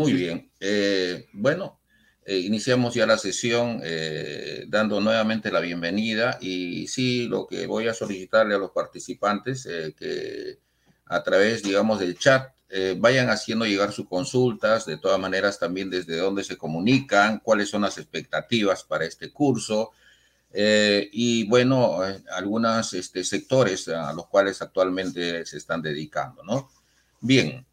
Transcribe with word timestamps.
Muy 0.00 0.12
bien. 0.12 0.48
Eh, 0.60 1.26
bueno, 1.32 1.80
eh, 2.24 2.38
iniciamos 2.38 2.94
ya 2.94 3.04
la 3.04 3.18
sesión 3.18 3.80
eh, 3.82 4.64
dando 4.68 5.00
nuevamente 5.00 5.50
la 5.50 5.58
bienvenida 5.58 6.38
y 6.40 6.86
sí, 6.86 7.26
lo 7.26 7.48
que 7.48 7.66
voy 7.66 7.88
a 7.88 7.94
solicitarle 7.94 8.54
a 8.54 8.58
los 8.58 8.70
participantes 8.70 9.64
que 9.98 10.60
a 11.06 11.22
través, 11.24 11.64
digamos, 11.64 11.98
del 11.98 12.16
chat 12.16 12.52
vayan 12.98 13.28
haciendo 13.28 13.64
llegar 13.64 13.90
sus 13.90 14.06
consultas, 14.08 14.86
de 14.86 14.98
todas 14.98 15.18
maneras 15.18 15.58
también 15.58 15.90
desde 15.90 16.16
dónde 16.18 16.44
se 16.44 16.56
comunican, 16.56 17.40
cuáles 17.40 17.68
son 17.68 17.82
las 17.82 17.98
expectativas 17.98 18.84
para 18.84 19.04
este 19.04 19.32
curso 19.32 19.90
y 20.54 21.44
bueno, 21.48 21.98
algunos 22.30 22.92
este, 22.92 23.24
sectores 23.24 23.88
a 23.88 24.12
los 24.12 24.28
cuales 24.28 24.62
actualmente 24.62 25.44
se 25.44 25.56
están 25.56 25.82
dedicando, 25.82 26.44
¿no? 26.44 26.70
Bien, 27.20 27.66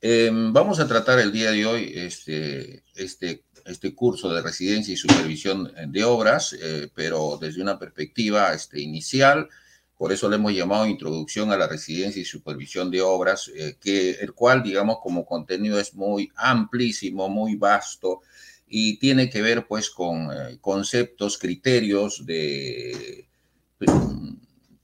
Em, 0.00 0.52
vamos 0.52 0.78
a 0.78 0.86
tratar 0.86 1.18
el 1.18 1.32
día 1.32 1.50
de 1.50 1.66
hoy 1.66 1.92
este, 1.96 2.84
este, 2.94 3.42
este 3.64 3.94
curso 3.96 4.32
de 4.32 4.42
residencia 4.42 4.94
y 4.94 4.96
supervisión 4.96 5.72
de 5.88 6.04
obras, 6.04 6.52
eh, 6.52 6.88
pero 6.94 7.36
desde 7.40 7.62
una 7.62 7.78
perspectiva 7.78 8.52
este, 8.54 8.80
inicial. 8.80 9.48
Por 9.96 10.12
eso 10.12 10.28
le 10.28 10.36
hemos 10.36 10.54
llamado 10.54 10.86
Introducción 10.86 11.50
a 11.50 11.56
la 11.56 11.66
Residencia 11.66 12.22
y 12.22 12.24
Supervisión 12.24 12.88
de 12.92 13.02
Obras, 13.02 13.50
eh, 13.52 13.76
que 13.80 14.12
el 14.12 14.32
cual, 14.32 14.62
digamos, 14.62 14.98
como 15.02 15.26
contenido 15.26 15.80
es 15.80 15.92
muy 15.94 16.30
amplísimo, 16.36 17.28
muy 17.28 17.56
vasto 17.56 18.20
y 18.68 18.98
tiene 18.98 19.28
que 19.28 19.42
ver, 19.42 19.66
pues, 19.66 19.90
con 19.90 20.30
eh, 20.30 20.58
conceptos, 20.60 21.38
criterios 21.38 22.24
de 22.24 23.26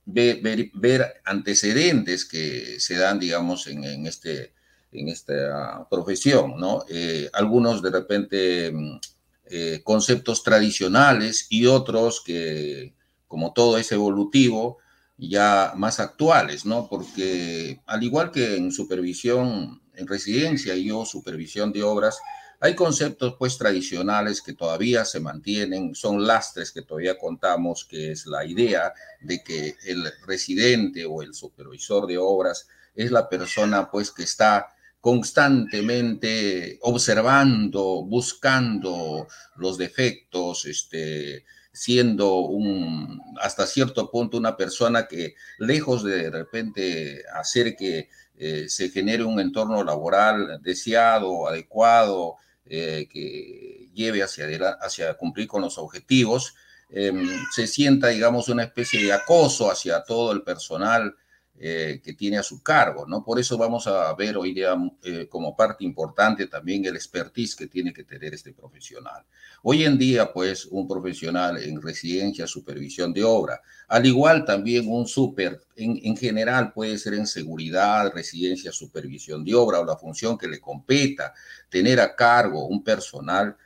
ver, 0.04 1.22
antecedentes 1.24 2.24
que 2.24 2.80
se 2.80 2.96
dan, 2.96 3.20
digamos, 3.20 3.68
en, 3.68 3.84
en 3.84 4.06
este 4.06 4.52
en 4.94 5.08
esta 5.08 5.86
profesión, 5.90 6.54
¿no? 6.58 6.84
Eh, 6.88 7.28
algunos 7.32 7.82
de 7.82 7.90
repente 7.90 8.72
mm, 8.72 9.00
eh, 9.46 9.80
conceptos 9.84 10.42
tradicionales 10.42 11.46
y 11.50 11.66
otros 11.66 12.22
que, 12.24 12.94
como 13.28 13.52
todo 13.52 13.76
es 13.76 13.92
evolutivo, 13.92 14.78
ya 15.16 15.72
más 15.76 16.00
actuales, 16.00 16.64
¿no? 16.64 16.88
Porque 16.88 17.80
al 17.86 18.02
igual 18.02 18.30
que 18.30 18.56
en 18.56 18.72
supervisión, 18.72 19.82
en 19.94 20.06
residencia 20.06 20.74
y 20.74 20.90
o 20.90 21.04
supervisión 21.04 21.72
de 21.72 21.82
obras, 21.82 22.18
hay 22.60 22.74
conceptos 22.74 23.34
pues 23.38 23.58
tradicionales 23.58 24.40
que 24.40 24.54
todavía 24.54 25.04
se 25.04 25.20
mantienen, 25.20 25.94
son 25.94 26.26
lastres 26.26 26.72
que 26.72 26.82
todavía 26.82 27.18
contamos, 27.18 27.84
que 27.84 28.12
es 28.12 28.26
la 28.26 28.44
idea 28.44 28.94
de 29.20 29.42
que 29.42 29.76
el 29.84 30.10
residente 30.26 31.04
o 31.04 31.20
el 31.20 31.34
supervisor 31.34 32.06
de 32.06 32.16
obras 32.16 32.66
es 32.94 33.10
la 33.10 33.28
persona 33.28 33.90
pues 33.90 34.10
que 34.10 34.22
está 34.22 34.73
constantemente 35.04 36.78
observando, 36.80 38.02
buscando 38.04 39.28
los 39.56 39.76
defectos, 39.76 40.64
este, 40.64 41.44
siendo 41.70 42.36
un, 42.36 43.20
hasta 43.38 43.66
cierto 43.66 44.10
punto 44.10 44.38
una 44.38 44.56
persona 44.56 45.06
que 45.06 45.34
lejos 45.58 46.04
de, 46.04 46.22
de 46.22 46.30
repente 46.30 47.22
hacer 47.34 47.76
que 47.76 48.08
eh, 48.38 48.64
se 48.70 48.88
genere 48.88 49.24
un 49.24 49.38
entorno 49.40 49.84
laboral 49.84 50.62
deseado, 50.62 51.48
adecuado, 51.48 52.36
eh, 52.64 53.06
que 53.12 53.90
lleve 53.92 54.22
hacia, 54.22 54.46
hacia 54.80 55.12
cumplir 55.18 55.48
con 55.48 55.60
los 55.60 55.76
objetivos, 55.76 56.54
em, 56.88 57.28
se 57.52 57.66
sienta, 57.66 58.08
digamos, 58.08 58.48
una 58.48 58.62
especie 58.62 59.04
de 59.04 59.12
acoso 59.12 59.70
hacia 59.70 60.02
todo 60.02 60.32
el 60.32 60.40
personal 60.40 61.14
eh, 61.56 62.00
que 62.02 62.14
tiene 62.14 62.36
a 62.36 62.42
su 62.42 62.62
cargo, 62.62 63.06
¿no? 63.06 63.24
Por 63.24 63.38
eso 63.38 63.56
vamos 63.56 63.86
a 63.86 64.12
ver 64.14 64.36
hoy 64.36 64.52
día 64.52 64.74
eh, 65.04 65.28
como 65.28 65.56
parte 65.56 65.84
importante 65.84 66.48
también 66.48 66.84
el 66.84 66.96
expertise 66.96 67.54
que 67.54 67.68
tiene 67.68 67.92
que 67.92 68.02
tener 68.02 68.34
este 68.34 68.52
profesional. 68.52 69.24
Hoy 69.62 69.84
en 69.84 69.96
día, 69.96 70.32
pues, 70.32 70.66
un 70.66 70.88
profesional 70.88 71.62
en 71.62 71.80
residencia, 71.80 72.48
supervisión 72.48 73.12
de 73.12 73.22
obra, 73.22 73.62
al 73.86 74.04
igual 74.04 74.44
también 74.44 74.90
un 74.90 75.06
super, 75.06 75.60
en, 75.76 76.00
en 76.02 76.16
general 76.16 76.72
puede 76.72 76.98
ser 76.98 77.14
en 77.14 77.26
seguridad, 77.26 78.12
residencia, 78.12 78.72
supervisión 78.72 79.44
de 79.44 79.54
obra 79.54 79.78
o 79.78 79.84
la 79.84 79.96
función 79.96 80.36
que 80.36 80.48
le 80.48 80.60
competa, 80.60 81.32
tener 81.68 82.00
a 82.00 82.16
cargo 82.16 82.66
un 82.66 82.82
personal 82.82 83.56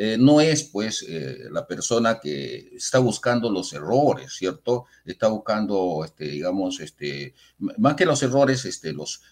eh, 0.00 0.16
no 0.16 0.40
es 0.40 0.62
pues 0.62 1.04
eh, 1.08 1.48
la 1.50 1.66
persona 1.66 2.20
que 2.20 2.70
está 2.76 3.00
buscando 3.00 3.50
los 3.50 3.72
errores, 3.72 4.32
¿cierto? 4.32 4.86
Está 5.04 5.26
buscando, 5.26 6.04
este, 6.04 6.28
digamos, 6.28 6.78
este, 6.78 7.34
más 7.58 7.96
que 7.96 8.06
los 8.06 8.22
errores, 8.22 8.64
este, 8.64 8.92
los, 8.92 9.22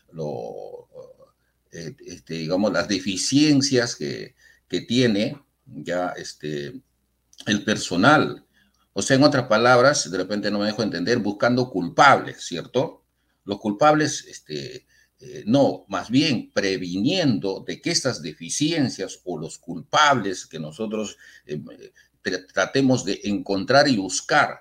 eh, 1.70 1.94
este, 2.04 2.34
digamos, 2.34 2.72
las 2.72 2.88
deficiencias 2.88 3.94
que, 3.94 4.34
que 4.66 4.80
tiene 4.80 5.40
ya 5.66 6.08
este, 6.16 6.82
el 7.46 7.62
personal. 7.62 8.44
O 8.92 9.02
sea, 9.02 9.16
en 9.16 9.22
otras 9.22 9.46
palabras, 9.46 10.10
de 10.10 10.18
repente 10.18 10.50
no 10.50 10.58
me 10.58 10.66
dejo 10.66 10.82
entender, 10.82 11.18
buscando 11.18 11.70
culpables, 11.70 12.44
¿cierto? 12.44 13.04
Los 13.44 13.60
culpables, 13.60 14.24
este, 14.26 14.84
eh, 15.18 15.44
no, 15.46 15.86
más 15.88 16.10
bien 16.10 16.50
previniendo 16.52 17.64
de 17.66 17.80
que 17.80 17.90
estas 17.90 18.20
deficiencias 18.20 19.20
o 19.24 19.38
los 19.38 19.56
culpables 19.58 20.46
que 20.46 20.58
nosotros 20.58 21.16
eh, 21.46 21.58
tratemos 22.52 23.04
de 23.04 23.20
encontrar 23.24 23.88
y 23.88 23.96
buscar, 23.96 24.60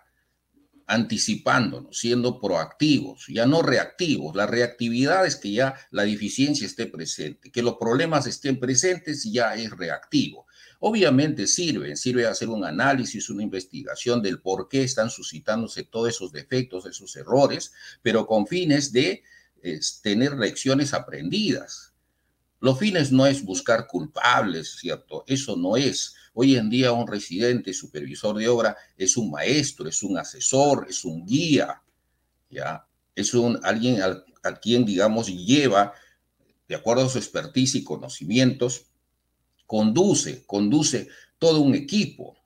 anticipándonos, 0.88 1.98
siendo 1.98 2.40
proactivos, 2.40 3.26
ya 3.28 3.46
no 3.46 3.64
reactivos. 3.64 4.36
La 4.36 4.46
reactividad 4.46 5.26
es 5.26 5.36
que 5.36 5.52
ya 5.52 5.76
la 5.92 6.04
deficiencia 6.04 6.68
esté 6.68 6.86
presente, 6.86 7.52
que 7.52 7.64
los 7.64 7.76
problemas 7.78 8.28
estén 8.28 8.60
presentes 8.60 9.24
ya 9.24 9.56
es 9.56 9.72
reactivo. 9.72 10.46
Obviamente 10.80 11.48
sirve, 11.48 11.96
sirve 11.96 12.28
hacer 12.28 12.50
un 12.50 12.64
análisis, 12.64 13.30
una 13.30 13.44
investigación 13.44 14.22
del 14.22 14.40
por 14.40 14.70
qué 14.70 14.84
están 14.84 15.10
suscitándose 15.10 15.84
todos 15.84 16.10
esos 16.10 16.32
defectos, 16.32 16.86
esos 16.86 17.16
errores, 17.16 17.74
pero 18.02 18.28
con 18.28 18.46
fines 18.46 18.92
de 18.92 19.24
es 19.66 20.00
tener 20.02 20.34
lecciones 20.34 20.94
aprendidas. 20.94 21.94
Los 22.60 22.78
fines 22.78 23.12
no 23.12 23.26
es 23.26 23.44
buscar 23.44 23.88
culpables, 23.88 24.78
¿cierto? 24.80 25.24
Eso 25.28 25.56
no 25.58 25.76
es. 25.76 26.16
Hoy 26.34 26.56
en 26.56 26.70
día 26.70 26.92
un 26.92 27.08
residente, 27.08 27.74
supervisor 27.74 28.38
de 28.38 28.48
obra, 28.48 28.78
es 28.96 29.18
un 29.18 29.32
maestro, 29.32 29.90
es 29.90 30.04
un 30.04 30.18
asesor, 30.18 30.86
es 30.90 31.04
un 31.04 31.26
guía, 31.26 31.82
¿ya? 32.50 32.86
Es 33.16 33.34
un, 33.34 33.60
alguien 33.64 34.00
a 34.02 34.56
quien, 34.56 34.86
digamos, 34.86 35.28
lleva, 35.28 35.94
de 36.68 36.76
acuerdo 36.76 37.06
a 37.06 37.10
su 37.10 37.18
expertise 37.18 37.76
y 37.76 37.84
conocimientos, 37.84 38.86
conduce, 39.66 40.46
conduce 40.46 41.08
todo 41.40 41.62
un 41.62 41.74
equipo, 41.74 42.38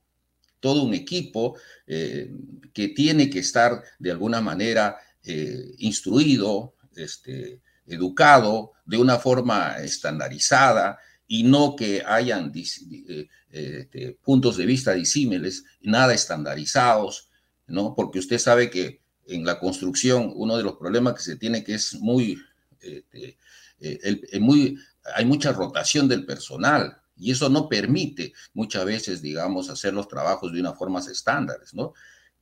todo 0.60 0.84
un 0.84 0.94
equipo 0.94 1.58
eh, 1.88 2.32
que 2.74 2.90
tiene 2.90 3.30
que 3.30 3.40
estar 3.40 3.84
de 3.98 4.12
alguna 4.12 4.42
manera 4.42 4.98
eh, 5.24 5.76
instruido, 5.80 6.76
este, 6.96 7.62
educado 7.86 8.72
de 8.86 8.98
una 8.98 9.18
forma 9.18 9.78
estandarizada 9.80 11.00
y 11.28 11.44
no 11.44 11.76
que 11.76 12.04
hayan 12.06 12.52
eh, 12.56 13.28
este, 13.52 14.18
puntos 14.24 14.58
de 14.58 14.66
vista 14.66 14.94
disímiles, 14.94 15.64
nada 15.82 16.14
estandarizados, 16.14 17.30
¿no? 17.68 17.94
Porque 17.96 18.20
usted 18.20 18.40
sabe 18.40 18.70
que 18.70 19.02
en 19.28 19.46
la 19.46 19.60
construcción 19.60 20.32
uno 20.36 20.58
de 20.58 20.64
los 20.64 20.78
problemas 20.78 21.14
que 21.14 21.22
se 21.22 21.36
tiene 21.36 21.64
que 21.64 21.76
es 21.76 21.94
muy, 21.96 22.42
este, 22.82 23.38
eh, 23.80 24.40
muy 24.40 24.78
hay 25.16 25.26
mucha 25.26 25.52
rotación 25.52 26.08
del 26.08 26.26
personal 26.26 26.98
y 27.16 27.32
eso 27.32 27.50
no 27.50 27.68
permite 27.68 28.34
muchas 28.54 28.86
veces, 28.86 29.22
digamos, 29.22 29.70
hacer 29.70 29.94
los 29.94 30.08
trabajos 30.08 30.54
de 30.54 30.62
una 30.62 30.74
forma 30.74 31.00
estándares, 31.00 31.74
¿no? 31.74 31.94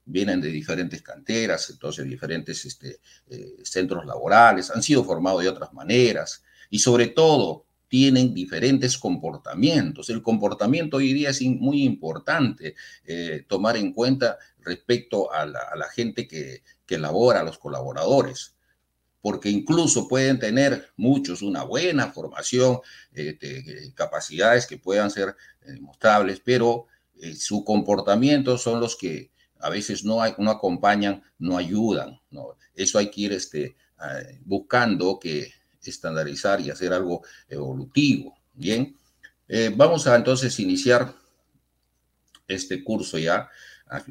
Vienen 0.07 0.41
de 0.41 0.49
diferentes 0.49 1.01
canteras, 1.01 1.69
entonces 1.69 2.05
diferentes 2.05 2.65
este, 2.65 2.99
eh, 3.29 3.57
centros 3.63 4.05
laborales, 4.05 4.71
han 4.71 4.81
sido 4.81 5.03
formados 5.03 5.43
de 5.43 5.49
otras 5.49 5.73
maneras 5.73 6.43
y 6.69 6.79
sobre 6.79 7.07
todo 7.07 7.65
tienen 7.89 8.33
diferentes 8.33 8.97
comportamientos. 8.97 10.09
El 10.09 10.21
comportamiento 10.21 10.97
hoy 10.97 11.13
día 11.13 11.29
es 11.29 11.41
muy 11.41 11.83
importante 11.83 12.75
eh, 13.05 13.45
tomar 13.47 13.77
en 13.77 13.93
cuenta 13.93 14.37
respecto 14.59 15.31
a 15.31 15.45
la, 15.45 15.87
gente 15.93 16.27
que, 16.27 16.63
que 16.85 16.97
labora, 16.97 17.41
a 17.41 17.43
los 17.43 17.57
colaboradores 17.57 18.53
porque 19.19 19.49
incluso 19.49 20.07
pueden 20.07 20.39
tener 20.39 20.89
muchos 20.95 21.41
una 21.41 21.63
buena 21.63 22.13
formación, 22.13 22.79
este, 23.13 23.91
capacidades 23.93 24.65
que 24.65 24.77
puedan 24.77 25.11
ser 25.11 25.35
demostrables, 25.65 26.39
pero 26.39 26.85
su 27.35 27.65
comportamiento 27.65 28.57
son 28.57 28.79
los 28.79 28.95
que 28.95 29.31
a 29.59 29.69
veces 29.69 30.03
no, 30.03 30.21
hay, 30.21 30.33
no 30.37 30.51
acompañan, 30.51 31.23
no 31.39 31.57
ayudan. 31.57 32.19
¿no? 32.31 32.57
Eso 32.73 32.99
hay 32.99 33.09
que 33.09 33.21
ir 33.21 33.33
este, 33.33 33.75
buscando 34.45 35.19
que 35.19 35.51
estandarizar 35.81 36.61
y 36.61 36.69
hacer 36.69 36.93
algo 36.93 37.23
evolutivo. 37.47 38.37
Bien, 38.53 38.97
eh, 39.47 39.71
vamos 39.75 40.07
a 40.07 40.15
entonces 40.15 40.59
iniciar 40.59 41.13
este 42.47 42.83
curso 42.83 43.17
ya, 43.17 43.49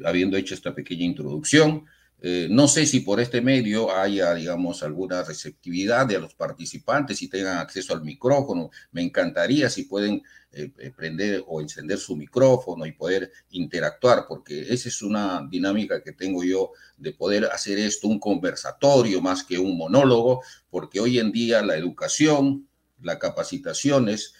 habiendo 0.05 0.37
hecho 0.37 0.53
esta 0.53 0.73
pequeña 0.73 1.05
introducción. 1.05 1.85
Eh, 2.19 2.47
no 2.49 2.67
sé 2.67 2.87
si 2.87 3.01
por 3.01 3.19
este 3.19 3.41
medio 3.41 3.95
haya, 3.95 4.33
digamos, 4.33 4.81
alguna 4.81 5.23
receptividad 5.23 6.07
de 6.07 6.19
los 6.19 6.33
participantes, 6.33 7.17
si 7.19 7.27
tengan 7.29 7.59
acceso 7.59 7.93
al 7.93 8.03
micrófono. 8.03 8.71
Me 8.91 9.03
encantaría 9.03 9.69
si 9.69 9.83
pueden 9.83 10.23
eh, 10.51 10.71
eh, 10.79 10.91
prender 10.95 11.43
o 11.47 11.61
encender 11.61 11.99
su 11.99 12.15
micrófono 12.15 12.85
y 12.85 12.93
poder 12.93 13.31
interactuar, 13.51 14.25
porque 14.27 14.61
esa 14.73 14.89
es 14.89 15.01
una 15.03 15.47
dinámica 15.47 16.01
que 16.01 16.13
tengo 16.13 16.43
yo 16.43 16.71
de 16.97 17.13
poder 17.13 17.45
hacer 17.45 17.77
esto 17.77 18.07
un 18.07 18.19
conversatorio 18.19 19.21
más 19.21 19.43
que 19.43 19.59
un 19.59 19.77
monólogo, 19.77 20.41
porque 20.71 20.99
hoy 20.99 21.19
en 21.19 21.31
día 21.31 21.61
la 21.61 21.77
educación, 21.77 22.67
las 23.01 23.17
capacitaciones, 23.17 24.33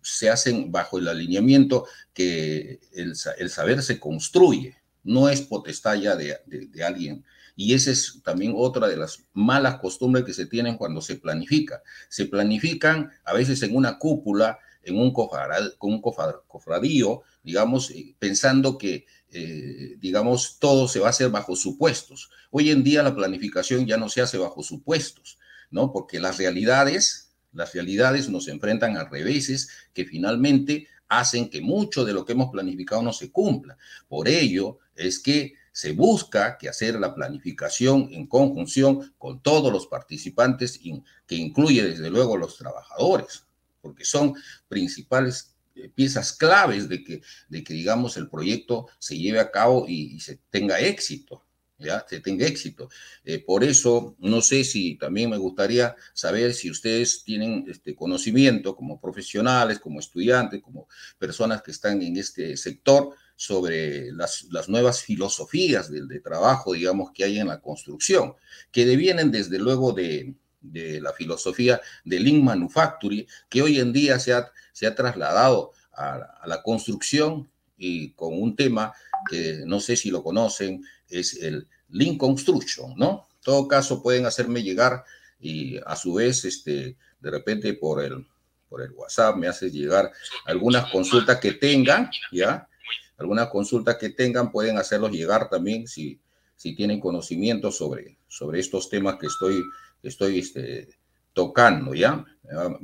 se 0.00 0.30
hacen 0.30 0.72
bajo 0.72 0.98
el 0.98 1.06
alineamiento 1.06 1.86
que 2.12 2.80
el 2.92 3.14
saber 3.50 3.82
se 3.82 4.00
construye 4.00 4.79
no 5.04 5.28
es 5.28 5.42
potestad 5.42 5.94
ya 5.96 6.16
de, 6.16 6.38
alguien. 6.84 7.24
Y 7.56 7.74
esa 7.74 7.90
es 7.90 8.20
también 8.24 8.54
otra 8.56 8.88
de 8.88 8.96
las 8.96 9.24
malas 9.32 9.78
costumbres 9.80 10.24
que 10.24 10.32
se 10.32 10.46
tienen 10.46 10.76
cuando 10.76 11.00
se 11.00 11.16
planifica. 11.16 11.82
Se 12.08 12.26
planifican 12.26 13.10
a 13.24 13.34
veces 13.34 13.62
en 13.62 13.76
una 13.76 13.98
cúpula, 13.98 14.58
en 14.82 14.98
un, 14.98 15.12
con 15.12 15.92
un 15.92 16.00
cofradío, 16.00 17.22
digamos, 17.42 17.90
eh, 17.90 18.14
pensando 18.18 18.78
que, 18.78 19.06
eh, 19.30 19.96
digamos, 19.98 20.58
todo 20.58 20.88
se 20.88 21.00
va 21.00 21.08
a 21.08 21.10
hacer 21.10 21.28
bajo 21.30 21.54
supuestos. 21.54 22.30
Hoy 22.50 22.70
en 22.70 22.82
día 22.82 23.02
la 23.02 23.14
planificación 23.14 23.86
ya 23.86 23.96
no 23.96 24.08
se 24.08 24.22
hace 24.22 24.38
bajo 24.38 24.62
supuestos, 24.62 25.38
¿no? 25.70 25.92
Porque 25.92 26.18
las 26.18 26.38
realidades, 26.38 27.32
las 27.52 27.74
realidades 27.74 28.28
nos 28.28 28.48
enfrentan 28.48 28.96
a 28.96 29.04
reveses 29.04 29.68
que 29.92 30.04
finalmente 30.04 30.86
hacen 31.10 31.50
que 31.50 31.60
mucho 31.60 32.04
de 32.04 32.14
lo 32.14 32.24
que 32.24 32.32
hemos 32.32 32.50
planificado 32.50 33.02
no 33.02 33.12
se 33.12 33.30
cumpla. 33.30 33.76
Por 34.08 34.28
ello 34.28 34.78
es 34.94 35.18
que 35.18 35.54
se 35.72 35.92
busca 35.92 36.56
que 36.56 36.68
hacer 36.68 36.98
la 36.98 37.14
planificación 37.14 38.08
en 38.12 38.26
conjunción 38.26 39.12
con 39.18 39.42
todos 39.42 39.72
los 39.72 39.86
participantes, 39.88 40.80
que 41.26 41.34
incluye 41.34 41.82
desde 41.82 42.10
luego 42.10 42.36
los 42.36 42.56
trabajadores, 42.56 43.44
porque 43.82 44.04
son 44.04 44.34
principales 44.68 45.54
eh, 45.74 45.90
piezas 45.92 46.32
claves 46.32 46.88
de 46.88 47.02
que, 47.02 47.22
de 47.48 47.64
que 47.64 47.74
digamos, 47.74 48.16
el 48.16 48.28
proyecto 48.28 48.86
se 48.98 49.18
lleve 49.18 49.40
a 49.40 49.50
cabo 49.50 49.86
y 49.88 50.18
se 50.20 50.40
tenga 50.50 50.80
éxito. 50.80 51.44
¿Ya? 51.80 52.04
Se 52.08 52.20
tenga 52.20 52.46
éxito. 52.46 52.88
Eh, 53.24 53.38
por 53.44 53.64
eso, 53.64 54.14
no 54.18 54.40
sé 54.40 54.64
si 54.64 54.96
también 54.96 55.30
me 55.30 55.38
gustaría 55.38 55.96
saber 56.12 56.54
si 56.54 56.70
ustedes 56.70 57.24
tienen 57.24 57.64
este 57.68 57.94
conocimiento 57.94 58.76
como 58.76 59.00
profesionales, 59.00 59.78
como 59.78 60.00
estudiantes, 60.00 60.62
como 60.62 60.88
personas 61.18 61.62
que 61.62 61.70
están 61.70 62.02
en 62.02 62.16
este 62.16 62.56
sector 62.56 63.14
sobre 63.36 64.12
las, 64.12 64.44
las 64.50 64.68
nuevas 64.68 65.02
filosofías 65.02 65.90
del 65.90 66.08
de 66.08 66.20
trabajo, 66.20 66.74
digamos, 66.74 67.10
que 67.12 67.24
hay 67.24 67.38
en 67.38 67.48
la 67.48 67.60
construcción, 67.60 68.34
que 68.70 68.84
devienen 68.84 69.30
desde 69.30 69.58
luego 69.58 69.92
de, 69.92 70.34
de 70.60 71.00
la 71.00 71.12
filosofía 71.12 71.80
de 72.04 72.20
Lean 72.20 72.44
Manufacturing, 72.44 73.26
que 73.48 73.62
hoy 73.62 73.80
en 73.80 73.92
día 73.92 74.18
se 74.18 74.34
ha, 74.34 74.50
se 74.72 74.86
ha 74.86 74.94
trasladado 74.94 75.72
a, 75.92 76.16
a 76.42 76.46
la 76.46 76.62
construcción 76.62 77.50
y 77.78 78.12
con 78.12 78.40
un 78.40 78.54
tema 78.54 78.92
que 79.28 79.62
no 79.66 79.80
sé 79.80 79.96
si 79.96 80.10
lo 80.10 80.22
conocen, 80.22 80.84
es 81.10 81.34
el 81.42 81.66
Link 81.90 82.18
Construction, 82.18 82.94
¿no? 82.96 83.28
En 83.34 83.40
todo 83.42 83.68
caso, 83.68 84.02
pueden 84.02 84.26
hacerme 84.26 84.62
llegar 84.62 85.04
y 85.40 85.78
a 85.86 85.96
su 85.96 86.14
vez, 86.14 86.44
este, 86.44 86.96
de 87.20 87.30
repente 87.30 87.72
por 87.74 88.02
el, 88.02 88.26
por 88.68 88.82
el 88.82 88.92
WhatsApp 88.92 89.36
me 89.36 89.48
hace 89.48 89.70
llegar 89.70 90.12
algunas 90.46 90.90
consultas 90.90 91.40
que 91.40 91.52
tengan, 91.52 92.10
¿ya? 92.32 92.68
Algunas 93.16 93.48
consultas 93.48 93.96
que 93.96 94.10
tengan 94.10 94.50
pueden 94.50 94.78
hacerlos 94.78 95.10
llegar 95.10 95.50
también 95.50 95.86
si, 95.86 96.20
si 96.56 96.74
tienen 96.74 97.00
conocimiento 97.00 97.70
sobre, 97.70 98.18
sobre 98.28 98.60
estos 98.60 98.88
temas 98.88 99.16
que 99.18 99.26
estoy, 99.26 99.62
estoy 100.02 100.38
este, 100.38 100.88
tocando, 101.32 101.94
¿ya? 101.94 102.24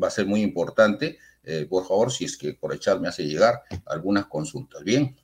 Va 0.03 0.09
a 0.09 0.11
ser 0.11 0.27
muy 0.27 0.43
importante. 0.43 1.19
Eh, 1.45 1.67
por 1.69 1.87
favor, 1.87 2.11
si 2.11 2.25
es 2.25 2.37
que 2.37 2.55
por 2.55 2.75
echar 2.75 3.01
me 3.01 3.09
hace 3.09 3.25
llegar 3.25 3.63
algunas 3.85 4.27
consultas, 4.27 4.83
¿bien? 4.83 5.17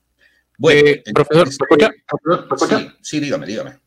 Bueno, 0.59 0.81
eh, 0.89 1.03
profesor, 1.13 1.49
Sí, 3.01 3.21
dígame, 3.21 3.47
dígame. 3.47 3.79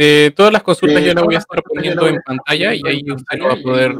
Eh, 0.00 0.32
todas 0.36 0.52
las 0.52 0.62
consultas 0.62 1.02
yo 1.02 1.12
las 1.12 1.24
voy 1.24 1.34
a 1.34 1.38
estar 1.38 1.60
poniendo 1.62 2.06
en 2.06 2.20
pantalla 2.24 2.72
y 2.72 2.80
ahí 2.86 3.02
usted 3.10 3.38
lo 3.38 3.48
va 3.48 3.54
a 3.54 3.62
poder 3.62 3.96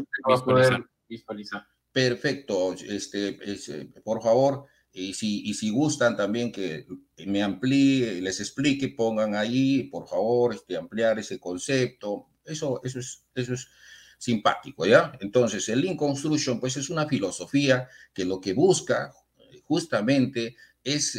visualizar. 1.09 1.67
Perfecto. 1.91 2.73
Este, 2.73 3.37
eh, 3.41 3.89
por 4.01 4.21
favor, 4.21 4.65
y 4.93 5.13
si, 5.13 5.41
y 5.45 5.53
si 5.53 5.69
gustan 5.71 6.15
también 6.15 6.53
que 6.53 6.87
me 7.25 7.43
amplíe, 7.43 8.21
les 8.21 8.39
explique, 8.39 8.89
pongan 8.89 9.35
ahí, 9.35 9.83
por 9.83 10.07
favor, 10.07 10.53
este, 10.53 10.77
ampliar 10.77 11.19
ese 11.19 11.37
concepto. 11.37 12.29
Eso, 12.45 12.79
eso, 12.81 12.99
es, 12.99 13.25
eso 13.35 13.53
es 13.53 13.67
simpático, 14.17 14.85
¿ya? 14.85 15.11
Entonces, 15.19 15.67
el 15.67 15.81
Lean 15.81 15.97
Construction, 15.97 16.61
pues 16.61 16.77
es 16.77 16.89
una 16.89 17.07
filosofía 17.07 17.89
que 18.13 18.23
lo 18.23 18.39
que 18.39 18.53
busca 18.53 19.13
justamente 19.65 20.55
es 20.81 21.17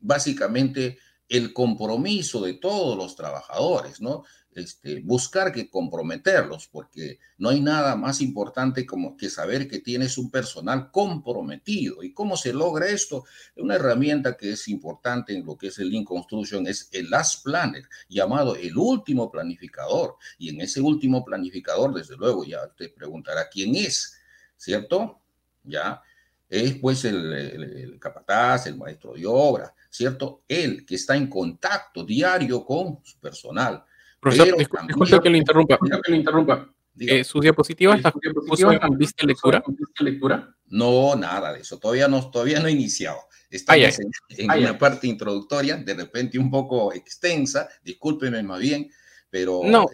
básicamente 0.00 0.98
el 1.28 1.52
compromiso 1.52 2.42
de 2.42 2.54
todos 2.54 2.96
los 2.96 3.14
trabajadores, 3.14 4.00
¿no? 4.00 4.24
Este, 4.52 5.00
buscar 5.00 5.52
que 5.52 5.70
comprometerlos, 5.70 6.66
porque 6.66 7.20
no 7.38 7.50
hay 7.50 7.60
nada 7.60 7.94
más 7.94 8.20
importante 8.20 8.84
como 8.84 9.16
que 9.16 9.30
saber 9.30 9.68
que 9.68 9.78
tienes 9.78 10.18
un 10.18 10.28
personal 10.28 10.90
comprometido. 10.90 12.02
¿Y 12.02 12.12
cómo 12.12 12.36
se 12.36 12.52
logra 12.52 12.88
esto? 12.88 13.24
Una 13.54 13.76
herramienta 13.76 14.36
que 14.36 14.50
es 14.50 14.66
importante 14.66 15.36
en 15.36 15.46
lo 15.46 15.56
que 15.56 15.68
es 15.68 15.78
el 15.78 15.90
Lean 15.90 16.04
Construction 16.04 16.66
es 16.66 16.88
el 16.90 17.08
Last 17.08 17.44
Planner, 17.44 17.84
llamado 18.08 18.56
el 18.56 18.76
último 18.76 19.30
planificador. 19.30 20.16
Y 20.36 20.48
en 20.48 20.60
ese 20.62 20.80
último 20.80 21.24
planificador, 21.24 21.94
desde 21.94 22.16
luego, 22.16 22.44
ya 22.44 22.66
te 22.76 22.88
preguntará 22.88 23.48
quién 23.48 23.76
es, 23.76 24.18
¿cierto? 24.56 25.20
Ya 25.62 26.02
es 26.48 26.74
pues 26.74 27.04
el, 27.04 27.96
capataz, 28.00 28.66
el 28.66 28.76
maestro 28.76 29.14
de 29.14 29.24
obra, 29.24 29.72
¿cierto? 29.90 30.44
Él 30.48 30.86
que 30.86 30.94
está 30.94 31.16
en 31.16 31.26
contacto 31.26 32.04
diario 32.04 32.64
con 32.64 33.00
su 33.02 33.18
personal. 33.18 33.84
Profesor, 34.20 34.56
disculpe 34.56 35.20
que 35.20 35.30
lo 35.30 35.36
interrumpa. 35.36 35.78
Que 35.78 36.10
lo 36.10 36.16
interrumpa. 36.16 36.72
Eh, 36.98 37.24
¿Sus 37.24 37.40
diapositivas 37.40 38.02
las 38.02 38.12
puso 38.46 38.70
en 38.70 38.98
vista 38.98 39.26
lectura? 39.26 39.62
lectura? 40.00 40.54
No, 40.66 41.16
nada 41.16 41.52
de 41.52 41.60
eso. 41.60 41.78
Todavía 41.78 42.08
no, 42.08 42.30
todavía 42.30 42.60
no 42.60 42.68
he 42.68 42.72
iniciado. 42.72 43.18
Estamos 43.50 43.98
en, 44.28 44.50
una 44.50 44.78
parte 44.78 45.08
introductoria, 45.08 45.76
de 45.76 45.94
repente 45.94 46.38
un 46.38 46.50
poco 46.50 46.92
extensa, 46.92 47.68
discúlpeme 47.82 48.42
más 48.44 48.60
bien, 48.60 48.88
pero 49.30 49.60
no, 49.64 49.86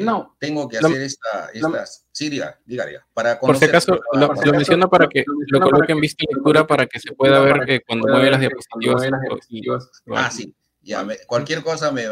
no. 0.00 0.36
tengo 0.38 0.68
que 0.68 0.78
hacer 0.78 1.00
esta, 1.00 1.48
estas... 1.52 2.06
Sí, 2.12 2.28
diga, 2.28 2.60
diga, 2.66 2.86
Para 3.14 3.40
Por 3.40 3.56
si 3.56 3.64
acaso, 3.64 3.98
lo, 4.12 4.28
menciono 4.52 4.88
para 4.90 5.08
que 5.08 5.24
lo 5.26 5.60
coloque 5.60 5.92
en 5.92 6.00
vista 6.00 6.24
y 6.28 6.34
lectura 6.34 6.66
para 6.66 6.86
que 6.86 7.00
se 7.00 7.12
pueda 7.12 7.40
ver 7.40 7.64
que 7.66 7.80
cuando 7.80 8.08
mueve 8.08 8.30
las 8.30 8.40
diapositivas. 8.40 9.90
Ah, 10.14 10.30
sí, 10.30 10.54
ya, 10.82 11.06
cualquier 11.26 11.62
cosa 11.62 11.90
me, 11.90 12.04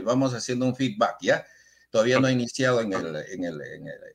vamos 0.00 0.34
haciendo 0.34 0.66
un 0.66 0.74
feedback, 0.74 1.16
¿ya? 1.20 1.46
Todavía 1.90 2.18
no 2.18 2.28
he 2.28 2.32
iniciado 2.32 2.80
en 2.80 2.92
el, 2.92 3.16
en 3.16 3.44
el, 3.44 3.60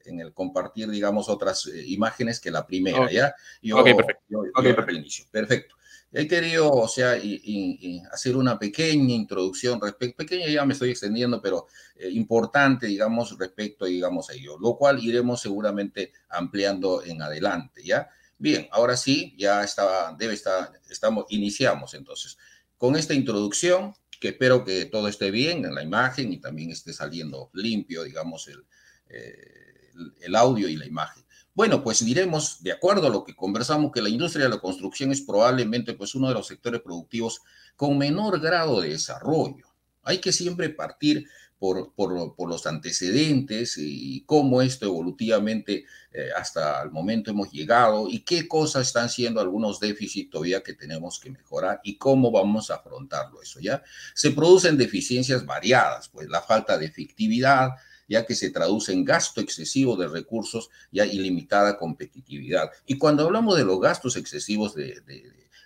en 0.05 0.19
el, 0.19 0.33
compartir, 0.33 0.89
digamos, 0.89 1.29
otras 1.29 1.65
eh, 1.67 1.83
imágenes 1.88 2.39
que 2.39 2.51
la 2.51 2.67
primera, 2.67 3.09
¿ya? 3.09 3.33
Yo, 3.62 3.77
ok, 3.79 3.86
perfecto. 3.95 4.24
Yo, 4.27 4.41
perfecto. 4.53 4.91
inicio. 4.91 5.25
Perfecto. 5.31 5.75
He 6.13 6.27
querido, 6.27 6.70
o 6.70 6.88
sea, 6.89 7.18
y, 7.18 8.01
hacer 8.12 8.36
una 8.36 8.60
pequeña 8.60 9.13
introducción 9.13 9.80
respecto, 9.80 10.18
pequeña 10.18 10.48
ya 10.48 10.65
me 10.65 10.74
estoy 10.74 10.89
extendiendo, 10.89 11.41
pero 11.41 11.68
eh, 11.96 12.10
importante, 12.10 12.88
digamos, 12.88 13.38
respecto, 13.38 13.86
digamos, 13.86 14.30
a 14.30 14.34
ello, 14.34 14.58
lo 14.60 14.75
cual 14.75 15.01
iremos 15.01 15.41
seguramente 15.41 16.12
ampliando 16.30 17.01
en 17.03 17.22
adelante, 17.22 17.82
¿ya? 17.84 18.10
Bien, 18.38 18.68
ahora 18.72 18.98
sí, 18.98 19.34
ya 19.38 19.63
estaba, 19.63 20.13
debe 20.18 20.34
estar, 20.34 20.72
estamos, 20.89 21.25
iniciamos 21.30 21.94
entonces. 21.94 22.38
Con 22.77 22.96
esta 22.96 23.13
introducción, 23.13 23.94
que 24.20 24.30
espero 24.30 24.65
que 24.65 24.86
todo 24.86 25.08
esté 25.08 25.32
bien 25.32 25.63
en 25.65 25.75
la 25.75 25.84
imagen 25.84 26.34
y 26.34 26.41
también 26.41 26.72
esté 26.72 26.91
saliendo 26.91 27.50
limpio, 27.53 28.03
digamos, 28.03 28.48
el, 28.48 28.65
eh, 29.12 29.91
el 30.22 30.36
audio 30.36 30.68
y 30.68 30.77
la 30.77 30.86
imagen. 30.86 31.24
Bueno, 31.53 31.84
pues 31.84 32.03
diremos, 32.03 32.63
de 32.63 32.72
acuerdo 32.72 33.08
a 33.08 33.10
lo 33.10 33.24
que 33.24 33.36
conversamos, 33.36 33.91
que 33.91 34.01
la 34.01 34.10
industria 34.10 34.46
de 34.46 34.51
la 34.51 34.62
construcción 34.62 35.12
es 35.12 35.22
probablemente 35.22 35.94
pues 35.94 36.15
uno 36.15 36.30
de 36.30 36.34
los 36.34 36.48
sectores 36.48 36.82
productivos 36.82 37.41
con 37.75 37.98
menor 37.98 38.39
grado 38.39 38.80
de 38.80 38.89
desarrollo. 38.89 39.68
Hay 40.03 40.20
que 40.20 40.32
siempre 40.32 40.70
partir 40.70 41.27
por, 41.60 41.94
por, 41.94 42.50
los 42.50 42.65
antecedentes 42.65 43.77
y 43.77 44.24
cómo 44.25 44.63
esto 44.63 44.88
evolutivamente 44.88 45.86
eh, 46.12 46.30
hasta 46.36 46.82
el 46.82 46.89
momento 46.89 47.30
hemos 47.30 47.51
llegado 47.51 48.08
y 48.10 48.22
qué 48.22 48.48
cosas 48.48 48.88
están 48.88 49.10
siendo 49.10 49.39
algunos 49.39 49.80
déficits 49.80 50.32
todavía 50.32 50.63
que 50.63 50.74
tenemos 50.74 51.20
que 51.20 51.30
mejorar 51.30 51.80
y 51.84 52.00
cómo 52.00 52.32
vamos 52.32 52.72
a 52.72 52.77
afrontarlo 52.77 53.44
eso, 53.44 53.60
¿ya? 53.60 53.84
Se 54.15 54.32
producen 54.32 54.75
deficiencias 54.75 55.46
variadas, 55.46 56.10
pues 56.10 56.27
la 56.30 56.41
falta 56.41 56.80
de 56.80 56.88
efectividad, 56.88 57.70
ya 58.08 58.25
que 58.25 58.36
se 58.36 58.50
traduce 58.50 58.93
en 58.93 59.05
gasto 59.05 59.41
excesivo 59.41 59.96
de 59.96 60.08
recursos 60.08 60.70
ya 60.91 61.05
ilimitada 61.05 61.77
competitividad. 61.77 62.72
Y 62.86 62.98
cuando 62.98 63.24
hablamos 63.25 63.58
de 63.58 63.65
los 63.65 63.79
gastos 63.79 64.15
excesivos 64.17 64.75
de, 64.75 65.01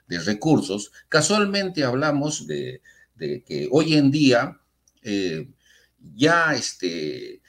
recursos, 0.08 0.92
casualmente 1.10 1.84
hablamos 1.84 2.48
de, 2.48 2.82
que 3.18 3.68
hoy 3.72 3.96
en 3.96 4.12
día 4.12 4.60
ya 6.14 6.54
este, 6.54 7.42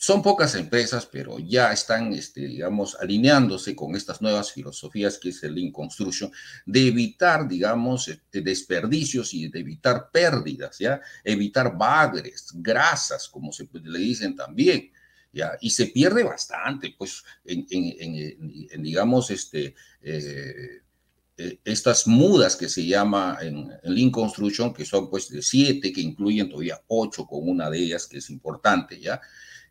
son 0.00 0.22
pocas 0.22 0.54
empresas, 0.54 1.06
pero 1.06 1.40
ya 1.40 1.72
están, 1.72 2.12
este, 2.12 2.42
digamos, 2.42 2.96
alineándose 3.00 3.74
con 3.74 3.96
estas 3.96 4.22
nuevas 4.22 4.52
filosofías 4.52 5.18
que 5.18 5.30
es 5.30 5.42
el 5.42 5.56
Lean 5.56 5.72
Construction, 5.72 6.30
de 6.64 6.86
evitar, 6.86 7.48
digamos, 7.48 8.06
este, 8.06 8.40
desperdicios 8.40 9.34
y 9.34 9.48
de 9.48 9.58
evitar 9.58 10.08
pérdidas, 10.12 10.78
¿ya? 10.78 11.00
Evitar 11.24 11.76
bagres, 11.76 12.50
grasas, 12.54 13.28
como 13.28 13.50
se 13.50 13.68
le 13.72 13.98
dicen 13.98 14.36
también, 14.36 14.92
¿ya? 15.32 15.58
Y 15.60 15.70
se 15.70 15.86
pierde 15.86 16.22
bastante, 16.22 16.94
pues, 16.96 17.24
en, 17.44 18.82
digamos, 18.82 19.30
este... 19.32 19.74
Eh, 20.00 20.82
eh, 21.40 21.60
estas 21.64 22.08
mudas 22.08 22.56
que 22.56 22.68
se 22.68 22.84
llama 22.84 23.38
en, 23.40 23.70
en, 23.84 23.94
Lean 23.94 24.10
Construction, 24.10 24.74
que 24.74 24.84
son 24.84 25.08
pues 25.08 25.28
de 25.28 25.40
siete, 25.40 25.92
que 25.92 26.00
incluyen 26.00 26.48
todavía 26.48 26.82
ocho 26.88 27.26
con 27.26 27.48
una 27.48 27.70
de 27.70 27.78
ellas 27.78 28.08
que 28.08 28.18
es 28.18 28.28
importante, 28.28 29.00
¿ya? 29.00 29.20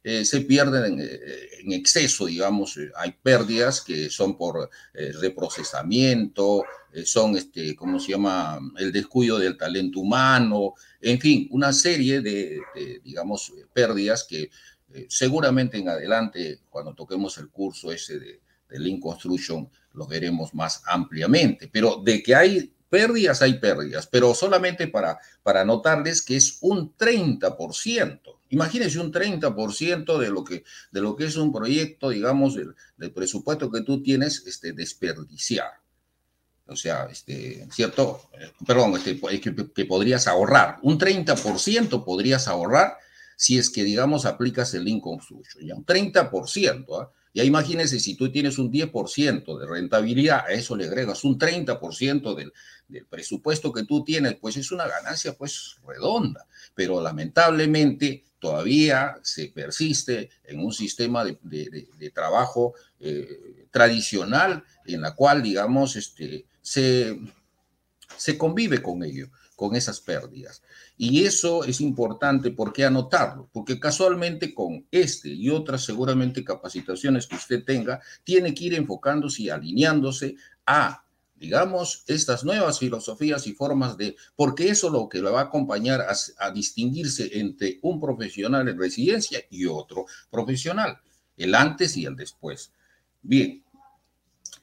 Eh, 0.04 0.26
se 0.26 0.42
pierden 0.42 1.00
eh, 1.02 1.20
en, 1.60 1.74
exceso, 1.74 2.26
digamos, 2.26 2.78
eh, 2.78 2.92
hay 2.96 3.14
pérdidas 3.22 3.82
que 3.82 4.10
son 4.10 4.38
por 4.38 4.70
reprocesamiento, 4.94 6.64
son, 7.06 7.36
este, 7.38 7.76
¿cómo 7.76 8.00
se 8.00 8.14
llama?, 8.14 8.60
el 8.78 8.92
descuido 8.92 9.38
del 9.38 9.58
talento 9.58 10.00
humano, 10.00 10.74
en 11.02 11.20
fin, 11.20 11.48
una 11.52 11.74
serie 11.74 12.22
de, 12.22 12.60
digamos, 13.04 13.54
pérdidas 13.74 14.24
que 14.24 14.50
seguramente 15.08 15.78
en 15.78 15.90
adelante, 15.90 16.62
cuando 16.70 16.94
toquemos 16.94 17.38
el 17.38 17.50
curso 17.50 17.92
ese 17.92 18.18
de, 18.18 18.40
de 18.70 18.80
Lean 18.80 19.00
Construction, 19.00 19.70
lo 19.94 20.08
veremos 20.08 20.54
más 20.54 20.82
ampliamente, 20.86 21.70
pero 21.72 22.02
de 22.04 22.24
que 22.24 22.34
hay 22.34 22.74
pérdidas, 22.90 23.42
hay 23.42 23.56
pérdidas, 23.60 24.08
pero 24.08 24.34
solamente 24.34 24.88
para, 24.88 25.20
para 25.44 25.66
notarles 25.66 26.22
que 26.22 26.38
es 26.38 26.58
un 26.62 26.96
30%. 26.96 28.37
Imagínense 28.50 29.00
un 29.00 29.12
30% 29.12 30.18
de 30.18 30.30
lo, 30.30 30.44
que, 30.44 30.64
de 30.92 31.02
lo 31.02 31.16
que 31.16 31.26
es 31.26 31.36
un 31.36 31.52
proyecto, 31.52 32.10
digamos, 32.10 32.56
del, 32.56 33.12
presupuesto 33.12 33.70
que 33.72 33.82
tú 33.82 34.02
tienes, 34.02 34.44
este, 34.46 34.74
desperdiciar. 34.74 35.72
O 36.68 36.76
sea, 36.76 37.08
este, 37.10 37.68
¿cierto? 37.72 38.30
Perdón, 38.66 38.96
este, 38.98 39.20
que, 39.40 39.86
podrías 39.86 40.28
ahorrar. 40.28 40.80
Un 40.82 41.00
30% 41.00 42.04
podrías 42.04 42.48
ahorrar 42.48 42.98
si 43.36 43.58
es 43.58 43.70
que, 43.70 43.84
digamos, 43.84 44.26
aplicas 44.26 44.74
el 44.74 44.84
Lean 44.84 45.00
Construction. 45.00 45.66
Ya 45.66 45.76
un 45.76 45.86
30%. 45.86 46.86
¿ah? 47.02 47.12
Ya 47.34 47.44
imagínense 47.44 48.00
si 48.00 48.16
tú 48.16 48.32
tienes 48.32 48.58
un 48.58 48.72
10% 48.72 49.60
de 49.60 49.68
rentabilidad, 49.68 50.46
a 50.48 50.52
eso 50.52 50.76
le 50.76 50.88
agregas 50.88 51.24
un 51.24 51.38
30% 51.38 52.36
del, 52.36 52.52
del 52.88 53.06
presupuesto 53.06 53.72
que 53.72 53.84
tú 53.84 54.04
tienes, 54.04 54.36
pues 54.36 54.58
es 54.58 54.72
una 54.72 54.88
ganancia 54.88 55.34
pues 55.34 55.78
redonda. 55.86 56.48
Pero 56.74 57.02
lamentablemente 57.02 58.24
todavía 58.40 59.20
se 59.24 59.48
persiste 59.48 60.30
en 60.44 60.60
un 60.60 60.72
sistema 60.72 61.24
de, 61.26 62.12
trabajo 62.14 62.74
eh, 63.00 63.68
tradicional 63.72 64.64
en 64.86 65.02
la 65.02 65.16
cual, 65.16 65.42
digamos, 65.42 65.96
este, 65.96 66.46
se, 66.62 67.20
se 68.16 68.38
convive 68.38 68.82
con 68.82 69.04
ello, 69.04 69.30
con 69.56 69.76
esas 69.76 70.00
pérdidas. 70.00 70.62
Y 70.98 71.26
eso 71.26 71.64
es 71.64 71.82
importante, 71.82 72.52
¿por 72.52 72.74
qué 72.74 72.86
anotarlo? 72.86 73.50
Porque 73.52 73.80
casualmente 73.80 74.54
con 74.54 74.86
este 74.92 75.30
y 75.30 75.50
otras 75.50 75.84
seguramente 75.84 76.44
capacitaciones 76.44 77.28
que 77.28 77.36
usted 77.36 77.64
tenga, 77.64 78.02
tiene 78.24 78.54
que 78.54 78.66
ir 78.66 78.74
enfocándose 78.76 79.44
y 79.44 79.50
alineándose 79.50 80.36
a 80.66 81.04
digamos, 81.40 82.04
estas 82.08 82.44
nuevas 82.44 82.80
filosofías 82.80 83.46
y 83.48 83.54
formas 83.54 83.98
de, 83.98 84.16
porque 84.36 84.70
eso 84.70 84.90
lo 84.90 85.08
que 85.08 85.22
le 85.22 85.30
va 85.30 85.42
a 85.42 85.44
acompañar 85.46 86.02
a, 86.02 86.52
distinguirse 86.52 87.40
entre 87.40 87.80
un 87.84 88.00
profesional 88.00 88.68
en 88.68 88.80
residencia 88.80 89.40
y 89.50 89.66
otro 89.66 90.06
profesional, 90.30 90.98
el 91.36 91.54
antes 91.54 91.96
y 91.98 92.06
el 92.06 92.16
después. 92.16 92.72
Bien, 93.22 93.64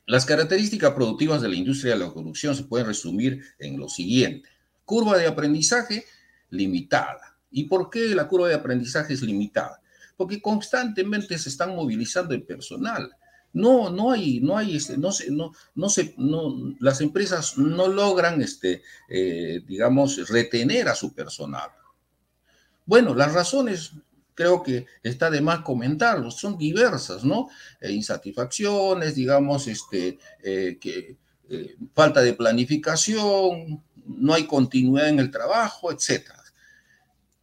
las 0.07 0.25
características 0.27 0.93
productivas 0.93 1.41
de 1.43 1.49
la 1.49 1.55
industria 1.55 1.95
de 1.95 2.01
la 2.01 2.13
producción 2.13 2.57
se 2.57 2.65
pueden 2.65 2.89
resumir 2.89 3.43
en 3.59 3.79
lo 3.79 3.89
siguiente. 3.89 4.49
Curva 4.85 5.17
de 5.17 5.27
aprendizaje 5.27 6.05
limitada. 6.51 7.39
¿Y 7.51 7.65
por 7.65 7.89
qué 7.89 8.15
la 8.15 8.27
curva 8.27 8.49
de 8.49 8.55
aprendizaje 8.55 9.15
es 9.15 9.23
limitada? 9.23 9.81
Porque 10.17 10.43
constantemente 10.43 11.39
se 11.39 11.49
están 11.49 11.75
movilizando 11.75 12.35
el 12.35 12.43
personal 12.43 13.11
no, 13.55 13.89
no 13.89 14.11
hay, 14.11 14.41
no 14.41 14.59
hay, 14.59 14.77
este, 14.77 14.99
no 14.99 15.13
se, 15.13 15.31
no, 15.31 15.53
no 15.77 15.89
se, 15.89 16.15
no, 16.19 16.75
las 16.81 17.01
empresas 17.01 17.57
no 17.57 17.87
logran, 17.89 18.43
este, 18.43 18.83
eh, 19.09 19.63
digamos, 19.67 20.29
retener 20.29 20.89
a 20.89 20.95
su 20.97 21.15
personal. 21.15 21.71
Bueno, 22.85 23.15
las 23.15 23.33
razones 23.33 23.93
creo 24.35 24.63
que 24.63 24.87
está 25.05 25.31
de 25.31 25.41
más 25.41 25.61
comentarlo, 25.61 26.33
son 26.33 26.59
diversas, 26.59 27.25
¿no? 27.25 27.49
Eh, 27.81 27.93
insatisfacciones, 27.93 29.15
digamos, 29.15 29.69
este, 29.69 30.19
eh, 30.43 30.77
que, 30.81 31.17
falta 31.95 32.23
de 32.23 32.33
planificación, 32.33 33.85
no 34.07 34.35
hay 34.35 34.47
continuidad 34.47 35.11
en 35.11 35.21
el 35.21 35.31
trabajo, 35.31 35.93
etcétera. 35.93 36.43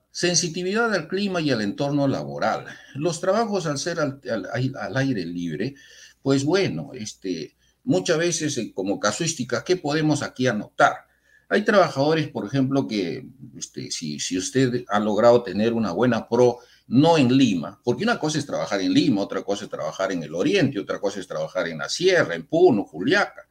Sensitividad 0.09 0.93
al 0.93 1.07
clima 1.07 1.39
y 1.39 1.51
al 1.51 1.61
entorno 1.61 2.07
laboral. 2.07 2.65
Los 2.95 3.21
trabajos 3.21 3.65
al 3.65 3.77
ser 3.77 3.99
al, 4.01 4.19
al 4.25 4.97
aire 4.97 5.25
libre 5.25 5.75
pues 6.21 6.43
bueno, 6.43 6.91
este, 6.93 7.55
muchas 7.83 8.17
veces 8.17 8.57
eh, 8.57 8.71
como 8.73 8.99
casuística, 8.99 9.63
¿qué 9.63 9.77
podemos 9.77 10.21
aquí 10.21 10.47
anotar? 10.47 11.05
Hay 11.49 11.65
trabajadores, 11.65 12.29
por 12.29 12.45
ejemplo, 12.45 12.87
que 12.87 13.27
este, 13.57 13.91
si, 13.91 14.19
si 14.19 14.37
usted 14.37 14.85
ha 14.87 14.99
logrado 14.99 15.43
tener 15.43 15.73
una 15.73 15.91
buena 15.91 16.27
pro, 16.29 16.59
no 16.87 17.17
en 17.17 17.35
Lima, 17.35 17.79
porque 17.83 18.03
una 18.03 18.19
cosa 18.19 18.37
es 18.37 18.45
trabajar 18.45 18.81
en 18.81 18.93
Lima, 18.93 19.21
otra 19.21 19.43
cosa 19.43 19.65
es 19.65 19.69
trabajar 19.69 20.11
en 20.11 20.23
el 20.23 20.33
Oriente, 20.33 20.79
otra 20.79 20.99
cosa 20.99 21.19
es 21.19 21.27
trabajar 21.27 21.67
en 21.67 21.79
la 21.79 21.89
Sierra, 21.89 22.35
en 22.35 22.45
Puno, 22.47 22.83
Juliaca. 22.83 23.47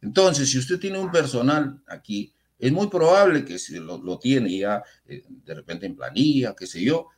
Entonces, 0.00 0.50
si 0.50 0.58
usted 0.58 0.78
tiene 0.78 0.98
un 0.98 1.10
personal 1.10 1.82
aquí, 1.86 2.32
es 2.58 2.72
muy 2.72 2.88
probable 2.88 3.44
que 3.44 3.58
si 3.58 3.78
lo, 3.78 4.18
tiene 4.18 4.58
ya 4.58 4.82
eh, 5.06 5.24
de 5.28 5.54
repente 5.54 5.86
en 5.86 5.96
planilla, 5.96 6.54
qué 6.56 6.66
sé 6.66 6.82
yo, 6.82 7.08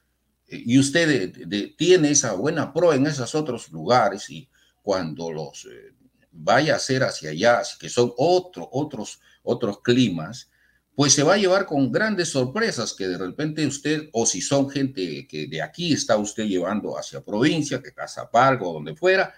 y 0.49 0.79
usted 0.79 1.33
tiene 1.77 2.11
esa 2.11 2.33
buena 2.33 2.73
pro 2.73 2.93
en 2.93 3.07
esos 3.07 3.35
otros 3.35 3.71
lugares 3.71 4.31
y 4.31 4.49
cuando 4.83 5.31
los 5.31 5.67
eh, 5.67 5.93
vaya 6.33 6.75
a 6.75 6.77
hacer 6.77 7.03
hacia 7.03 7.31
allá, 7.31 7.63
que 7.79 7.89
son 7.89 8.13
otro, 8.17 8.69
otros, 8.73 9.21
otros 9.43 9.83
climas, 9.83 10.51
pues 10.95 11.13
se 11.13 11.23
va 11.23 11.35
a 11.35 11.39
llevar 11.39 11.67
con 11.67 11.93
grandes 11.93 12.31
sorpresas 12.31 12.93
que 12.95 13.07
de 13.07 13.19
repente 13.19 13.67
usted, 13.67 14.09
o 14.13 14.27
si 14.27 14.41
son 14.41 14.69
gente 14.69 15.27
que 15.29 15.47
de 15.47 15.63
aquí 15.63 15.93
está 15.93 16.17
usted 16.17 16.45
llevando 16.45 16.99
hacia 16.99 17.23
provincia, 17.23 17.83
que 17.83 17.93
casa 17.93 18.31
Palgo, 18.31 18.73
donde 18.73 18.97
fuera, 18.97 19.33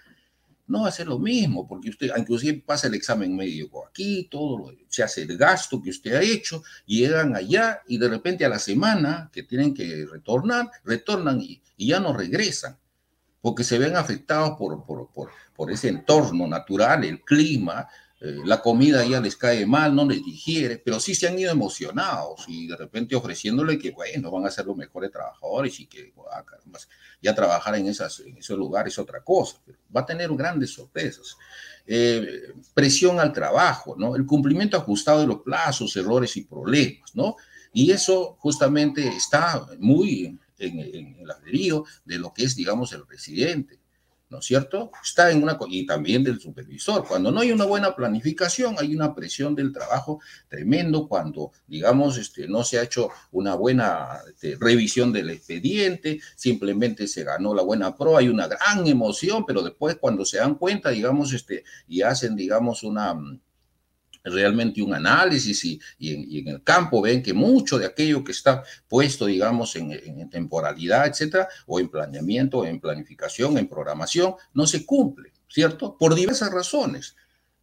no 0.70 0.82
va 0.82 0.88
a 0.88 0.92
ser 0.92 1.08
lo 1.08 1.18
mismo, 1.18 1.66
porque 1.66 1.90
usted 1.90 2.12
inclusive 2.16 2.62
pasa 2.64 2.86
el 2.86 2.94
examen 2.94 3.34
médico 3.34 3.84
aquí, 3.86 4.28
todo 4.30 4.72
se 4.88 5.02
hace 5.02 5.22
el 5.22 5.36
gasto 5.36 5.82
que 5.82 5.90
usted 5.90 6.14
ha 6.14 6.22
hecho, 6.22 6.62
llegan 6.86 7.34
allá 7.34 7.82
y 7.88 7.98
de 7.98 8.08
repente 8.08 8.44
a 8.44 8.48
la 8.48 8.60
semana 8.60 9.28
que 9.32 9.42
tienen 9.42 9.74
que 9.74 10.06
retornar, 10.06 10.70
retornan 10.84 11.40
y, 11.40 11.60
ya 11.76 11.98
no 11.98 12.12
regresan, 12.12 12.78
porque 13.40 13.64
se 13.64 13.78
ven 13.78 13.96
afectados 13.96 14.56
por, 14.56 14.84
por, 14.84 15.10
por, 15.12 15.30
por 15.56 15.72
ese 15.72 15.88
entorno 15.88 16.46
natural, 16.46 17.04
el 17.04 17.20
clima, 17.22 17.88
eh, 18.22 18.36
la 18.44 18.60
comida 18.60 19.02
ya 19.06 19.18
les 19.18 19.34
cae 19.34 19.64
mal, 19.64 19.94
no 19.94 20.06
les 20.06 20.22
digiere, 20.22 20.76
pero 20.76 21.00
sí 21.00 21.14
se 21.14 21.26
han 21.26 21.38
ido 21.38 21.50
emocionados 21.50 22.44
y 22.48 22.66
de 22.66 22.76
repente 22.76 23.16
ofreciéndole 23.16 23.78
que, 23.78 23.92
bueno, 23.92 24.30
van 24.30 24.44
a 24.44 24.50
ser 24.50 24.66
los 24.66 24.76
mejores 24.76 25.10
trabajadores 25.10 25.80
y 25.80 25.86
que, 25.86 26.12
ah, 26.30 26.44
ya 27.22 27.34
trabajar 27.34 27.76
en, 27.76 27.86
esas, 27.86 28.20
en 28.20 28.36
esos 28.36 28.58
lugares 28.58 28.92
es 28.92 28.98
otra 28.98 29.22
cosa, 29.22 29.56
va 29.94 30.02
a 30.02 30.06
tener 30.06 30.30
grandes 30.34 30.70
sorpresas. 30.74 31.36
Eh, 31.86 32.52
presión 32.74 33.18
al 33.18 33.32
trabajo, 33.32 33.96
¿no? 33.98 34.14
El 34.14 34.26
cumplimiento 34.26 34.76
ajustado 34.76 35.20
de 35.20 35.26
los 35.26 35.40
plazos, 35.40 35.96
errores 35.96 36.36
y 36.36 36.44
problemas, 36.44 37.14
¿no? 37.14 37.36
Y 37.72 37.90
eso 37.90 38.36
justamente 38.38 39.08
está 39.08 39.66
muy 39.78 40.38
en, 40.58 40.78
el 41.18 41.26
ladrillo 41.26 41.84
de 42.04 42.18
lo 42.18 42.34
que 42.34 42.44
es, 42.44 42.54
digamos, 42.54 42.92
el 42.92 43.06
residente. 43.06 43.79
¿No 44.30 44.38
es 44.38 44.46
cierto? 44.46 44.92
Está 45.02 45.30
en 45.30 45.42
una, 45.42 45.58
y 45.68 45.84
también 45.84 46.22
del 46.22 46.40
supervisor. 46.40 47.06
Cuando 47.06 47.32
no 47.32 47.40
hay 47.40 47.50
una 47.50 47.64
buena 47.64 47.94
planificación, 47.94 48.76
hay 48.78 48.94
una 48.94 49.14
presión 49.14 49.54
del 49.56 49.72
trabajo 49.72 50.20
tremendo 50.48 51.08
cuando, 51.08 51.50
digamos, 51.66 52.16
este, 52.16 52.46
no 52.46 52.62
se 52.62 52.78
ha 52.78 52.84
hecho 52.84 53.10
una 53.32 53.56
buena 53.56 54.20
este, 54.28 54.56
revisión 54.58 55.12
del 55.12 55.30
expediente, 55.30 56.20
simplemente 56.36 57.08
se 57.08 57.24
ganó 57.24 57.54
la 57.54 57.62
buena 57.62 57.96
pro, 57.96 58.16
hay 58.16 58.28
una 58.28 58.46
gran 58.46 58.86
emoción, 58.86 59.44
pero 59.44 59.62
después 59.62 59.96
cuando 59.96 60.24
se 60.24 60.38
dan 60.38 60.54
cuenta, 60.54 60.90
digamos, 60.90 61.32
este, 61.32 61.64
y 61.88 62.02
hacen, 62.02 62.36
digamos, 62.36 62.84
una 62.84 63.14
realmente 64.24 64.82
un 64.82 64.94
análisis 64.94 65.64
y, 65.64 65.80
en, 66.00 66.48
el 66.48 66.62
campo 66.62 67.00
ven 67.00 67.22
que 67.22 67.32
mucho 67.32 67.78
de 67.78 67.86
aquello 67.86 68.22
que 68.22 68.32
está 68.32 68.62
puesto, 68.88 69.26
digamos, 69.26 69.74
en, 69.76 70.28
temporalidad, 70.30 71.06
etcétera, 71.06 71.48
o 71.66 71.80
en 71.80 71.88
planeamiento, 71.88 72.64
en 72.64 72.80
planificación, 72.80 73.58
en 73.58 73.68
programación, 73.68 74.34
no 74.54 74.66
se 74.66 74.84
cumple, 74.84 75.32
¿cierto? 75.48 75.96
Por 75.98 76.14
diversas 76.14 76.52
razones. 76.52 77.16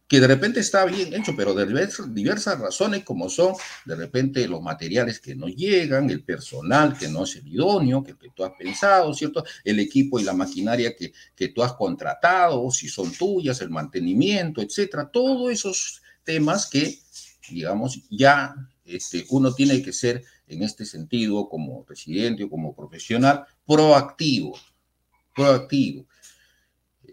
que 0.08 0.20
de 0.20 0.26
repente 0.26 0.60
está 0.60 0.86
bien 0.86 1.12
hecho, 1.12 1.34
pero 1.36 1.52
de 1.52 1.66
diversas, 1.66 2.58
razones 2.58 3.04
como 3.04 3.28
son 3.28 3.52
de 3.84 3.94
repente 3.94 4.48
los 4.48 4.62
materiales 4.62 5.20
que 5.20 5.34
no 5.34 5.48
llegan, 5.48 6.08
el 6.08 6.24
personal 6.24 6.96
que 6.96 7.08
no 7.08 7.24
es 7.24 7.36
el 7.36 7.46
idóneo, 7.46 8.02
que, 8.02 8.16
que 8.16 8.30
tú 8.34 8.42
has 8.42 8.52
pensado, 8.58 9.12
¿cierto? 9.12 9.44
El 9.62 9.78
equipo 9.80 10.18
y 10.18 10.24
la 10.24 10.32
maquinaria 10.32 10.96
que, 10.96 11.12
que 11.36 11.48
tú 11.48 11.62
has 11.62 11.74
contratado, 11.74 12.70
si 12.70 12.88
son 12.88 13.12
tuyas, 13.12 13.60
el 13.60 13.68
mantenimiento, 13.68 14.62
etcétera. 14.62 15.10
Todos 15.12 15.52
esos 15.52 16.00
temas 16.28 16.66
que, 16.66 16.98
digamos, 17.48 18.02
ya 18.10 18.54
este, 18.84 19.24
uno 19.30 19.54
tiene 19.54 19.82
que 19.82 19.94
ser 19.94 20.22
en 20.46 20.62
este 20.62 20.84
sentido 20.84 21.48
como 21.48 21.86
residente 21.88 22.44
o 22.44 22.50
como 22.50 22.76
profesional 22.76 23.46
proactivo, 23.66 24.54
proactivo. 25.34 26.04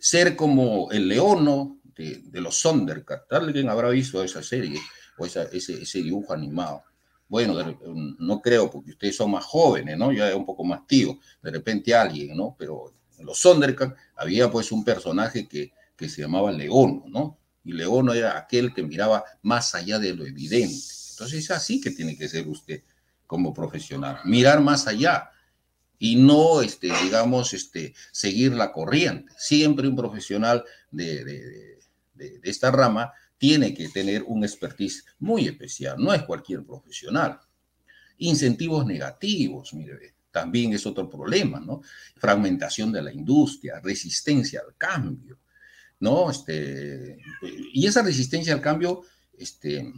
Ser 0.01 0.35
como 0.35 0.91
el 0.91 1.07
leono 1.07 1.79
de, 1.95 2.41
los 2.41 2.57
Sondercat. 2.57 3.31
Alguien 3.31 3.69
habrá 3.69 3.87
visto 3.87 4.21
esa 4.21 4.43
serie 4.43 4.81
o 5.17 5.25
ese, 5.25 5.47
ese 5.53 6.03
dibujo 6.03 6.33
animado. 6.33 6.83
Bueno, 7.29 7.55
no 8.19 8.41
creo, 8.41 8.69
porque 8.69 8.91
ustedes 8.91 9.15
son 9.15 9.31
más 9.31 9.45
jóvenes, 9.45 9.97
¿no? 9.97 10.11
Ya 10.11 10.27
es 10.27 10.35
un 10.35 10.45
poco 10.45 10.65
más 10.65 10.85
tío, 10.85 11.17
de 11.41 11.51
repente 11.51 11.95
alguien, 11.95 12.35
¿no? 12.35 12.53
Pero 12.59 12.93
en 13.17 13.25
los 13.25 13.39
Sondercat 13.39 13.95
había 14.17 14.51
pues 14.51 14.73
un 14.73 14.83
personaje 14.83 15.47
que, 15.47 15.71
que 15.95 16.09
se 16.09 16.21
llamaba 16.21 16.51
Leono, 16.51 17.05
¿no? 17.07 17.37
Y 17.65 17.73
Leono 17.73 18.13
era 18.13 18.37
aquel 18.37 18.73
que 18.73 18.83
miraba 18.83 19.25
más 19.41 19.75
allá 19.75 19.99
de 19.99 20.13
lo 20.13 20.25
evidente. 20.25 20.75
Entonces 21.11 21.43
es 21.43 21.51
así 21.51 21.81
que 21.81 21.91
tiene 21.91 22.17
que 22.17 22.29
ser 22.29 22.47
usted 22.47 22.83
como 23.27 23.53
profesional, 23.53 24.19
mirar 24.23 24.61
más 24.61 24.87
allá 24.87 25.31
y 25.97 26.15
no, 26.15 26.61
este, 26.61 26.91
digamos, 27.03 27.53
este, 27.53 27.93
seguir 28.11 28.53
la 28.53 28.71
corriente. 28.71 29.33
Siempre 29.37 29.87
un 29.87 29.95
profesional 29.95 30.63
de 30.91 31.75
de, 32.15 32.39
esta 32.43 32.71
rama 32.71 33.11
tiene 33.37 33.73
que 33.73 33.89
tener 33.89 34.23
un 34.23 34.43
expertise 34.43 35.05
muy 35.19 35.47
especial, 35.47 35.97
no 35.99 36.13
es 36.13 36.23
cualquier 36.23 36.63
profesional. 36.63 37.39
Incentivos 38.17 38.85
negativos, 38.85 39.73
mire, 39.73 40.15
también 40.31 40.73
es 40.73 40.85
otro 40.85 41.09
problema, 41.09 41.59
¿no? 41.59 41.81
Fragmentación 42.17 42.91
de 42.91 43.01
la 43.01 43.13
industria, 43.13 43.79
resistencia 43.81 44.61
al 44.65 44.75
cambio, 44.77 45.39
¿no? 45.99 46.29
Este, 46.29 47.17
y 47.73 47.85
esa 47.87 48.01
resistencia 48.01 48.53
al 48.53 48.61
cambio 48.61 49.01
este, 49.37 49.91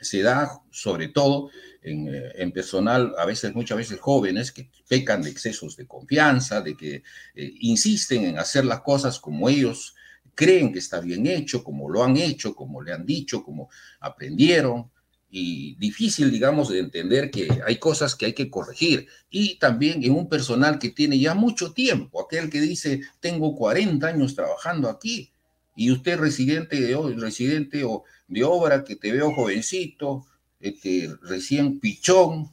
se 0.00 0.22
da 0.22 0.60
sobre 0.70 1.08
todo 1.08 1.50
en, 1.82 2.08
en, 2.36 2.52
personal, 2.52 3.14
a 3.18 3.24
veces, 3.26 3.54
muchas 3.54 3.78
veces 3.78 4.00
jóvenes, 4.00 4.52
que 4.52 4.70
pecan 4.88 5.22
de 5.22 5.30
excesos 5.30 5.76
de 5.76 5.86
confianza, 5.86 6.60
de 6.60 6.76
que 6.76 7.02
eh, 7.34 7.54
insisten 7.60 8.24
en 8.24 8.38
hacer 8.38 8.64
las 8.64 8.80
cosas 8.80 9.18
como 9.18 9.48
ellos 9.48 9.94
creen 10.34 10.72
que 10.72 10.78
está 10.78 11.00
bien 11.00 11.26
hecho, 11.26 11.62
como 11.62 11.88
lo 11.88 12.02
han 12.02 12.16
hecho, 12.16 12.54
como 12.54 12.82
le 12.82 12.92
han 12.92 13.06
dicho, 13.06 13.42
como 13.42 13.68
aprendieron, 14.00 14.90
y 15.36 15.74
difícil, 15.76 16.30
digamos, 16.30 16.68
de 16.68 16.78
entender 16.78 17.28
que 17.28 17.48
hay 17.66 17.78
cosas 17.78 18.14
que 18.14 18.26
hay 18.26 18.34
que 18.34 18.48
corregir. 18.48 19.08
Y 19.28 19.58
también 19.58 20.04
en 20.04 20.12
un 20.12 20.28
personal 20.28 20.78
que 20.78 20.90
tiene 20.90 21.18
ya 21.18 21.34
mucho 21.34 21.72
tiempo, 21.72 22.22
aquel 22.22 22.48
que 22.48 22.60
dice, 22.60 23.00
tengo 23.18 23.56
40 23.56 24.06
años 24.06 24.36
trabajando 24.36 24.88
aquí, 24.88 25.32
y 25.74 25.90
usted 25.90 26.18
residente 26.18 26.80
de, 26.80 26.96
residente 27.16 27.84
de 28.28 28.44
obra 28.44 28.84
que 28.84 28.96
te 28.96 29.12
veo 29.12 29.32
jovencito, 29.32 30.26
este, 30.60 31.10
recién 31.22 31.80
pichón, 31.80 32.50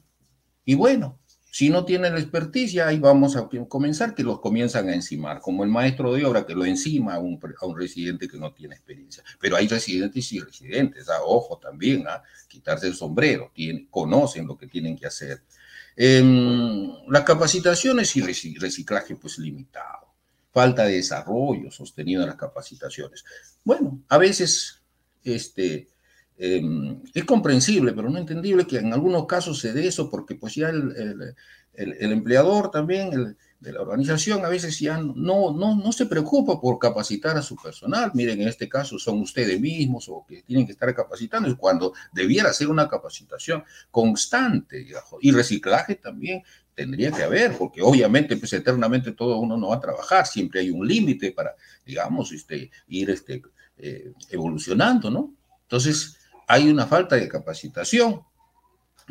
y 0.66 0.75
bueno, 0.75 1.20
si 1.51 1.70
no 1.70 1.84
tienen 1.84 2.13
la 2.13 2.22
experticia, 2.22 2.88
ahí 2.88 2.98
vamos 2.98 3.36
a 3.36 3.50
comenzar 3.68 4.16
que 4.16 4.24
los 4.24 4.40
comienzan 4.40 4.88
a 4.88 4.96
encimar, 4.96 5.42
como 5.42 5.66
el 5.66 5.70
maestro 5.70 6.13
de 6.13 6.25
obra 6.25 6.46
que 6.46 6.56
lo 6.56 6.63
encima 6.63 7.16
a 7.16 7.20
un, 7.20 7.40
residente 7.75 8.30
que 8.30 8.38
no 8.38 8.54
tiene 8.54 8.75
experiencia. 8.75 9.22
Pero 9.38 9.58
hay 9.58 9.68
residentes 9.68 10.32
y 10.32 10.40
residentes, 10.40 11.10
¿ah? 11.10 11.20
ojo 11.25 11.58
también, 11.58 12.08
a 12.08 12.13
¿ah? 12.13 12.24
quitarse 12.48 12.88
el 12.88 12.96
sombrero, 12.96 13.51
conocen 13.90 14.48
lo 14.48 14.58
que 14.58 14.68
tienen 14.68 14.96
que 14.98 15.08
hacer. 15.08 15.44
Em, 15.98 16.90
las 17.10 17.24
capacitaciones 17.24 18.16
y 18.16 18.22
reciclaje, 18.22 19.16
pues 19.18 19.38
limitado. 19.38 20.11
Falta 20.51 20.84
de 20.84 20.96
desarrollo 20.96 21.72
sostenido 21.72 22.22
en 22.24 22.29
las 22.29 22.38
capacitaciones. 22.38 23.24
Bueno, 23.63 24.01
a 24.10 24.17
veces 24.17 24.81
este, 25.24 25.88
Em, 26.43 27.03
es 27.13 27.24
comprensible, 27.25 27.94
pero 27.94 28.09
no 28.09 28.18
entendible 28.18 28.66
que 28.66 28.77
en 28.77 28.92
algunos 28.92 29.27
casos 29.27 29.59
se 29.59 29.74
dé 29.74 29.85
eso, 29.85 30.09
porque 30.09 30.33
pues 30.33 30.55
ya 30.55 30.70
el, 30.70 31.35
empleador 31.75 32.72
también 32.72 33.37
de 33.59 33.72
la 33.72 33.79
organización 33.79 34.44
a 34.44 34.50
veces 34.50 34.79
ya 34.79 34.98
no, 34.98 35.53
no, 35.53 35.75
no 35.75 35.92
se 35.92 36.07
preocupa 36.07 36.59
por 36.59 36.79
capacitar 36.79 37.37
a 37.37 37.44
su 37.44 37.55
personal. 37.55 38.09
Miren, 38.16 38.42
en 38.42 38.48
este 38.48 38.68
caso 38.68 38.98
son 38.98 39.22
ustedes 39.22 39.61
mismos 39.61 40.09
o 40.09 40.25
que 40.27 40.42
tienen 40.42 40.66
que 40.66 40.72
estar 40.72 40.92
capacitando, 40.96 41.55
cuando 41.55 41.94
debiera 42.11 42.51
ser 42.53 42.70
una 42.70 42.90
capacitación 42.90 43.64
constante 43.92 44.87
y 45.22 45.31
reciclaje 45.31 45.94
también 45.94 46.42
tendría 46.75 47.12
que 47.12 47.24
haber, 47.24 47.57
porque 47.57 47.81
obviamente, 47.81 48.38
pues 48.38 48.53
eternamente 48.53 49.12
todo 49.12 49.38
uno 49.38 49.57
no 49.57 49.70
va 49.70 49.75
a 49.75 49.81
trabajar, 49.81 50.25
siempre 50.25 50.62
hay 50.62 50.70
un 50.70 50.88
límite 50.88 51.31
para, 51.31 51.55
digamos, 51.86 52.31
este, 52.31 52.72
ir 52.88 53.10
este, 53.10 53.42
eh, 53.77 54.14
evolucionando, 54.29 55.10
¿no? 55.10 55.34
Entonces, 55.64 56.18
hay 56.48 56.70
una 56.70 56.86
falta 56.86 57.16
de 57.16 57.27
capacitación. 57.27 58.22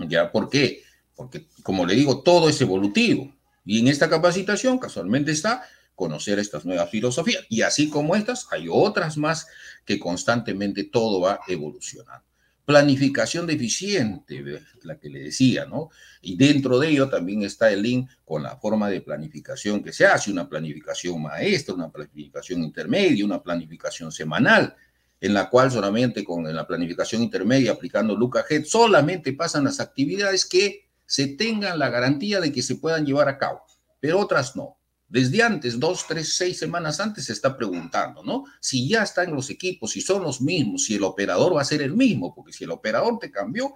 ¿Ya? 0.08 0.30
¿Por 0.30 0.48
qué? 0.48 0.82
Porque, 1.14 1.46
como 1.62 1.84
le 1.84 1.94
digo, 1.94 2.22
todo 2.22 2.48
es 2.48 2.60
evolutivo. 2.60 3.34
Y 3.64 3.80
en 3.80 3.88
esta 3.88 4.08
capacitación, 4.08 4.78
casualmente 4.78 5.32
está 5.32 5.64
conocer 5.94 6.38
estas 6.38 6.64
nuevas 6.64 6.88
filosofías. 6.90 7.44
Y 7.48 7.62
así 7.62 7.90
como 7.90 8.16
estas, 8.16 8.46
hay 8.50 8.68
otras 8.70 9.16
más 9.16 9.46
que 9.84 9.98
constantemente 9.98 10.84
todo 10.84 11.20
va 11.20 11.40
evolucionando. 11.46 12.24
Planificación 12.70 13.46
deficiente, 13.46 14.44
la 14.82 14.98
que 14.98 15.10
le 15.10 15.20
decía, 15.20 15.64
¿no? 15.64 15.90
Y 16.22 16.36
dentro 16.36 16.78
de 16.78 16.88
ello 16.88 17.08
también 17.08 17.42
está 17.42 17.70
el 17.70 17.82
link 17.82 18.08
con 18.24 18.44
la 18.44 18.56
forma 18.56 18.88
de 18.88 19.00
planificación 19.00 19.82
que 19.82 19.92
se 19.92 20.06
hace, 20.06 20.30
una 20.30 20.48
planificación 20.48 21.20
maestra, 21.20 21.74
una 21.74 21.90
planificación 21.90 22.62
intermedia, 22.62 23.24
una 23.24 23.42
planificación 23.42 24.12
semanal 24.12 24.76
en 25.20 25.34
la 25.34 25.50
cual 25.50 25.70
solamente 25.70 26.24
con 26.24 26.44
la 26.54 26.66
planificación 26.66 27.22
intermedia 27.22 27.72
aplicando 27.72 28.16
Luca 28.16 28.44
Head 28.48 28.64
solamente 28.64 29.32
pasan 29.32 29.64
las 29.64 29.80
actividades 29.80 30.46
que 30.46 30.88
se 31.06 31.26
tengan 31.26 31.78
la 31.78 31.90
garantía 31.90 32.40
de 32.40 32.52
que 32.52 32.62
se 32.62 32.76
puedan 32.76 33.04
llevar 33.04 33.28
a 33.28 33.36
cabo, 33.36 33.62
pero 33.98 34.18
otras 34.18 34.56
no. 34.56 34.79
Desde 35.10 35.42
antes, 35.42 35.80
dos, 35.80 36.06
tres, 36.06 36.36
seis 36.36 36.56
semanas 36.56 37.00
antes, 37.00 37.24
se 37.24 37.32
está 37.32 37.56
preguntando, 37.56 38.22
¿no? 38.22 38.44
Si 38.60 38.88
ya 38.88 39.02
están 39.02 39.34
los 39.34 39.50
equipos, 39.50 39.90
si 39.90 40.00
son 40.00 40.22
los 40.22 40.40
mismos, 40.40 40.84
si 40.84 40.94
el 40.94 41.02
operador 41.02 41.56
va 41.56 41.62
a 41.62 41.64
ser 41.64 41.82
el 41.82 41.94
mismo, 41.94 42.32
porque 42.32 42.52
si 42.52 42.62
el 42.62 42.70
operador 42.70 43.18
te 43.18 43.28
cambió, 43.28 43.74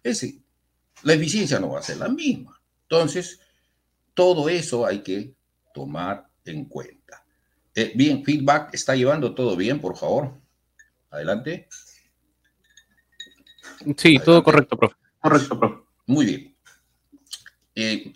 ese, 0.00 0.40
la 1.02 1.14
eficiencia 1.14 1.58
no 1.58 1.70
va 1.70 1.80
a 1.80 1.82
ser 1.82 1.96
la 1.96 2.08
misma. 2.08 2.62
Entonces, 2.82 3.40
todo 4.14 4.48
eso 4.48 4.86
hay 4.86 5.00
que 5.00 5.34
tomar 5.74 6.30
en 6.44 6.66
cuenta. 6.66 7.24
Eh, 7.74 7.92
bien, 7.96 8.24
feedback, 8.24 8.72
¿está 8.72 8.94
llevando 8.94 9.34
todo 9.34 9.56
bien, 9.56 9.80
por 9.80 9.96
favor? 9.96 10.40
Adelante. 11.10 11.68
Sí, 13.96 14.20
todo 14.24 14.44
correcto, 14.44 14.76
profe. 14.76 14.94
Correcto, 15.20 15.58
profe. 15.58 15.82
Muy 16.06 16.26
bien. 16.26 16.56
Eh, 17.74 18.12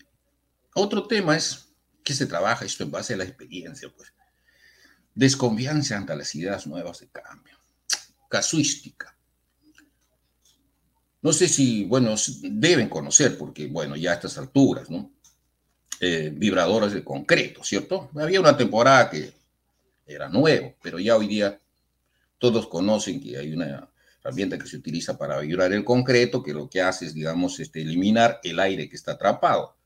otro 0.74 1.06
tema 1.08 1.36
es 1.36 1.63
que 2.04 2.14
se 2.14 2.26
trabaja 2.26 2.64
esto 2.64 2.84
en 2.84 2.90
base 2.90 3.14
a 3.14 3.16
la 3.16 3.24
experiencia, 3.24 3.88
pues. 3.96 4.12
Desconfianza 5.14 5.96
ante 5.96 6.14
las 6.14 6.34
ideas 6.34 6.66
nuevas 6.66 7.00
de 7.00 7.08
cambio. 7.08 7.56
Casuística. 8.28 9.16
No 11.22 11.32
sé 11.32 11.48
si, 11.48 11.84
bueno, 11.84 12.14
deben 12.42 12.88
conocer, 12.88 13.38
porque, 13.38 13.66
bueno, 13.66 13.96
ya 13.96 14.10
a 14.10 14.14
estas 14.14 14.36
alturas, 14.36 14.90
¿no? 14.90 15.10
Eh, 16.00 16.30
vibradores 16.34 16.92
de 16.92 17.02
concreto, 17.02 17.64
¿cierto? 17.64 18.10
Había 18.16 18.40
una 18.40 18.56
temporada 18.56 19.08
que 19.08 19.32
era 20.06 20.28
nuevo, 20.28 20.74
pero 20.82 20.98
ya 20.98 21.16
hoy 21.16 21.28
día 21.28 21.58
todos 22.38 22.66
conocen 22.66 23.22
que 23.22 23.38
hay 23.38 23.54
una 23.54 23.88
herramienta 24.20 24.58
que 24.58 24.66
se 24.66 24.76
utiliza 24.76 25.16
para 25.16 25.38
vibrar 25.38 25.72
el 25.72 25.84
concreto, 25.84 26.42
que 26.42 26.52
lo 26.52 26.68
que 26.68 26.82
hace 26.82 27.06
es, 27.06 27.14
digamos, 27.14 27.58
este, 27.60 27.80
eliminar 27.80 28.40
el 28.42 28.60
aire 28.60 28.88
que 28.88 28.96
está 28.96 29.12
atrapado. 29.12 29.76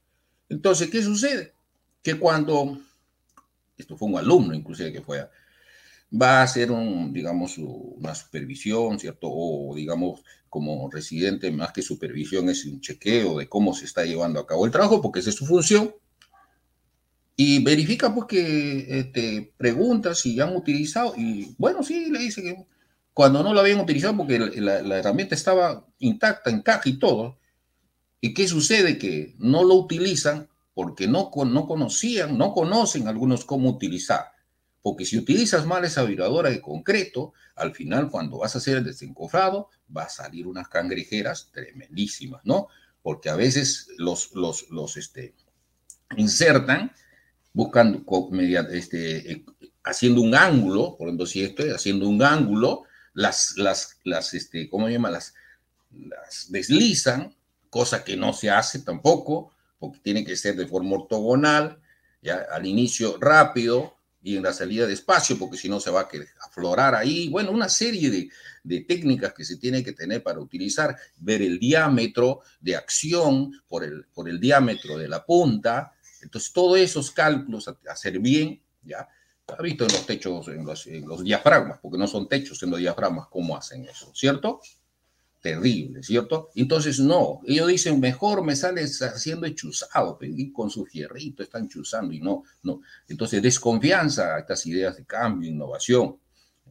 Entonces, 0.48 0.90
¿qué 0.90 1.02
sucede? 1.02 1.52
Que 2.08 2.18
cuando, 2.18 2.78
esto 3.76 3.98
fue 3.98 4.08
un 4.08 4.16
alumno 4.16 4.54
inclusive 4.54 4.90
que 4.90 5.02
fue, 5.02 5.28
va 6.10 6.40
a 6.40 6.42
hacer 6.44 6.70
un, 6.70 7.12
digamos, 7.12 7.58
una 7.58 8.14
supervisión, 8.14 8.98
¿cierto? 8.98 9.28
O, 9.30 9.74
digamos, 9.76 10.22
como 10.48 10.90
residente, 10.90 11.50
más 11.50 11.70
que 11.70 11.82
supervisión, 11.82 12.48
es 12.48 12.64
un 12.64 12.80
chequeo 12.80 13.36
de 13.36 13.46
cómo 13.46 13.74
se 13.74 13.84
está 13.84 14.06
llevando 14.06 14.40
a 14.40 14.46
cabo 14.46 14.64
el 14.64 14.72
trabajo, 14.72 15.02
porque 15.02 15.20
esa 15.20 15.28
es 15.28 15.36
su 15.36 15.44
función. 15.44 15.94
Y 17.36 17.62
verifica 17.62 18.14
pues 18.14 18.26
que 18.26 19.00
este, 19.00 19.52
pregunta 19.58 20.14
si 20.14 20.40
han 20.40 20.56
utilizado 20.56 21.12
y 21.14 21.54
bueno, 21.58 21.82
sí, 21.82 22.10
le 22.10 22.20
dice 22.20 22.40
que 22.40 22.64
cuando 23.12 23.42
no 23.42 23.52
lo 23.52 23.60
habían 23.60 23.80
utilizado 23.80 24.16
porque 24.16 24.38
la, 24.38 24.98
herramienta 24.98 25.34
estaba 25.34 25.86
intacta, 25.98 26.48
en 26.48 26.62
caja 26.62 26.88
y 26.88 26.98
todo. 26.98 27.36
¿Y 28.18 28.32
qué 28.32 28.48
sucede? 28.48 28.96
Que 28.96 29.34
no 29.38 29.62
lo 29.62 29.74
utilizan 29.74 30.48
porque 30.78 31.08
no, 31.08 31.32
no 31.44 31.66
conocían, 31.66 32.38
no 32.38 32.52
conocen 32.52 33.08
algunos 33.08 33.44
cómo 33.44 33.68
utilizar. 33.68 34.30
Porque 34.80 35.04
si 35.04 35.18
utilizas 35.18 35.66
mal 35.66 35.84
esa 35.84 36.04
vibradora 36.04 36.50
de 36.50 36.60
concreto, 36.60 37.32
al 37.56 37.74
final 37.74 38.08
cuando 38.08 38.38
vas 38.38 38.54
a 38.54 38.58
hacer 38.58 38.76
el 38.76 38.84
desencofrado, 38.84 39.70
va 39.94 40.04
a 40.04 40.08
salir 40.08 40.46
unas 40.46 40.68
cangrejeras 40.68 41.50
tremendísimas, 41.50 42.42
¿no? 42.44 42.68
Porque 43.02 43.28
a 43.28 43.34
veces 43.34 43.88
los, 43.96 44.30
los, 44.36 44.70
los 44.70 44.96
este, 44.96 45.34
insertan 46.16 46.92
buscando, 47.52 48.04
este, 48.70 49.32
eh, 49.32 49.44
haciendo 49.82 50.20
un 50.20 50.36
ángulo, 50.36 50.96
por 50.96 51.08
ejemplo, 51.08 51.26
si 51.26 51.42
estoy 51.42 51.70
haciendo 51.70 52.08
un 52.08 52.22
ángulo, 52.22 52.84
las, 53.14 53.54
las, 53.56 53.98
las, 54.04 54.32
este, 54.32 54.70
¿cómo 54.70 54.86
se 54.86 54.92
llama? 54.92 55.10
Las 55.10 55.34
deslizan, 56.50 57.34
cosa 57.68 58.04
que 58.04 58.16
no 58.16 58.32
se 58.32 58.48
hace 58.48 58.78
tampoco, 58.78 59.54
porque 59.78 60.00
tiene 60.00 60.24
que 60.24 60.36
ser 60.36 60.56
de 60.56 60.66
forma 60.66 60.96
ortogonal, 60.96 61.80
ya 62.20 62.46
al 62.50 62.66
inicio 62.66 63.16
rápido 63.20 63.94
y 64.20 64.36
en 64.36 64.42
la 64.42 64.52
salida 64.52 64.86
despacio, 64.86 65.38
porque 65.38 65.56
si 65.56 65.68
no 65.68 65.80
se 65.80 65.90
va 65.90 66.00
a 66.00 66.08
aflorar 66.46 66.94
ahí. 66.94 67.28
Bueno, 67.28 67.52
una 67.52 67.68
serie 67.68 68.10
de, 68.10 68.28
de 68.64 68.80
técnicas 68.80 69.32
que 69.32 69.44
se 69.44 69.56
tiene 69.56 69.82
que 69.84 69.92
tener 69.92 70.22
para 70.22 70.40
utilizar, 70.40 70.96
ver 71.18 71.42
el 71.42 71.58
diámetro 71.58 72.40
de 72.60 72.76
acción 72.76 73.52
por 73.68 73.84
el, 73.84 74.04
por 74.06 74.28
el 74.28 74.40
diámetro 74.40 74.98
de 74.98 75.08
la 75.08 75.24
punta. 75.24 75.92
Entonces, 76.20 76.52
todos 76.52 76.78
esos 76.78 77.10
cálculos 77.10 77.72
hacer 77.88 78.18
bien, 78.18 78.60
¿ya? 78.82 79.08
Ha 79.46 79.62
visto 79.62 79.84
en 79.84 79.92
los 79.92 80.04
techos, 80.04 80.48
en 80.48 80.64
los, 80.64 80.86
en 80.88 81.08
los 81.08 81.24
diafragmas, 81.24 81.78
porque 81.80 81.96
no 81.96 82.06
son 82.06 82.28
techos 82.28 82.62
en 82.62 82.70
los 82.70 82.80
diafragmas, 82.80 83.28
cómo 83.30 83.56
hacen 83.56 83.86
eso, 83.86 84.12
¿cierto? 84.14 84.60
Terrible, 85.40 86.02
¿cierto? 86.02 86.50
Entonces, 86.54 86.98
no, 86.98 87.40
ellos 87.46 87.68
dicen, 87.68 88.00
mejor 88.00 88.44
me 88.44 88.56
sale 88.56 88.82
haciendo 88.82 89.46
hechuzado, 89.46 90.18
y 90.20 90.52
con 90.52 90.70
su 90.70 90.84
fierrito 90.84 91.42
están 91.42 91.68
chuzando 91.68 92.12
y 92.12 92.20
no, 92.20 92.44
no. 92.62 92.80
Entonces, 93.08 93.40
desconfianza 93.40 94.34
a 94.34 94.40
estas 94.40 94.66
ideas 94.66 94.96
de 94.96 95.04
cambio, 95.04 95.48
innovación. 95.48 96.16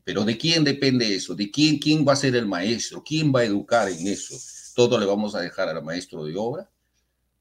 Pero 0.04 0.24
¿de 0.24 0.38
quién 0.38 0.64
depende 0.64 1.14
eso? 1.14 1.36
¿De 1.36 1.52
quién, 1.52 1.80
quién 1.80 2.06
va 2.08 2.14
a 2.14 2.18
ser 2.18 2.36
el 2.36 2.46
maestro? 2.46 3.04
¿Quién 3.04 3.34
va 3.34 3.42
a 3.42 3.46
educar 3.46 3.90
en 3.90 4.08
eso? 4.08 4.36
¿Todo 4.74 4.98
le 4.98 5.06
vamos 5.06 5.36
a 5.36 5.42
dejar 5.42 5.70
al 5.70 5.84
maestro 5.84 6.24
de 6.24 6.36
obra? 6.38 6.70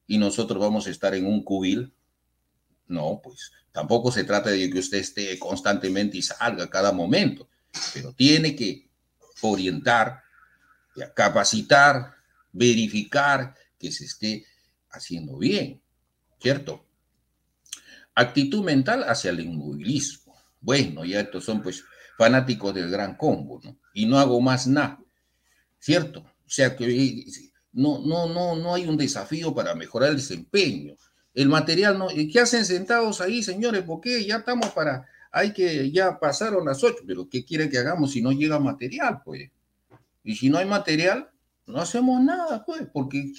¿Y 0.05 0.17
nosotros 0.17 0.59
vamos 0.59 0.87
a 0.87 0.89
estar 0.89 1.13
en 1.15 1.25
un 1.25 1.43
cubil? 1.43 1.93
No, 2.87 3.21
pues 3.23 3.51
tampoco 3.71 4.11
se 4.11 4.23
trata 4.23 4.49
de 4.49 4.69
que 4.69 4.79
usted 4.79 4.97
esté 4.97 5.37
constantemente 5.37 6.17
y 6.17 6.21
salga 6.21 6.65
a 6.65 6.69
cada 6.69 6.91
momento, 6.91 7.47
pero 7.93 8.13
tiene 8.13 8.55
que 8.55 8.89
orientar 9.41 10.23
capacitar, 11.13 12.15
verificar 12.51 13.55
que 13.77 13.91
se 13.91 14.05
esté 14.05 14.45
haciendo 14.89 15.37
bien, 15.37 15.81
¿cierto? 16.39 16.85
Actitud 18.15 18.63
mental 18.63 19.03
hacia 19.03 19.31
el 19.31 19.41
inmovilismo. 19.41 20.35
Bueno, 20.59 21.05
ya 21.05 21.19
estos 21.19 21.45
son 21.45 21.61
pues 21.61 21.83
fanáticos 22.17 22.73
del 22.73 22.89
gran 22.89 23.15
combo, 23.15 23.61
¿no? 23.63 23.77
Y 23.93 24.05
no 24.05 24.17
hago 24.17 24.41
más 24.41 24.67
nada, 24.67 24.99
¿cierto? 25.79 26.21
O 26.21 26.49
sea 26.49 26.75
que 26.75 27.25
no, 27.73 27.99
no, 27.99 28.27
no, 28.27 28.55
no 28.55 28.73
hay 28.73 28.87
un 28.87 28.97
desafío 28.97 29.53
para 29.53 29.75
mejorar 29.75 30.09
el 30.09 30.17
desempeño. 30.17 30.95
El 31.33 31.49
material 31.49 31.99
no, 31.99 32.07
¿qué 32.07 32.39
hacen 32.39 32.65
sentados 32.65 33.21
ahí, 33.21 33.43
señores? 33.43 33.83
¿Por 33.83 34.01
qué? 34.01 34.25
Ya 34.25 34.37
estamos 34.37 34.71
para, 34.71 35.05
hay 35.31 35.53
que, 35.53 35.91
ya 35.91 36.19
pasaron 36.19 36.65
las 36.65 36.83
ocho, 36.83 37.03
pero 37.05 37.29
¿qué 37.29 37.45
quieren 37.45 37.69
que 37.69 37.77
hagamos 37.77 38.11
si 38.11 38.21
no 38.23 38.31
llega 38.31 38.59
material? 38.59 39.21
Pues 39.23 39.51
y 40.27 40.35
si 40.35 40.49
no 40.49 40.57
hay 40.57 40.65
material, 40.65 41.29
no 41.65 41.79
hacemos 41.79 42.21
nada, 42.21 42.65
pues, 42.65 42.85
porque 42.91 43.31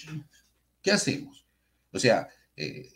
¿qué 0.80 0.90
hacemos? 0.90 1.44
O 1.92 1.98
sea, 1.98 2.26
eh, 2.56 2.90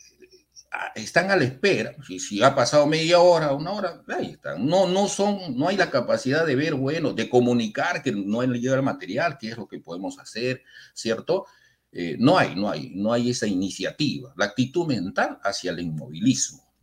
están 0.95 1.29
a 1.29 1.35
la 1.35 1.43
espera. 1.43 1.95
Si, 2.07 2.19
si, 2.19 2.41
ha 2.41 2.55
pasado 2.55 2.87
media 2.87 3.19
hora, 3.19 3.53
una 3.53 3.71
hora, 3.71 4.03
ahí 4.07 4.31
están. 4.31 4.65
No, 4.65 4.87
no 4.87 5.07
son, 5.07 5.55
no 5.55 5.67
hay 5.67 5.77
la 5.77 5.91
capacidad 5.91 6.43
de 6.43 6.55
ver, 6.55 6.73
bueno, 6.73 7.13
de 7.13 7.29
comunicar 7.29 8.01
que 8.01 8.11
no 8.11 8.41
llega 8.41 8.73
el 8.73 8.81
material, 8.81 9.37
qué 9.39 9.49
es 9.49 9.57
lo 9.57 9.67
que 9.67 9.79
podemos 9.79 10.17
hacer, 10.17 10.63
¿cierto? 10.95 11.45
Eh, 11.91 12.17
no 12.17 12.39
hay, 12.39 12.55
no 12.55 12.71
hay, 12.71 12.93
no 12.95 13.13
hay 13.13 13.29
esa 13.29 13.45
iniciativa. 13.45 14.33
La 14.35 14.45
actitud 14.45 14.87
mental 14.87 15.37
hacia 15.43 15.69
el 15.69 15.81
inmovilismo. 15.81 16.73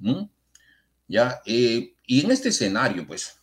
¿Ya? 1.08 1.40
Eh, 1.44 1.96
y 2.06 2.24
en 2.24 2.30
este 2.30 2.50
escenario, 2.50 3.04
pues, 3.04 3.39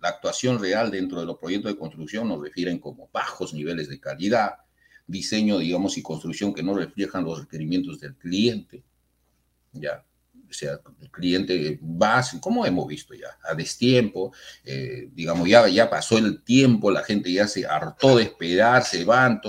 la 0.00 0.08
actuación 0.08 0.58
real 0.58 0.90
dentro 0.90 1.20
de 1.20 1.26
los 1.26 1.38
proyectos 1.38 1.72
de 1.72 1.78
construcción 1.78 2.28
nos 2.28 2.40
refieren 2.40 2.78
como 2.78 3.08
bajos 3.12 3.54
niveles 3.54 3.88
de 3.88 4.00
calidad, 4.00 4.54
diseño, 5.06 5.58
digamos, 5.58 5.96
y 5.96 6.02
construcción 6.02 6.52
que 6.52 6.62
no 6.62 6.74
reflejan 6.74 7.24
los 7.24 7.40
requerimientos 7.40 8.00
del 8.00 8.16
cliente. 8.16 8.82
Ya, 9.72 10.04
o 10.50 10.52
sea, 10.52 10.80
el 11.00 11.10
cliente 11.10 11.78
va, 11.82 12.24
como 12.40 12.66
hemos 12.66 12.88
visto 12.88 13.14
ya, 13.14 13.38
a 13.48 13.54
destiempo, 13.54 14.32
eh, 14.64 15.08
digamos, 15.12 15.48
ya, 15.48 15.68
ya 15.68 15.88
pasó 15.88 16.18
el 16.18 16.42
tiempo, 16.42 16.90
la 16.90 17.04
gente 17.04 17.32
ya 17.32 17.46
se 17.46 17.64
hartó 17.64 18.16
de 18.16 18.24
esperar, 18.24 18.84
se 18.84 19.04
van, 19.04 19.40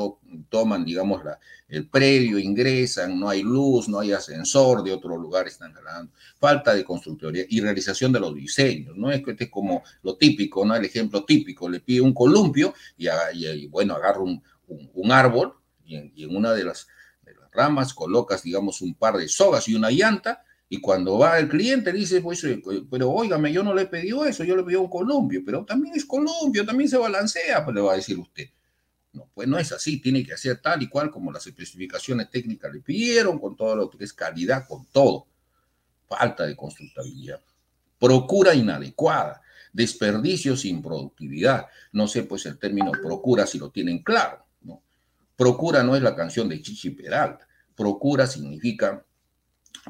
toman, 0.50 0.86
digamos, 0.86 1.24
la, 1.26 1.40
el 1.68 1.88
predio, 1.88 2.38
ingresan, 2.38 3.20
no 3.20 3.30
hay 3.30 3.42
luz, 3.42 3.88
no 3.88 4.00
hay 4.00 4.12
ascensor, 4.12 4.84
de 4.84 4.92
otro 4.92 5.18
lugar 5.18 5.48
están 5.48 5.74
jalando, 5.74 6.14
falta 6.38 6.76
de 6.76 6.84
constructoría 6.84 7.46
y 7.50 7.62
realización 7.62 8.12
de 8.12 8.20
los 8.20 8.36
diseños, 8.36 8.96
no 8.96 9.10
es 9.10 9.24
que 9.24 9.32
este 9.32 9.46
es 9.46 9.50
como 9.50 9.82
lo 10.04 10.18
típico, 10.18 10.66
¿no? 10.66 10.76
El 10.76 10.86
ejemplo 10.86 11.26
típico, 11.26 11.68
le 11.68 11.80
pide 11.80 12.02
un 12.02 12.14
columpio 12.14 12.74
y, 12.98 13.68
bueno, 13.68 13.96
agarra 13.96 14.20
un, 14.20 14.44
árbol 15.12 15.56
y 15.84 15.96
en, 15.96 16.36
una 16.36 16.54
de 16.54 16.66
las 16.66 16.88
ramas 17.52 17.94
colocas, 17.94 18.44
digamos, 18.44 18.82
un 18.82 18.96
par 18.96 19.18
de 19.18 19.28
sogas 19.28 19.68
y 19.68 19.76
una 19.76 19.92
llanta, 19.92 20.44
y 20.74 20.80
cuando 20.80 21.18
va 21.18 21.38
el 21.38 21.50
cliente 21.50 21.92
dice, 21.92 22.22
pues, 22.22 22.42
eh, 22.46 22.62
pero 22.90 23.12
óigame, 23.12 23.52
yo 23.52 23.62
no 23.62 23.74
le 23.74 23.88
pedido 23.88 24.24
eso, 24.24 24.46
yo 24.46 24.56
le 24.56 24.64
pedí 24.64 24.76
un 24.76 24.90
columpio, 24.90 25.42
pero 25.46 25.66
también 25.66 25.94
es 25.96 26.06
columpio, 26.06 26.66
también 26.66 26.90
se 26.90 26.98
balancea, 26.98 27.66
pues 27.66 27.76
le 27.76 27.82
va 27.82 27.92
a 27.92 27.96
decir 27.98 28.18
usted. 28.18 28.48
No, 29.12 29.28
pues 29.34 29.50
no 29.50 29.60
es 29.60 29.74
así, 29.74 30.00
tiene 30.00 30.26
que 30.26 30.32
hacer 30.32 30.62
tal 30.62 30.82
y 30.82 30.88
cual 30.88 31.12
como 31.12 31.30
las 31.30 31.46
especificaciones 31.46 32.30
técnicas 32.30 32.72
le 32.74 32.80
pidieron, 32.80 33.38
con 33.38 33.58
todo 33.58 33.76
lo 33.76 33.90
que 33.90 34.02
es 34.02 34.14
calidad, 34.14 34.66
con 34.66 34.86
todo. 34.94 35.28
Falta 36.08 36.46
de 36.46 36.56
constructabilidad. 36.56 37.42
Procura 38.00 38.56
inadecuada, 38.56 39.42
desperdicio 39.74 40.56
sin 40.56 40.82
productividad. 40.82 41.66
No 41.92 42.08
sé 42.08 42.24
pues 42.24 42.46
el 42.46 42.58
término 42.58 42.94
procura 42.94 43.46
si 43.46 43.60
lo 43.60 43.72
tienen 43.72 44.04
claro. 44.04 44.46
¿no? 44.62 44.82
Procura 45.36 45.84
no 45.84 45.98
es 45.98 46.02
la 46.02 46.16
canción 46.16 46.48
de 46.48 46.62
Chichi 46.62 46.92
Peralta. 46.92 47.46
Procura 47.76 48.26
significa, 48.26 49.04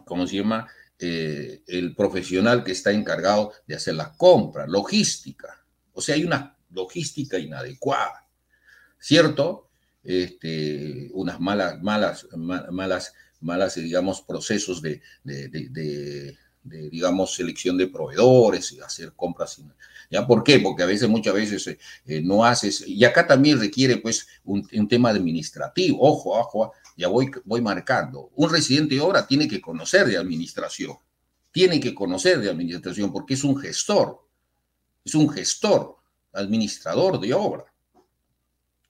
¿cómo 0.05 0.27
se 0.27 0.37
llama? 0.37 0.67
Eh, 0.99 1.63
el 1.67 1.95
profesional 1.95 2.63
que 2.63 2.71
está 2.73 2.91
encargado 2.91 3.53
de 3.67 3.75
hacer 3.75 3.95
la 3.95 4.13
compra, 4.13 4.67
logística. 4.67 5.65
O 5.93 6.01
sea, 6.01 6.15
hay 6.15 6.23
una 6.23 6.57
logística 6.69 7.37
inadecuada 7.39 8.21
¿cierto? 9.01 9.67
Este, 10.03 11.09
unas 11.13 11.39
malas, 11.39 11.81
malas, 11.81 12.27
malas, 12.35 13.13
malas, 13.41 13.75
digamos, 13.75 14.21
procesos 14.21 14.81
de, 14.81 15.01
de, 15.23 16.37
digamos, 16.63 17.33
selección 17.33 17.77
de 17.77 17.87
proveedores 17.87 18.71
y 18.71 18.79
hacer 18.79 19.13
compras. 19.13 19.61
¿Ya 20.09 20.25
por 20.25 20.43
qué? 20.43 20.59
Porque 20.59 20.83
a 20.83 20.85
veces, 20.85 21.09
muchas 21.09 21.33
veces 21.33 21.67
eh, 21.67 21.79
eh, 22.05 22.21
no 22.21 22.45
haces, 22.45 22.87
y 22.87 23.03
acá 23.03 23.25
también 23.25 23.59
requiere 23.59 23.97
pues 23.97 24.27
un, 24.43 24.87
tema 24.87 25.09
administrativo, 25.09 25.99
ojo, 26.01 26.37
ojo, 26.37 26.73
ya 26.97 27.07
voy, 27.07 27.31
voy 27.45 27.61
marcando. 27.61 28.31
Un 28.35 28.49
residente 28.49 28.95
de 28.95 29.01
obra 29.01 29.25
tiene 29.25 29.47
que 29.47 29.61
conocer 29.61 30.07
de 30.07 30.17
administración, 30.17 30.97
tiene 31.51 31.79
que 31.79 31.93
conocer 31.93 32.39
de 32.39 32.49
administración 32.49 33.11
porque 33.11 33.33
es 33.35 33.43
un 33.43 33.57
gestor, 33.57 34.27
es 35.03 35.15
un 35.15 35.29
gestor, 35.29 35.97
administrador 36.33 37.19
de 37.19 37.33
obra 37.33 37.71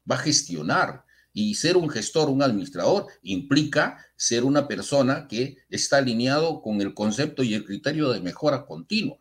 va 0.09 0.15
a 0.15 0.19
gestionar. 0.19 1.05
Y 1.33 1.55
ser 1.55 1.77
un 1.77 1.89
gestor, 1.89 2.29
un 2.29 2.43
administrador, 2.43 3.07
implica 3.21 4.05
ser 4.17 4.43
una 4.43 4.67
persona 4.67 5.29
que 5.29 5.59
está 5.69 5.97
alineado 5.97 6.61
con 6.61 6.81
el 6.81 6.93
concepto 6.93 7.41
y 7.41 7.53
el 7.53 7.63
criterio 7.63 8.09
de 8.09 8.19
mejora 8.19 8.65
continua, 8.65 9.17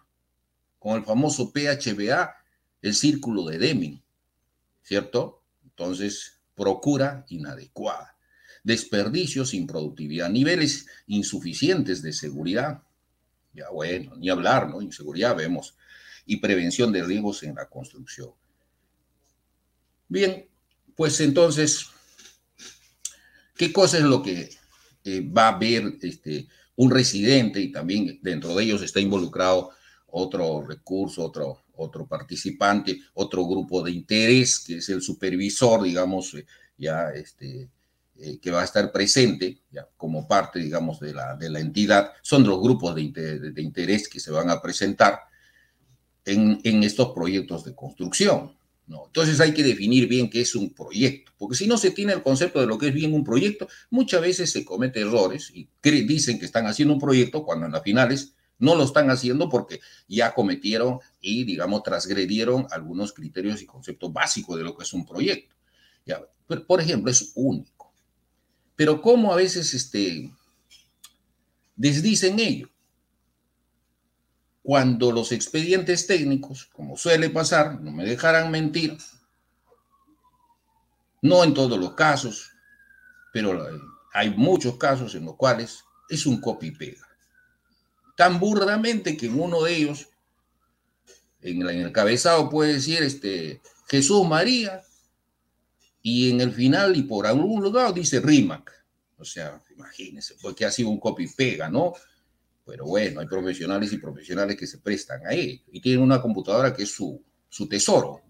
con 0.81 0.97
el 0.97 1.05
famoso 1.05 1.53
PHBA, 1.53 2.35
el 2.83 2.95
círculo 2.97 3.45
de 3.45 3.59
Deming, 3.59 4.03
¿cierto? 4.83 5.45
Entonces, 5.63 6.41
procura 6.57 7.25
inadecuada, 7.29 8.17
desperdicios 8.63 9.51
sin 9.51 9.67
productividad, 9.67 10.29
niveles 10.29 10.87
insuficientes 11.07 12.03
de 12.03 12.13
seguridad, 12.13 12.83
ya 13.53 13.71
bueno, 13.71 14.17
ni 14.17 14.29
hablar, 14.31 14.69
¿no? 14.69 14.83
Inseguridad 14.83 15.37
vemos, 15.37 15.77
y 16.27 16.37
prevención 16.37 16.93
de 16.93 17.03
riesgos 17.03 17.43
en 17.43 17.57
la 17.57 17.69
construcción. 17.69 18.31
Bien, 20.09 20.49
pues 20.95 21.21
entonces, 21.21 21.87
¿qué 23.57 23.73
cosa 23.73 23.99
es 23.99 24.05
lo 24.05 24.23
que 24.23 24.51
eh, 25.05 25.21
va 25.21 25.49
a 25.49 25.59
ver 25.59 25.99
este, 26.03 26.47
un 26.77 26.91
residente 26.91 27.61
y 27.61 27.73
también 27.73 28.19
dentro 28.23 28.55
de 28.55 28.65
ellos 28.65 28.83
está 28.83 29.01
involucrado 29.01 29.71
otro 30.09 30.63
recurso, 30.67 31.25
otro, 31.25 31.65
otro 31.75 32.07
participante, 32.07 33.01
otro 33.15 33.47
grupo 33.47 33.83
de 33.83 33.93
interés, 33.93 34.61
que 34.61 34.77
es 34.77 34.89
el 34.89 35.01
supervisor, 35.01 35.83
digamos, 35.83 36.35
eh, 36.35 36.47
ya 36.77 37.11
este, 37.11 37.69
eh, 38.21 38.39
que 38.41 38.51
va 38.51 38.61
a 38.61 38.65
estar 38.65 38.93
presente 38.93 39.63
ya, 39.71 39.89
como 39.97 40.29
parte, 40.29 40.59
digamos, 40.59 41.01
de 41.01 41.15
la, 41.15 41.37
de 41.37 41.51
la 41.51 41.61
entidad. 41.61 42.13
Son 42.23 42.47
los 42.47 42.61
grupos 42.61 42.95
de, 42.95 43.11
de 43.11 43.63
interés 43.63 44.09
que 44.09 44.21
se 44.21 44.31
van 44.31 44.51
a 44.51 44.61
presentar. 44.61 45.21
en, 46.25 46.61
en 46.65 46.83
estos 46.83 47.13
proyectos 47.13 47.65
de 47.65 47.75
construcción. 47.75 48.57
¿no? 48.87 49.07
Entonces 49.07 49.41
hay 49.41 49.55
que 49.55 49.63
definir 49.63 50.09
bien 50.09 50.29
qué 50.29 50.41
es 50.41 50.55
un 50.55 50.75
proyecto, 50.75 51.33
porque 51.39 51.57
si 51.57 51.67
no 51.67 51.77
se 51.79 51.93
tiene 51.93 52.13
el 52.13 52.23
concepto 52.23 52.61
de 52.61 52.67
lo 52.67 52.77
que 52.77 52.89
es 52.89 52.95
bien 52.95 53.15
un 53.15 53.25
proyecto, 53.25 53.69
muchas 53.89 54.21
veces 54.21 54.51
se 54.51 54.65
cometen 54.65 55.07
errores 55.07 55.51
y 55.55 55.69
dicen 55.83 56.39
que 56.39 56.45
están 56.45 56.67
haciendo 56.67 56.95
un 56.95 57.01
proyecto 57.01 57.45
cuando 57.45 57.67
en 57.67 57.73
las 57.73 57.83
finales 57.83 58.35
no 58.59 58.75
lo 58.75 58.85
están 58.85 59.09
haciendo 59.11 59.49
porque 59.49 59.81
ya 60.09 60.35
cometieron 60.35 60.99
y, 61.21 61.45
digamos, 61.45 61.83
transgredieron 61.83 62.67
algunos 62.71 63.13
criterios 63.13 63.63
y 63.63 63.67
conceptos 63.67 64.13
básicos 64.13 64.59
de 64.59 64.65
lo 64.65 64.77
que 64.77 64.83
es 64.83 64.93
un 64.93 65.07
proyecto. 65.07 65.55
Ya, 66.05 66.21
por 66.67 66.81
ejemplo, 66.81 67.11
es 67.11 67.33
único. 67.37 67.80
Pero 68.81 69.03
¿cómo 69.03 69.31
a 69.31 69.37
veces 69.37 69.75
este, 69.75 70.33
desdicen 71.77 72.39
ello? 72.39 72.71
Cuando 74.63 75.13
los 75.13 75.33
expedientes 75.33 76.07
técnicos, 76.07 76.65
como 76.73 76.97
suele 76.97 77.29
pasar, 77.29 77.79
no 77.79 77.91
me 77.91 78.07
dejarán 78.07 78.51
mentir, 78.51 78.97
no 81.21 81.45
en 81.45 81.53
todos 81.53 81.79
los 81.79 81.93
casos, 81.93 82.53
pero 83.35 83.69
hay 84.15 84.31
muchos 84.31 84.79
casos 84.79 85.15
en 85.15 85.27
los 85.27 85.37
cuales 85.37 85.85
es 86.09 86.25
un 86.25 86.41
copy-pega 86.41 87.07
tan 88.17 88.41
burdamente 88.41 89.15
que 89.19 89.27
en 89.27 89.39
uno 89.39 89.63
de 89.63 89.77
ellos, 89.77 90.09
en, 91.43 91.69
el 91.69 91.93
cabezado 91.93 92.49
puede 92.49 92.73
decir 92.73 93.03
este, 93.03 93.61
Jesús 93.91 94.27
María, 94.27 94.83
y 96.03 96.31
en 96.31 96.41
el 96.41 96.53
final 96.53 96.97
y 96.97 97.03
por 97.03 97.27
algún 97.27 97.63
lugar 97.63 97.93
dice 97.95 98.21
Rimac. 98.21 98.73
O 99.19 99.25
sea, 99.25 99.61
imagínense, 99.75 100.35
porque 100.41 100.65
ha 100.65 100.71
sido 100.71 100.89
un 100.89 100.99
copy-pega, 100.99 101.69
¿no? 101.69 101.93
Pero 102.65 102.87
bueno, 102.87 103.21
hay 103.21 103.27
profesionales 103.27 103.93
y 103.93 103.99
profesionales 103.99 104.57
que 104.57 104.67
se 104.67 104.79
prestan 104.79 105.27
a 105.27 105.31
él 105.31 105.63
y 105.71 105.81
tienen 105.81 106.03
una 106.03 106.23
computadora 106.23 106.75
que 106.75 106.85
es 106.85 106.91
su, 106.93 107.23
su 107.49 107.69
tesoro 107.69 108.23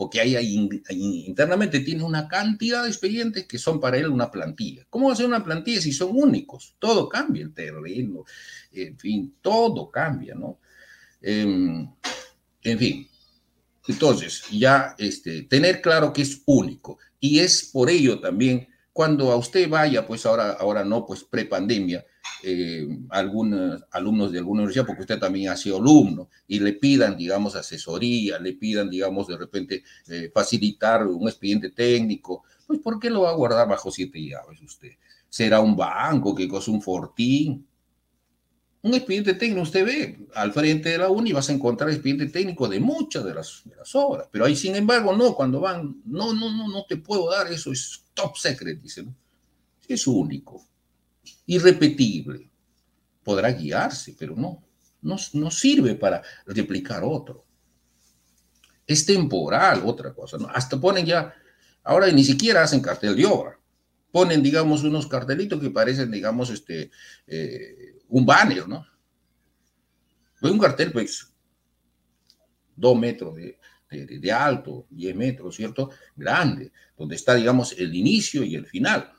porque 0.00 0.18
ahí, 0.18 0.70
internamente 1.26 1.80
tiene 1.80 2.02
una 2.02 2.26
cantidad 2.26 2.84
de 2.84 2.88
expedientes 2.88 3.44
que 3.44 3.58
son 3.58 3.78
para 3.78 3.98
él 3.98 4.06
una 4.06 4.30
plantilla. 4.30 4.86
¿Cómo 4.88 5.08
va 5.08 5.12
a 5.12 5.16
ser 5.16 5.26
una 5.26 5.44
plantilla 5.44 5.78
si 5.78 5.92
son 5.92 6.12
únicos? 6.14 6.74
Todo 6.78 7.06
cambia, 7.06 7.42
el 7.42 7.52
terreno, 7.52 8.24
en 8.72 8.98
fin, 8.98 9.34
todo 9.42 9.90
cambia, 9.90 10.34
¿no? 10.34 10.58
Em, 11.20 11.86
en 12.62 12.78
fin, 12.78 13.09
entonces 13.90 14.44
ya 14.50 14.94
este, 14.98 15.42
tener 15.42 15.80
claro 15.80 16.12
que 16.12 16.22
es 16.22 16.42
único 16.46 16.98
y 17.18 17.40
es 17.40 17.70
por 17.72 17.90
ello 17.90 18.20
también 18.20 18.68
cuando 18.92 19.30
a 19.30 19.36
usted 19.36 19.68
vaya, 19.68 20.06
pues 20.06 20.26
ahora, 20.26 20.52
ahora 20.52 20.84
no, 20.84 21.06
pues 21.06 21.24
prepandemia, 21.24 22.04
eh, 22.42 22.86
algunos 23.08 23.82
alumnos 23.92 24.32
de 24.32 24.38
alguna 24.38 24.62
universidad, 24.62 24.84
porque 24.84 25.02
usted 25.02 25.18
también 25.18 25.48
ha 25.48 25.56
sido 25.56 25.78
alumno, 25.78 26.28
y 26.46 26.58
le 26.58 26.72
pidan, 26.74 27.16
digamos, 27.16 27.54
asesoría, 27.54 28.38
le 28.38 28.54
pidan, 28.54 28.90
digamos, 28.90 29.28
de 29.28 29.38
repente 29.38 29.84
eh, 30.08 30.30
facilitar 30.34 31.06
un 31.06 31.28
expediente 31.28 31.70
técnico, 31.70 32.42
pues 32.66 32.80
¿por 32.80 32.98
qué 32.98 33.10
lo 33.10 33.22
va 33.22 33.30
a 33.30 33.34
guardar 33.34 33.68
bajo 33.68 33.90
siete 33.90 34.20
llaves 34.20 34.60
usted? 34.60 34.92
¿Será 35.28 35.60
un 35.60 35.76
banco 35.76 36.34
que 36.34 36.48
cosa 36.48 36.70
un 36.70 36.82
fortín? 36.82 37.66
Un 38.82 38.94
expediente 38.94 39.34
técnico, 39.34 39.62
usted 39.62 39.84
ve, 39.84 40.26
al 40.34 40.52
frente 40.52 40.88
de 40.88 40.98
la 40.98 41.10
uni 41.10 41.32
vas 41.32 41.50
a 41.50 41.52
encontrar 41.52 41.90
expediente 41.90 42.26
técnico 42.26 42.66
de 42.66 42.80
muchas 42.80 43.24
de 43.24 43.34
las, 43.34 43.62
obras, 43.94 44.28
pero 44.32 44.46
ahí 44.46 44.56
sin 44.56 44.74
embargo 44.74 45.14
no, 45.14 45.34
cuando 45.34 45.60
van, 45.60 46.00
no, 46.06 46.32
no, 46.32 46.50
no, 46.50 46.68
no 46.68 46.86
te 46.86 46.96
puedo 46.96 47.30
dar 47.30 47.52
eso, 47.52 47.72
es 47.72 48.04
top 48.14 48.36
secret, 48.36 48.80
dicen. 48.80 49.14
Es 49.86 50.06
único 50.06 50.70
irrepetible. 51.46 52.48
Podrá 53.24 53.50
guiarse, 53.50 54.14
pero 54.18 54.34
no, 54.36 54.62
no, 55.02 55.16
no 55.34 55.50
sirve 55.50 55.94
para 55.94 56.22
replicar 56.46 57.02
otro. 57.04 57.44
Es 58.86 59.04
temporal, 59.04 59.82
otra 59.84 60.12
cosa. 60.14 60.38
¿no? 60.38 60.48
Hasta 60.48 60.80
ponen 60.80 61.04
ya, 61.04 61.34
ahora 61.82 62.06
ni 62.10 62.24
siquiera 62.24 62.62
hacen 62.62 62.80
cartel 62.80 63.16
de 63.16 63.26
obra. 63.26 63.58
Ponen, 64.12 64.42
digamos, 64.42 64.82
unos 64.82 65.06
cartelitos 65.06 65.60
que 65.60 65.70
parecen, 65.70 66.10
digamos, 66.10 66.50
este, 66.50 66.90
eh, 67.26 67.89
un 68.10 68.26
banner, 68.26 68.68
¿no? 68.68 68.86
Un 70.42 70.58
cartel, 70.58 70.92
pues, 70.92 71.32
dos 72.76 72.98
metros 72.98 73.36
de, 73.36 73.58
de, 73.90 74.32
alto, 74.32 74.86
diez 74.88 75.14
metros, 75.14 75.56
¿cierto? 75.56 75.90
Grande, 76.16 76.72
donde 76.96 77.16
está, 77.16 77.34
digamos, 77.34 77.72
el 77.78 77.94
inicio 77.94 78.44
y 78.44 78.54
el 78.54 78.66
final. 78.66 79.12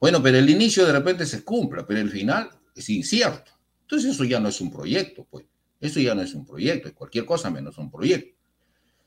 Bueno, 0.00 0.22
pero 0.22 0.38
el 0.38 0.48
inicio 0.48 0.86
de 0.86 0.92
repente 0.92 1.26
se 1.26 1.44
cumpla, 1.44 1.86
pero 1.86 2.00
el 2.00 2.10
final 2.10 2.50
es 2.74 2.88
incierto. 2.90 3.52
Entonces 3.82 4.12
eso 4.12 4.24
ya 4.24 4.38
no 4.38 4.48
es 4.48 4.60
un 4.60 4.70
proyecto, 4.70 5.26
pues. 5.28 5.46
Eso 5.80 6.00
ya 6.00 6.14
no 6.14 6.22
es 6.22 6.34
un 6.34 6.44
proyecto, 6.44 6.88
es 6.88 6.94
cualquier 6.94 7.24
cosa 7.24 7.50
menos 7.50 7.78
un 7.78 7.90
proyecto, 7.90 8.36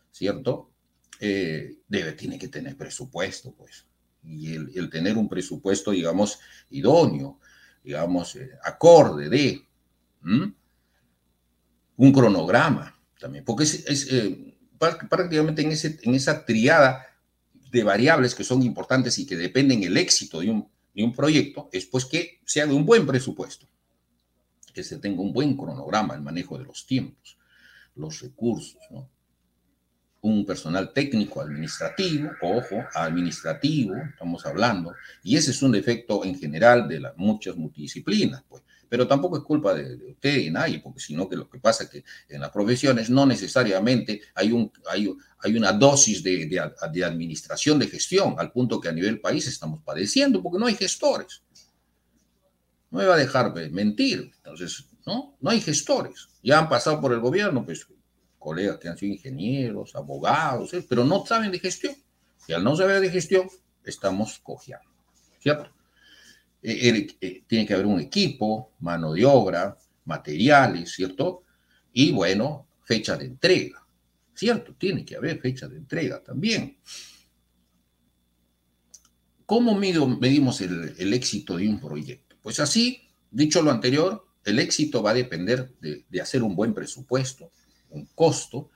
¿cierto? 0.10 0.72
Eh, 1.20 1.80
debe, 1.88 2.14
tiene 2.14 2.40
que 2.40 2.48
tener 2.48 2.78
presupuesto, 2.78 3.54
pues. 3.54 3.86
Y 4.24 4.54
el, 4.54 4.90
tener 4.90 5.18
un 5.18 5.28
presupuesto, 5.28 5.92
digamos, 5.92 6.40
idóneo, 6.70 7.40
digamos, 7.84 8.36
eh, 8.36 8.52
acorde 8.64 9.30
de 9.30 9.66
un 11.98 12.12
cronograma 12.12 12.96
también, 13.20 13.44
porque 13.44 13.64
es, 13.64 14.08
eh, 14.12 14.58
prácticamente 15.10 15.62
en, 15.62 15.72
ese, 15.72 16.00
en 16.04 16.16
esa 16.16 16.46
triada 16.46 17.06
de 17.72 17.84
variables 17.84 18.36
que 18.36 18.44
son 18.44 18.62
importantes 18.64 19.18
y 19.20 19.26
que 19.26 19.38
dependen 19.38 19.84
el 19.84 19.98
éxito 19.98 20.42
de 20.42 20.50
un, 20.50 20.68
y 20.94 21.04
un 21.04 21.14
proyecto 21.14 21.70
es 21.72 21.86
pues 21.86 22.06
que 22.06 22.40
se 22.46 22.62
haga 22.62 22.74
un 22.74 22.86
buen 22.86 23.06
presupuesto, 23.06 23.68
que 24.74 24.84
se 24.84 24.98
tenga 24.98 25.22
un 25.22 25.34
buen 25.34 25.56
cronograma, 25.56 26.16
el 26.16 26.22
manejo 26.22 26.58
de 26.58 26.66
los 26.66 26.86
tiempos, 26.86 27.38
los 27.96 28.20
recursos, 28.22 28.82
¿no? 28.90 29.10
Un 30.22 30.46
personal 30.46 30.94
técnico 30.94 31.42
administrativo, 31.42 32.32
ojo, 32.42 32.84
administrativo, 32.94 33.96
estamos 33.96 34.46
hablando, 34.46 34.94
y 35.24 35.36
ese 35.36 35.52
es 35.52 35.62
un 35.62 35.72
defecto 35.72 36.24
en 36.24 36.38
general 36.38 36.88
de 36.88 37.00
las 37.00 37.18
muchas 37.18 37.56
multidisciplinas, 37.56 38.44
pues 38.48 38.64
pero 38.92 39.08
tampoco 39.08 39.38
es 39.38 39.44
culpa 39.44 39.74
de, 39.74 40.12
usted 40.12 40.38
y 40.38 40.52
nadie, 40.52 40.82
porque 40.82 41.00
sino 41.00 41.30
que 41.30 41.38
lo 41.38 41.50
que 41.50 41.60
pasa 41.60 41.86
es 41.86 41.90
que 41.90 42.04
en 42.28 42.42
las 42.42 42.50
profesiones 42.50 43.10
no 43.10 43.26
necesariamente 43.26 44.20
hay, 44.36 44.52
un, 44.52 44.70
hay, 44.90 45.10
hay 45.40 45.56
una 45.56 45.72
dosis 45.72 46.22
de, 46.22 46.46
de, 46.46 47.06
administración, 47.06 47.80
de 47.80 47.88
gestión, 47.88 48.36
al 48.38 48.52
punto 48.52 48.82
que 48.82 48.90
a 48.90 48.92
nivel 48.92 49.22
país 49.22 49.48
estamos 49.48 49.82
padeciendo, 49.82 50.44
porque 50.44 50.60
no 50.60 50.66
hay 50.66 50.76
gestores. 50.76 51.42
No 52.90 53.00
me 53.00 53.06
va 53.06 53.16
a 53.16 53.18
dejar 53.18 53.54
mentir, 53.72 54.30
entonces, 54.36 54.86
¿no? 55.06 55.38
No 55.40 55.50
hay 55.52 55.62
gestores. 55.62 56.28
Ya 56.44 56.60
han 56.60 56.68
pasado 56.68 57.00
por 57.00 57.14
el 57.14 57.22
gobierno, 57.22 57.64
pues, 57.64 57.88
colegas 58.42 58.80
que 58.80 58.90
han 58.90 58.98
sido 58.98 59.14
ingenieros, 59.14 59.96
abogados, 59.96 60.72
pero 60.90 61.06
no 61.06 61.26
saben 61.26 61.52
de 61.52 61.60
gestión. 61.60 61.96
Y 62.48 62.54
al 62.54 62.64
no 62.64 62.76
saber 62.76 63.00
de 63.00 63.10
gestión, 63.10 63.48
estamos 63.86 64.40
cojeando, 64.40 64.90
¿cierto? 65.40 65.72
Eh, 66.64 67.08
eh, 67.22 67.44
tiene 67.48 67.66
que 67.66 67.74
haber 67.74 67.86
un 67.86 68.00
equipo, 68.00 68.74
mano 68.80 69.14
de 69.14 69.26
obra, 69.26 69.78
materiales, 70.06 70.92
¿cierto? 70.92 71.44
Y 71.94 72.12
bueno, 72.12 72.68
fecha 72.84 73.16
de 73.16 73.26
entrega, 73.26 73.86
¿cierto? 74.34 74.76
Tiene 74.76 75.06
que 75.06 75.16
haber 75.16 75.40
fecha 75.40 75.68
de 75.68 75.78
entrega 75.78 76.22
también. 76.22 76.78
¿Cómo 79.46 79.76
medimos 79.76 80.62
el, 80.62 81.14
éxito 81.14 81.58
de 81.58 81.68
un 81.68 81.80
proyecto? 81.80 82.38
Pues 82.42 82.62
así, 82.62 83.02
dicho 83.30 83.62
lo 83.62 83.70
anterior, 83.70 84.26
el 84.46 84.60
éxito 84.60 85.04
va 85.04 85.12
a 85.12 85.14
depender 85.14 85.74
de, 85.82 86.22
hacer 86.22 86.42
un 86.42 86.56
buen 86.56 86.74
presupuesto, 86.74 87.52
un 87.92 88.08
costo, 88.16 88.70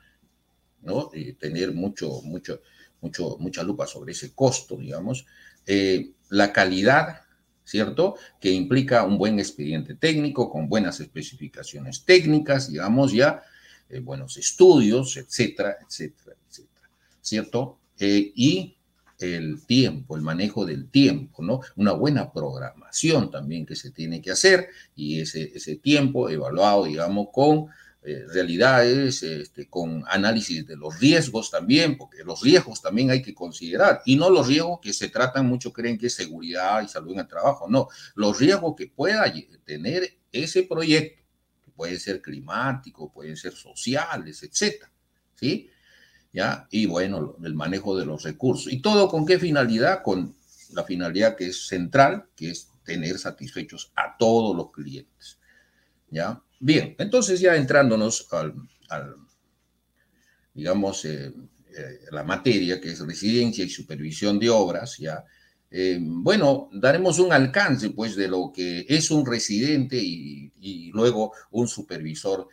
¿no? 0.82 1.10
tener 1.39 1.73
mucho, 1.73 2.21
mucho, 2.21 2.62
mucho, 3.01 3.38
mucha 3.39 3.63
lupa 3.63 3.88
sobre 3.88 4.12
ese 4.12 4.34
costo, 4.34 4.78
digamos, 4.78 5.25
eh, 5.65 6.12
la 6.30 6.54
calidad 6.54 7.25
¿cierto? 7.65 8.15
Que 8.39 8.51
implica 8.51 9.04
un 9.04 9.17
buen 9.17 9.39
expediente 9.39 9.95
técnico 9.95 10.49
con 10.49 10.69
buenas 10.69 10.99
especificaciones 10.99 12.06
técnicas, 12.06 12.71
digamos 12.71 13.12
ya, 13.12 13.41
eh, 13.89 13.99
buenos 13.99 14.38
estudios, 14.38 15.17
etcétera, 15.17 15.78
etcétera, 15.86 16.38
etcétera, 16.47 16.89
¿cierto? 17.21 17.80
Eh, 17.99 18.32
y 18.36 18.78
el 19.19 19.65
tiempo, 19.65 20.15
el 20.15 20.21
manejo 20.21 20.65
del 20.65 20.89
tiempo, 20.89 21.41
¿no? 21.43 21.62
Una 21.75 21.93
buena 21.93 22.32
programación 22.32 23.32
también 23.32 23.65
que 23.65 23.75
se 23.75 23.91
tiene 23.91 24.21
que 24.21 24.32
hacer 24.32 24.69
y 24.95 25.21
ese, 25.21 25.51
ese 25.56 25.78
tiempo 25.78 26.30
evaluado, 26.30 26.86
digamos, 26.86 27.28
con 27.34 27.67
eh, 28.07 28.23
realidades, 28.31 29.23
este, 29.23 29.67
con 29.67 30.03
análisis 30.07 30.65
de 30.67 30.75
los 30.75 30.99
riesgos 30.99 31.49
también, 31.49 31.97
porque 31.97 32.23
los 32.23 32.41
riesgos 32.41 32.79
también 32.79 33.09
hay 33.09 33.21
que 33.21 33.33
considerar, 33.33 34.03
y 34.05 34.15
no 34.15 34.29
los 34.29 34.47
riesgos 34.47 34.79
que 34.79 34.93
se 34.93 35.09
tratan, 35.09 35.47
mucho 35.47 35.73
creen 35.73 35.97
que 35.97 36.05
es 36.05 36.13
seguridad 36.13 36.83
y 36.83 36.87
salud 36.87 37.13
en 37.13 37.21
el 37.21 37.27
trabajo, 37.27 37.67
no, 37.67 37.87
los 38.13 38.39
riesgos 38.39 38.75
que 38.77 38.87
pueda 38.87 39.25
tener 39.65 40.19
ese 40.31 40.63
proyecto, 40.63 41.23
que 41.63 41.71
pueden 41.71 41.99
ser 41.99 42.21
climáticos, 42.21 43.11
pueden 43.11 43.35
ser 43.35 43.53
sociales, 43.53 44.43
etcétera, 44.43 44.91
¿sí? 45.33 45.71
¿Ya? 46.31 46.67
Y 46.69 46.85
bueno, 46.85 47.37
el 47.43 47.55
manejo 47.55 47.97
de 47.97 48.05
los 48.05 48.21
recursos. 48.21 48.71
¿Y 48.71 48.81
todo 48.81 49.07
con 49.07 49.25
qué 49.25 49.39
finalidad? 49.39 50.03
Con 50.03 50.35
la 50.73 50.83
finalidad 50.83 51.35
que 51.35 51.47
es 51.47 51.65
central, 51.65 52.27
que 52.35 52.51
es 52.51 52.69
tener 52.83 53.17
satisfechos 53.17 53.91
a 53.95 54.15
todos 54.17 54.55
los 54.55 54.71
clientes, 54.71 55.39
¿ya? 56.11 56.41
Bien, 56.65 56.95
entonces 56.97 57.39
ya 57.39 57.56
entrándonos 57.56 58.28
al, 58.32 58.56
digamos, 60.51 61.06
eh, 61.06 61.32
eh, 61.67 61.99
la 62.10 62.23
materia 62.23 62.82
que 62.82 62.89
es 62.89 63.01
residencia 63.01 63.63
y 63.63 63.69
supervisión 63.69 64.39
de 64.39 64.49
obras, 64.49 64.97
ya, 64.97 65.23
eh, 65.69 65.99
bueno, 66.01 66.71
daremos 66.73 67.19
un 67.19 67.32
alcance, 67.32 67.91
pues, 67.91 68.15
de 68.15 68.28
lo 68.30 68.51
que 68.51 68.84
es 68.89 69.12
un 69.12 69.28
residente 69.28 69.97
y, 69.97 70.91
luego 70.91 71.34
un 71.51 71.67
supervisor 71.67 72.47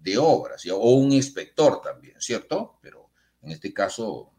de 0.00 0.16
obras, 0.16 0.64
o 0.72 0.94
un 0.94 1.12
inspector 1.12 1.82
también, 1.82 2.18
¿cierto? 2.18 2.78
Pero 2.80 3.10
en 3.42 3.50
este 3.50 3.74
caso, 3.74 4.32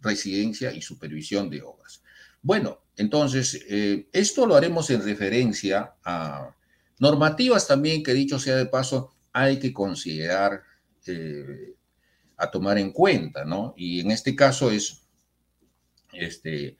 residencia 0.00 0.72
y 0.72 0.82
supervisión 0.82 1.48
de 1.48 1.62
obras. 1.62 2.02
Bueno, 2.42 2.80
entonces, 2.96 3.64
esto 4.12 4.46
lo 4.46 4.56
haremos 4.56 4.90
en 4.90 5.04
referencia 5.04 5.94
a 6.02 6.56
Normativas 7.02 7.66
también 7.66 8.04
que 8.04 8.14
dicho 8.14 8.38
sea 8.38 8.54
de 8.54 8.66
paso, 8.66 9.12
hay 9.32 9.58
que 9.58 9.72
considerar 9.72 10.62
eh, 11.08 11.74
a 12.36 12.48
tomar 12.48 12.78
en 12.78 12.92
cuenta, 12.92 13.44
¿no? 13.44 13.74
Y 13.76 13.98
en 13.98 14.12
este 14.12 14.36
caso 14.36 14.70
es 14.70 15.02
este, 16.12 16.76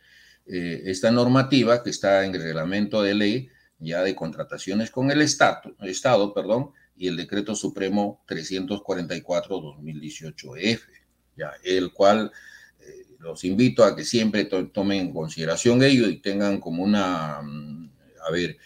eh, 0.46 0.82
esta 0.84 1.10
normativa 1.10 1.82
que 1.82 1.90
está 1.90 2.24
en 2.24 2.36
el 2.36 2.42
reglamento 2.42 3.02
de 3.02 3.14
ley 3.14 3.48
ya 3.80 4.04
de 4.04 4.14
contrataciones 4.14 4.92
con 4.92 5.10
el 5.10 5.22
Estado, 5.22 5.74
Estado 5.80 6.32
perdón, 6.32 6.70
y 6.96 7.08
el 7.08 7.16
decreto 7.16 7.56
supremo 7.56 8.22
344-2018F, 8.28 10.82
ya, 11.36 11.50
el 11.64 11.92
cual 11.92 12.30
eh, 12.78 13.06
los 13.18 13.42
invito 13.42 13.82
a 13.82 13.96
que 13.96 14.04
siempre 14.04 14.44
tomen 14.44 15.00
en 15.00 15.12
consideración 15.12 15.82
ello 15.82 16.06
y 16.06 16.18
tengan 16.18 16.60
como 16.60 16.84
una, 16.84 17.42
mm, 17.42 17.90
a 18.24 18.30
ver, 18.30 18.56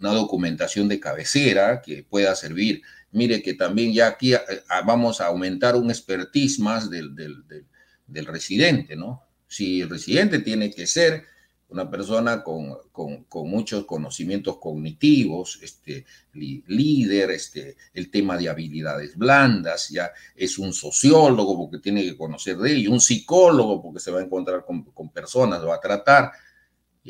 una 0.00 0.12
documentación 0.12 0.88
de 0.88 1.00
cabecera 1.00 1.82
que 1.82 2.02
pueda 2.02 2.34
servir. 2.34 2.82
Mire 3.12 3.42
que 3.42 3.54
también 3.54 3.92
ya 3.92 4.08
aquí 4.08 4.34
eh, 4.34 4.40
ah, 4.68 4.82
vamos 4.82 5.20
a 5.20 5.26
aumentar 5.26 5.76
un 5.76 5.90
expertise 5.90 6.58
más 6.60 6.90
del, 6.90 7.14
del, 7.14 8.26
residente, 8.26 8.96
¿no? 8.96 9.22
Si 9.48 9.80
el 9.80 9.90
residente 9.90 10.40
tiene 10.40 10.70
que 10.70 10.86
ser 10.86 11.24
una 11.68 11.90
persona 11.90 12.44
con, 12.44 12.76
con, 12.92 13.50
muchos 13.50 13.86
conocimientos 13.86 14.58
cognitivos, 14.58 15.58
este, 15.62 16.04
líder, 16.32 17.32
este, 17.32 17.76
el 17.92 18.10
tema 18.10 18.36
de 18.36 18.48
habilidades 18.48 19.16
blandas, 19.16 19.88
ya 19.88 20.12
es 20.36 20.58
un 20.58 20.72
sociólogo 20.72 21.56
porque 21.56 21.78
tiene 21.78 22.04
que 22.04 22.16
conocer 22.16 22.56
de 22.58 22.72
ello, 22.72 22.92
un 22.92 23.00
psicólogo 23.00 23.82
porque 23.82 24.00
se 24.00 24.12
va 24.12 24.20
a 24.20 24.24
encontrar 24.24 24.64
con, 24.64 24.84
con 24.84 25.10
personas, 25.10 25.64
va 25.64 25.76
a 25.76 25.80
tratar, 25.80 26.30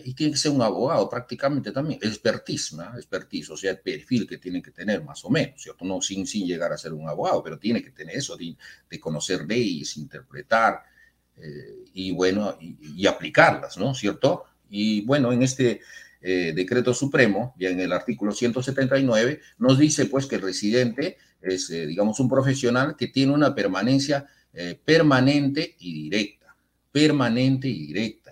y 0.05 0.15
tiene 0.15 0.33
que 0.33 0.39
ser 0.39 0.53
un 0.53 0.63
abogado 0.63 1.09
prácticamente 1.09 1.73
también, 1.73 1.99
expertise, 2.03 2.75
¿no? 2.75 2.97
expertise, 2.97 3.51
o 3.51 3.57
sea, 3.57 3.71
el 3.71 3.81
perfil 3.81 4.27
que 4.27 4.39
tiene 4.39 4.63
que 4.63 4.71
tener 4.71 5.03
más 5.03 5.25
o 5.25 5.31
menos, 5.31 5.63
¿cierto? 5.63 5.85
No 5.85 6.01
sin, 6.01 6.27
sin 6.27 6.47
llegar 6.47 6.73
a 6.73 6.79
ser 6.79 6.93
un 6.93 7.09
abogado, 7.09 7.43
pero 7.43 7.59
tiene 7.59 7.83
que 7.83 7.91
tener 7.91 8.17
eso 8.17 8.37
de, 8.37 8.57
de 8.89 9.01
conocer 9.01 9.47
leyes, 9.47 9.97
interpretar 9.97 10.83
eh, 11.37 11.85
y 11.95 12.13
bueno, 12.13 12.57
y, 12.61 13.07
aplicarlas, 13.07 13.77
¿no? 13.77 13.95
¿Cierto? 13.95 14.45
Y 14.71 15.03
bueno, 15.03 15.33
en 15.33 15.43
este 15.43 15.81
eh, 16.21 16.53
decreto 16.55 16.95
supremo, 16.95 17.55
ya 17.59 17.71
en 17.71 17.81
el 17.81 17.93
artículo 17.93 18.33
179, 18.33 19.41
nos 19.59 19.79
dice 19.79 20.07
pues 20.07 20.27
que 20.27 20.37
el 20.37 20.43
residente 20.43 21.19
es, 21.41 21.71
eh, 21.71 21.87
digamos, 21.87 22.21
un 22.21 22.29
profesional 22.29 22.97
que 22.97 23.09
tiene 23.09 23.33
una 23.33 23.55
permanencia 23.55 24.27
permanente 24.87 25.77
y 25.81 26.09
directa, 26.09 26.57
permanente 26.91 27.69
y 27.69 27.89
directa 27.89 28.26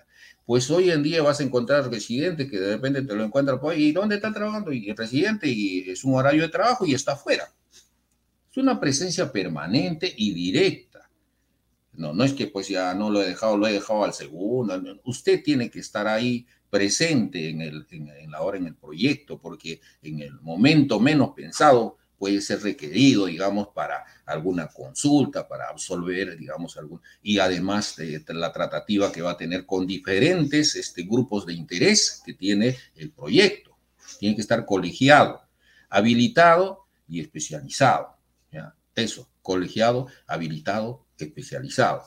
pues 0.46 0.70
hoy 0.70 0.90
en 0.90 1.02
día 1.02 1.22
vas 1.22 1.40
a 1.40 1.42
encontrar 1.42 1.90
residentes 1.90 2.50
que 2.50 2.60
de 2.60 2.74
repente 2.74 3.02
te 3.02 3.14
lo 3.14 3.24
encuentran, 3.24 3.58
¿y 3.76 3.92
dónde 3.92 4.16
está 4.16 4.32
trabajando? 4.32 4.72
Y 4.72 4.90
el 4.90 4.96
residente, 4.96 5.48
y 5.48 5.90
es 5.90 6.04
un 6.04 6.14
horario 6.14 6.42
de 6.42 6.48
trabajo 6.48 6.84
y 6.84 6.94
está 6.94 7.12
afuera. 7.12 7.44
Es 8.50 8.56
una 8.58 8.78
presencia 8.78 9.32
permanente 9.32 10.12
y 10.16 10.34
directa. 10.34 11.08
No, 11.94 12.12
no 12.12 12.24
es 12.24 12.32
que 12.32 12.48
pues 12.48 12.68
ya 12.68 12.94
no 12.94 13.10
lo 13.10 13.22
he 13.22 13.28
dejado, 13.28 13.56
lo 13.56 13.66
he 13.66 13.72
dejado 13.72 14.04
al 14.04 14.12
segundo. 14.12 14.80
Usted 15.04 15.42
tiene 15.42 15.70
que 15.70 15.80
estar 15.80 16.06
ahí 16.06 16.46
presente 16.68 17.48
en, 17.48 17.60
el, 17.60 17.86
en 17.90 18.30
la 18.30 18.42
hora, 18.42 18.58
en 18.58 18.66
el 18.66 18.74
proyecto, 18.74 19.38
porque 19.38 19.80
en 20.02 20.20
el 20.20 20.40
momento 20.40 21.00
menos 21.00 21.30
pensado 21.34 21.98
puede 22.18 22.40
ser 22.40 22.62
requerido, 22.62 23.26
digamos, 23.26 23.68
para 23.68 24.04
alguna 24.26 24.68
consulta, 24.68 25.46
para 25.46 25.68
absolver, 25.68 26.36
digamos, 26.36 26.76
algún, 26.76 27.00
y 27.22 27.38
además 27.38 27.96
de 27.96 28.22
la 28.28 28.52
tratativa 28.52 29.12
que 29.12 29.22
va 29.22 29.32
a 29.32 29.36
tener 29.36 29.66
con 29.66 29.86
diferentes 29.86 30.74
este, 30.76 31.02
grupos 31.02 31.46
de 31.46 31.54
interés 31.54 32.22
que 32.24 32.34
tiene 32.34 32.76
el 32.96 33.10
proyecto. 33.10 33.76
Tiene 34.18 34.34
que 34.34 34.42
estar 34.42 34.64
colegiado, 34.64 35.42
habilitado 35.88 36.86
y 37.08 37.20
especializado. 37.20 38.16
¿ya? 38.50 38.74
Eso, 38.94 39.28
colegiado, 39.42 40.06
habilitado, 40.26 41.06
especializado. 41.18 42.04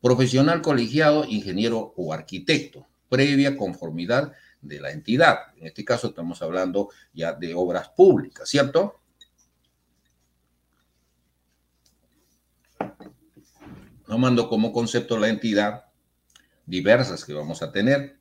Profesional 0.00 0.60
colegiado, 0.60 1.24
ingeniero 1.24 1.94
o 1.96 2.12
arquitecto, 2.12 2.86
previa 3.08 3.56
conformidad 3.56 4.32
de 4.60 4.80
la 4.80 4.90
entidad. 4.90 5.38
En 5.56 5.66
este 5.68 5.84
caso 5.84 6.08
estamos 6.08 6.42
hablando 6.42 6.90
ya 7.12 7.32
de 7.32 7.54
obras 7.54 7.88
públicas, 7.90 8.48
¿cierto? 8.48 9.00
Tomando 14.06 14.48
como 14.48 14.72
concepto 14.72 15.18
la 15.18 15.28
entidad 15.28 15.84
diversas 16.66 17.24
que 17.24 17.32
vamos 17.32 17.62
a 17.62 17.72
tener 17.72 18.18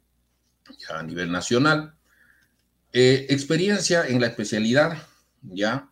ya 0.80 1.00
a 1.00 1.04
nivel 1.04 1.32
nacional. 1.32 1.96
Eh, 2.92 3.26
experiencia 3.30 4.06
en 4.08 4.22
la 4.22 4.28
especialidad 4.28 4.98
ya 5.42 5.90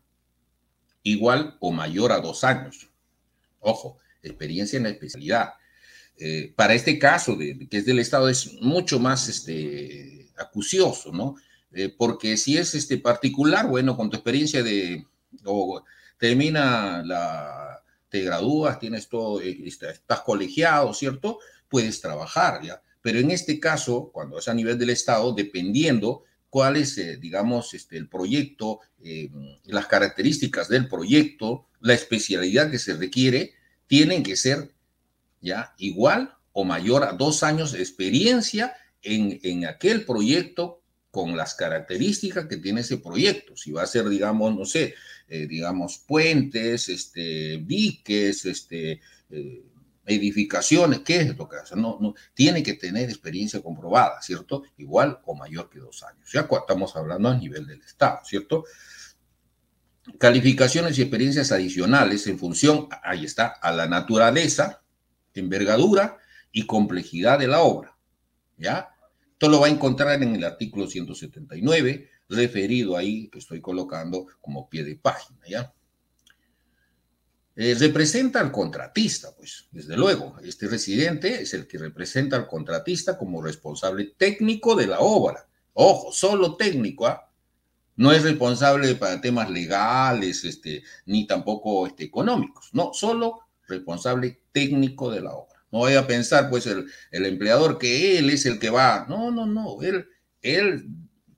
igual 1.03 1.57
o 1.59 1.71
mayor 1.71 2.11
a 2.11 2.19
dos 2.19 2.43
años. 2.43 2.89
Ojo, 3.59 3.97
experiencia 4.21 4.77
en 4.77 4.83
la 4.83 4.89
especialidad. 4.89 5.53
Eh, 6.17 6.53
para 6.55 6.73
este 6.73 6.99
caso, 6.99 7.37
que 7.37 7.67
es 7.71 7.85
del 7.85 7.99
Estado, 7.99 8.29
es 8.29 8.53
mucho 8.61 8.99
más 8.99 9.27
este, 9.27 10.29
acucioso, 10.37 11.11
¿no? 11.11 11.35
Eh, 11.73 11.89
porque 11.89 12.37
si 12.37 12.57
es 12.57 12.75
este 12.75 12.97
particular, 12.97 13.67
bueno, 13.67 13.95
con 13.95 14.09
tu 14.09 14.17
experiencia 14.17 14.61
de, 14.61 15.07
termina 16.19 17.01
la, 17.03 17.70
te 18.11 18.21
gradúas, 18.21 18.77
tienes 18.77 19.07
todo, 19.07 19.41
eh, 19.41 19.57
estás 19.65 20.19
colegiado, 20.21 20.93
¿cierto? 20.93 21.39
Puedes 21.69 22.01
trabajar, 22.01 22.61
¿ya? 22.61 22.81
Pero 23.01 23.19
en 23.19 23.31
este 23.31 23.57
caso, 23.59 24.11
cuando 24.13 24.37
es 24.37 24.49
a 24.49 24.53
nivel 24.53 24.77
del 24.77 24.89
Estado, 24.89 25.33
dependiendo 25.33 26.23
cuál 26.49 26.75
es, 26.75 26.97
eh, 26.97 27.15
digamos, 27.15 27.73
este, 27.73 27.95
el 27.95 28.09
proyecto, 28.09 28.81
eh, 29.01 29.31
las 29.63 29.87
características 29.87 30.67
del 30.67 30.89
proyecto, 30.89 31.67
la 31.79 31.93
especialidad 31.93 32.69
que 32.69 32.79
se 32.79 32.95
requiere, 32.95 33.53
tienen 33.87 34.23
que 34.23 34.35
ser 34.35 34.73
ya 35.39 35.73
igual 35.77 36.35
o 36.51 36.65
mayor 36.65 37.05
a 37.05 37.13
dos 37.13 37.43
años 37.43 37.71
de 37.71 37.79
experiencia 37.79 38.73
en, 39.01 39.39
en 39.43 39.65
aquel 39.65 40.03
proyecto 40.03 40.81
con 41.11 41.37
las 41.37 41.55
características 41.55 42.47
que 42.47 42.57
tiene 42.57 42.81
ese 42.81 42.97
proyecto. 42.97 43.55
Si 43.55 43.71
va 43.71 43.83
a 43.83 43.87
ser, 43.87 44.07
digamos, 44.09 44.55
no 44.55 44.65
sé, 44.65 44.95
eh, 45.33 45.47
digamos, 45.47 45.97
puentes, 45.99 46.89
este, 46.89 47.63
diques, 47.63 48.43
este, 48.43 48.99
eh, 49.29 49.63
edificaciones, 50.05 50.99
¿qué 50.99 51.21
es 51.21 51.37
lo 51.37 51.47
que 51.47 51.55
hace? 51.55 51.77
No, 51.77 51.97
no, 52.01 52.15
tiene 52.33 52.61
que 52.61 52.73
tener 52.73 53.09
experiencia 53.09 53.61
comprobada, 53.61 54.21
¿cierto? 54.21 54.63
Igual 54.75 55.21
o 55.23 55.33
mayor 55.33 55.69
que 55.69 55.79
dos 55.79 56.03
años. 56.03 56.29
Ya 56.33 56.41
estamos 56.41 56.97
hablando 56.97 57.29
a 57.29 57.37
nivel 57.37 57.65
del 57.65 57.81
Estado, 57.81 58.19
¿cierto? 58.25 58.65
Calificaciones 60.17 60.97
y 60.97 61.03
experiencias 61.03 61.53
adicionales 61.53 62.27
en 62.27 62.37
función, 62.37 62.89
ahí 63.01 63.23
está, 63.23 63.47
a 63.47 63.71
la 63.71 63.87
naturaleza, 63.87 64.83
envergadura 65.33 66.17
y 66.51 66.65
complejidad 66.65 67.39
de 67.39 67.47
la 67.47 67.61
obra, 67.61 67.97
¿ya? 68.57 68.89
Esto 69.31 69.47
lo 69.47 69.61
va 69.61 69.67
a 69.67 69.71
encontrar 69.71 70.21
en 70.21 70.35
el 70.35 70.43
artículo 70.43 70.87
179, 70.87 72.09
referido 72.31 72.97
ahí, 72.97 73.29
que 73.29 73.39
estoy 73.39 73.61
colocando 73.61 74.27
como 74.39 74.69
pie 74.69 74.83
de 74.83 74.95
página, 74.95 75.39
¿ya? 75.47 75.73
Eh, 77.55 77.75
representa 77.77 78.39
al 78.39 78.51
contratista, 78.51 79.35
pues, 79.35 79.67
desde 79.71 79.97
luego. 79.97 80.37
Este 80.43 80.67
residente 80.67 81.41
es 81.41 81.53
el 81.53 81.67
que 81.67 81.77
representa 81.77 82.37
al 82.37 82.47
contratista 82.47 83.17
como 83.17 83.41
responsable 83.41 84.15
técnico 84.17 84.75
de 84.75 84.87
la 84.87 84.99
obra. 84.99 85.47
Ojo, 85.73 86.11
solo 86.13 86.55
técnico, 86.55 87.07
¿ah? 87.07 87.29
No 87.97 88.13
es 88.13 88.23
responsable 88.23 88.95
para 88.95 89.19
temas 89.19 89.49
legales, 89.49 90.45
este, 90.45 90.81
ni 91.05 91.27
tampoco 91.27 91.85
este, 91.85 92.05
económicos. 92.05 92.69
No, 92.73 92.93
solo 92.93 93.41
responsable 93.67 94.43
técnico 94.53 95.11
de 95.11 95.21
la 95.21 95.33
obra. 95.33 95.61
No 95.71 95.81
vaya 95.81 95.99
a 95.99 96.07
pensar, 96.07 96.49
pues, 96.49 96.65
el, 96.67 96.85
el 97.11 97.25
empleador 97.25 97.77
que 97.77 98.17
él 98.17 98.29
es 98.29 98.45
el 98.45 98.59
que 98.59 98.69
va. 98.69 99.05
No, 99.09 99.29
no, 99.29 99.45
no. 99.45 99.81
Él, 99.81 100.07
él 100.41 100.87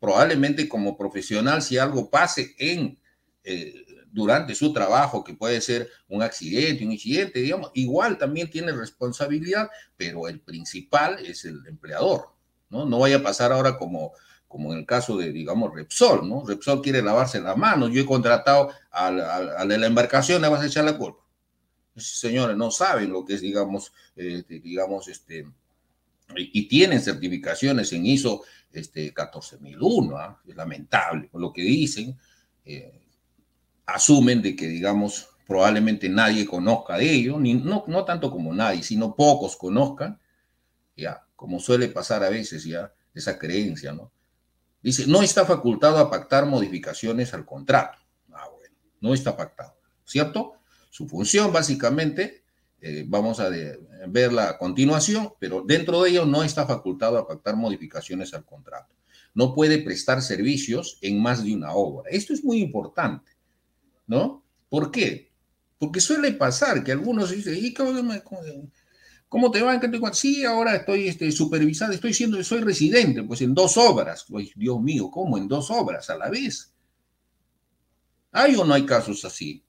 probablemente 0.03 0.67
como 0.67 0.97
profesional, 0.97 1.61
si 1.61 1.77
algo 1.77 2.09
pase 2.09 2.53
en, 2.57 2.99
eh, 3.41 3.85
durante 4.11 4.53
su 4.53 4.73
trabajo, 4.73 5.23
que 5.23 5.33
puede 5.33 5.61
ser 5.61 5.89
un 6.09 6.21
accidente, 6.21 6.83
un 6.83 6.91
incidente, 6.91 7.39
digamos, 7.39 7.71
igual 7.73 8.17
también 8.17 8.49
tiene 8.49 8.73
responsabilidad, 8.73 9.69
pero 9.95 10.27
el 10.27 10.41
principal 10.41 11.25
es 11.25 11.45
el 11.45 11.65
empleador, 11.65 12.31
¿no? 12.69 12.85
No 12.85 12.99
vaya 12.99 13.15
a 13.15 13.23
pasar 13.23 13.53
ahora 13.53 13.77
como, 13.77 14.11
como 14.49 14.73
en 14.73 14.79
el 14.79 14.85
caso 14.85 15.15
de, 15.15 15.31
digamos, 15.31 15.73
Repsol, 15.73 16.27
¿no? 16.27 16.45
Repsol 16.45 16.81
quiere 16.81 17.01
lavarse 17.01 17.39
las 17.39 17.55
manos, 17.55 17.89
yo 17.93 18.01
he 18.01 18.05
contratado 18.05 18.73
al, 18.91 19.69
de 19.69 19.77
la 19.77 19.87
embarcación, 19.87 20.41
le 20.41 20.49
vas 20.49 20.63
a 20.63 20.65
echar 20.65 20.83
la 20.83 20.97
culpa. 20.97 21.23
Señores, 21.95 22.57
no 22.57 22.71
saben 22.71 23.09
lo 23.09 23.23
que 23.23 23.35
es, 23.35 23.41
digamos, 23.41 23.93
este, 24.17 24.59
digamos, 24.59 25.07
este, 25.07 25.47
y 26.35 26.67
tienen 26.67 26.99
certificaciones 26.99 27.93
en 27.93 28.05
ISO 28.05 28.43
este, 28.73 29.13
14001, 29.13 30.17
¿ah? 30.17 30.41
es 30.45 30.55
lamentable 30.55 31.29
lo 31.33 31.53
que 31.53 31.61
dicen, 31.61 32.17
eh, 32.65 33.01
asumen 33.85 34.41
de 34.41 34.55
que, 34.55 34.67
digamos, 34.67 35.29
probablemente 35.47 36.09
nadie 36.09 36.45
conozca 36.45 36.97
de 36.97 37.09
ello, 37.09 37.39
ni, 37.39 37.53
no, 37.53 37.83
no 37.87 38.05
tanto 38.05 38.31
como 38.31 38.53
nadie, 38.53 38.83
sino 38.83 39.15
pocos 39.15 39.55
conozcan, 39.55 40.19
ya, 40.95 41.25
como 41.35 41.59
suele 41.59 41.87
pasar 41.89 42.23
a 42.23 42.29
veces 42.29 42.63
ya, 42.63 42.93
esa 43.13 43.37
creencia, 43.37 43.93
¿no? 43.93 44.11
Dice, 44.81 45.07
no 45.07 45.21
está 45.21 45.45
facultado 45.45 45.97
a 45.97 46.09
pactar 46.09 46.45
modificaciones 46.45 47.33
al 47.33 47.45
contrato. 47.45 47.99
Ah, 48.33 48.49
bueno, 48.51 48.75
no 48.99 49.13
está 49.13 49.37
pactado, 49.37 49.77
¿cierto? 50.03 50.55
Su 50.89 51.07
función 51.07 51.53
básicamente, 51.53 52.43
eh, 52.81 53.05
vamos 53.07 53.39
a 53.39 53.49
verla 54.07 54.49
a 54.49 54.57
continuación, 54.57 55.33
pero 55.39 55.63
dentro 55.65 56.01
de 56.01 56.11
ello 56.11 56.25
no 56.25 56.43
está 56.43 56.65
facultado 56.65 57.17
a 57.17 57.27
pactar 57.27 57.55
modificaciones 57.55 58.33
al 58.33 58.45
contrato. 58.45 58.93
No 59.33 59.53
puede 59.53 59.79
prestar 59.79 60.21
servicios 60.21 60.97
en 61.01 61.21
más 61.21 61.43
de 61.43 61.53
una 61.53 61.73
obra. 61.73 62.09
Esto 62.09 62.33
es 62.33 62.43
muy 62.43 62.61
importante, 62.61 63.31
¿no? 64.07 64.43
¿Por 64.69 64.91
qué? 64.91 65.31
Porque 65.77 65.99
suele 65.99 66.31
pasar 66.33 66.83
que 66.83 66.91
algunos 66.91 67.31
dicen, 67.31 67.57
¿y 67.59 67.73
cómo, 67.73 69.51
te 69.51 69.61
va? 69.61 69.79
Sí, 70.13 70.45
ahora 70.45 70.75
estoy 70.75 71.07
este, 71.07 71.31
supervisado, 71.31 71.93
estoy 71.93 72.13
siendo, 72.13 72.41
soy 72.43 72.61
residente, 72.61 73.23
pues 73.23 73.41
en 73.41 73.53
dos 73.53 73.77
obras. 73.77 74.25
Dios 74.55 74.81
mío, 74.81 75.09
¿cómo 75.11 75.37
en 75.37 75.47
dos 75.47 75.71
obras 75.71 76.09
a 76.09 76.17
la 76.17 76.29
vez? 76.29 76.73
¿Hay 78.31 78.55
o 78.55 78.63
no 78.65 78.73
hay 78.73 78.85
casos 78.85 79.25
así? 79.25 79.63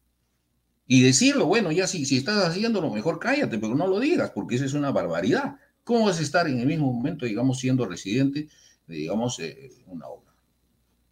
Y 0.86 1.02
decirlo, 1.02 1.46
bueno, 1.46 1.72
ya 1.72 1.86
si, 1.86 2.04
si 2.04 2.18
estás 2.18 2.44
haciéndolo, 2.46 2.90
mejor 2.90 3.18
cállate, 3.18 3.58
pero 3.58 3.74
no 3.74 3.86
lo 3.86 4.00
digas, 4.00 4.30
porque 4.30 4.56
eso 4.56 4.64
es 4.64 4.74
una 4.74 4.90
barbaridad. 4.90 5.56
¿Cómo 5.82 6.06
vas 6.06 6.18
a 6.18 6.22
estar 6.22 6.46
en 6.46 6.60
el 6.60 6.66
mismo 6.66 6.92
momento, 6.92 7.24
digamos, 7.26 7.58
siendo 7.58 7.86
residente 7.86 8.48
de, 8.86 8.94
digamos, 8.94 9.38
eh, 9.40 9.70
una 9.86 10.06
obra? 10.08 10.32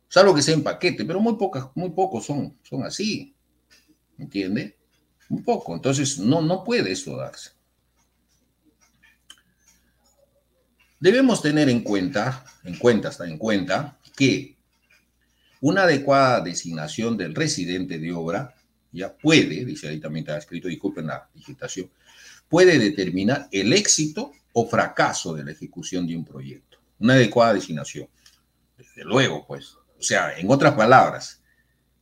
Salvo 0.08 0.34
que 0.34 0.42
sea 0.42 0.54
en 0.54 0.62
paquete, 0.62 1.06
pero 1.06 1.20
muy, 1.20 1.36
pocas, 1.36 1.68
muy 1.74 1.90
pocos 1.90 2.26
son, 2.26 2.58
son 2.62 2.84
así. 2.84 3.34
¿Entiende? 4.18 4.76
Un 5.30 5.42
poco. 5.42 5.74
Entonces, 5.74 6.18
no, 6.18 6.42
no 6.42 6.64
puede 6.64 6.92
esto 6.92 7.16
darse. 7.16 7.52
Debemos 11.00 11.40
tener 11.42 11.68
en 11.68 11.80
cuenta, 11.80 12.44
en 12.62 12.76
cuenta, 12.76 13.08
está 13.08 13.26
en 13.26 13.38
cuenta, 13.38 13.98
que 14.14 14.56
una 15.60 15.84
adecuada 15.84 16.42
designación 16.42 17.16
del 17.16 17.34
residente 17.34 17.98
de 17.98 18.12
obra 18.12 18.54
ya 18.92 19.16
puede, 19.16 19.64
dice 19.64 19.88
ahí 19.88 19.98
también 19.98 20.24
está 20.24 20.38
escrito, 20.38 20.68
disculpen 20.68 21.06
la 21.06 21.28
digitación, 21.34 21.90
puede 22.48 22.78
determinar 22.78 23.48
el 23.50 23.72
éxito 23.72 24.32
o 24.52 24.68
fracaso 24.68 25.34
de 25.34 25.44
la 25.44 25.52
ejecución 25.52 26.06
de 26.06 26.16
un 26.16 26.24
proyecto. 26.24 26.78
Una 26.98 27.14
adecuada 27.14 27.54
designación. 27.54 28.08
Desde 28.76 29.04
luego, 29.04 29.46
pues. 29.46 29.74
O 29.98 30.02
sea, 30.02 30.36
en 30.38 30.50
otras 30.50 30.74
palabras, 30.74 31.42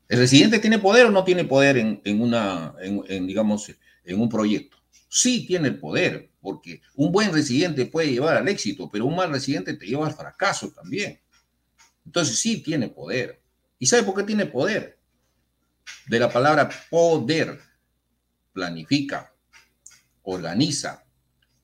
¿el 0.09 0.19
residente 0.19 0.59
tiene 0.59 0.79
poder 0.79 1.07
o 1.07 1.11
no 1.11 1.25
tiene 1.25 1.45
poder 1.45 1.77
en, 1.77 2.21
una, 2.21 2.75
en, 2.81 3.27
digamos, 3.27 3.73
en 4.05 4.21
un 4.21 4.29
proyecto? 4.29 4.79
Sí 5.09 5.47
tiene 5.47 5.69
el 5.69 5.79
poder, 5.79 6.31
porque 6.41 6.81
un 6.95 7.13
buen 7.13 7.33
residente 7.33 7.87
puede 7.87 8.13
llevar 8.13 8.37
al 8.37 8.49
éxito, 8.49 8.89
pero 8.91 9.07
un 9.07 9.17
mal 9.17 9.31
residente 9.31 9.75
te 9.75 9.87
lleva 9.87 10.07
al 10.07 10.15
fracaso 10.15 10.71
también. 10.71 11.21
Entonces 12.05 12.39
sí 12.39 12.63
tiene 12.63 12.89
poder. 12.89 13.41
¿Y 13.79 13.87
sabe 13.87 14.03
por 14.03 14.15
qué 14.15 14.23
tiene 14.23 14.47
poder? 14.47 15.00
De 16.11 16.19
la 16.19 16.29
palabra 16.29 16.69
poder. 16.91 17.61
Planifica, 18.53 19.33
organiza. 20.23 21.05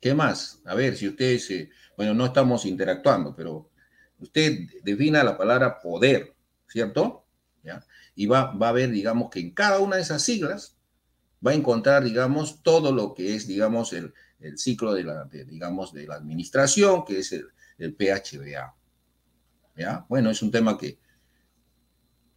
¿Qué 0.01 0.15
más? 0.15 0.63
A 0.65 0.77
ver, 0.77 0.97
si 0.97 1.09
ustedes, 1.09 1.69
bueno, 1.97 2.15
no 2.15 2.27
estamos 2.27 2.65
interactuando, 2.65 3.35
pero 3.35 3.73
usted 4.21 4.61
defina 4.85 5.25
la 5.25 5.37
palabra 5.37 5.81
poder, 5.81 6.37
¿cierto? 6.69 7.27
¿Ya? 7.65 7.85
Y 8.15 8.27
va, 8.27 8.53
va 8.53 8.69
a 8.69 8.73
ver, 8.73 8.93
digamos, 8.93 9.31
que 9.31 9.41
en 9.41 9.51
cada 9.53 9.81
una 9.81 9.97
de 9.97 10.03
esas 10.03 10.23
siglas 10.23 10.77
va 11.45 11.51
a 11.51 11.55
encontrar, 11.55 12.05
digamos, 12.05 12.63
todo 12.63 12.93
lo 12.93 13.15
que 13.15 13.35
es, 13.35 13.49
digamos, 13.49 13.93
el, 13.93 14.15
ciclo 14.55 14.95
de 14.95 15.03
la, 15.03 15.25
digamos, 15.25 15.93
de 15.93 16.07
la 16.07 16.15
administración, 16.15 17.05
que 17.05 17.19
es 17.19 17.33
el, 17.33 17.49
el 17.79 17.97
PHBA. 17.97 18.77
¿Ya? 19.77 20.07
Bueno, 20.09 20.31
es 20.31 20.41
un 20.41 20.53
tema 20.53 20.79
que, 20.79 21.01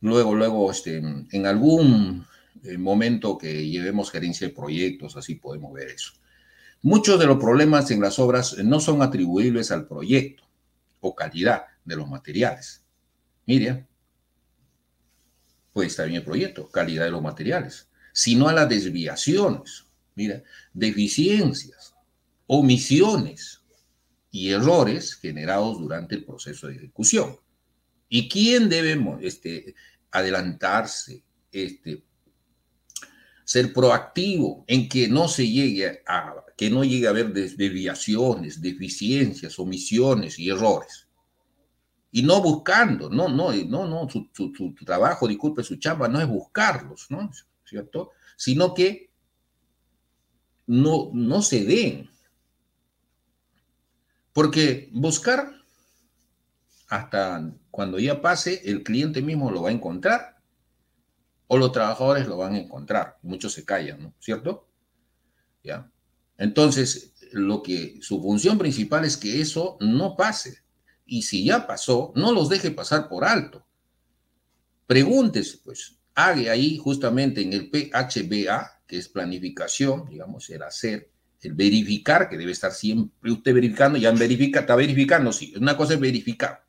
luego, 0.02 0.36
luego, 0.36 0.72
este, 0.72 0.98
en 0.98 1.46
algún 1.46 2.26
eh, 2.64 2.78
momento 2.78 3.38
que 3.38 3.68
llevemos 3.68 4.12
gerencia 4.12 4.48
de 4.48 4.54
proyectos, 4.54 5.16
así 5.16 5.36
podemos 5.36 5.74
ver 5.74 5.90
eso. 5.90 6.14
Muchos 6.82 7.20
de 7.20 7.26
los 7.26 7.38
problemas 7.38 7.92
en 7.92 8.02
las 8.02 8.20
obras 8.20 8.58
no 8.60 8.80
son 8.80 9.02
atribuibles 9.02 9.72
al 9.72 9.88
proyecto 9.88 10.44
o 11.02 11.16
calidad 11.16 11.64
de 11.86 11.96
los 11.96 12.10
materiales. 12.10 12.84
Miriam, 13.46 13.86
puede 15.74 15.88
estar 15.88 16.08
bien 16.08 16.20
el 16.20 16.26
proyecto, 16.26 16.70
calidad 16.70 17.06
de 17.06 17.12
los 17.12 17.22
materiales, 17.22 17.90
sino 18.14 18.48
a 18.48 18.54
las 18.54 18.68
desviaciones, 18.68 19.86
mira, 20.16 20.44
deficiencias, 20.74 21.94
omisiones 22.48 23.62
y 24.32 24.52
errores 24.52 25.16
generados 25.16 25.80
durante 25.80 26.16
el 26.16 26.26
proceso 26.26 26.68
de 26.68 26.76
ejecución. 26.76 27.38
¿Y 28.10 28.28
quién 28.28 28.68
debe 28.68 29.00
este, 29.22 29.76
adelantarse, 30.12 31.24
este, 31.52 32.04
ser 33.44 33.72
proactivo 33.72 34.64
en 34.68 34.90
que 34.90 35.08
no 35.08 35.28
se 35.28 35.48
llegue 35.48 36.04
a 36.06 36.36
que 36.60 36.70
no 36.70 36.84
llegue 36.84 37.08
a 37.08 37.12
haber 37.12 37.32
desviaciones, 37.32 38.62
deficiencias, 38.62 39.58
omisiones 39.60 40.38
y 40.38 40.50
errores. 40.50 41.08
Y 42.12 42.22
no 42.22 42.42
buscando, 42.42 43.10
no, 43.10 43.30
no, 43.30 43.54
no, 43.54 43.88
no, 43.88 44.10
su, 44.10 44.30
su 44.34 44.76
trabajo, 44.86 45.26
disculpe, 45.26 45.64
su 45.64 45.78
chamba 45.78 46.10
no 46.10 46.20
es 46.20 46.28
buscarlos, 46.28 47.06
¿no? 47.10 47.32
¿Cierto? 47.64 48.12
Sino 48.36 48.74
que 48.74 49.10
no, 50.68 51.12
no 51.14 51.42
se 51.42 51.64
den. 51.64 52.10
Porque 54.34 54.90
buscar 54.92 55.59
hasta 56.90 57.54
cuando 57.70 58.00
ya 58.00 58.20
pase, 58.20 58.62
el 58.66 58.84
cliente 58.84 59.22
mismo 59.22 59.52
lo 59.52 59.62
va 59.62 59.70
a 59.70 59.74
encontrar 59.74 60.38
o 61.48 61.58
los 61.58 61.72
trabajadores 61.72 62.28
lo 62.28 62.38
van 62.38 62.56
a 62.56 62.60
encontrar. 62.60 63.18
Muchos 63.22 63.54
se 63.54 63.64
callan, 63.64 64.02
¿no? 64.02 64.14
¿Cierto? 64.20 64.68
¿Ya? 65.64 65.90
Entonces, 66.38 67.14
lo 67.32 67.62
que 67.62 68.00
su 68.02 68.22
función 68.22 68.58
principal 68.58 69.06
es 69.06 69.18
que 69.18 69.40
eso 69.40 69.78
no 69.80 70.16
pase. 70.16 70.64
Y 71.06 71.22
si 71.24 71.46
ya 71.46 71.68
pasó, 71.68 72.12
no 72.16 72.32
los 72.32 72.50
deje 72.50 72.72
pasar 72.72 73.08
por 73.08 73.24
alto. 73.24 73.66
Pregúntese, 74.88 75.60
pues, 75.64 75.98
haga 76.16 76.52
ahí 76.52 76.78
justamente 76.78 77.42
en 77.42 77.54
el 77.54 77.70
PHBA, 77.70 78.82
que 78.88 78.98
es 78.98 79.10
planificación, 79.10 80.08
digamos, 80.10 80.50
el 80.50 80.64
hacer, 80.64 81.12
el 81.42 81.54
verificar, 81.54 82.30
que 82.30 82.38
debe 82.38 82.52
estar 82.52 82.72
siempre 82.72 83.32
usted 83.32 83.54
verificando, 83.54 84.00
ya 84.00 84.12
verifica, 84.12 84.62
está 84.62 84.76
verificando, 84.76 85.32
sí, 85.32 85.54
una 85.56 85.78
cosa 85.78 85.94
es 85.94 86.00
verificar 86.00 86.69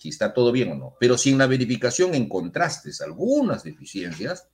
si 0.00 0.08
está 0.08 0.32
todo 0.32 0.50
bien 0.50 0.72
o 0.72 0.74
no. 0.74 0.96
Pero 0.98 1.18
si 1.18 1.28
en 1.28 1.36
la 1.36 1.46
verificación 1.46 2.14
encontraste 2.14 2.90
algunas 3.04 3.62
deficiencias, 3.62 4.48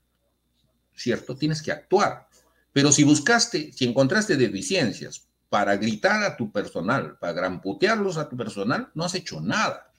¿cierto? 0.92 1.36
Tienes 1.36 1.62
que 1.62 1.70
actuar. 1.70 2.26
Pero 2.72 2.90
si 2.90 3.05
buscaste, 3.05 3.72
si 3.72 3.84
encontraste 3.84 4.36
deficiencias 4.36 5.28
para 5.49 5.76
gritar 5.76 6.24
a 6.24 6.36
tu 6.36 6.51
personal, 6.51 7.16
para 7.20 7.32
gramputearlos 7.32 8.16
a 8.16 8.28
tu 8.28 8.36
personal, 8.36 8.90
no 8.94 9.05
has 9.05 9.14
hecho 9.14 9.40
nada. 9.40 9.92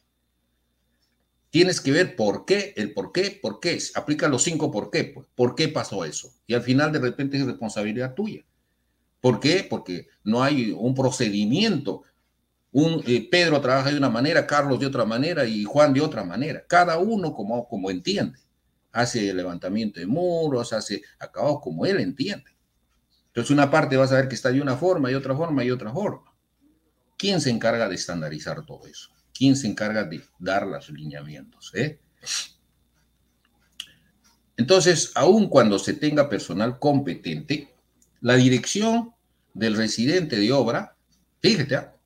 Tienes 1.50 1.80
que 1.80 1.94
ver 1.94 2.18
por 2.18 2.44
qué, 2.44 2.74
el 2.76 2.94
por 2.94 3.14
qué, 3.14 3.40
por 3.42 3.62
qué. 3.62 3.82
Aplica 3.96 4.28
los 4.28 4.44
cinco 4.44 4.70
por 4.70 4.92
qué. 4.92 5.06
Pues. 5.06 5.28
¿Por 5.34 5.56
qué 5.56 5.70
pasó 5.70 6.04
eso? 6.04 6.34
Y 6.46 6.56
al 6.56 6.62
final 6.62 6.92
de 6.92 7.00
repente 7.00 7.38
es 7.38 7.46
responsabilidad 7.46 8.16
tuya. 8.16 8.44
¿Por 9.22 9.40
qué? 9.40 9.66
Porque 9.68 10.10
no 10.26 10.44
hay 10.44 10.72
un 10.72 10.94
procedimiento 10.94 12.04
eh, 13.08 13.28
Pedro 13.32 13.60
trabaja 13.60 13.90
de 13.90 13.98
una 13.98 14.10
manera, 14.10 14.46
Carlos 14.46 14.80
de 14.80 14.86
otra 14.86 15.04
manera 15.04 15.46
y 15.46 15.64
Juan 15.64 15.94
de 15.94 16.02
otra 16.02 16.24
manera. 16.24 16.64
Cada 16.68 17.00
uno 17.00 17.34
como, 17.34 17.68
como 17.68 17.90
entiende. 17.90 18.40
Hace 18.92 19.34
levantamiento 19.34 20.00
de 20.00 20.06
muros, 20.06 20.74
hace 20.74 21.02
acabados 21.18 21.60
como 21.62 21.86
él 21.86 22.00
entiende. 22.00 22.52
Entonces 23.28 23.52
una 23.52 23.72
parte 23.72 23.98
vas 23.98 24.12
a 24.12 24.16
ver 24.16 24.28
que 24.28 24.36
está 24.36 24.52
de 24.52 24.62
una 24.62 24.78
forma 24.78 25.10
y 25.10 25.16
otra 25.16 25.36
forma 25.36 25.64
y 25.64 25.72
otra 25.72 25.92
forma. 25.92 26.34
¿Quién 27.18 27.42
se 27.42 27.50
encarga 27.50 27.90
de 27.90 27.96
estandarizar 27.96 28.64
todo 28.64 28.86
eso? 28.86 29.10
¿Quién 29.34 29.56
se 29.56 29.68
encarga 29.68 30.04
de 30.04 30.24
dar 30.38 30.68
los 30.68 30.90
lineamientos? 30.90 31.72
Eh? 31.74 32.00
Entonces, 34.56 35.12
aun 35.16 35.50
cuando 35.50 35.80
se 35.80 35.94
tenga 35.94 36.30
personal 36.30 36.78
competente, 36.80 37.74
la 38.22 38.36
dirección 38.36 39.14
del 39.54 39.76
residente 39.76 40.38
de 40.38 40.52
obra, 40.52 40.96
fíjate, 41.42 41.76
¿ah? 41.76 41.97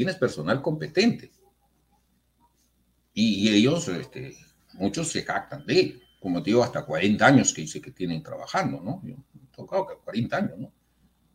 Tienes 0.00 0.16
personal 0.16 0.62
competente. 0.62 1.30
Y, 3.12 3.50
ellos, 3.50 3.86
este, 3.88 4.34
muchos 4.72 5.08
se 5.08 5.22
jactan 5.24 5.66
de 5.66 6.00
como 6.18 6.42
te 6.42 6.48
digo, 6.48 6.64
hasta 6.64 6.86
40 6.86 7.26
años 7.26 7.52
que 7.52 7.60
dice 7.60 7.82
que 7.82 7.90
tienen 7.90 8.22
trabajando, 8.22 8.80
¿no? 8.80 9.02
Yo, 9.04 9.16
tocado 9.54 9.86
que 9.86 9.94
40 10.02 10.36
años, 10.38 10.58
¿no? 10.58 10.72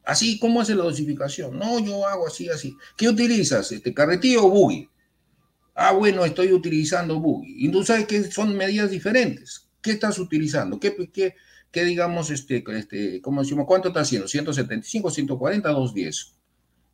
Así, 0.03 0.39
¿cómo 0.39 0.61
hace 0.61 0.73
la 0.73 0.83
dosificación? 0.83 1.59
No, 1.59 1.77
yo 1.79 2.07
hago 2.07 2.25
así, 2.25 2.49
así. 2.49 2.75
¿Qué 2.97 3.07
utilizas? 3.07 3.71
Este, 3.71 3.93
¿Carretillo 3.93 4.45
o 4.45 4.49
buggy? 4.49 4.89
Ah, 5.75 5.91
bueno, 5.91 6.25
estoy 6.25 6.51
utilizando 6.51 7.19
buggy. 7.19 7.65
Y 7.65 7.69
tú 7.69 7.83
sabes 7.83 8.07
que 8.07 8.31
son 8.31 8.57
medidas 8.57 8.89
diferentes. 8.89 9.67
¿Qué 9.79 9.91
estás 9.91 10.17
utilizando? 10.17 10.79
¿Qué, 10.79 10.95
qué, 11.13 11.35
qué 11.71 11.83
digamos, 11.85 12.31
este, 12.31 12.63
este, 12.67 13.21
¿cómo 13.21 13.41
decimos? 13.41 13.67
¿Cuánto 13.67 13.89
estás 13.89 14.07
haciendo? 14.07 14.27
¿175, 14.27 15.11
140, 15.11 15.69
210? 15.69 16.35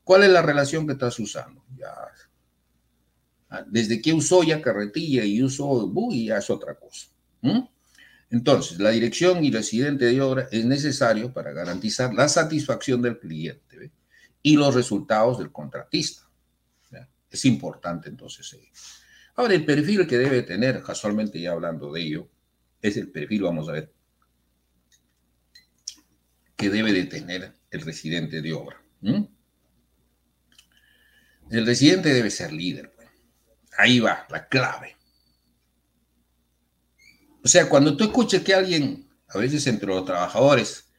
¿Cuál 0.03 0.23
es 0.23 0.29
la 0.29 0.41
relación 0.41 0.85
que 0.85 0.93
estás 0.93 1.17
usando? 1.19 1.63
Ah, 3.49 3.65
desde 3.67 4.01
que 4.01 4.13
usó 4.13 4.43
ya 4.43 4.61
carretilla 4.61 5.25
y 5.25 5.43
usó 5.43 5.87
buggy, 5.87 6.27
ya 6.27 6.37
es 6.37 6.49
otra 6.49 6.75
cosa. 6.75 7.07
Entonces, 8.29 8.79
la 8.79 8.91
dirección 8.91 9.43
y 9.43 9.51
residente 9.51 10.05
de 10.05 10.21
obra 10.21 10.47
es 10.51 10.63
necesario 10.63 11.33
para 11.33 11.51
garantizar 11.51 12.13
la 12.13 12.29
satisfacción 12.29 13.01
del 13.01 13.19
cliente 13.19 13.91
y 14.41 14.55
los 14.55 14.73
resultados 14.73 15.37
del 15.37 15.51
contratista. 15.51 16.27
Es 17.29 17.45
importante 17.45 18.09
entonces. 18.09 18.53
Eh. 18.53 18.71
Ahora, 19.35 19.53
el 19.53 19.65
perfil 19.65 20.05
que 20.05 20.17
debe 20.17 20.43
tener, 20.43 20.81
casualmente 20.83 21.39
ya 21.39 21.51
hablando 21.51 21.91
de 21.91 22.01
ello, 22.01 22.29
es 22.81 22.97
el 22.97 23.09
perfil, 23.09 23.43
vamos 23.43 23.69
a 23.69 23.73
ver, 23.73 23.93
que 26.55 26.69
debe 26.69 26.91
de 26.91 27.05
tener 27.05 27.53
el 27.69 27.81
residente 27.81 28.41
de 28.41 28.53
obra. 28.53 28.81
El 31.51 31.65
residente 31.65 32.13
debe 32.13 32.31
ser 32.31 32.53
líder. 32.53 32.91
Pues. 32.95 33.09
Ahí 33.77 33.99
va, 33.99 34.25
la 34.29 34.47
clave. 34.47 34.95
O 37.43 37.47
sea, 37.47 37.67
cuando 37.67 37.97
tú 37.97 38.05
escuches 38.05 38.41
que 38.41 38.53
alguien, 38.53 39.09
a 39.27 39.37
veces 39.37 39.67
entre 39.67 39.87
los 39.87 40.05
trabajadores, 40.05 40.89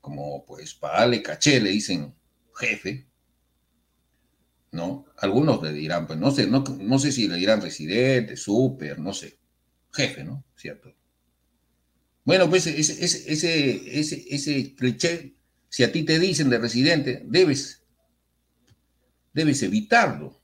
como 0.00 0.44
pues 0.44 0.74
para 0.74 1.22
caché, 1.22 1.60
le 1.60 1.70
dicen 1.70 2.14
jefe, 2.58 3.08
¿no? 4.72 5.06
Algunos 5.16 5.62
le 5.62 5.72
dirán, 5.72 6.06
pues 6.06 6.18
no 6.18 6.30
sé, 6.30 6.46
no, 6.46 6.62
no 6.80 6.98
sé 6.98 7.12
si 7.12 7.28
le 7.28 7.36
dirán 7.36 7.62
residente, 7.62 8.36
súper, 8.36 8.98
no 8.98 9.12
sé, 9.12 9.38
jefe, 9.92 10.24
¿no? 10.24 10.44
¿Cierto? 10.56 10.94
Bueno, 12.24 12.50
pues 12.50 12.66
ese, 12.66 13.04
ese, 13.04 13.32
ese, 13.98 14.24
ese 14.28 14.74
cliché, 14.74 15.36
si 15.68 15.84
a 15.84 15.92
ti 15.92 16.02
te 16.02 16.18
dicen 16.18 16.50
de 16.50 16.58
residente, 16.58 17.22
debes, 17.24 17.85
debes 19.36 19.62
evitarlo. 19.62 20.36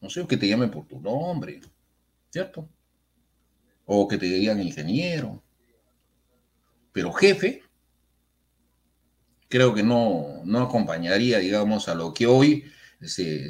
No 0.00 0.10
sé, 0.10 0.26
que 0.26 0.36
te 0.36 0.48
llamen 0.48 0.70
por 0.70 0.86
tu 0.86 1.00
nombre, 1.00 1.60
¿cierto? 2.30 2.68
o 3.92 4.06
que 4.06 4.18
te 4.18 4.26
digan 4.26 4.60
ingeniero. 4.60 5.42
Pero 6.92 7.12
jefe, 7.12 7.64
creo 9.48 9.74
que 9.74 9.82
no, 9.82 10.42
no 10.44 10.60
acompañaría, 10.60 11.38
digamos, 11.38 11.88
a 11.88 11.96
lo 11.96 12.14
que 12.14 12.26
hoy 12.26 12.64
se, 13.02 13.48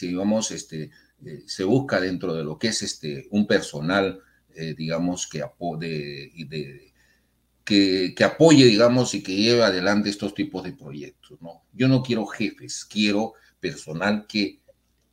digamos, 0.00 0.50
este, 0.50 0.90
eh, 1.26 1.42
se 1.46 1.64
busca 1.64 2.00
dentro 2.00 2.32
de 2.32 2.42
lo 2.42 2.58
que 2.58 2.68
es 2.68 2.80
este, 2.82 3.28
un 3.32 3.46
personal, 3.46 4.18
eh, 4.54 4.74
digamos, 4.74 5.26
que, 5.26 5.44
que, 8.16 8.24
apoye, 8.24 8.64
digamos, 8.64 9.14
y 9.14 9.22
que 9.22 9.36
lleve 9.36 9.62
adelante 9.62 10.08
estos 10.08 10.34
tipos 10.34 10.64
de 10.64 10.72
proyectos. 10.72 11.38
¿no? 11.42 11.64
Yo 11.74 11.86
no 11.86 12.02
quiero 12.02 12.24
jefes, 12.24 12.86
quiero 12.86 13.34
personal 13.62 14.26
que 14.26 14.58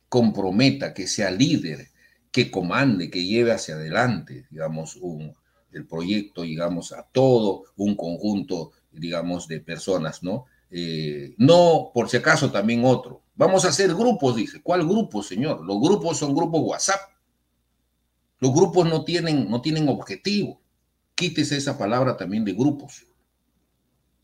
comprometa, 0.08 0.92
que 0.92 1.06
sea 1.06 1.30
líder, 1.30 1.88
que 2.32 2.50
comande, 2.50 3.08
que 3.08 3.24
lleve 3.24 3.52
hacia 3.52 3.76
adelante, 3.76 4.46
digamos, 4.50 4.96
un, 4.96 5.34
el 5.72 5.86
proyecto, 5.86 6.42
digamos, 6.42 6.92
a 6.92 7.04
todo 7.04 7.64
un 7.76 7.94
conjunto, 7.94 8.72
digamos, 8.90 9.46
de 9.46 9.60
personas, 9.60 10.24
¿no? 10.24 10.46
Eh, 10.68 11.34
no, 11.38 11.92
por 11.94 12.08
si 12.08 12.16
acaso, 12.16 12.50
también 12.50 12.84
otro. 12.84 13.22
Vamos 13.36 13.64
a 13.64 13.68
hacer 13.68 13.94
grupos, 13.94 14.36
dice. 14.36 14.60
¿Cuál 14.60 14.86
grupo, 14.86 15.22
señor? 15.22 15.64
Los 15.64 15.80
grupos 15.80 16.18
son 16.18 16.34
grupos 16.34 16.60
WhatsApp. 16.62 17.00
Los 18.40 18.52
grupos 18.52 18.88
no 18.88 19.04
tienen, 19.04 19.48
no 19.48 19.60
tienen 19.60 19.88
objetivo. 19.88 20.60
Quítese 21.14 21.56
esa 21.56 21.78
palabra 21.78 22.16
también 22.16 22.44
de 22.44 22.52
grupos. 22.52 23.06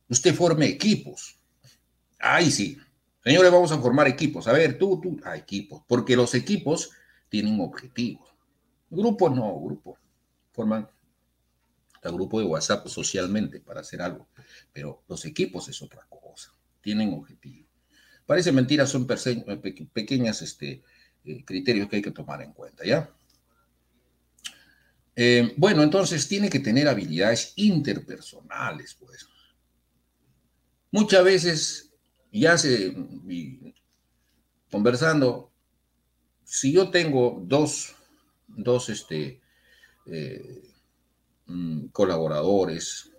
Usted 0.09 0.35
forme 0.35 0.67
equipos. 0.67 1.37
Ahí 2.19 2.51
sí. 2.51 2.77
Señores, 3.27 3.51
vamos 3.51 3.73
a 3.73 3.79
formar 3.79 4.07
equipos. 4.07 4.47
A 4.47 4.53
ver, 4.53 4.79
tú, 4.79 5.01
tú, 5.01 5.19
a 5.25 5.37
equipos. 5.37 5.83
Porque 5.89 6.15
los 6.15 6.33
equipos 6.37 6.91
tienen 7.29 7.61
objetivos. 7.61 8.33
Grupos 8.89 9.35
no, 9.35 9.59
grupos. 9.59 9.99
Forman 10.53 10.89
el 12.05 12.13
grupo 12.13 12.39
de 12.39 12.47
WhatsApp 12.47 12.87
socialmente 12.87 13.59
para 13.59 13.81
hacer 13.81 14.01
algo, 14.01 14.29
pero 14.73 15.03
los 15.09 15.25
equipos 15.25 15.69
es 15.69 15.83
otra 15.83 16.07
cosa, 16.09 16.53
tienen 16.81 17.13
objetivos. 17.13 17.67
Parece 18.25 18.53
mentira, 18.53 18.87
son 18.87 19.07
pequeñas 19.07 20.43
este, 20.43 20.83
eh, 21.25 21.45
criterios 21.45 21.89
que 21.89 21.97
hay 21.97 22.03
que 22.03 22.13
tomar 22.13 22.43
en 22.43 22.53
cuenta, 22.53 22.85
¿ya? 22.85 23.11
Eh, 25.15 25.53
bueno, 25.57 25.83
entonces 25.83 26.29
tiene 26.29 26.49
que 26.49 26.61
tener 26.61 26.87
habilidades 26.87 27.55
interpersonales, 27.57 28.95
pues. 28.95 29.27
Muchas 30.91 31.25
veces, 31.25 31.86
ya 32.41 32.59
se, 32.59 32.95
conversando, 34.71 35.53
si 36.45 36.73
yo 36.73 36.91
tengo 36.91 37.43
dos, 37.45 37.95
dos 38.47 38.89
este, 38.89 39.41
eh, 40.07 40.63
mm, 41.47 41.87
colaboradores 41.87 43.11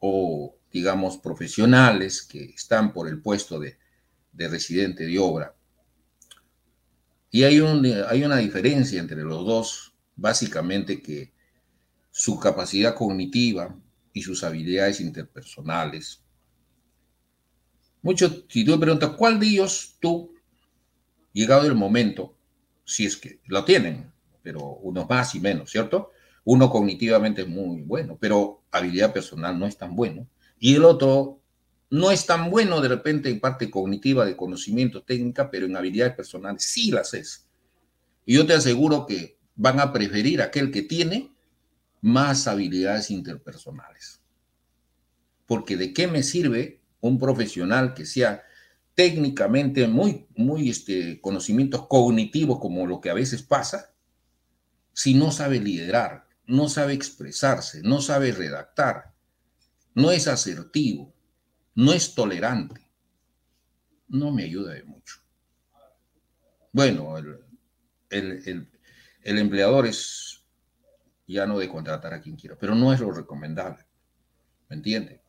o, 0.00 0.56
digamos, 0.72 1.18
profesionales 1.18 2.22
que 2.22 2.44
están 2.44 2.92
por 2.92 3.08
el 3.08 3.20
puesto 3.20 3.58
de, 3.58 3.78
residente 4.36 5.06
de 5.06 5.18
obra, 5.18 5.54
y 7.30 7.44
hay, 7.44 7.60
un, 7.60 7.84
hay 8.08 8.22
una 8.24 8.36
diferencia 8.36 9.00
entre 9.00 9.22
los 9.22 9.44
dos, 9.44 9.94
básicamente 10.16 11.02
que 11.02 11.32
su 12.10 12.38
capacidad 12.38 12.94
cognitiva 12.94 13.76
y 14.12 14.22
sus 14.22 14.44
habilidades 14.44 15.00
interpersonales. 15.00 16.23
Mucho, 18.04 18.44
si 18.48 18.66
tú 18.66 18.72
me 18.72 18.78
preguntas, 18.78 19.12
¿cuál 19.16 19.40
de 19.40 19.46
ellos 19.46 19.96
tú, 19.98 20.34
llegado 21.32 21.66
el 21.66 21.74
momento, 21.74 22.36
si 22.84 23.06
es 23.06 23.16
que 23.16 23.40
lo 23.46 23.64
tienen, 23.64 24.12
pero 24.42 24.60
unos 24.82 25.08
más 25.08 25.34
y 25.34 25.40
menos, 25.40 25.70
¿cierto? 25.70 26.10
Uno 26.44 26.68
cognitivamente 26.68 27.40
es 27.40 27.48
muy 27.48 27.80
bueno, 27.80 28.18
pero 28.20 28.62
habilidad 28.70 29.14
personal 29.14 29.58
no 29.58 29.66
es 29.66 29.78
tan 29.78 29.96
bueno. 29.96 30.28
Y 30.58 30.74
el 30.74 30.84
otro 30.84 31.40
no 31.88 32.10
es 32.10 32.26
tan 32.26 32.50
bueno 32.50 32.82
de 32.82 32.88
repente 32.88 33.30
en 33.30 33.40
parte 33.40 33.70
cognitiva 33.70 34.26
de 34.26 34.36
conocimiento 34.36 35.02
técnica, 35.02 35.50
pero 35.50 35.64
en 35.64 35.74
habilidades 35.74 36.14
personales 36.14 36.62
sí 36.62 36.90
las 36.90 37.14
es. 37.14 37.48
Y 38.26 38.34
yo 38.34 38.44
te 38.44 38.52
aseguro 38.52 39.06
que 39.06 39.38
van 39.56 39.80
a 39.80 39.94
preferir 39.94 40.42
aquel 40.42 40.70
que 40.70 40.82
tiene 40.82 41.32
más 42.02 42.48
habilidades 42.48 43.10
interpersonales. 43.10 44.20
Porque 45.46 45.78
de 45.78 45.94
qué 45.94 46.06
me 46.06 46.22
sirve 46.22 46.83
un 47.08 47.18
profesional 47.18 47.92
que 47.92 48.06
sea 48.06 48.42
técnicamente 48.94 49.86
muy, 49.86 50.26
muy 50.36 50.70
este, 50.70 51.20
conocimientos 51.20 51.86
cognitivos 51.86 52.58
como 52.60 52.86
lo 52.86 53.00
que 53.00 53.10
a 53.10 53.14
veces 53.14 53.42
pasa, 53.42 53.94
si 54.92 55.12
no 55.14 55.30
sabe 55.30 55.60
liderar, 55.60 56.26
no 56.46 56.68
sabe 56.68 56.94
expresarse, 56.94 57.82
no 57.82 58.00
sabe 58.00 58.32
redactar, 58.32 59.12
no 59.94 60.12
es 60.12 60.28
asertivo, 60.28 61.12
no 61.74 61.92
es 61.92 62.14
tolerante, 62.14 62.88
no 64.08 64.30
me 64.30 64.44
ayuda 64.44 64.72
de 64.72 64.84
mucho. 64.84 65.16
Bueno, 66.72 67.18
el, 67.18 67.38
el, 68.10 68.70
el 69.22 69.38
empleador 69.38 69.86
es 69.86 70.42
ya 71.26 71.46
no 71.46 71.58
de 71.58 71.68
contratar 71.68 72.14
a 72.14 72.20
quien 72.20 72.36
quiera, 72.36 72.56
pero 72.58 72.74
no 72.74 72.92
es 72.94 73.00
lo 73.00 73.10
recomendable, 73.10 73.84
¿me 74.68 74.76
entiende? 74.76 75.23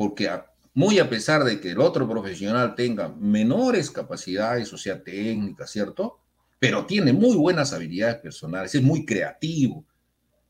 Porque 0.00 0.30
muy 0.72 0.98
a 0.98 1.10
pesar 1.10 1.44
de 1.44 1.60
que 1.60 1.72
el 1.72 1.78
otro 1.78 2.08
profesional 2.08 2.74
tenga 2.74 3.10
menores 3.10 3.90
capacidades, 3.90 4.72
o 4.72 4.78
sea, 4.78 5.04
técnicas, 5.04 5.70
¿cierto? 5.70 6.22
Pero 6.58 6.86
tiene 6.86 7.12
muy 7.12 7.36
buenas 7.36 7.74
habilidades 7.74 8.16
personales, 8.16 8.74
es 8.74 8.82
muy 8.82 9.04
creativo, 9.04 9.84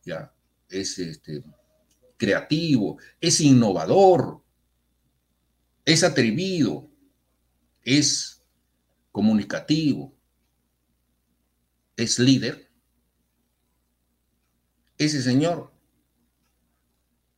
ya, 0.05 0.33
es 0.69 0.97
este, 1.01 1.43
creativo, 2.17 2.99
es 3.21 3.41
innovador, 3.41 4.41
es 5.85 6.05
atrevido, 6.05 6.89
es 7.83 8.45
comunicativo, 9.11 10.15
es 11.97 12.21
líder. 12.21 12.71
Ese 14.97 15.21
señor 15.21 15.73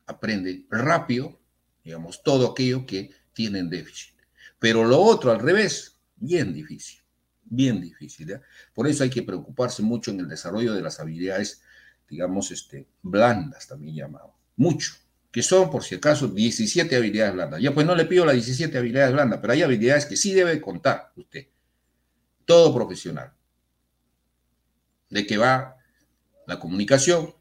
aprende 0.05 0.67
rápido, 0.69 1.39
digamos, 1.83 2.23
todo 2.23 2.51
aquello 2.51 2.85
que 2.85 3.11
tienen 3.33 3.69
déficit. 3.69 4.13
Pero 4.59 4.85
lo 4.85 5.01
otro 5.01 5.31
al 5.31 5.39
revés, 5.39 5.99
bien 6.15 6.53
difícil, 6.53 7.01
bien 7.43 7.81
difícil. 7.81 8.39
Por 8.73 8.87
eso 8.87 9.03
hay 9.03 9.09
que 9.09 9.23
preocuparse 9.23 9.83
mucho 9.83 10.11
en 10.11 10.21
el 10.21 10.29
desarrollo 10.29 10.73
de 10.73 10.81
las 10.81 10.99
habilidades, 10.99 11.61
digamos, 12.09 12.51
este, 12.51 12.87
blandas, 13.01 13.67
también 13.67 13.95
llamado. 13.95 14.33
Mucho. 14.55 14.93
Que 15.31 15.41
son, 15.41 15.69
por 15.71 15.83
si 15.83 15.95
acaso, 15.95 16.27
17 16.27 16.95
habilidades 16.95 17.33
blandas. 17.33 17.61
Ya 17.61 17.73
pues 17.73 17.87
no 17.87 17.95
le 17.95 18.05
pido 18.05 18.23
las 18.25 18.35
17 18.35 18.77
habilidades 18.77 19.13
blandas, 19.13 19.39
pero 19.41 19.53
hay 19.53 19.63
habilidades 19.63 20.05
que 20.05 20.15
sí 20.15 20.31
debe 20.33 20.61
contar 20.61 21.11
usted. 21.15 21.47
Todo 22.45 22.73
profesional. 22.73 23.33
De 25.09 25.25
que 25.25 25.37
va 25.37 25.75
la 26.45 26.59
comunicación, 26.59 27.33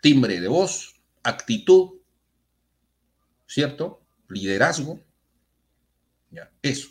timbre 0.00 0.40
de 0.40 0.48
voz, 0.48 1.00
actitud, 1.22 2.01
¿cierto? 3.52 4.00
Liderazgo. 4.28 5.04
Ya, 6.30 6.50
eso. 6.62 6.88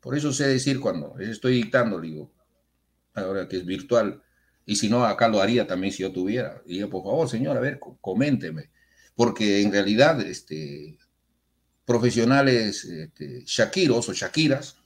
Por 0.00 0.16
eso 0.16 0.32
sé 0.32 0.46
decir 0.46 0.78
cuando 0.78 1.18
estoy 1.18 1.54
dictando, 1.54 2.00
digo, 2.00 2.32
ahora 3.14 3.48
que 3.48 3.56
es 3.56 3.66
virtual, 3.66 4.22
y 4.64 4.76
si 4.76 4.88
no, 4.88 5.04
acá 5.04 5.28
lo 5.28 5.40
haría 5.40 5.66
también 5.66 5.92
si 5.92 6.02
yo 6.02 6.12
tuviera. 6.12 6.62
Diría, 6.64 6.88
por 6.88 7.02
favor, 7.02 7.28
señor, 7.28 7.56
a 7.56 7.60
ver, 7.60 7.80
coménteme. 8.00 8.70
Porque 9.16 9.60
en 9.60 9.72
realidad, 9.72 10.20
este, 10.20 10.96
profesionales 11.84 12.84
este, 12.84 13.42
Shakiros 13.44 14.08
o 14.08 14.12
Shakiras, 14.12 14.76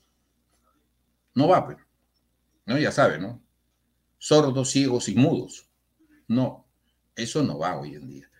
no 1.35 1.47
va, 1.47 1.67
pero, 1.67 1.85
¿no? 2.65 2.79
Ya 2.79 2.91
sabe, 2.91 3.19
¿no? 3.19 3.43
Sordos, 4.17 4.71
ciegos 4.71 5.09
y 5.09 5.15
mudos. 5.15 5.69
No, 6.27 6.67
eso 7.15 7.43
no 7.43 7.59
va 7.59 7.79
hoy 7.79 7.93
en 7.93 8.07
día. 8.07 8.31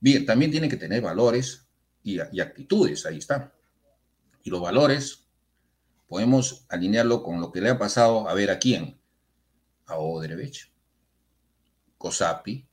Bien, 0.00 0.24
también 0.24 0.50
tiene 0.50 0.68
que 0.70 0.78
tener 0.78 1.02
valores 1.02 1.65
y, 2.06 2.40
actitudes, 2.40 3.04
ahí 3.04 3.18
está. 3.18 3.52
Y 4.44 4.50
los 4.50 4.60
valores 4.60 5.26
podemos 6.06 6.64
alinearlo 6.68 7.24
con 7.24 7.40
lo 7.40 7.50
que 7.50 7.60
le 7.60 7.70
ha 7.70 7.78
pasado 7.78 8.28
a 8.28 8.34
ver 8.34 8.50
a 8.50 8.60
quién. 8.60 8.96
A 9.86 9.98
Odrebech, 9.98 10.72
Cosapi, 11.98 12.64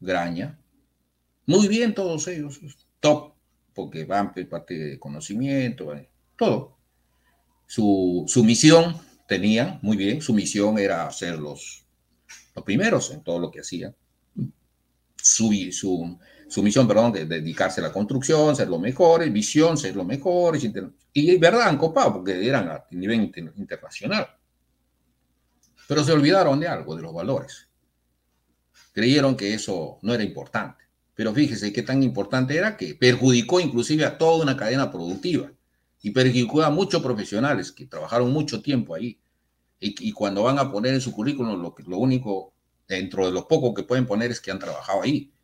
Graña. 0.00 0.58
Muy 1.46 1.68
bien 1.68 1.94
todos 1.94 2.26
ellos, 2.28 2.58
top, 3.00 3.34
porque 3.74 4.06
van 4.06 4.32
parte 4.48 4.74
de 4.74 4.98
conocimiento, 4.98 5.92
todo. 6.36 6.78
Su, 7.66 8.24
su 8.26 8.44
misión 8.44 8.98
tenía, 9.28 9.78
muy 9.82 9.98
bien, 9.98 10.22
su 10.22 10.32
misión 10.32 10.78
era 10.78 11.10
ser 11.10 11.38
los, 11.38 11.86
los 12.54 12.64
primeros 12.64 13.10
en 13.10 13.22
todo 13.22 13.38
lo 13.38 13.50
que 13.50 13.60
hacían. 13.60 13.94
Su, 15.26 15.50
su, 15.72 16.18
su 16.48 16.62
misión, 16.62 16.86
perdón, 16.86 17.12
de, 17.12 17.24
dedicarse 17.24 17.80
a 17.80 17.84
la 17.84 17.92
construcción, 17.92 18.54
ser 18.54 18.68
lo 18.68 18.78
mejor, 18.78 19.26
visión, 19.30 19.78
ser 19.78 19.96
lo 19.96 20.04
mejor, 20.04 20.58
y 21.14 21.38
verdad, 21.38 21.68
han 21.68 21.78
copado 21.78 22.12
porque 22.12 22.46
eran 22.46 22.68
a 22.68 22.84
nivel 22.90 23.32
internacional. 23.56 24.28
Pero 25.88 26.04
se 26.04 26.12
olvidaron 26.12 26.60
de 26.60 26.68
algo, 26.68 26.94
de 26.94 27.02
los 27.02 27.14
valores. 27.14 27.68
Creyeron 28.92 29.34
que 29.34 29.54
eso 29.54 29.98
no 30.02 30.12
era 30.12 30.22
importante. 30.22 30.84
Pero 31.14 31.32
fíjese 31.32 31.72
qué 31.72 31.82
tan 31.82 32.02
importante 32.02 32.56
era 32.56 32.76
que 32.76 32.94
perjudicó 32.94 33.60
inclusive 33.60 34.04
a 34.04 34.18
toda 34.18 34.42
una 34.42 34.56
cadena 34.56 34.90
productiva 34.90 35.50
y 36.02 36.10
perjudicó 36.10 36.62
a 36.62 36.70
muchos 36.70 37.02
profesionales 37.02 37.72
que 37.72 37.86
trabajaron 37.86 38.30
mucho 38.30 38.60
tiempo 38.60 38.94
ahí. 38.94 39.18
Y, 39.80 40.12
cuando 40.12 40.44
van 40.44 40.58
a 40.58 40.70
poner 40.70 40.94
en 40.94 41.00
su 41.00 41.12
currículum, 41.12 41.60
lo, 41.60 41.74
lo 41.86 41.98
único, 41.98 42.53
dentro 42.86 43.26
de 43.26 43.32
lo 43.32 43.48
poco 43.48 43.74
que 43.74 43.82
pueden 43.82 44.06
poner 44.06 44.30
es 44.30 44.40
que 44.40 44.50
han 44.50 44.58
trabajado 44.58 45.02
ahí 45.02 45.34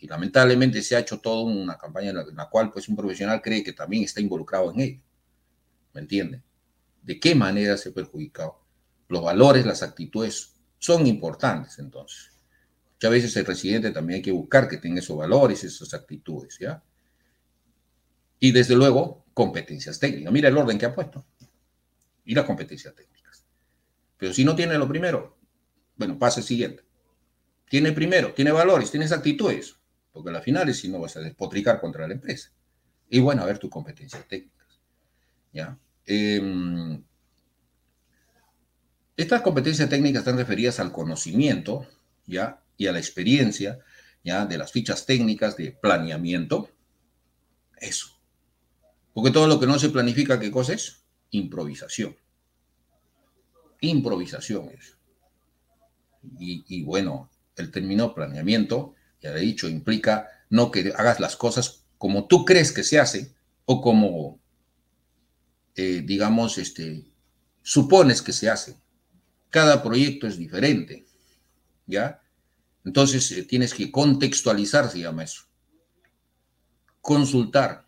y 0.00 0.06
lamentablemente 0.06 0.80
se 0.82 0.96
ha 0.96 1.00
hecho 1.00 1.18
toda 1.18 1.42
una 1.42 1.76
campaña 1.76 2.10
en 2.10 2.36
la, 2.36 2.48
cual 2.48 2.70
pues 2.70 2.88
un 2.88 2.96
profesional 2.96 3.42
cree 3.42 3.64
que 3.64 3.72
también 3.72 4.04
está 4.04 4.20
involucrado 4.20 4.72
en 4.72 4.80
ello. 4.80 5.00
¿Me 5.92 6.00
entiende? 6.00 6.42
¿De 7.02 7.18
qué 7.18 7.34
manera 7.34 7.76
se 7.76 7.88
ha 7.88 7.92
perjudicado? 7.92 8.64
Los 9.08 9.22
valores, 9.22 9.66
las 9.66 9.82
actitudes 9.82 10.54
son 10.78 11.06
importantes 11.06 11.78
entonces. 11.78 12.30
Muchas 12.94 13.10
veces 13.10 13.36
el 13.36 13.46
residente 13.46 13.90
también 13.90 14.18
hay 14.18 14.22
que 14.22 14.32
buscar 14.32 14.68
que 14.68 14.76
tenga 14.76 15.00
esos 15.00 15.16
valores, 15.16 15.64
esas 15.64 15.92
actitudes, 15.94 16.58
¿ya? 16.60 16.82
Y 18.40 18.52
desde 18.52 18.76
luego, 18.76 19.24
competencias 19.34 19.98
técnicas. 19.98 20.32
Mira 20.32 20.48
el 20.48 20.56
orden 20.56 20.78
que 20.78 20.86
ha 20.86 20.94
puesto. 20.94 21.24
Y 22.24 22.34
las 22.34 22.44
competencias 22.44 22.94
técnicas. 22.94 23.44
Pero 24.16 24.32
si 24.32 24.44
no 24.44 24.54
tiene 24.54 24.78
lo 24.78 24.86
primero, 24.86 25.37
bueno, 25.98 26.18
pasa 26.18 26.40
siguiente. 26.40 26.84
Tiene 27.68 27.92
primero, 27.92 28.32
tiene 28.32 28.50
valores, 28.50 28.90
tiene 28.90 29.04
actitudes 29.04 29.78
porque 30.18 30.36
al 30.36 30.42
final 30.42 30.74
si 30.74 30.88
no 30.88 30.98
vas 30.98 31.16
a 31.16 31.20
despotricar 31.20 31.80
contra 31.80 32.08
la 32.08 32.14
empresa. 32.14 32.50
Y 33.08 33.20
bueno, 33.20 33.42
a 33.42 33.46
ver 33.46 33.58
tus 33.58 33.70
competencias 33.70 34.26
técnicas. 34.26 34.80
¿ya? 35.52 35.78
Em, 36.04 37.04
estas 39.16 39.42
competencias 39.42 39.88
técnicas 39.88 40.22
están 40.22 40.36
referidas 40.36 40.80
al 40.80 40.90
conocimiento 40.90 41.86
¿ya? 42.26 42.60
y 42.76 42.88
a 42.88 42.92
la 42.92 42.98
experiencia 42.98 43.78
¿ya? 44.24 44.44
de 44.44 44.58
las 44.58 44.72
fichas 44.72 45.06
técnicas 45.06 45.56
de 45.56 45.70
planeamiento. 45.70 46.68
Eso. 47.76 48.08
Porque 49.14 49.30
todo 49.30 49.46
lo 49.46 49.60
que 49.60 49.68
no 49.68 49.78
se 49.78 49.90
planifica, 49.90 50.40
¿qué 50.40 50.50
cosa 50.50 50.74
es? 50.74 51.04
Improvisación. 51.30 52.16
Improvisación 53.80 54.70
es. 54.70 54.97
Y, 56.38 56.82
bueno, 56.84 57.30
el 57.56 57.70
término 57.70 58.14
planeamiento 58.14 58.94
ya 59.20 59.30
he 59.30 59.40
dicho, 59.40 59.68
implica 59.68 60.28
no 60.50 60.70
que 60.70 60.92
hagas 60.96 61.20
las 61.20 61.36
cosas 61.36 61.84
como 61.98 62.26
tú 62.26 62.44
crees 62.44 62.72
que 62.72 62.84
se 62.84 63.00
hace 63.00 63.34
o 63.64 63.80
como, 63.80 64.40
eh, 65.74 66.02
digamos, 66.04 66.58
este, 66.58 67.04
supones 67.62 68.22
que 68.22 68.32
se 68.32 68.48
hace. 68.48 68.76
Cada 69.50 69.82
proyecto 69.82 70.26
es 70.26 70.38
diferente, 70.38 71.06
¿ya? 71.86 72.22
Entonces 72.84 73.30
eh, 73.32 73.42
tienes 73.42 73.74
que 73.74 73.90
contextualizar, 73.90 74.90
se 74.90 75.00
llama 75.00 75.24
eso. 75.24 75.42
Consultar, 77.00 77.86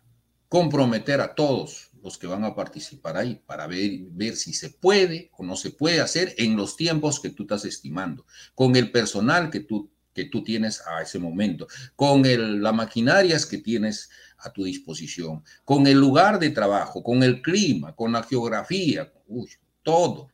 comprometer 0.49 1.21
a 1.21 1.33
todos 1.33 1.90
los 2.03 2.17
que 2.17 2.27
van 2.27 2.43
a 2.43 2.55
participar 2.55 3.17
ahí 3.17 3.41
para 3.45 3.67
ver, 3.67 3.91
ver 4.11 4.35
si 4.35 4.53
se 4.53 4.69
puede 4.69 5.29
o 5.37 5.43
no 5.43 5.55
se 5.55 5.71
puede 5.71 6.01
hacer 6.01 6.33
en 6.37 6.55
los 6.55 6.75
tiempos 6.75 7.19
que 7.19 7.29
tú 7.29 7.43
estás 7.43 7.65
estimando, 7.65 8.25
con 8.55 8.75
el 8.75 8.91
personal 8.91 9.49
que 9.49 9.61
tú 9.61 9.89
que 10.13 10.25
tú 10.25 10.43
tienes 10.43 10.81
a 10.85 11.01
ese 11.01 11.19
momento, 11.19 11.67
con 11.95 12.25
el, 12.25 12.61
las 12.61 12.73
maquinarias 12.73 13.45
que 13.45 13.59
tienes 13.59 14.09
a 14.39 14.51
tu 14.51 14.63
disposición, 14.63 15.43
con 15.63 15.87
el 15.87 15.97
lugar 15.97 16.39
de 16.39 16.49
trabajo, 16.49 17.03
con 17.03 17.23
el 17.23 17.41
clima, 17.41 17.95
con 17.95 18.11
la 18.11 18.23
geografía, 18.23 19.11
todo, 19.83 20.29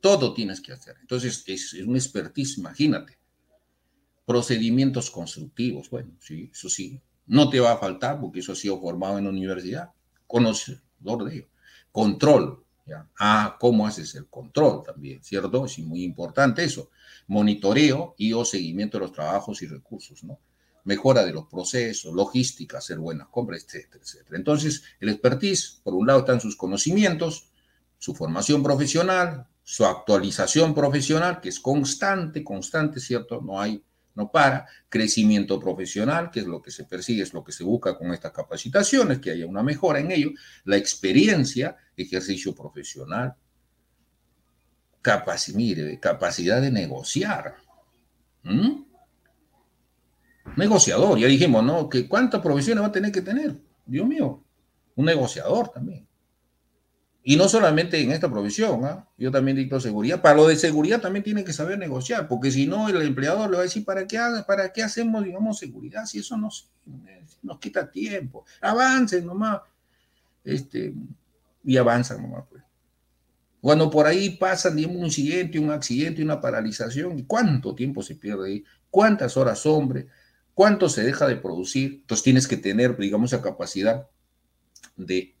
todo 0.00 0.34
tienes 0.34 0.60
que 0.60 0.72
hacer. 0.72 0.96
Entonces 1.00 1.44
es, 1.46 1.74
un 1.74 1.96
expertise, 1.96 2.58
imagínate. 2.58 3.18
Procedimientos 4.24 5.10
constructivos, 5.10 5.90
bueno, 5.90 6.16
sí, 6.20 6.50
eso 6.52 6.68
sí, 6.68 7.00
no 7.26 7.50
te 7.50 7.60
va 7.60 7.72
a 7.72 7.78
faltar 7.78 8.20
porque 8.20 8.40
eso 8.40 8.52
ha 8.52 8.56
sido 8.56 8.80
formado 8.80 9.18
en 9.18 9.24
la 9.24 9.30
universidad, 9.30 9.90
conocedor 10.32 11.24
de 11.24 11.34
ello. 11.34 11.48
Control, 11.90 12.64
¿ya? 12.86 13.06
Ah, 13.20 13.56
¿cómo 13.60 13.86
haces 13.86 14.14
el 14.14 14.26
control 14.28 14.82
también, 14.82 15.22
cierto? 15.22 15.66
Es 15.66 15.78
muy 15.78 16.02
importante 16.04 16.64
eso 16.64 16.88
monitoreo 17.26 18.14
y 18.18 18.32
o 18.32 18.44
seguimiento 18.44 18.98
de 18.98 19.04
los 19.04 19.12
trabajos 19.12 19.62
y 19.62 19.66
recursos, 19.66 20.24
¿no? 20.24 20.38
Mejora 20.84 21.24
de 21.24 21.32
los 21.32 21.46
procesos, 21.46 22.12
logística, 22.12 22.78
hacer 22.78 22.98
buenas 22.98 23.28
compras, 23.28 23.64
etcétera, 23.64 24.02
etcétera. 24.02 24.36
Entonces, 24.36 24.82
el 24.98 25.10
expertise, 25.10 25.80
por 25.84 25.94
un 25.94 26.06
lado, 26.06 26.20
están 26.20 26.40
sus 26.40 26.56
conocimientos, 26.56 27.50
su 27.98 28.14
formación 28.14 28.62
profesional, 28.64 29.46
su 29.62 29.84
actualización 29.84 30.74
profesional, 30.74 31.40
que 31.40 31.50
es 31.50 31.60
constante, 31.60 32.42
constante, 32.42 32.98
¿cierto? 32.98 33.40
No 33.40 33.60
hay, 33.60 33.84
no 34.14 34.30
para. 34.30 34.66
Crecimiento 34.88 35.58
profesional, 35.58 36.30
que 36.30 36.40
es 36.40 36.46
lo 36.46 36.62
que 36.62 36.70
se 36.70 36.84
persigue, 36.84 37.22
es 37.22 37.32
lo 37.32 37.42
que 37.42 37.52
se 37.52 37.64
busca 37.64 37.96
con 37.96 38.12
estas 38.12 38.32
capacitaciones, 38.32 39.18
que 39.18 39.30
haya 39.30 39.46
una 39.46 39.62
mejora 39.62 40.00
en 40.00 40.10
ello. 40.10 40.30
La 40.64 40.76
experiencia, 40.76 41.76
ejercicio 41.96 42.54
profesional, 42.54 43.34
capacidad, 45.00 46.60
de 46.60 46.70
negociar. 46.70 47.56
¿Mm? 48.44 48.84
Negociador, 50.56 51.18
ya 51.18 51.26
dijimos, 51.26 51.64
¿no? 51.64 51.88
Que 51.88 52.08
cuántas 52.08 52.40
profesiones 52.40 52.82
va 52.82 52.88
a 52.88 52.92
tener 52.92 53.12
que 53.12 53.22
tener. 53.22 53.56
Dios 53.86 54.06
mío, 54.06 54.44
un 54.94 55.04
negociador 55.04 55.70
también. 55.70 56.06
Y 57.24 57.36
no 57.36 57.48
solamente 57.48 58.00
en 58.00 58.10
esta 58.10 58.28
profesión, 58.28 58.84
¿ah? 58.84 59.08
yo 59.16 59.30
también 59.30 59.56
dicto 59.56 59.78
seguridad. 59.78 60.20
Para 60.20 60.36
lo 60.36 60.48
de 60.48 60.56
seguridad 60.56 61.00
también 61.00 61.22
tiene 61.22 61.44
que 61.44 61.52
saber 61.52 61.78
negociar, 61.78 62.26
porque 62.26 62.50
si 62.50 62.66
no, 62.66 62.88
el 62.88 63.00
empleador 63.00 63.48
le 63.48 63.56
va 63.56 63.62
a 63.62 63.64
decir, 63.64 63.84
¿para 63.84 64.06
qué, 64.06 64.18
para 64.46 64.72
qué 64.72 64.82
hacemos, 64.82 65.24
digamos, 65.24 65.58
seguridad? 65.58 66.04
Si 66.04 66.18
eso 66.18 66.36
nos, 66.36 66.68
nos 67.42 67.58
quita 67.60 67.88
tiempo. 67.88 68.44
Avancen 68.60 69.24
nomás. 69.24 69.60
Este, 70.44 70.92
y 71.64 71.76
avanzan 71.76 72.22
nomás, 72.22 72.44
pues. 72.50 72.62
Cuando 73.60 73.88
por 73.88 74.08
ahí 74.08 74.30
pasan, 74.30 74.74
digamos, 74.74 74.98
un 74.98 75.04
incidente, 75.04 75.60
un 75.60 75.70
accidente, 75.70 76.24
una 76.24 76.40
paralización, 76.40 77.22
¿cuánto 77.22 77.76
tiempo 77.76 78.02
se 78.02 78.16
pierde 78.16 78.48
ahí? 78.48 78.64
¿Cuántas 78.90 79.36
horas 79.36 79.64
hombre? 79.66 80.08
¿Cuánto 80.54 80.88
se 80.88 81.04
deja 81.04 81.28
de 81.28 81.36
producir? 81.36 82.00
Entonces 82.00 82.24
tienes 82.24 82.48
que 82.48 82.56
tener, 82.56 82.98
digamos, 82.98 83.30
la 83.30 83.40
capacidad 83.40 84.08
de, 84.96 85.36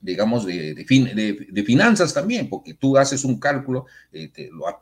digamos, 0.00 0.46
de, 0.46 0.74
de, 0.74 1.64
finanzas 1.64 2.12
también, 2.14 2.48
porque 2.48 2.74
tú 2.74 2.96
haces 2.96 3.24
un 3.24 3.40
cálculo, 3.40 3.86
eh, 4.12 4.30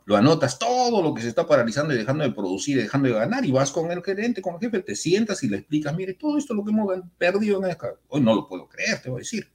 lo, 0.05 0.15
anotas 0.15 0.59
todo 0.59 1.01
lo 1.01 1.13
que 1.13 1.21
se 1.21 1.29
está 1.29 1.47
paralizando 1.47 1.93
y 1.93 1.97
dejando 1.97 2.23
de 2.23 2.31
producir, 2.31 2.77
dejando 2.77 3.09
de 3.09 3.15
ganar, 3.15 3.45
y 3.45 3.51
vas 3.51 3.71
con 3.71 3.91
el 3.91 4.03
gerente, 4.03 4.41
con 4.41 4.55
el 4.55 4.59
jefe, 4.59 4.81
te 4.81 4.95
sientas 4.95 5.41
y 5.43 5.49
le 5.49 5.57
explicas, 5.57 5.95
mire, 5.95 6.13
todo 6.13 6.37
esto 6.37 6.53
lo 6.53 6.63
que 6.63 6.71
hemos 6.71 6.91
perdido 7.17 7.63
en 7.63 7.71
esta... 7.71 7.93
Hoy 8.09 8.21
no 8.21 8.35
lo 8.35 8.47
puedo 8.47 8.67
creer, 8.67 9.01
te 9.01 9.09
voy 9.09 9.19
a 9.19 9.21
decir. 9.21 9.51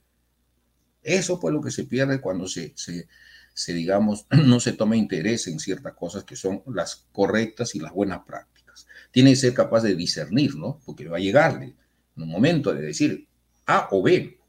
Eso 1.03 1.39
fue 1.39 1.51
lo 1.51 1.61
que 1.61 1.71
se 1.71 1.85
pierde 1.85 2.19
cuando 2.19 2.47
se, 2.47 2.73
se, 2.75 3.07
se, 3.53 3.73
digamos, 3.73 4.25
no 4.45 4.59
se 4.59 4.73
toma 4.73 4.97
interés 4.97 5.47
en 5.47 5.59
ciertas 5.59 5.93
cosas 5.93 6.23
que 6.23 6.35
son 6.35 6.63
las 6.67 7.07
correctas 7.11 7.75
y 7.75 7.79
las 7.79 7.93
buenas 7.93 8.21
prácticas. 8.25 8.87
Tiene 9.11 9.31
que 9.31 9.37
ser 9.37 9.53
capaz 9.53 9.81
de 9.81 9.95
discernir, 9.95 10.55
¿no? 10.55 10.79
Porque 10.85 11.07
va 11.07 11.17
a 11.17 11.21
llegarle 11.21 11.75
un 12.17 12.29
momento 12.29 12.73
de 12.73 12.81
decir 12.81 13.27
A 13.65 13.87
o 13.91 14.01
B, 14.01 14.40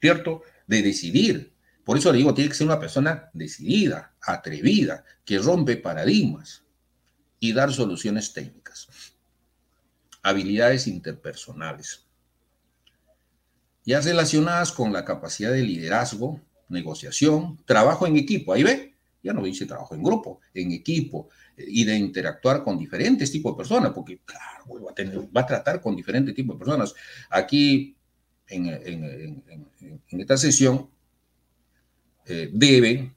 ¿cierto? 0.00 0.42
De 0.66 0.82
decidir. 0.82 1.54
Por 1.84 1.98
eso 1.98 2.12
le 2.12 2.18
digo, 2.18 2.34
tiene 2.34 2.50
que 2.50 2.56
ser 2.56 2.66
una 2.66 2.80
persona 2.80 3.30
decidida, 3.32 4.14
atrevida, 4.20 5.04
que 5.24 5.38
rompe 5.38 5.76
paradigmas 5.76 6.64
y 7.38 7.52
dar 7.52 7.72
soluciones 7.72 8.32
técnicas. 8.32 8.88
Habilidades 10.22 10.86
interpersonales. 10.86 12.06
Ya 13.84 14.00
relacionadas 14.00 14.72
con 14.72 14.92
la 14.92 15.04
capacidad 15.04 15.50
de 15.50 15.62
liderazgo, 15.62 16.40
negociación, 16.68 17.58
trabajo 17.64 18.06
en 18.06 18.16
equipo. 18.16 18.52
Ahí 18.52 18.62
ve, 18.62 18.94
ya 19.22 19.32
no 19.32 19.42
dice 19.42 19.66
trabajo 19.66 19.94
en 19.94 20.02
grupo, 20.02 20.40
en 20.54 20.72
equipo, 20.72 21.28
eh, 21.56 21.64
y 21.66 21.84
de 21.84 21.96
interactuar 21.96 22.62
con 22.62 22.78
diferentes 22.78 23.30
tipos 23.32 23.52
de 23.52 23.56
personas, 23.56 23.92
porque 23.92 24.20
claro, 24.24 24.64
va 24.84 24.90
a, 24.90 25.28
va 25.36 25.40
a 25.40 25.46
tratar 25.46 25.80
con 25.80 25.96
diferentes 25.96 26.34
tipos 26.34 26.56
de 26.56 26.64
personas. 26.64 26.94
Aquí, 27.30 27.96
en, 28.50 29.42
esta 30.10 30.36
sesión, 30.36 30.90
eh, 32.26 32.50
debe, 32.52 33.14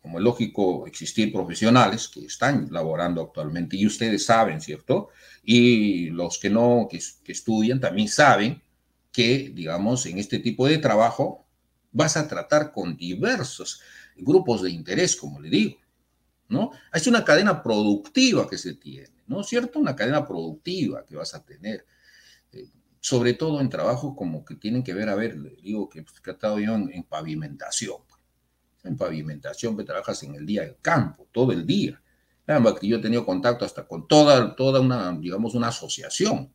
como 0.00 0.18
es 0.18 0.24
lógico, 0.24 0.86
existir 0.86 1.32
profesionales 1.32 2.08
que 2.08 2.24
están 2.24 2.68
laborando 2.70 3.22
actualmente, 3.22 3.76
y 3.76 3.86
ustedes 3.86 4.26
saben, 4.26 4.60
¿cierto? 4.60 5.08
Y 5.42 6.10
los 6.10 6.38
que 6.38 6.50
no, 6.50 6.88
que, 6.90 7.00
que 7.22 7.32
estudian, 7.32 7.80
también 7.80 8.08
saben 8.08 8.62
que, 9.12 9.52
digamos, 9.54 10.06
en 10.06 10.18
este 10.18 10.38
tipo 10.38 10.66
de 10.66 10.78
trabajo 10.78 11.46
vas 11.92 12.16
a 12.16 12.26
tratar 12.26 12.72
con 12.72 12.96
diversos 12.96 13.80
grupos 14.16 14.62
de 14.62 14.70
interés, 14.70 15.16
como 15.16 15.40
le 15.40 15.48
digo, 15.48 15.78
¿no? 16.48 16.72
Es 16.92 17.06
una 17.06 17.24
cadena 17.24 17.62
productiva 17.62 18.48
que 18.48 18.58
se 18.58 18.74
tiene, 18.74 19.22
¿no 19.26 19.40
es 19.40 19.46
cierto? 19.46 19.78
Una 19.78 19.96
cadena 19.96 20.26
productiva 20.26 21.04
que 21.06 21.16
vas 21.16 21.34
a 21.34 21.44
tener, 21.44 21.86
sobre 23.04 23.34
todo 23.34 23.60
en 23.60 23.68
trabajos 23.68 24.14
como 24.16 24.46
que 24.46 24.54
tienen 24.54 24.82
que 24.82 24.94
ver, 24.94 25.10
a 25.10 25.14
ver, 25.14 25.38
digo 25.60 25.90
que 25.90 25.98
he 25.98 26.04
tratado 26.22 26.58
yo 26.58 26.74
en, 26.74 27.02
pavimentación, 27.02 27.98
pues. 28.08 28.18
en 28.82 28.96
pavimentación 28.96 29.76
que 29.76 29.84
trabajas 29.84 30.22
en 30.22 30.34
el 30.36 30.46
día 30.46 30.62
del 30.62 30.78
campo, 30.80 31.28
todo 31.30 31.52
el 31.52 31.66
día. 31.66 32.00
Que 32.46 32.88
yo 32.88 32.96
he 32.96 33.02
tenido 33.02 33.26
contacto 33.26 33.66
hasta 33.66 33.86
con 33.86 34.08
toda, 34.08 34.56
toda 34.56 34.80
una, 34.80 35.12
digamos, 35.18 35.54
una 35.54 35.68
asociación. 35.68 36.50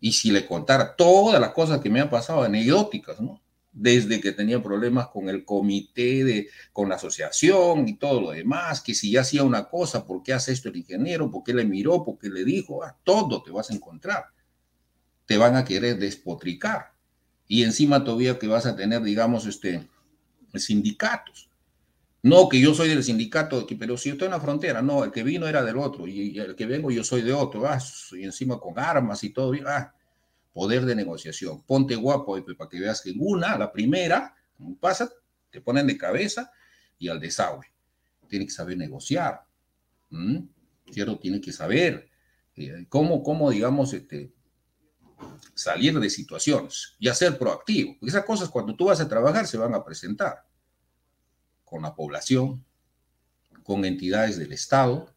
Y 0.00 0.12
si 0.12 0.30
le 0.30 0.46
contara 0.46 0.96
todas 0.96 1.38
las 1.38 1.50
cosas 1.50 1.82
que 1.82 1.90
me 1.90 2.00
han 2.00 2.08
pasado, 2.08 2.42
anecdóticas, 2.42 3.20
¿no? 3.20 3.42
desde 3.70 4.22
que 4.22 4.32
tenía 4.32 4.62
problemas 4.62 5.08
con 5.08 5.28
el 5.28 5.44
comité, 5.44 6.24
de, 6.24 6.48
con 6.72 6.88
la 6.88 6.94
asociación 6.94 7.86
y 7.86 7.98
todo 7.98 8.22
lo 8.22 8.30
demás, 8.30 8.80
que 8.80 8.94
si 8.94 9.10
ya 9.10 9.20
hacía 9.20 9.42
una 9.42 9.68
cosa, 9.68 10.06
¿por 10.06 10.22
qué 10.22 10.32
hace 10.32 10.52
esto 10.52 10.70
el 10.70 10.76
ingeniero? 10.76 11.30
¿Por 11.30 11.44
qué 11.44 11.52
le 11.52 11.66
miró? 11.66 12.02
¿Por 12.02 12.16
qué 12.16 12.30
le 12.30 12.42
dijo? 12.42 12.82
A 12.82 12.96
todo 13.04 13.42
te 13.42 13.50
vas 13.50 13.70
a 13.70 13.74
encontrar. 13.74 14.33
Te 15.26 15.36
van 15.36 15.56
a 15.56 15.64
querer 15.64 15.98
despotricar. 15.98 16.92
Y 17.46 17.62
encima 17.62 18.04
todavía 18.04 18.38
que 18.38 18.46
vas 18.46 18.66
a 18.66 18.76
tener, 18.76 19.02
digamos, 19.02 19.46
este, 19.46 19.86
sindicatos. 20.54 21.50
No 22.22 22.48
que 22.48 22.58
yo 22.58 22.72
soy 22.74 22.88
del 22.88 23.04
sindicato, 23.04 23.66
pero 23.78 23.98
si 23.98 24.08
yo 24.08 24.14
estoy 24.14 24.26
en 24.26 24.32
la 24.32 24.40
frontera, 24.40 24.80
no, 24.80 25.04
el 25.04 25.10
que 25.10 25.22
vino 25.22 25.46
era 25.46 25.62
del 25.62 25.76
otro, 25.76 26.06
y 26.06 26.38
el 26.38 26.56
que 26.56 26.64
vengo 26.64 26.90
yo 26.90 27.04
soy 27.04 27.20
de 27.20 27.34
otro, 27.34 27.66
ah, 27.66 27.78
y 28.12 28.24
encima 28.24 28.58
con 28.58 28.78
armas 28.78 29.22
y 29.24 29.30
todo, 29.30 29.52
ah, 29.66 29.92
poder 30.54 30.86
de 30.86 30.94
negociación. 30.94 31.62
Ponte 31.64 31.94
guapo 31.96 32.42
para 32.56 32.70
que 32.70 32.80
veas 32.80 33.02
que 33.02 33.10
en 33.10 33.16
una, 33.18 33.58
la 33.58 33.70
primera, 33.70 34.34
pasa, 34.80 35.10
te 35.50 35.60
ponen 35.60 35.86
de 35.86 35.98
cabeza 35.98 36.50
y 36.98 37.08
al 37.08 37.20
desagüe. 37.20 37.66
Tiene 38.26 38.46
que 38.46 38.52
saber 38.52 38.78
negociar. 38.78 39.42
¿Cierto? 40.90 41.18
Tiene 41.18 41.40
que 41.40 41.52
saber 41.52 42.08
eh, 42.56 42.86
cómo, 42.88 43.22
cómo, 43.22 43.50
digamos, 43.50 43.92
este, 43.92 44.32
salir 45.54 45.98
de 45.98 46.10
situaciones 46.10 46.94
y 46.98 47.08
ser 47.10 47.38
proactivo. 47.38 47.96
esas 48.02 48.24
cosas 48.24 48.48
cuando 48.48 48.74
tú 48.74 48.86
vas 48.86 49.00
a 49.00 49.08
trabajar 49.08 49.46
se 49.46 49.56
van 49.56 49.74
a 49.74 49.84
presentar 49.84 50.44
con 51.64 51.82
la 51.82 51.94
población, 51.94 52.64
con 53.62 53.84
entidades 53.84 54.36
del 54.36 54.52
Estado, 54.52 55.12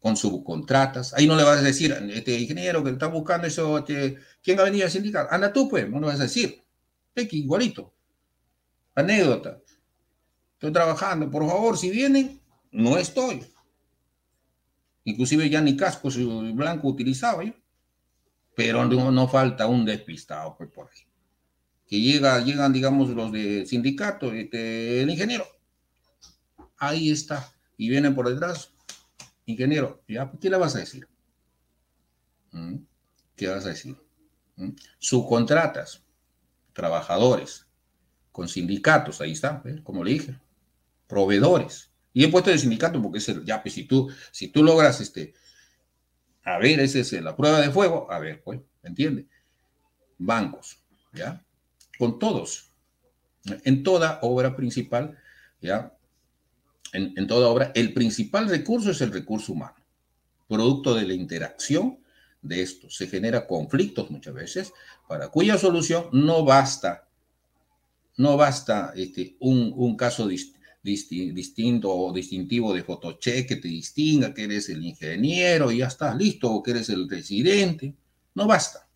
con 0.00 0.16
subcontratas. 0.16 1.12
Ahí 1.14 1.26
no 1.26 1.36
le 1.36 1.42
vas 1.42 1.58
a 1.58 1.62
decir, 1.62 1.92
este 2.10 2.38
ingeniero 2.38 2.84
que 2.84 2.90
está 2.90 3.08
buscando 3.08 3.46
eso, 3.46 3.78
este, 3.78 4.18
¿quién 4.42 4.60
ha 4.60 4.62
venido 4.62 4.86
a 4.86 4.90
sindicar? 4.90 5.28
Anda 5.30 5.52
tú, 5.52 5.68
pues, 5.68 5.88
no 5.88 6.00
le 6.00 6.06
vas 6.06 6.20
a 6.20 6.24
decir. 6.24 6.62
X, 7.14 7.32
igualito. 7.32 7.92
Anécdota. 8.94 9.60
Estoy 10.54 10.72
trabajando, 10.72 11.30
por 11.30 11.46
favor, 11.46 11.76
si 11.76 11.90
vienen, 11.90 12.40
no 12.70 12.96
estoy. 12.96 13.44
Inclusive 15.04 15.48
ya 15.48 15.60
ni 15.60 15.76
casco 15.76 16.08
blanco 16.52 16.88
utilizaba 16.88 17.44
yo. 17.44 17.52
Pero 18.58 18.84
no, 18.86 19.28
falta 19.28 19.68
un 19.68 19.84
despistado, 19.84 20.56
pues, 20.56 20.68
por 20.68 20.90
ahí. 20.90 21.06
Que 21.86 22.00
llega, 22.00 22.40
llegan, 22.40 22.72
digamos, 22.72 23.08
los 23.10 23.30
de 23.30 23.64
sindicato, 23.64 24.32
este, 24.32 25.00
el 25.00 25.08
ingeniero. 25.08 25.46
Ahí 26.76 27.12
está. 27.12 27.52
Y 27.76 27.88
vienen 27.88 28.16
por 28.16 28.28
detrás, 28.28 28.72
ingeniero, 29.46 30.02
¿ya? 30.08 30.32
¿qué 30.40 30.50
le 30.50 30.56
vas 30.56 30.74
a 30.74 30.80
decir? 30.80 31.06
¿Mm? 32.50 32.78
¿Qué 33.36 33.46
vas 33.46 33.64
a 33.64 33.68
decir? 33.68 33.96
¿Mm? 34.56 34.70
Subcontratas, 34.98 36.02
trabajadores, 36.72 37.64
con 38.32 38.48
sindicatos, 38.48 39.20
ahí 39.20 39.30
está, 39.30 39.62
como 39.84 40.02
le 40.02 40.14
dije, 40.14 40.36
proveedores. 41.06 41.92
Y 42.12 42.24
he 42.24 42.28
puesto 42.28 42.50
el 42.50 42.58
sindicato 42.58 43.00
porque 43.00 43.18
es 43.18 43.28
el, 43.28 43.44
ya, 43.44 43.62
pues 43.62 43.74
si 43.74 43.84
tú, 43.84 44.10
si 44.32 44.48
tú 44.48 44.64
logras 44.64 45.00
este, 45.00 45.34
a 46.54 46.58
ver, 46.58 46.80
esa 46.80 46.98
es 46.98 47.12
la 47.12 47.36
prueba 47.36 47.60
de 47.60 47.70
fuego, 47.70 48.10
a 48.10 48.18
ver, 48.18 48.42
pues, 48.42 48.60
¿entiende? 48.82 49.26
Bancos, 50.18 50.82
¿ya? 51.12 51.44
Con 51.98 52.18
todos. 52.18 52.70
En 53.64 53.82
toda 53.82 54.18
obra 54.22 54.56
principal, 54.56 55.18
¿ya? 55.60 55.98
en, 56.92 57.26
toda 57.26 57.48
obra, 57.48 57.72
el 57.74 57.92
principal 57.92 58.48
recurso 58.48 58.90
es 58.90 59.00
el 59.00 59.12
recurso 59.12 59.52
humano. 59.52 59.76
Producto 60.48 60.94
de 60.94 61.06
la 61.06 61.14
interacción 61.14 61.98
de 62.40 62.62
esto, 62.62 62.88
se 62.88 63.08
genera 63.08 63.46
conflictos 63.46 64.10
muchas 64.10 64.34
veces, 64.34 64.72
para 65.06 65.28
cuya 65.28 65.58
solución 65.58 66.08
no 66.12 66.44
basta, 66.44 67.08
no 68.16 68.36
basta 68.36 68.92
este, 68.96 69.36
un, 69.40 69.96
caso 69.96 70.26
distinto 70.82 71.94
o 71.94 72.12
distintivo 72.12 72.72
de 72.72 72.82
fotocheck 72.82 73.48
que 73.48 73.56
te 73.56 73.68
distinga 73.68 74.32
que 74.32 74.44
eres 74.44 74.68
el 74.68 74.84
ingeniero 74.84 75.70
y 75.70 75.78
ya 75.78 75.86
estás 75.86 76.16
listo, 76.16 76.50
o 76.52 76.62
que 76.62 76.70
eres 76.72 76.88
el 76.88 77.08
residente. 77.08 77.94
No 78.34 78.46
basta. 78.46 78.88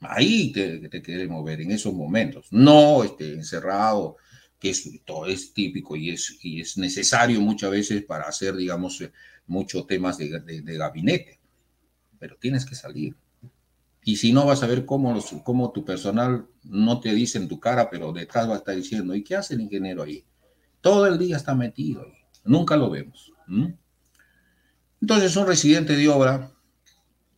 Ahí 0.00 0.52
te, 0.52 0.88
te 0.88 1.02
queremos 1.02 1.44
ver 1.44 1.60
en 1.60 1.72
esos 1.72 1.92
momentos, 1.92 2.46
no 2.50 3.02
este, 3.02 3.32
encerrado 3.32 4.16
que 4.58 4.70
es, 4.70 4.88
es 5.28 5.52
típico 5.52 5.96
y 5.96 6.10
es, 6.10 6.38
y 6.42 6.60
es 6.60 6.76
necesario 6.78 7.40
muchas 7.40 7.70
veces 7.70 8.04
para 8.04 8.24
hacer, 8.24 8.56
digamos, 8.56 9.00
eh, 9.00 9.12
muchos 9.46 9.86
temas 9.86 10.18
de, 10.18 10.40
de, 10.40 10.76
gabinete. 10.76 11.38
Pero 12.18 12.36
tienes 12.36 12.64
que 12.64 12.74
salir. 12.74 13.14
Y 14.04 14.16
si 14.16 14.32
no, 14.32 14.46
vas 14.46 14.62
a 14.62 14.66
ver 14.66 14.84
cómo, 14.84 15.12
los, 15.12 15.26
cómo 15.44 15.70
tu 15.70 15.84
personal 15.84 16.46
no 16.64 17.00
te 17.00 17.14
dice 17.14 17.38
en 17.38 17.48
tu 17.48 17.60
cara, 17.60 17.88
pero 17.88 18.12
detrás 18.12 18.48
va 18.48 18.54
a 18.54 18.58
estar 18.58 18.74
diciendo, 18.74 19.14
¿y 19.14 19.22
qué 19.22 19.36
hace 19.36 19.54
el 19.54 19.60
ingeniero 19.60 20.02
ahí? 20.02 20.24
Todo 20.88 21.06
el 21.06 21.18
día 21.18 21.36
está 21.36 21.54
metido 21.54 22.00
ahí. 22.02 22.14
Nunca 22.44 22.74
lo 22.74 22.88
vemos. 22.88 23.30
Entonces, 25.02 25.36
un 25.36 25.46
residente 25.46 25.94
de 25.94 26.08
obra 26.08 26.50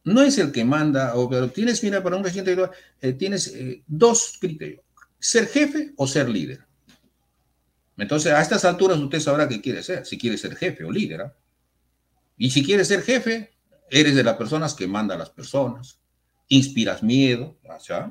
no 0.05 0.23
es 0.23 0.39
el 0.39 0.53
que 0.53 0.65
manda, 0.65 1.17
o, 1.17 1.29
pero 1.29 1.51
tienes, 1.51 1.83
mira, 1.83 2.01
para 2.01 2.15
un 2.15 2.23
residente 2.23 2.55
de 2.55 2.63
obra, 2.63 2.73
eh, 3.01 3.13
tienes 3.13 3.49
eh, 3.49 3.83
dos 3.89 4.39
criterios, 4.41 4.85
ser 5.19 5.49
jefe 5.49 5.93
o 5.97 6.07
ser 6.07 6.29
líder. 6.29 6.65
Entonces, 7.97 8.31
a 8.33 8.41
estas 8.41 8.65
alturas 8.65 9.01
usted 9.01 9.19
sabrá 9.19 9.49
qué 9.49 9.61
quiere 9.61 9.83
ser, 9.83 10.07
si 10.07 10.17
quiere 10.17 10.39
ser 10.39 10.55
jefe 10.55 10.85
o 10.85 10.93
líder. 10.93 11.23
¿ah? 11.23 11.35
Y 12.39 12.51
si 12.51 12.65
quieres 12.65 12.87
ser 12.87 13.03
jefe, 13.03 13.51
eres 13.91 14.15
de 14.15 14.23
las 14.23 14.37
personas 14.37 14.75
que 14.75 14.87
manda 14.87 15.17
a 15.17 15.19
las 15.19 15.31
personas, 15.31 15.99
inspiras 16.47 17.03
miedo. 17.03 17.59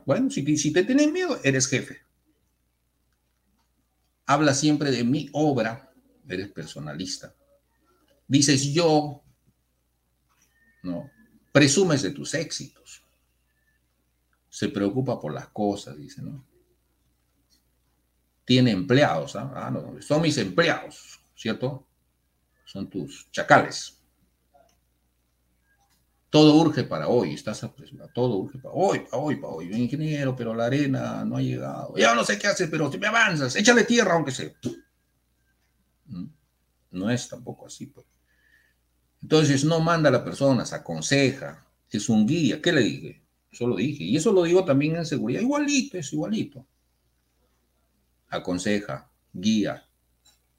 bueno, 0.06 0.30
si, 0.30 0.58
si 0.58 0.74
te 0.74 0.84
tienes 0.84 1.10
miedo, 1.14 1.40
eres 1.46 1.68
jefe. 1.68 2.09
Habla 4.30 4.54
siempre 4.54 4.92
de 4.92 5.04
mi 5.04 5.28
obra, 5.34 5.92
eres 6.28 6.52
personalista. 6.52 7.34
Dices 8.28 8.64
yo, 8.74 9.24
¿no? 10.84 11.10
Presumes 11.52 12.04
de 12.04 12.12
tus 12.12 12.36
éxitos. 12.36 13.04
Se 14.50 14.70
preocupa 14.70 15.20
por 15.20 15.34
las 15.34 15.48
cosas, 15.48 15.98
dice, 15.98 16.22
¿no? 16.22 16.46
tiene 18.50 18.72
empleados. 18.72 19.36
¿ah? 19.36 19.52
ah 19.56 19.70
no, 19.70 20.02
son 20.02 20.24
mis 20.24 20.36
empleados, 20.40 21.24
¿cierto? 21.36 21.88
Son 22.66 22.90
tus 22.90 23.30
chacales. 23.32 23.99
Todo 26.30 26.56
urge 26.56 26.84
para 26.84 27.08
hoy, 27.08 27.34
estás 27.34 27.64
apresurado, 27.64 28.12
todo 28.14 28.38
urge 28.38 28.60
para 28.60 28.76
hoy, 28.76 29.00
para 29.00 29.18
hoy, 29.18 29.36
para 29.38 29.54
hoy. 29.54 29.74
Ingeniero, 29.74 30.36
pero 30.36 30.54
la 30.54 30.66
arena 30.66 31.26
no 31.26 31.38
ha 31.38 31.42
llegado. 31.42 31.96
Ya 31.98 32.14
no 32.14 32.24
sé 32.24 32.38
qué 32.38 32.48
hacer, 32.48 32.70
pero 32.70 32.92
si 32.92 33.00
me 33.00 33.08
avanzas, 33.08 33.56
échale 33.56 33.84
tierra 33.84 34.14
aunque 34.14 34.32
sea. 34.32 34.52
¿Mm? 36.06 36.26
No 36.92 37.10
es 37.10 37.28
tampoco 37.28 37.66
así, 37.66 37.88
pues. 37.88 38.06
Entonces 39.22 39.66
no 39.66 39.80
manda 39.80 40.10
a 40.10 40.12
las 40.12 40.22
personas, 40.22 40.72
aconseja, 40.72 41.66
es 41.90 42.10
un 42.10 42.28
guía. 42.28 42.62
¿Qué 42.62 42.72
le 42.72 42.82
dije? 42.82 43.24
Eso 43.52 43.68
lo 43.68 43.76
dije. 43.76 44.04
Y 44.04 44.16
eso 44.16 44.32
lo 44.32 44.44
digo 44.44 44.64
también 44.64 44.96
en 44.96 45.06
seguridad. 45.06 45.42
Igualito, 45.42 45.98
es 45.98 46.14
igualito. 46.14 46.66
Aconseja, 48.30 49.10
guía, 49.34 49.84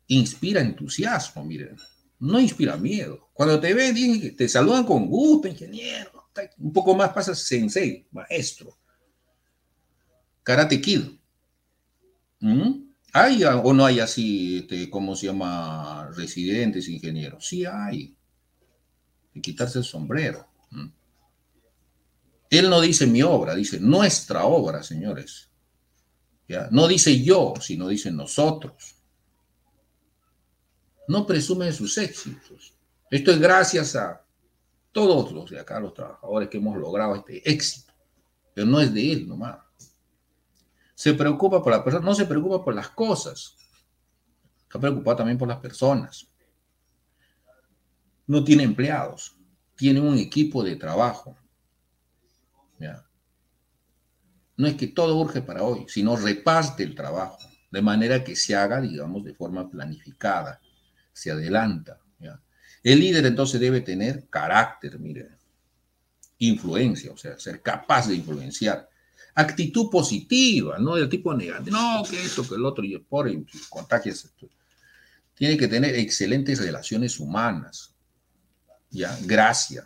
inspira 0.08 0.60
entusiasmo, 0.60 1.44
miren. 1.44 1.76
No 2.20 2.38
inspira 2.38 2.76
miedo. 2.76 3.30
Cuando 3.32 3.58
te 3.58 3.72
ven, 3.72 4.36
te 4.36 4.48
saludan 4.48 4.84
con 4.84 5.06
gusto, 5.06 5.48
ingeniero. 5.48 6.30
Un 6.58 6.72
poco 6.72 6.94
más 6.94 7.10
pasa 7.10 7.34
sensei, 7.34 8.06
maestro. 8.12 8.78
Karate 10.42 10.80
Kid. 10.80 11.02
¿Mm? 12.40 12.90
¿Hay 13.12 13.42
o 13.44 13.72
no 13.72 13.84
hay 13.84 14.00
así, 14.00 14.58
este, 14.58 14.88
cómo 14.88 15.16
se 15.16 15.26
llama, 15.26 16.10
residentes, 16.14 16.88
ingenieros? 16.88 17.46
Sí 17.46 17.64
hay. 17.64 18.14
De 19.34 19.40
quitarse 19.40 19.78
el 19.78 19.84
sombrero. 19.84 20.46
¿Mm? 20.70 20.86
Él 22.50 22.70
no 22.70 22.80
dice 22.80 23.06
mi 23.06 23.22
obra, 23.22 23.54
dice 23.54 23.80
nuestra 23.80 24.44
obra, 24.44 24.82
señores. 24.82 25.50
¿Ya? 26.48 26.68
No 26.70 26.86
dice 26.86 27.22
yo, 27.22 27.54
sino 27.60 27.88
dice 27.88 28.10
nosotros. 28.10 28.99
No 31.10 31.26
presume 31.26 31.66
de 31.66 31.72
sus 31.72 31.98
éxitos. 31.98 32.72
Esto 33.10 33.30
es 33.30 33.40
gracias 33.40 33.96
a 33.96 34.24
todos 34.92 35.32
los 35.32 35.50
de 35.50 35.58
acá, 35.58 35.80
los 35.80 35.94
trabajadores 35.94 36.48
que 36.48 36.58
hemos 36.58 36.76
logrado 36.76 37.16
este 37.16 37.48
éxito. 37.50 37.92
Pero 38.54 38.66
no 38.66 38.80
es 38.80 38.94
de 38.94 39.12
él 39.12 39.28
nomás. 39.28 39.58
Se 40.94 41.14
preocupa 41.14 41.62
por 41.62 41.72
la 41.72 41.82
persona, 41.82 42.04
no 42.04 42.14
se 42.14 42.26
preocupa 42.26 42.64
por 42.64 42.74
las 42.74 42.90
cosas. 42.90 43.56
Está 44.62 44.78
preocupado 44.78 45.18
también 45.18 45.38
por 45.38 45.48
las 45.48 45.58
personas. 45.58 46.28
No 48.26 48.44
tiene 48.44 48.62
empleados, 48.62 49.36
tiene 49.74 50.00
un 50.00 50.16
equipo 50.16 50.62
de 50.62 50.76
trabajo 50.76 51.36
no 54.60 54.66
es 54.66 54.74
que 54.74 54.88
todo 54.88 55.16
urge 55.16 55.40
para 55.40 55.62
hoy, 55.62 55.86
sino 55.88 56.16
reparte 56.16 56.82
el 56.82 56.94
trabajo, 56.94 57.38
de 57.70 57.80
manera 57.80 58.22
que 58.22 58.36
se 58.36 58.54
haga, 58.54 58.78
digamos, 58.78 59.24
de 59.24 59.34
forma 59.34 59.70
planificada, 59.70 60.60
se 61.12 61.30
adelanta. 61.30 62.00
El 62.82 63.00
líder 63.00 63.26
entonces 63.26 63.60
debe 63.60 63.82
tener 63.82 64.26
carácter, 64.30 64.98
mire, 64.98 65.28
influencia, 66.38 67.12
o 67.12 67.16
sea, 67.16 67.38
ser 67.38 67.60
capaz 67.60 68.08
de 68.08 68.16
influenciar. 68.16 68.88
Actitud 69.34 69.90
positiva, 69.90 70.78
no 70.78 70.96
del 70.96 71.08
tipo 71.08 71.34
negativo, 71.34 71.76
no, 71.76 72.02
que 72.08 72.22
esto, 72.22 72.46
que 72.46 72.54
el 72.54 72.64
otro, 72.64 72.84
y 72.84 72.96
por 72.98 73.30
contagias. 73.68 74.32
Tiene 75.34 75.56
que 75.56 75.68
tener 75.68 75.94
excelentes 75.94 76.58
relaciones 76.58 77.20
humanas, 77.20 77.94
ya, 78.90 79.16
gracia, 79.24 79.84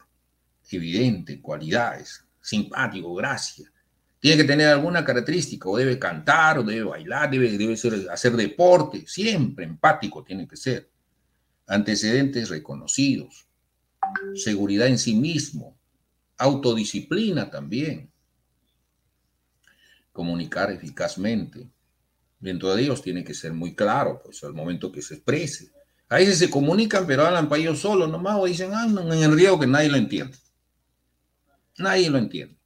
evidente, 0.71 1.41
cualidades, 1.41 2.25
simpático, 2.41 3.15
gracia. 3.15 3.71
Tiene 4.21 4.39
que 4.39 4.45
tener 4.45 4.69
alguna 4.69 5.05
característica, 5.05 5.69
o 5.69 5.77
debe 5.77 5.99
cantar, 5.99 6.59
o 6.59 6.63
debe 6.63 6.85
bailar, 6.85 7.31
debe, 7.31 7.59
debe 7.59 7.75
hacer 8.11 8.37
deporte, 8.37 9.05
siempre 9.07 9.65
empático 9.65 10.23
tiene 10.23 10.47
que 10.49 10.57
ser. 10.57 10.94
Antecedentes 11.67 12.51
reconocidos, 12.51 13.47
seguridad 14.35 14.89
en 14.89 14.99
sí 14.99 15.15
mismo, 15.15 15.77
autodisciplina 16.37 17.51
también, 17.51 18.11
comunicar 20.13 20.71
eficazmente. 20.71 21.69
Dentro 22.39 22.75
de 22.75 22.83
ellos 22.83 23.03
tiene 23.03 23.25
que 23.25 23.35
ser 23.35 23.53
muy 23.53 23.75
claro, 23.75 24.21
pues 24.23 24.45
al 24.45 24.53
momento 24.53 24.93
que 24.93 25.03
se 25.03 25.15
exprese. 25.15 25.73
A 26.09 26.17
veces 26.17 26.39
se 26.39 26.51
comunican, 26.51 27.07
pero 27.07 27.27
hablan 27.27 27.49
para 27.49 27.61
ellos 27.61 27.81
solos 27.81 28.11
nomás, 28.11 28.37
o 28.39 28.45
dicen, 28.45 28.71
ah, 28.75 28.87
en 28.87 29.13
el 29.13 29.35
riesgo 29.35 29.59
que 29.59 29.67
nadie 29.67 29.89
lo 29.89 29.97
entiende. 29.97 30.37
Nadie 31.79 32.11
lo 32.11 32.19
entiende. 32.19 32.57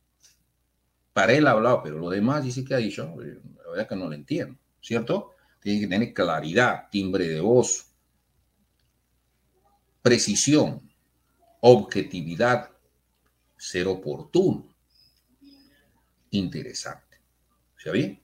Para 1.13 1.33
él 1.33 1.47
ha 1.47 1.53
hablado, 1.53 1.83
pero 1.83 1.99
lo 1.99 2.11
demás 2.11 2.45
dice 2.45 2.65
que 2.65 2.75
ha 2.75 2.79
dicho, 2.79 3.15
la 3.17 3.71
verdad 3.71 3.89
que 3.89 3.97
no 3.97 4.07
lo 4.07 4.15
entiendo, 4.15 4.59
¿cierto? 4.81 5.31
Tiene 5.61 5.81
que 5.81 5.87
tener 5.87 6.13
claridad, 6.13 6.89
timbre 6.91 7.29
de 7.29 7.41
voz, 7.41 7.88
precisión, 10.03 10.83
objetividad, 11.61 12.71
ser 13.57 13.89
oportuno, 13.89 14.67
interesante. 16.31 17.19
¿Se 17.77 17.91
bien? 17.91 18.21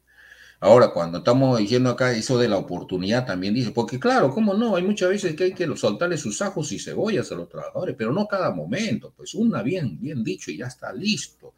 Ahora, 0.61 0.93
cuando 0.93 1.18
estamos 1.18 1.59
diciendo 1.59 1.91
acá 1.91 2.12
eso 2.12 2.39
de 2.39 2.49
la 2.49 2.57
oportunidad, 2.57 3.27
también 3.27 3.53
dice, 3.53 3.70
porque 3.70 4.01
claro, 4.01 4.31
¿cómo 4.31 4.55
no? 4.55 4.77
Hay 4.77 4.83
muchas 4.83 5.11
veces 5.11 5.37
que 5.37 5.45
hay 5.45 5.53
que 5.53 5.77
soltarle 5.77 6.16
sus 6.16 6.41
ajos 6.41 6.72
y 6.72 6.79
cebollas 6.79 7.31
a 7.31 7.35
los 7.35 7.51
trabajadores, 7.51 7.95
pero 7.99 8.12
no 8.12 8.27
cada 8.27 8.51
momento, 8.51 9.12
pues 9.14 9.35
una 9.35 9.62
bien, 9.62 10.01
bien 10.01 10.25
dicho 10.25 10.51
y 10.51 10.57
ya 10.57 10.66
está 10.66 10.93
listo, 10.93 11.55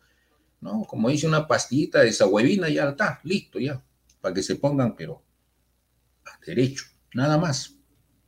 ¿no? 0.61 0.83
Como 0.85 1.09
dice 1.09 1.29
una 1.29 1.47
pastillita 1.47 2.01
de 2.01 2.09
esa 2.09 2.27
huevina, 2.27 2.69
ya 2.69 2.89
está, 2.89 3.21
listo, 3.23 3.61
ya, 3.61 3.81
para 4.21 4.35
que 4.35 4.43
se 4.43 4.57
pongan, 4.57 4.97
pero 4.97 5.23
a 6.25 6.45
derecho, 6.45 6.87
nada 7.15 7.39
más, 7.39 7.77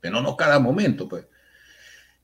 pero 0.00 0.20
no 0.20 0.36
cada 0.36 0.60
momento, 0.60 1.08
pues. 1.08 1.26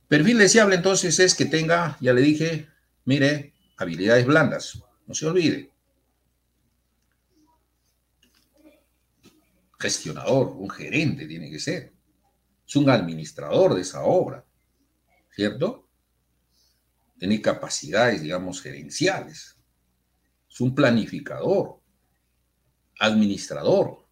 Perfil 0.08 0.38
deseable 0.38 0.76
entonces 0.76 1.18
es 1.18 1.34
que 1.34 1.46
tenga, 1.46 1.96
ya 2.00 2.12
le 2.12 2.20
dije, 2.20 2.68
mire, 3.04 3.54
habilidades 3.76 4.26
blandas, 4.26 4.82
no 5.06 5.14
se 5.14 5.26
olvide, 5.26 5.74
gestionador, 9.84 10.48
un 10.56 10.70
gerente 10.70 11.26
tiene 11.26 11.50
que 11.50 11.58
ser. 11.58 11.92
Es 12.66 12.76
un 12.76 12.88
administrador 12.88 13.74
de 13.74 13.82
esa 13.82 14.02
obra, 14.02 14.42
¿cierto? 15.30 15.86
Tiene 17.18 17.42
capacidades, 17.42 18.22
digamos, 18.22 18.62
gerenciales. 18.62 19.58
Es 20.50 20.60
un 20.60 20.74
planificador, 20.74 21.80
administrador, 22.98 24.06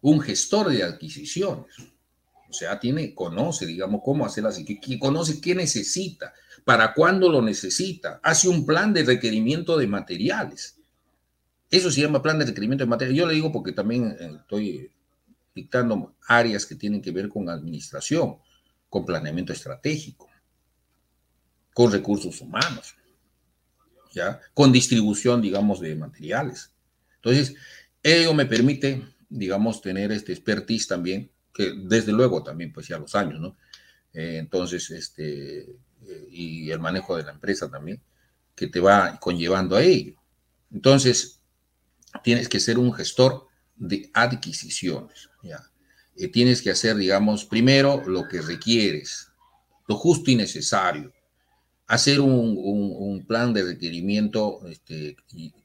un 0.00 0.20
gestor 0.20 0.70
de 0.70 0.82
adquisiciones. 0.82 1.76
O 2.50 2.52
sea, 2.52 2.78
tiene, 2.78 3.14
conoce, 3.14 3.64
digamos, 3.64 4.02
cómo 4.04 4.26
hacerlas, 4.26 4.58
que, 4.58 4.98
conoce 4.98 5.40
qué 5.40 5.54
necesita, 5.54 6.34
para 6.64 6.92
cuándo 6.92 7.30
lo 7.30 7.40
necesita, 7.40 8.20
hace 8.22 8.48
un 8.48 8.66
plan 8.66 8.92
de 8.92 9.04
requerimiento 9.04 9.78
de 9.78 9.86
materiales 9.86 10.80
eso 11.70 11.90
se 11.90 12.00
llama 12.00 12.20
plan 12.20 12.38
de 12.38 12.46
requerimiento 12.46 12.84
de 12.84 12.90
materia. 12.90 13.14
Yo 13.14 13.26
le 13.26 13.34
digo 13.34 13.52
porque 13.52 13.72
también 13.72 14.16
eh, 14.18 14.32
estoy 14.40 14.90
dictando 15.54 16.16
áreas 16.26 16.66
que 16.66 16.74
tienen 16.74 17.00
que 17.00 17.12
ver 17.12 17.28
con 17.28 17.48
administración, 17.48 18.36
con 18.88 19.06
planeamiento 19.06 19.52
estratégico, 19.52 20.28
con 21.72 21.92
recursos 21.92 22.40
humanos, 22.40 22.96
¿ya? 24.12 24.40
con 24.52 24.72
distribución, 24.72 25.40
digamos, 25.40 25.80
de 25.80 25.94
materiales. 25.94 26.72
Entonces, 27.16 27.54
ello 28.02 28.34
me 28.34 28.46
permite, 28.46 29.04
digamos, 29.28 29.80
tener 29.80 30.10
este 30.10 30.32
expertise 30.32 30.88
también, 30.88 31.30
que 31.52 31.72
desde 31.76 32.12
luego 32.12 32.42
también, 32.42 32.72
pues 32.72 32.88
ya 32.88 32.98
los 32.98 33.14
años, 33.14 33.40
¿no? 33.40 33.56
Eh, 34.12 34.38
entonces, 34.38 34.90
este, 34.90 35.60
eh, 35.60 36.28
y 36.30 36.70
el 36.70 36.80
manejo 36.80 37.16
de 37.16 37.24
la 37.24 37.32
empresa 37.32 37.70
también, 37.70 38.02
que 38.54 38.66
te 38.66 38.80
va 38.80 39.18
conllevando 39.20 39.76
a 39.76 39.82
ello. 39.82 40.14
Entonces, 40.72 41.40
tienes 42.22 42.48
que 42.48 42.60
ser 42.60 42.78
un 42.78 42.92
gestor 42.92 43.46
de 43.76 44.10
adquisiciones. 44.12 45.30
¿ya? 45.42 45.60
Eh, 46.16 46.28
tienes 46.28 46.62
que 46.62 46.70
hacer, 46.70 46.96
digamos, 46.96 47.44
primero 47.44 48.02
lo 48.06 48.28
que 48.28 48.42
requieres, 48.42 49.28
lo 49.88 49.96
justo 49.96 50.30
y 50.30 50.36
necesario. 50.36 51.12
Hacer 51.86 52.20
un, 52.20 53.24
plan 53.26 53.52
de 53.52 53.64
requerimiento 53.64 54.60
este, 54.68 55.16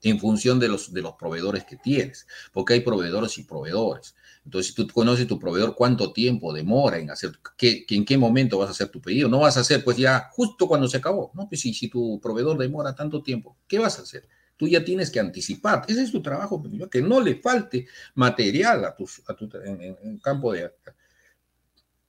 en 0.02 0.20
función 0.20 0.60
de 0.60 0.68
los, 0.68 0.94
de 0.94 1.02
los 1.02 1.14
proveedores 1.14 1.66
que 1.66 1.78
tienes, 1.78 2.28
porque 2.52 2.74
hay 2.74 2.80
proveedores 2.82 3.38
y 3.38 3.44
proveedores. 3.44 4.16
Entonces, 4.46 4.74
si 4.74 4.76
tú 4.76 4.88
conoces 4.94 5.26
tu 5.26 5.40
proveedor, 5.40 5.76
cuánto 5.76 6.14
tiempo 6.14 6.54
demora 6.54 7.00
en 7.00 7.10
hacer, 7.10 7.32
qué, 7.58 7.84
en 7.90 8.06
qué 8.06 8.16
momento 8.16 8.60
vas 8.60 8.68
a 8.68 8.72
hacer 8.72 8.90
tu 8.90 9.02
pedido. 9.02 9.28
No 9.28 9.40
vas 9.40 9.58
a 9.58 9.62
hacer, 9.62 9.84
pues 9.84 9.98
ya 9.98 10.30
justo 10.32 10.68
cuando 10.68 10.88
se 10.88 10.98
acabó. 10.98 11.32
No, 11.34 11.50
pues 11.50 11.62
si, 11.62 11.74
si 11.74 11.90
tu 11.90 12.20
proveedor 12.22 12.58
demora 12.58 12.94
tanto 12.94 13.24
tiempo, 13.24 13.58
¿qué 13.68 13.80
vas 13.80 13.98
a 13.98 14.04
hacer? 14.04 14.28
Tú 14.56 14.68
ya 14.68 14.86
tienes 14.86 15.10
que 15.10 15.20
anticipar. 15.20 15.84
Ese 15.88 16.04
es 16.04 16.12
tu 16.12 16.22
trabajo, 16.22 16.64
que 16.92 17.02
no 17.02 17.20
le 17.22 17.36
falte 17.42 17.88
material 18.14 18.86
a, 18.86 18.96
tus, 18.96 19.24
a 19.28 19.34
tu 19.34 19.50
en, 19.64 20.20
campo 20.20 20.54
de, 20.54 20.72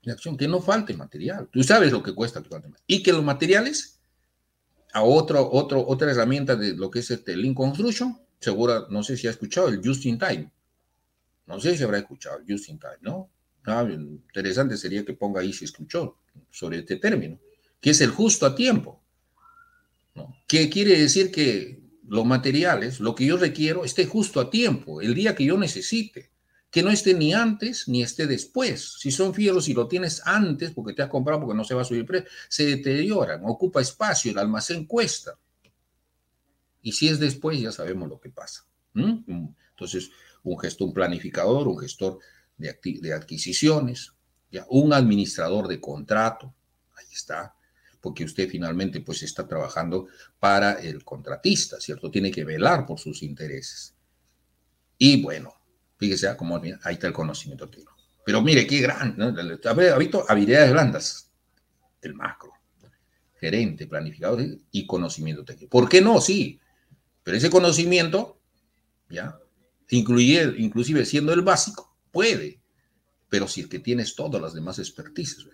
acción, 0.06 0.36
que 0.36 0.46
no 0.46 0.60
falte 0.60 0.94
material. 0.94 1.48
Tú 1.50 1.64
sabes 1.64 1.90
lo 1.90 2.02
que 2.02 2.14
cuesta 2.14 2.42
tu 2.42 2.54
Y 2.86 3.02
que 3.02 3.12
los 3.12 3.24
materiales, 3.24 3.98
a 4.92 5.02
otro, 5.02 5.50
otro, 5.50 5.84
otra 5.88 6.10
herramienta 6.10 6.54
de 6.54 6.74
lo 6.74 6.90
que 6.90 6.98
es 6.98 7.10
este 7.10 7.34
Link 7.34 7.56
Construction, 7.56 8.20
seguro, 8.38 8.88
no 8.90 9.02
sé 9.02 9.16
si 9.16 9.26
ha 9.26 9.30
escuchado 9.30 9.68
el 9.68 9.80
Just 9.82 10.04
in 10.04 10.18
Time. 10.18 10.50
No 11.46 11.60
sé 11.60 11.76
si 11.76 11.82
habrá 11.82 11.98
escuchado 11.98 12.40
Just 12.48 12.68
in 12.68 12.78
Time, 12.78 12.98
¿no? 13.00 13.30
Ah, 13.64 13.86
interesante 13.90 14.76
sería 14.76 15.04
que 15.04 15.14
ponga 15.14 15.40
ahí 15.40 15.52
si 15.52 15.64
escuchó 15.64 16.18
sobre 16.50 16.78
este 16.78 16.96
término, 16.96 17.40
que 17.80 17.90
es 17.90 18.00
el 18.00 18.10
justo 18.10 18.46
a 18.46 18.54
tiempo. 18.54 19.02
¿no? 20.14 20.36
¿Qué 20.46 20.70
quiere 20.70 20.98
decir 20.98 21.30
que 21.30 21.82
los 22.08 22.24
materiales, 22.24 23.00
lo 23.00 23.14
que 23.14 23.26
yo 23.26 23.36
requiero, 23.36 23.84
esté 23.84 24.06
justo 24.06 24.40
a 24.40 24.50
tiempo, 24.50 25.00
el 25.00 25.14
día 25.14 25.34
que 25.34 25.44
yo 25.44 25.58
necesite? 25.58 26.30
que 26.76 26.82
no 26.82 26.90
esté 26.90 27.14
ni 27.14 27.32
antes 27.32 27.88
ni 27.88 28.02
esté 28.02 28.26
después. 28.26 28.96
Si 28.98 29.10
son 29.10 29.32
fierros 29.32 29.66
y 29.68 29.72
lo 29.72 29.88
tienes 29.88 30.20
antes 30.26 30.72
porque 30.72 30.92
te 30.92 31.00
has 31.00 31.08
comprado 31.08 31.40
porque 31.40 31.56
no 31.56 31.64
se 31.64 31.74
va 31.74 31.80
a 31.80 31.84
subir 31.86 32.04
precio, 32.04 32.28
se 32.50 32.66
deterioran, 32.66 33.40
ocupa 33.44 33.80
espacio, 33.80 34.30
el 34.30 34.36
almacén 34.36 34.84
cuesta. 34.84 35.38
Y 36.82 36.92
si 36.92 37.08
es 37.08 37.18
después, 37.18 37.58
ya 37.58 37.72
sabemos 37.72 38.10
lo 38.10 38.20
que 38.20 38.28
pasa. 38.28 38.66
Entonces, 38.94 40.10
un 40.50 40.58
gestor, 40.58 40.88
un 40.88 40.94
planificador, 40.94 41.68
un 41.68 41.78
gestor 41.78 42.18
de, 42.56 42.78
de 42.82 43.12
adquisiciones, 43.12 44.12
ya, 44.50 44.66
un 44.70 44.92
administrador 44.92 45.68
de 45.68 45.80
contrato, 45.80 46.54
ahí 46.96 47.06
está, 47.12 47.54
porque 48.00 48.24
usted 48.24 48.48
finalmente 48.48 49.00
pues 49.00 49.22
está 49.22 49.46
trabajando 49.46 50.08
para 50.38 50.74
el 50.74 51.04
contratista, 51.04 51.80
¿cierto? 51.80 52.10
Tiene 52.10 52.30
que 52.30 52.44
velar 52.44 52.86
por 52.86 52.98
sus 52.98 53.22
intereses. 53.22 53.94
Y 54.98 55.22
bueno, 55.22 55.56
Fíjese 55.98 56.28
ah, 56.28 56.36
cómo 56.36 56.56
ahí 56.56 56.94
está 56.94 57.06
el 57.06 57.12
conocimiento 57.12 57.68
técnico. 57.68 57.96
Pero 58.24 58.42
mire, 58.42 58.66
qué 58.66 58.80
gran, 58.80 59.14
¿no? 59.16 59.34
Ha 59.34 59.98
visto 59.98 60.24
habilidades 60.28 60.72
blandas, 60.72 61.30
el 62.02 62.14
macro, 62.14 62.52
gerente, 63.40 63.86
planificador 63.86 64.42
y 64.70 64.86
conocimiento 64.86 65.44
técnico. 65.44 65.70
¿Por 65.70 65.88
qué 65.88 66.00
no? 66.00 66.20
Sí, 66.20 66.60
pero 67.22 67.36
ese 67.36 67.50
conocimiento, 67.50 68.40
ya, 69.08 69.38
incluye, 69.90 70.54
inclusive 70.58 71.04
siendo 71.04 71.32
el 71.32 71.42
básico, 71.42 71.96
puede, 72.10 72.60
pero 73.28 73.48
si 73.48 73.62
es 73.62 73.66
que 73.68 73.78
tienes 73.78 74.14
todas 74.14 74.40
las 74.40 74.54
demás 74.54 74.78
expertices, 74.78 75.46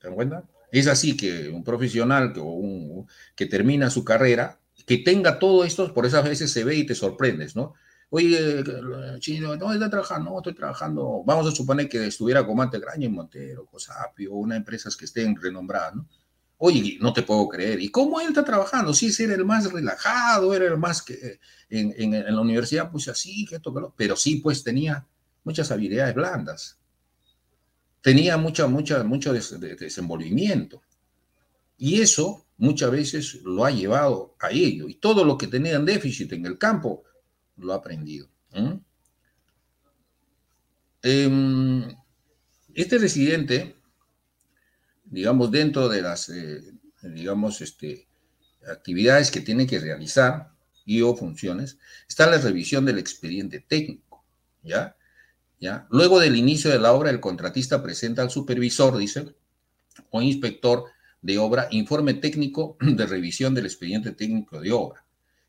¿te 0.00 0.08
dan 0.08 0.14
cuenta? 0.14 0.44
Es 0.70 0.86
así 0.86 1.16
que 1.16 1.48
un 1.48 1.64
profesional 1.64 2.32
que, 3.34 3.46
termina 3.46 3.90
su 3.90 4.04
carrera, 4.04 4.58
que 4.86 4.98
tenga 4.98 5.38
todo 5.38 5.64
esto, 5.64 5.92
por 5.94 6.06
esas 6.06 6.24
veces 6.24 6.50
se 6.50 6.64
ve 6.64 6.76
y 6.76 6.86
te 6.86 6.94
sorprendes, 6.94 7.56
¿no? 7.56 7.74
Oye, 8.10 8.62
chino, 9.18 9.56
no 9.56 9.72
está 9.72 9.90
trabajando, 9.90 10.30
no 10.30 10.38
estoy 10.38 10.54
trabajando. 10.54 11.22
Vamos 11.24 11.46
a 11.46 11.50
suponer 11.50 11.88
que 11.88 12.06
estuviera 12.06 12.46
con 12.46 12.56
Graña 12.56 13.06
y 13.06 13.08
Montero, 13.08 13.66
Cosapio, 13.66 14.32
una 14.34 14.56
empresa 14.56 14.90
que 14.96 15.06
estén 15.06 15.34
renombradas, 15.34 15.96
¿no? 15.96 16.08
Oye, 16.58 16.98
no 17.00 17.12
te 17.12 17.22
puedo 17.22 17.48
creer. 17.48 17.80
¿Y 17.80 17.90
cómo 17.90 18.20
él 18.20 18.28
está 18.28 18.44
trabajando? 18.44 18.94
Sí, 18.94 19.12
era 19.22 19.34
el 19.34 19.44
más 19.44 19.70
relajado, 19.70 20.54
era 20.54 20.66
el 20.66 20.78
más 20.78 21.02
que 21.02 21.38
en, 21.68 21.94
en, 22.14 22.34
la 22.34 22.40
universidad, 22.40 22.90
pues 22.90 23.08
así, 23.08 23.44
que 23.44 23.56
esto, 23.56 23.92
pero 23.96 24.16
sí, 24.16 24.36
pues 24.36 24.62
tenía 24.62 25.06
muchas 25.44 25.70
habilidades 25.70 26.14
blandas. 26.14 26.78
Tenía 28.00 28.36
mucha, 28.36 28.66
mucha, 28.68 29.02
mucho 29.04 29.32
desenvolvimiento. 29.32 30.82
Y 31.76 32.00
eso 32.00 32.46
muchas 32.56 32.90
veces 32.90 33.34
lo 33.42 33.64
ha 33.64 33.70
llevado 33.70 34.36
a 34.40 34.50
ello. 34.50 34.88
Y 34.88 34.94
todo 34.94 35.24
lo 35.24 35.36
que 35.36 35.48
tenían 35.48 35.84
déficit 35.84 36.32
en 36.32 36.46
el 36.46 36.56
campo, 36.56 37.02
lo 37.56 37.72
ha 37.72 37.76
aprendido. 37.76 38.28
Em, 41.02 41.84
este 42.74 42.98
residente, 42.98 43.75
digamos, 45.06 45.50
dentro 45.50 45.88
de 45.88 46.02
las, 46.02 46.28
eh, 46.28 46.62
digamos, 47.02 47.60
este, 47.60 48.06
actividades 48.70 49.30
que 49.30 49.40
tiene 49.40 49.66
que 49.66 49.78
realizar 49.78 50.52
y 50.84 51.02
o 51.02 51.16
funciones, 51.16 51.78
está 52.08 52.28
la 52.28 52.38
revisión 52.38 52.84
del 52.84 52.98
expediente 52.98 53.60
técnico, 53.60 54.24
¿ya? 54.62 54.96
¿ya? 55.60 55.86
Luego 55.90 56.20
del 56.20 56.36
inicio 56.36 56.70
de 56.70 56.78
la 56.78 56.92
obra, 56.92 57.10
el 57.10 57.20
contratista 57.20 57.82
presenta 57.82 58.22
al 58.22 58.30
supervisor, 58.30 58.96
dice, 58.96 59.34
o 60.10 60.22
inspector 60.22 60.84
de 61.22 61.38
obra, 61.38 61.68
informe 61.70 62.14
técnico 62.14 62.76
de 62.80 63.06
revisión 63.06 63.54
del 63.54 63.66
expediente 63.66 64.12
técnico 64.12 64.60
de 64.60 64.72
obra 64.72 65.05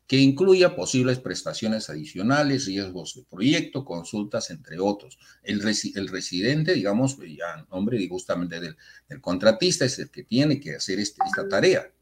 que 0.08 0.16
incluya 0.16 0.74
posibles 0.74 1.18
prestaciones 1.18 1.90
adicionales, 1.90 2.64
riesgos 2.64 3.14
de 3.14 3.24
proyecto, 3.24 3.84
consultas, 3.84 4.48
entre 4.48 4.80
otros. 4.80 5.18
El, 5.42 5.60
el 5.60 6.08
residente, 6.08 6.72
digamos, 6.72 7.18
ya 7.18 7.66
nombre 7.70 8.08
justamente 8.08 8.58
del, 8.58 8.74
contratista, 9.20 9.84
es 9.84 9.98
el 9.98 10.10
que 10.10 10.24
tiene 10.24 10.58
que 10.58 10.76
hacer 10.76 10.98
este, 10.98 11.22
esta 11.26 11.46
tarea. 11.46 11.92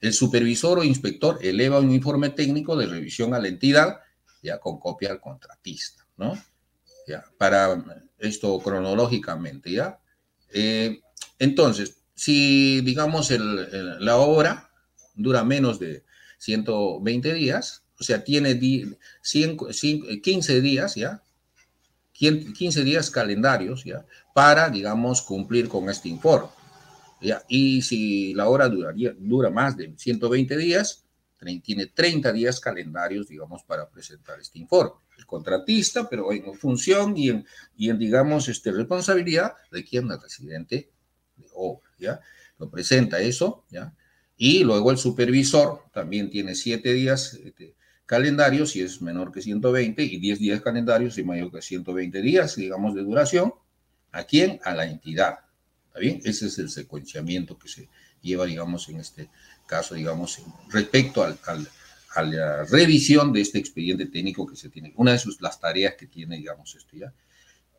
El 0.00 0.12
supervisor 0.12 0.78
o 0.78 0.84
inspector 0.84 1.40
eleva 1.42 1.80
un 1.80 1.90
informe 1.90 2.30
técnico 2.30 2.76
de 2.76 2.86
revisión 2.86 3.34
a 3.34 3.40
la 3.40 3.48
entidad, 3.48 3.98
ya 4.40 4.58
con 4.60 4.78
copia 4.78 5.10
al 5.10 5.20
contratista, 5.20 6.06
¿no? 6.16 6.40
Ya, 7.08 7.24
para 7.36 7.84
esto 8.16 8.60
cronológicamente, 8.60 9.72
¿ya? 9.72 9.98
Eh, 10.52 11.00
entonces, 11.40 11.96
si, 12.14 12.80
digamos, 12.82 13.32
la 13.32 14.18
obra 14.18 14.70
dura 15.16 15.42
menos 15.42 15.80
de 15.80 16.04
120 16.38 17.34
días, 17.34 17.84
o 17.98 18.02
sea, 18.02 18.24
tiene 18.24 18.58
15 18.58 20.60
días, 20.60 20.94
¿ya? 20.94 21.22
15 22.12 22.84
días 22.84 23.10
calendarios, 23.10 23.84
¿ya? 23.84 24.04
Para, 24.34 24.68
digamos, 24.68 25.22
cumplir 25.22 25.68
con 25.68 25.88
este 25.88 26.08
informe, 26.08 26.48
¿ya? 27.20 27.42
Y 27.48 27.82
si 27.82 28.34
la 28.34 28.48
hora 28.48 28.68
duraría, 28.68 29.14
dura 29.16 29.50
más 29.50 29.76
de 29.76 29.94
120 29.96 30.56
días, 30.56 31.04
tiene 31.62 31.86
30 31.86 32.32
días 32.32 32.60
calendarios, 32.60 33.28
digamos, 33.28 33.62
para 33.64 33.88
presentar 33.88 34.40
este 34.40 34.58
informe. 34.58 34.92
El 35.18 35.26
contratista, 35.26 36.08
pero 36.08 36.32
en 36.32 36.54
función 36.54 37.16
y 37.16 37.30
en, 37.30 37.46
y 37.76 37.90
en 37.90 37.98
digamos, 37.98 38.48
este, 38.48 38.72
responsabilidad 38.72 39.54
de 39.70 39.84
quien 39.84 40.10
es 40.10 40.20
residente 40.20 40.90
de 41.36 41.46
obra, 41.54 41.88
¿ya? 41.98 42.20
Lo 42.58 42.70
presenta 42.70 43.20
eso, 43.20 43.64
¿ya? 43.70 43.92
Y 44.36 44.64
luego 44.64 44.90
el 44.90 44.98
supervisor 44.98 45.82
también 45.92 46.30
tiene 46.30 46.54
siete 46.54 46.92
días 46.92 47.34
este, 47.44 47.74
calendarios 48.06 48.70
si 48.70 48.80
es 48.80 49.00
menor 49.00 49.32
que 49.32 49.40
120 49.40 50.02
y 50.02 50.18
10 50.18 50.38
días 50.38 50.60
calendarios 50.60 51.14
si 51.14 51.22
mayor 51.22 51.50
que 51.50 51.62
120 51.62 52.20
días, 52.20 52.56
digamos, 52.56 52.94
de 52.94 53.02
duración. 53.02 53.54
¿A 54.12 54.24
quién? 54.24 54.60
A 54.64 54.74
la 54.74 54.86
entidad. 54.86 55.38
¿Está 55.88 56.00
bien? 56.00 56.20
Ese 56.24 56.46
es 56.46 56.58
el 56.58 56.68
secuenciamiento 56.70 57.58
que 57.58 57.68
se 57.68 57.88
lleva, 58.20 58.46
digamos, 58.46 58.88
en 58.88 59.00
este 59.00 59.28
caso, 59.66 59.94
digamos, 59.94 60.40
respecto 60.70 61.22
al, 61.22 61.38
a 62.14 62.22
la 62.22 62.64
revisión 62.64 63.32
de 63.32 63.40
este 63.40 63.58
expediente 63.58 64.06
técnico 64.06 64.46
que 64.46 64.56
se 64.56 64.68
tiene. 64.68 64.92
Una 64.96 65.12
de 65.12 65.18
sus, 65.18 65.40
las 65.40 65.60
tareas 65.60 65.94
que 65.94 66.06
tiene, 66.06 66.36
digamos, 66.36 66.74
esto 66.74 66.96
ya. 66.96 67.12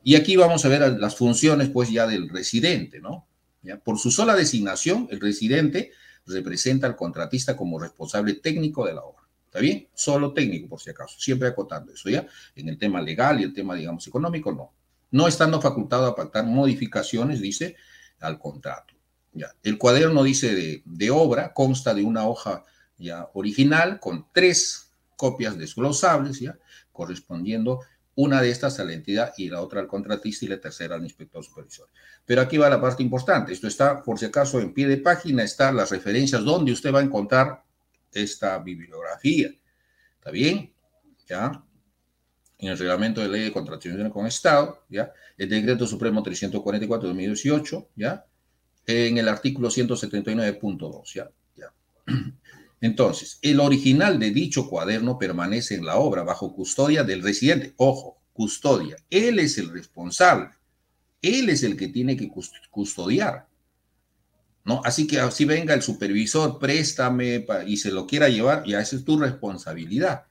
Y 0.03 0.15
aquí 0.15 0.35
vamos 0.35 0.63
a 0.65 0.69
ver 0.69 0.99
las 0.99 1.15
funciones, 1.15 1.69
pues, 1.69 1.89
ya 1.89 2.05
del 2.05 2.29
residente, 2.29 2.99
¿no? 2.99 3.27
¿Ya? 3.63 3.79
Por 3.79 3.97
su 3.97 4.11
sola 4.11 4.35
designación, 4.35 5.07
el 5.09 5.19
residente 5.19 5.91
representa 6.25 6.87
al 6.87 6.95
contratista 6.95 7.55
como 7.55 7.79
responsable 7.79 8.35
técnico 8.35 8.85
de 8.85 8.93
la 8.93 9.01
obra. 9.01 9.23
¿Está 9.45 9.59
bien? 9.59 9.87
Solo 9.93 10.33
técnico, 10.33 10.67
por 10.67 10.81
si 10.81 10.89
acaso. 10.89 11.17
Siempre 11.19 11.47
acotando 11.47 11.93
eso, 11.93 12.09
¿ya? 12.09 12.27
En 12.55 12.67
el 12.67 12.77
tema 12.77 13.01
legal 13.01 13.39
y 13.39 13.43
el 13.43 13.53
tema, 13.53 13.75
digamos, 13.75 14.05
económico, 14.07 14.51
no. 14.51 14.73
No 15.11 15.27
estando 15.27 15.61
facultado 15.61 16.07
a 16.07 16.15
pactar 16.15 16.45
modificaciones, 16.45 17.39
dice, 17.39 17.75
al 18.19 18.37
contrato. 18.37 18.93
¿ya? 19.31 19.55
El 19.63 19.77
cuaderno, 19.77 20.23
dice, 20.23 20.81
de, 20.83 21.11
obra 21.11 21.53
consta 21.53 21.93
de 21.93 22.03
una 22.03 22.27
hoja 22.27 22.63
ya 22.97 23.29
original 23.33 23.99
con 23.99 24.27
tres 24.33 24.91
copias 25.15 25.57
desglosables, 25.57 26.39
¿ya? 26.39 26.57
Correspondiendo 26.91 27.79
una 28.15 28.41
de 28.41 28.49
estas 28.49 28.79
a 28.79 28.85
la 28.85 28.93
entidad 28.93 29.33
y 29.37 29.49
la 29.49 29.61
otra 29.61 29.81
al 29.81 29.87
contratista 29.87 30.45
y 30.45 30.47
la 30.47 30.59
tercera 30.59 30.95
al 30.95 31.03
inspector 31.03 31.43
supervisor. 31.43 31.89
Pero 32.25 32.41
aquí 32.41 32.57
va 32.57 32.69
la 32.69 32.79
parte 32.79 33.03
importante. 33.03 33.51
Esto 33.53 33.67
está, 33.67 34.01
por 34.01 34.17
si 34.17 34.25
acaso, 34.25 34.59
en 34.59 34.73
pie 34.73 34.87
de 34.87 34.97
página, 34.97 35.43
están 35.43 35.75
las 35.75 35.91
referencias 35.91 36.43
donde 36.43 36.71
usted 36.71 36.93
va 36.93 36.99
a 36.99 37.03
encontrar 37.03 37.63
esta 38.11 38.57
bibliografía. 38.59 39.49
¿Está 40.17 40.31
bien? 40.31 40.73
¿Ya? 41.27 41.63
En 42.57 42.69
el 42.69 42.77
reglamento 42.77 43.21
de 43.21 43.27
ley 43.27 43.43
de 43.43 43.51
contratación 43.51 44.09
con 44.09 44.25
Estado, 44.25 44.85
¿ya? 44.89 45.11
El 45.37 45.49
decreto 45.49 45.85
supremo 45.85 46.23
344 46.23 47.09
de 47.09 47.13
2018, 47.13 47.89
¿ya? 47.95 48.25
En 48.87 49.17
el 49.17 49.27
artículo 49.27 49.69
179.2, 49.69 51.13
¿ya? 51.13 51.29
¿ya? 51.55 51.73
Entonces, 52.81 53.39
el 53.41 53.59
original 53.59 54.19
de 54.19 54.31
dicho 54.31 54.69
cuaderno 54.69 55.17
permanece 55.17 55.75
en 55.75 55.85
la 55.85 55.97
obra 55.97 56.23
bajo 56.23 56.53
custodia 56.53 57.03
del 57.03 57.23
residente. 57.23 57.73
Ojo, 57.77 58.21
custodia. 58.33 58.97
Él 59.09 59.39
es 59.39 59.57
el 59.57 59.71
responsable. 59.71 60.49
Él 61.21 61.49
es 61.49 61.63
el 61.63 61.77
que 61.77 61.87
tiene 61.87 62.17
que 62.17 62.29
custodiar. 62.69 63.47
¿No? 64.63 64.81
Así 64.83 65.07
que 65.07 65.19
si 65.31 65.45
venga 65.45 65.73
el 65.73 65.81
supervisor, 65.81 66.59
préstame 66.59 67.45
y 67.67 67.77
se 67.77 67.91
lo 67.91 68.07
quiera 68.07 68.29
llevar, 68.29 68.63
ya 68.65 68.79
esa 68.81 68.95
es 68.95 69.05
tu 69.05 69.17
responsabilidad. 69.17 70.25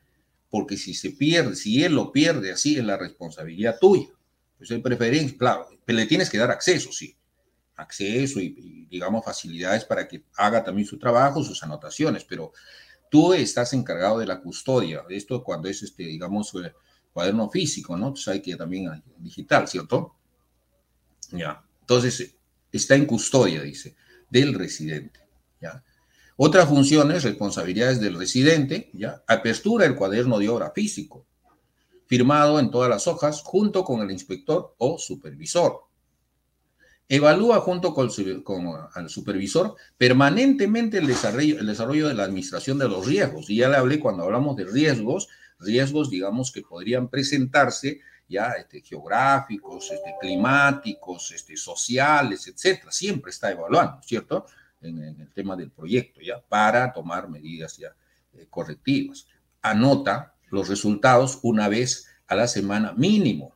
Porque 0.51 0.77
si 0.77 0.95
se 0.95 1.11
pierde, 1.11 1.57
si 1.57 1.83
él 1.83 1.95
lo 1.95 2.13
pierde, 2.13 2.53
así 2.53 2.77
es 2.77 2.85
la 2.85 2.97
responsabilidad 2.97 3.79
tuya. 3.81 4.09
Pues 4.59 4.71
preferencia, 4.83 5.39
claro, 5.39 5.69
le 5.87 6.07
tienes 6.07 6.31
que 6.31 6.39
dar 6.39 6.51
acceso, 6.51 6.93
sí 6.93 7.17
acceso 7.77 8.41
y, 8.41 8.87
digamos, 8.91 9.25
facilidades 9.25 9.85
para 9.85 10.07
que 10.07 10.25
haga 10.37 10.63
también 10.63 10.87
su 10.87 10.99
trabajo, 10.99 11.43
sus 11.43 11.63
anotaciones, 11.63 12.25
pero 12.25 12.53
tú 13.11 13.33
estás 13.33 13.73
encargado 13.73 14.19
de 14.19 14.27
la 14.27 14.41
custodia. 14.41 15.05
Esto 15.09 15.43
cuando 15.43 15.69
es, 15.69 15.83
este, 15.83 16.05
digamos, 16.05 16.55
eh, 16.55 16.73
cuaderno 17.13 17.49
físico, 17.51 17.97
¿no? 17.97 18.09
Entonces 18.09 18.29
hay 18.29 18.43
que 18.43 18.57
también 18.57 19.03
digital, 19.19 19.69
¿cierto? 19.69 20.17
Ya. 21.31 21.65
Entonces, 21.81 22.37
está 22.73 22.95
en 22.97 23.07
custodia, 23.07 23.63
dice, 23.63 23.97
del 24.29 24.55
residente, 24.55 25.21
¿ya? 25.61 25.83
Otras 26.37 26.69
funciones, 26.69 27.23
responsabilidades 27.23 28.01
del 28.01 28.19
residente, 28.19 28.91
¿ya? 28.93 29.23
Apertura 29.29 29.87
el 29.87 29.95
cuaderno 29.95 30.39
de 30.39 30.49
obra 30.49 30.73
físico, 30.73 31.27
firmado 32.07 32.59
en 32.59 32.71
todas 32.71 32.91
las 32.91 33.07
hojas 33.07 33.43
junto 33.43 33.85
con 33.85 34.01
el 34.03 34.11
inspector 34.11 34.75
o 34.79 34.99
supervisor. 34.99 35.84
Evalúa 37.09 37.61
junto 37.61 37.93
con, 37.93 38.09
el 38.09 39.09
supervisor 39.09 39.75
permanentemente 39.99 40.99
el 40.99 41.07
desarrollo, 41.07 41.61
el 41.61 41.67
desarrollo 41.67 42.09
de 42.09 42.15
la 42.15 42.25
administración 42.25 42.79
de 42.79 42.89
los 42.89 43.07
riesgos. 43.07 43.51
Y 43.51 43.57
ya 43.57 43.69
le 43.69 43.77
hablé 43.77 44.01
cuando 44.01 44.25
hablamos 44.25 44.57
de 44.57 44.65
riesgos, 44.65 45.29
riesgos, 45.59 46.09
digamos, 46.09 46.51
que 46.51 46.63
podrían 46.63 47.09
presentarse 47.09 48.01
ya 48.29 48.53
este, 48.53 48.81
geográficos, 48.81 49.91
este, 49.91 50.15
climáticos, 50.21 51.31
este, 51.33 51.57
sociales, 51.57 52.47
etcétera. 52.47 52.91
Siempre 52.91 53.31
está 53.31 53.51
evaluando, 53.51 54.01
¿cierto? 54.03 54.47
En, 54.81 54.99
el 54.99 55.33
tema 55.33 55.57
del 55.57 55.71
proyecto, 55.71 56.21
ya, 56.21 56.41
para 56.41 56.93
tomar 56.93 57.29
medidas 57.29 57.77
ya 57.77 57.95
eh, 58.35 58.47
correctivas. 58.49 59.27
Anota 59.63 60.35
los 60.51 60.69
resultados 60.69 61.39
una 61.43 61.69
vez 61.69 62.07
a 62.27 62.35
la 62.35 62.47
semana 62.47 62.93
mínimo, 62.93 63.55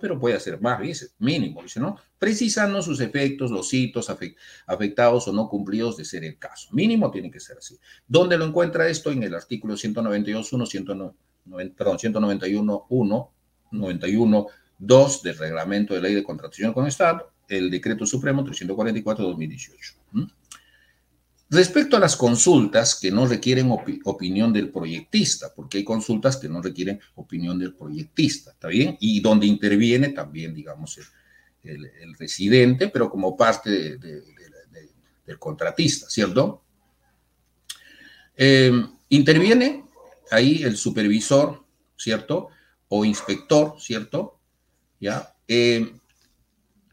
pero 0.00 0.18
puede 0.18 0.36
hacer 0.36 0.60
más 0.60 0.78
veces, 0.78 1.14
mínimo, 1.18 1.62
dice, 1.62 1.80
¿no? 1.80 1.96
Precisando 2.18 2.82
sus 2.82 3.00
efectos, 3.00 3.50
los 3.50 3.72
hitos 3.72 4.10
afectados 4.66 5.28
o 5.28 5.32
no 5.32 5.48
cumplidos 5.48 5.96
de 5.96 6.04
ser 6.04 6.24
el 6.24 6.38
caso. 6.38 6.68
Mínimo 6.72 7.10
tiene 7.10 7.30
que 7.30 7.40
ser 7.40 7.58
así. 7.58 7.78
¿Dónde 8.06 8.36
lo 8.36 8.44
encuentra 8.44 8.88
esto? 8.88 9.10
En 9.12 9.22
el 9.22 9.34
artículo 9.34 9.74
192.1, 9.74 11.14
perdón, 11.76 11.98
191.1, 11.98 13.28
91.2 13.72 15.22
del 15.22 15.38
reglamento 15.38 15.94
de 15.94 16.00
ley 16.00 16.14
de 16.14 16.24
contratación 16.24 16.72
con 16.72 16.86
Estado, 16.86 17.32
el 17.48 17.70
decreto 17.70 18.06
supremo 18.06 18.44
344-2018. 18.44 19.94
Respecto 21.48 21.96
a 21.96 22.00
las 22.00 22.16
consultas 22.16 22.96
que 22.96 23.12
no 23.12 23.24
requieren 23.26 23.70
opinión 24.04 24.52
del 24.52 24.70
proyectista, 24.70 25.52
porque 25.54 25.78
hay 25.78 25.84
consultas 25.84 26.36
que 26.38 26.48
no 26.48 26.60
requieren 26.60 26.98
opinión 27.14 27.56
del 27.56 27.74
proyectista, 27.74 28.50
¿está 28.50 28.66
bien? 28.66 28.96
Y 28.98 29.20
donde 29.20 29.46
interviene 29.46 30.08
también, 30.08 30.52
digamos, 30.52 30.98
el, 31.62 32.14
residente, 32.18 32.88
pero 32.88 33.10
como 33.10 33.36
parte 33.36 33.96
del 33.98 35.38
contratista, 35.38 36.08
¿cierto? 36.08 36.64
Eh, 38.36 38.72
interviene 39.10 39.84
ahí 40.30 40.64
el 40.64 40.76
supervisor, 40.76 41.64
¿cierto? 41.96 42.48
O 42.88 43.04
inspector, 43.04 43.76
¿cierto? 43.78 44.40
¿Ya? 45.00 45.34
Eh, 45.46 45.92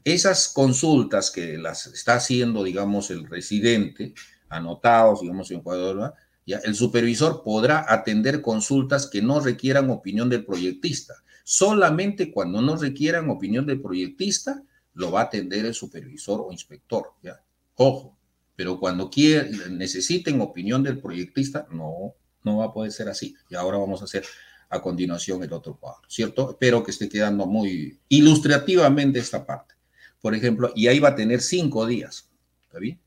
esas 0.03 0.49
consultas 0.49 1.31
que 1.31 1.57
las 1.57 1.87
está 1.87 2.15
haciendo, 2.15 2.63
digamos, 2.63 3.09
el 3.09 3.25
residente, 3.25 4.13
anotados, 4.53 5.21
digamos, 5.21 5.49
en 5.51 5.59
Ecuador, 5.59 6.13
ya, 6.45 6.57
el 6.57 6.75
supervisor 6.75 7.41
podrá 7.43 7.85
atender 7.87 8.41
consultas 8.41 9.07
que 9.07 9.21
no 9.21 9.39
requieran 9.39 9.89
opinión 9.89 10.29
del 10.29 10.45
proyectista. 10.45 11.15
Solamente 11.43 12.31
cuando 12.31 12.61
no 12.61 12.75
requieran 12.77 13.29
opinión 13.29 13.65
del 13.65 13.81
proyectista, 13.81 14.61
lo 14.93 15.11
va 15.11 15.21
a 15.21 15.23
atender 15.23 15.65
el 15.65 15.73
supervisor 15.73 16.41
o 16.41 16.51
inspector. 16.51 17.11
¿ya? 17.21 17.41
Ojo, 17.75 18.17
pero 18.55 18.79
cuando 18.79 19.09
quieren, 19.09 19.77
necesiten 19.77 20.41
opinión 20.41 20.83
del 20.83 20.99
proyectista, 20.99 21.67
no, 21.71 22.13
no 22.43 22.57
va 22.57 22.65
a 22.65 22.73
poder 22.73 22.91
ser 22.91 23.09
así. 23.09 23.35
Y 23.49 23.55
ahora 23.55 23.77
vamos 23.77 24.01
a 24.01 24.05
hacer 24.05 24.23
a 24.69 24.81
continuación 24.81 25.43
el 25.43 25.53
otro 25.53 25.77
cuadro, 25.77 26.01
¿cierto? 26.07 26.51
Espero 26.51 26.83
que 26.83 26.91
esté 26.91 27.07
quedando 27.07 27.45
muy 27.45 27.99
ilustrativamente 28.09 29.19
esta 29.19 29.45
parte. 29.45 29.75
Por 30.19 30.33
ejemplo, 30.33 30.71
y 30.75 30.87
ahí 30.87 30.99
va 30.99 31.09
a 31.09 31.15
tener 31.15 31.41
cinco 31.41 31.85
días, 31.85 32.29
¿está 32.63 32.79
bien? 32.79 32.99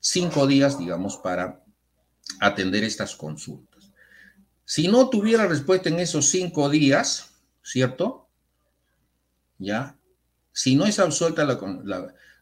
Cinco 0.00 0.46
días, 0.46 0.78
digamos, 0.78 1.18
para 1.18 1.62
atender 2.40 2.84
estas 2.84 3.14
consultas. 3.14 3.92
Si 4.64 4.88
no 4.88 5.08
tuviera 5.10 5.46
respuesta 5.46 5.88
en 5.88 6.00
esos 6.00 6.26
cinco 6.26 6.68
días, 6.68 7.32
¿cierto? 7.62 8.28
Ya, 9.58 9.96
si 10.52 10.74
no 10.74 10.86
es 10.86 10.98
absuelta 10.98 11.46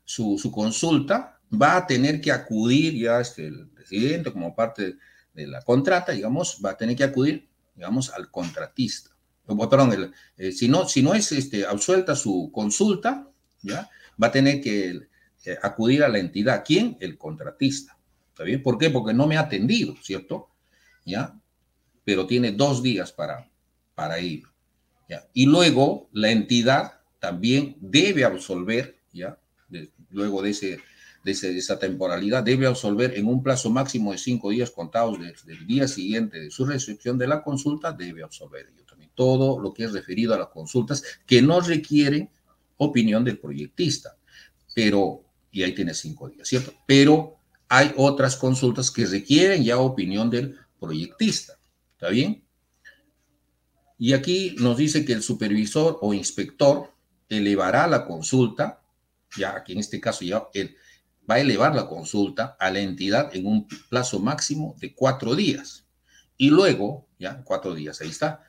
su, 0.05 0.51
consulta, 0.53 1.41
va 1.51 1.77
a 1.77 1.87
tener 1.87 2.21
que 2.21 2.33
acudir 2.33 2.95
ya 2.95 3.21
este, 3.21 3.47
el 3.47 3.69
presidente 3.69 4.33
como 4.33 4.55
parte 4.55 4.97
de 5.35 5.47
la 5.47 5.63
contrata, 5.63 6.13
digamos, 6.13 6.61
va 6.65 6.71
a 6.71 6.77
tener 6.77 6.97
que 6.97 7.05
acudir, 7.05 7.49
digamos, 7.75 8.11
al 8.11 8.31
contratista. 8.31 9.11
Perdón, 9.47 10.13
eh, 10.37 10.53
si, 10.53 10.69
no, 10.69 10.87
si 10.87 11.03
no 11.03 11.15
es 11.15 11.33
este, 11.33 11.65
absuelta 11.65 12.15
su 12.15 12.51
consulta, 12.53 13.27
ya, 13.63 13.89
va 14.23 14.27
a 14.27 14.33
tener 14.33 14.61
que 14.61 15.09
acudir 15.63 16.03
a 16.03 16.09
la 16.09 16.19
entidad. 16.19 16.63
¿Quién? 16.67 16.97
El 17.01 17.17
contratista. 17.17 17.99
¿Está 18.31 18.45
bien? 18.45 18.63
¿Por 18.63 18.79
qué? 18.79 18.91
Porque 18.91 19.15
no 19.15 19.27
me 19.27 19.37
ha 19.37 19.41
atendido, 19.41 19.97
¿cierto? 20.03 20.51
¿Ya? 21.05 21.35
Pero 22.05 22.27
tiene 22.27 22.53
dos 22.53 22.83
días 22.83 23.13
para, 23.13 23.51
para 23.95 24.21
ir. 24.21 24.45
¿ya? 25.09 25.27
Y 25.33 25.47
luego 25.47 26.09
la 26.13 26.31
entidad 26.31 27.01
también 27.19 27.77
debe 27.81 28.25
absolver, 28.25 28.99
¿ya? 29.13 29.39
luego 30.11 30.41
de, 30.43 30.51
ese, 30.51 30.79
de, 31.25 31.33
esa 31.33 31.79
temporalidad, 31.79 32.43
debe 32.43 32.67
absolver 32.67 33.19
en 33.19 33.27
un 33.27 33.43
plazo 33.43 33.71
máximo 33.71 34.13
de 34.13 34.19
cinco 34.19 34.51
días 34.51 34.71
contados 34.71 35.19
desde 35.19 35.53
el 35.53 35.67
día 35.67 35.89
siguiente 35.89 36.39
de 36.41 36.51
su 36.51 36.65
recepción 36.65 37.19
de 37.19 37.27
la 37.27 37.43
consulta, 37.43 37.93
debe 37.93 38.23
absolver 38.23 38.73
yo 38.77 38.85
también 38.85 39.11
todo 39.15 39.59
lo 39.59 39.75
que 39.75 39.85
es 39.85 39.93
referido 39.93 40.35
a 40.35 40.39
las 40.39 40.49
consultas 40.49 41.03
que 41.27 41.43
no 41.43 41.61
requieren 41.61 42.31
opinión 42.77 43.25
del 43.25 43.39
proyectista. 43.39 44.17
Pero 44.75 45.25
y 45.51 45.63
ahí 45.63 45.75
tiene 45.75 45.95
cinco 45.95 46.29
días, 46.29 46.49
¿cierto? 46.49 46.73
Pero 46.87 47.37
hay 47.69 47.93
otras 47.97 48.37
consultas 48.37 48.91
que 48.91 49.07
requieren 49.07 49.65
ya 49.65 49.79
opinión 49.79 50.31
del 50.31 50.57
proyectista, 50.79 51.59
¿está 51.93 52.09
bien? 52.09 52.45
Y 53.99 54.13
aquí 54.13 54.55
nos 54.59 54.77
dice 54.77 55.05
que 55.05 55.13
el 55.13 55.23
supervisor 55.23 55.99
o 56.01 56.15
inspector 56.15 56.93
elevará 57.29 57.87
la 57.87 58.07
consulta, 58.07 58.83
ya 59.37 59.57
aquí 59.57 59.73
en 59.73 59.81
este 59.81 60.01
caso 60.01 60.25
ya 60.25 60.49
él 60.55 60.77
va 61.29 61.35
a 61.35 61.41
elevar 61.41 61.75
la 61.75 61.89
consulta 61.89 62.57
a 62.59 62.71
la 62.71 62.79
entidad 62.79 63.35
en 63.35 63.47
un 63.47 63.69
plazo 63.91 64.19
máximo 64.21 64.77
de 64.79 64.95
cuatro 64.95 65.35
días. 65.35 65.87
Y 66.37 66.51
luego, 66.51 67.09
ya, 67.19 67.43
cuatro 67.45 67.75
días, 67.75 68.01
ahí 68.01 68.09
está, 68.09 68.45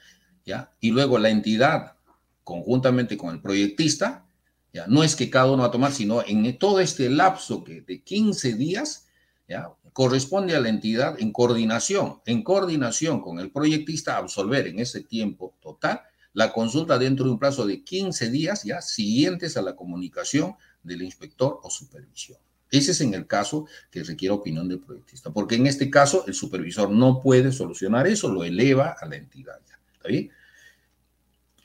ya, 0.45 0.71
y 0.79 0.91
luego 0.91 1.17
la 1.17 1.29
entidad, 1.29 1.95
conjuntamente 2.43 3.17
con 3.17 3.33
el 3.33 3.41
proyectista, 3.41 4.28
¿ya? 4.73 4.87
No 4.87 5.03
es 5.03 5.15
que 5.15 5.29
cada 5.29 5.51
uno 5.51 5.63
va 5.63 5.69
a 5.69 5.71
tomar, 5.71 5.91
sino 5.91 6.23
en 6.25 6.57
todo 6.57 6.79
este 6.79 7.09
lapso 7.09 7.63
que 7.63 7.81
de 7.81 8.01
15 8.01 8.53
días, 8.53 9.07
¿ya? 9.47 9.69
corresponde 9.93 10.55
a 10.55 10.59
la 10.59 10.69
entidad 10.69 11.19
en 11.19 11.31
coordinación, 11.31 12.21
en 12.25 12.43
coordinación 12.43 13.21
con 13.21 13.39
el 13.39 13.51
proyectista, 13.51 14.17
absolver 14.17 14.67
en 14.67 14.79
ese 14.79 15.01
tiempo 15.01 15.55
total 15.61 16.01
la 16.33 16.53
consulta 16.53 16.97
dentro 16.97 17.25
de 17.25 17.31
un 17.31 17.39
plazo 17.39 17.65
de 17.65 17.83
15 17.83 18.29
días 18.29 18.63
ya 18.63 18.81
siguientes 18.81 19.57
a 19.57 19.61
la 19.61 19.75
comunicación 19.75 20.55
del 20.83 21.01
inspector 21.01 21.59
o 21.63 21.69
supervisión. 21.69 22.37
Ese 22.71 22.91
es 22.91 23.01
en 23.01 23.15
el 23.15 23.25
caso 23.25 23.65
que 23.89 24.03
requiere 24.03 24.33
opinión 24.33 24.67
del 24.67 24.79
proyectista, 24.79 25.31
porque 25.31 25.55
en 25.55 25.65
este 25.65 25.89
caso 25.89 26.23
el 26.27 26.35
supervisor 26.35 26.91
no 26.91 27.19
puede 27.19 27.51
solucionar 27.51 28.05
eso, 28.07 28.31
lo 28.31 28.43
eleva 28.43 28.95
a 28.99 29.05
la 29.07 29.15
entidad. 29.15 29.59
Ya, 29.67 29.79
¿Está 29.93 30.07
bien? 30.07 30.31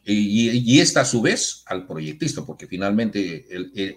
Y, 0.06 0.80
esta 0.80 1.00
a 1.00 1.04
su 1.04 1.22
vez 1.22 1.62
al 1.66 1.86
proyectista, 1.86 2.44
porque 2.44 2.66
finalmente 2.66 3.46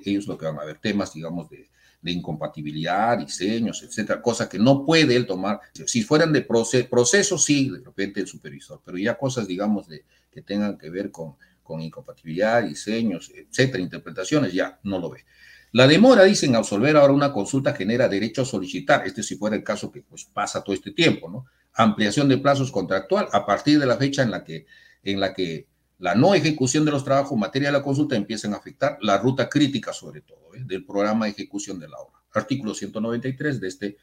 ellos 0.05 0.27
lo 0.27 0.37
que 0.37 0.45
van 0.45 0.59
a 0.59 0.63
ver 0.63 0.79
temas, 0.79 1.13
digamos, 1.13 1.49
de, 1.49 1.67
incompatibilidad, 2.03 3.17
diseños, 3.17 3.83
etcétera, 3.83 4.21
cosas 4.21 4.47
que 4.47 4.57
no 4.57 4.85
puede 4.85 5.13
él 5.13 5.27
tomar. 5.27 5.59
Si 5.85 6.03
fueran 6.03 6.31
de 6.31 6.41
proceso, 6.41 7.37
sí, 7.37 7.69
de 7.69 7.79
repente 7.79 8.21
el 8.21 8.27
supervisor, 8.27 8.81
pero 8.85 8.97
ya 8.97 9.17
cosas, 9.17 9.45
digamos, 9.45 9.89
de, 9.89 10.05
que 10.31 10.41
tengan 10.41 10.77
que 10.77 10.89
ver 10.89 11.11
con, 11.11 11.35
con 11.63 11.81
incompatibilidad, 11.81 12.63
diseños, 12.63 13.29
etcétera, 13.35 13.83
interpretaciones, 13.83 14.53
ya 14.53 14.79
no 14.83 14.99
lo 14.99 15.09
ve. 15.09 15.25
La 15.73 15.85
demora, 15.85 16.23
dicen, 16.23 16.55
absolver 16.55 16.95
ahora 16.95 17.11
una 17.11 17.33
consulta 17.33 17.73
genera 17.73 18.07
derecho 18.07 18.43
a 18.43 18.45
solicitar. 18.45 19.05
Este 19.05 19.21
si 19.21 19.35
fuera 19.35 19.55
el 19.55 19.63
caso 19.63 19.91
que 19.91 20.01
pues 20.01 20.23
pasa 20.23 20.63
todo 20.63 20.73
este 20.73 20.91
tiempo, 20.91 21.29
¿no? 21.29 21.45
Ampliación 21.73 22.29
de 22.29 22.37
plazos 22.37 22.71
contractual 22.71 23.27
a 23.33 23.45
partir 23.45 23.79
de 23.79 23.85
la 23.85 23.97
fecha 23.97 24.23
en 24.23 24.31
la 24.31 24.43
que, 24.45 24.65
en 25.03 25.19
la 25.19 25.33
que 25.33 25.67
la 25.99 26.15
no 26.15 26.35
ejecución 26.35 26.85
de 26.85 26.91
los 26.91 27.03
trabajos 27.03 27.33
en 27.33 27.39
materia 27.39 27.69
de 27.69 27.73
la 27.73 27.83
consulta 27.83 28.15
empiezan 28.15 28.53
a 28.53 28.57
afectar 28.57 28.97
la 29.01 29.17
ruta 29.17 29.49
crítica, 29.49 29.93
sobre 29.93 30.21
todo, 30.21 30.53
¿eh? 30.53 30.63
del 30.65 30.85
programa 30.85 31.25
de 31.25 31.31
ejecución 31.31 31.79
de 31.79 31.87
la 31.87 31.97
obra. 31.97 32.21
Artículo 32.33 32.73
193 32.73 33.59
de 33.59 33.67
este 33.67 33.97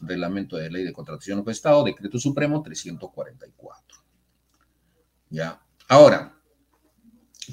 reglamento 0.00 0.56
de 0.56 0.70
ley 0.70 0.84
de 0.84 0.92
contratación 0.92 1.42
de 1.42 1.52
Estado, 1.52 1.82
decreto 1.84 2.18
supremo 2.18 2.62
344. 2.62 3.98
Ya. 5.30 5.62
Ahora, 5.88 6.36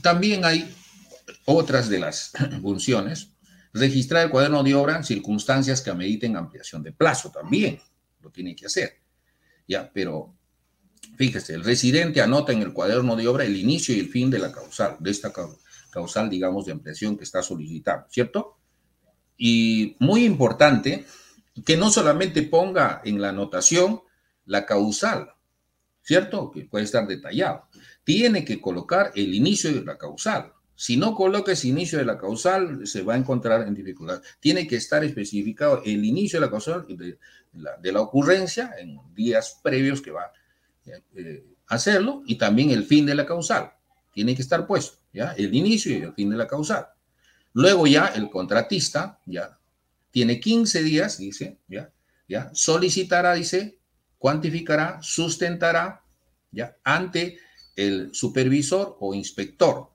también 0.01 0.43
hay 0.43 0.73
otras 1.45 1.89
de 1.89 1.99
las 1.99 2.31
funciones. 2.61 3.31
Registrar 3.73 4.26
el 4.26 4.31
cuaderno 4.31 4.64
de 4.64 4.73
obra 4.73 4.97
en 4.97 5.03
circunstancias 5.03 5.81
que 5.81 5.91
ameriten 5.91 6.35
ampliación 6.35 6.84
de 6.84 6.91
plazo 6.91 7.31
también 7.31 7.80
lo 8.22 8.31
tiene 8.31 8.55
que 8.55 8.65
hacer. 8.65 9.01
Ya, 9.68 9.91
pero 9.93 10.36
fíjese, 11.18 11.56
el 11.56 11.64
residente 11.64 12.22
anota 12.22 12.53
en 12.53 12.61
el 12.61 12.72
cuaderno 12.72 13.15
de 13.15 13.27
obra 13.27 13.44
el 13.44 13.57
inicio 13.57 13.94
y 13.95 13.99
el 13.99 14.10
fin 14.10 14.30
de 14.30 14.39
la 14.39 14.52
causal, 14.52 14.95
de 14.99 15.11
esta 15.11 15.34
causal, 15.89 16.30
digamos, 16.30 16.65
de 16.65 16.72
ampliación 16.72 17.18
que 17.18 17.23
está 17.23 17.41
solicitando, 17.41 18.06
¿cierto? 18.10 18.57
Y 19.35 19.95
muy 19.99 20.23
importante 20.23 21.06
que 21.65 21.76
no 21.76 21.89
solamente 21.89 22.44
ponga 22.44 23.02
en 23.03 23.19
la 23.19 23.30
anotación 23.30 24.02
la 24.45 24.65
causal, 24.65 25.34
¿cierto? 26.03 26.52
Que 26.52 26.65
puede 26.65 26.85
estar 26.85 27.07
detallado. 27.07 27.68
Tiene 28.03 28.45
que 28.45 28.61
colocar 28.61 29.11
el 29.15 29.34
inicio 29.34 29.73
de 29.73 29.84
la 29.84 29.98
causal. 29.98 30.53
Si 30.76 30.95
no 30.95 31.15
coloca 31.15 31.52
ese 31.52 31.68
inicio 31.68 31.98
de 31.98 32.06
la 32.06 32.19
causal, 32.19 32.85
se 32.85 33.02
va 33.02 33.15
a 33.15 33.18
encontrar 33.18 33.68
en 33.68 33.73
dificultad. 33.73 34.22
Tiene 34.39 34.68
que 34.68 34.76
estar 34.76 35.03
especificado 35.03 35.81
el 35.84 36.06
inicio 36.06 36.39
de 36.39 36.45
la 36.45 36.52
causal 36.52 36.85
de 36.88 37.91
la, 37.91 38.02
ocurrencia 38.02 38.76
en 38.77 38.99
días 39.15 39.60
previos 39.64 40.02
que 40.02 40.11
va 40.11 40.31
eh, 41.15 41.45
hacerlo 41.68 42.23
y 42.26 42.35
también 42.35 42.72
el 42.72 42.85
fin 42.85 43.05
de 43.05 43.15
la 43.15 43.26
causal. 43.26 43.72
Tiene 44.14 44.35
que 44.35 44.41
estar 44.41 44.65
puesto, 44.65 44.97
¿ya? 45.14 45.34
El 45.34 45.53
inicio 45.53 45.91
y 45.97 46.01
el 46.01 46.14
fin 46.14 46.30
de 46.30 46.38
la 46.38 46.47
causal. 46.47 46.88
Luego 47.53 47.88
ya 47.88 48.07
el 48.07 48.30
contratista, 48.30 49.19
ya, 49.26 49.57
tiene 50.11 50.39
15 50.39 50.84
días, 50.84 51.18
dice, 51.18 51.57
ya, 51.68 51.91
ya, 52.27 52.49
solicitará, 52.53 53.34
dice, 53.34 53.77
cuantificará, 54.18 54.99
sustentará, 55.01 56.03
ya, 56.51 56.76
ante 56.84 57.38
el 57.76 58.14
supervisor 58.14 58.97
o 58.99 59.14
inspector 59.14 59.89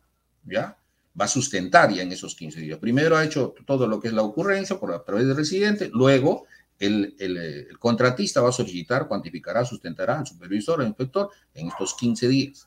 ¿ya? 0.45 0.77
Va 1.19 1.27
a 1.27 1.29
sustentar 1.29 1.93
ya 1.93 2.03
en 2.03 2.13
esos 2.13 2.35
15 2.35 2.61
días. 2.61 2.79
Primero 2.79 3.17
ha 3.17 3.25
hecho 3.25 3.55
todo 3.67 3.87
lo 3.87 4.01
que 4.01 4.09
es 4.09 4.15
la 4.15 4.23
ocurrencia 4.23 4.79
por 4.79 4.93
a 4.93 5.05
través 5.05 5.27
del 5.27 5.37
residente, 5.37 5.91
luego 5.93 6.47
el, 6.87 7.15
el, 7.19 7.79
contratista 7.79 8.41
va 8.41 8.49
a 8.49 8.53
solicitar, 8.53 9.07
cuantificará, 9.07 9.65
sustentará 9.65 10.19
al 10.19 10.27
supervisor 10.27 10.81
o 10.81 10.87
inspector 10.87 11.31
en 11.55 11.69
estos 11.69 11.95
15 11.95 12.29
días. 12.29 12.67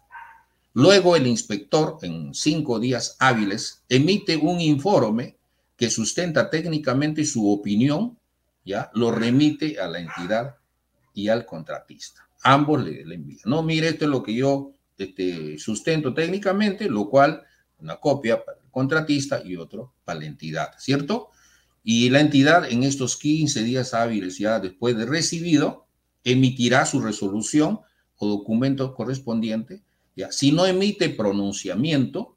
Luego 0.74 1.16
el 1.16 1.28
inspector, 1.28 1.98
en 2.02 2.34
cinco 2.34 2.80
días 2.80 3.16
hábiles, 3.20 3.84
emite 3.90 4.38
un 4.38 4.60
informe 4.60 5.38
que 5.78 5.90
sustenta 5.90 6.50
técnicamente 6.50 7.26
su 7.26 7.52
opinión, 7.52 8.18
ya 8.64 8.90
lo 8.94 9.12
remite 9.12 9.80
a 9.80 9.88
la 9.88 10.00
entidad 10.00 10.56
y 11.14 11.28
al 11.30 11.46
contratista. 11.46 12.28
Ambos 12.44 12.84
le, 12.84 13.06
le 13.06 13.16
envían. 13.16 13.42
No, 13.46 13.64
mire, 13.64 13.90
esto 13.90 14.06
es 14.06 14.12
lo 14.12 14.24
que 14.24 14.34
yo 14.34 14.72
este, 14.98 15.58
sustento 15.58 16.14
técnicamente, 16.14 16.90
lo 16.90 17.10
cual 17.10 17.44
una 17.80 17.98
copia 17.98 18.44
para 18.44 18.60
el 18.60 18.72
contratista 18.72 19.42
y 19.44 19.58
otro 19.58 19.94
para 20.06 20.20
la 20.20 20.26
entidad, 20.26 20.72
¿cierto? 20.78 21.32
Y 21.88 22.10
la 22.10 22.20
entidad 22.20 22.70
en 22.70 22.82
estos 22.82 23.16
15 23.16 23.62
días 23.64 23.94
hábiles 23.94 24.40
ya 24.40 24.60
después 24.60 24.98
de 24.98 25.06
recibido 25.06 25.86
emitirá 26.24 26.84
su 26.88 27.00
resolución 27.00 27.80
o 28.18 28.28
documento 28.28 28.96
correspondiente. 28.96 29.84
Ya, 30.16 30.32
si 30.32 30.52
no 30.52 30.66
emite 30.66 31.10
pronunciamiento, 31.10 32.36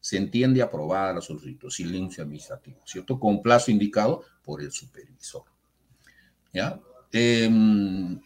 se 0.00 0.16
entiende 0.16 0.60
aprobada 0.60 1.14
la 1.14 1.20
solicitud, 1.20 1.70
silencio 1.70 2.24
administrativo, 2.24 2.80
¿cierto? 2.84 3.20
Con 3.20 3.40
plazo 3.40 3.70
indicado 3.70 4.24
por 4.42 4.60
el 4.60 4.72
supervisor. 4.72 5.44
¿Ya? 6.52 6.80
Em, 7.12 8.20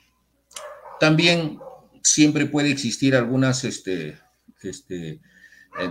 también 0.98 1.58
siempre 2.02 2.46
puede 2.46 2.70
existir 2.70 3.14
algunas 3.14 3.64
este, 3.64 4.18
este, 4.62 5.10
eh, 5.10 5.20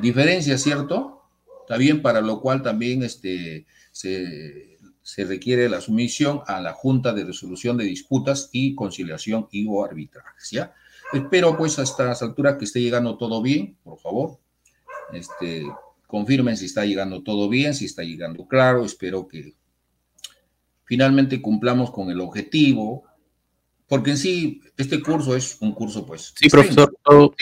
diferencia, 0.01 0.57
¿cierto? 0.57 1.21
También 1.67 2.01
para 2.01 2.21
lo 2.21 2.41
cual 2.41 2.63
también 2.63 3.03
este, 3.03 3.67
se, 3.97 5.25
requiere 5.25 5.69
la 5.69 5.81
sumisión 5.81 6.41
a 6.45 6.61
la 6.61 6.73
Junta 6.73 7.13
de 7.13 7.25
Resolución 7.25 7.77
de 7.77 7.85
Disputas 7.85 8.49
y 8.51 8.75
Conciliación 8.75 9.47
y 9.51 9.65
o 9.67 9.83
Arbitrajes, 9.83 10.51
¿ya? 10.51 10.73
Espero 11.13 11.57
pues 11.57 11.79
a 11.79 11.83
estas 11.83 12.21
alturas 12.21 12.57
que 12.57 12.65
esté 12.65 12.81
llegando 12.81 13.17
todo 13.17 13.41
bien, 13.41 13.77
por 13.83 13.97
favor. 13.99 14.39
Este, 15.13 15.65
confirmen 16.05 16.57
si 16.57 16.65
está 16.65 16.85
llegando 16.85 17.23
todo 17.23 17.47
bien, 17.47 17.73
si 17.73 17.85
está 17.85 18.03
llegando 18.03 18.45
claro. 18.45 18.83
Espero 18.83 19.27
que 19.27 19.55
finalmente 20.83 21.41
cumplamos 21.41 21.91
con 21.91 22.11
el 22.11 22.19
objetivo, 22.19 23.05
porque 23.87 24.11
en 24.11 24.17
sí 24.17 24.61
este 24.75 25.01
curso 25.01 25.35
es 25.35 25.57
un 25.61 25.73
curso 25.73 26.05
pues... 26.05 26.33
Sí, 26.35 26.49
profesor, 26.49 26.93
todo, 27.03 27.33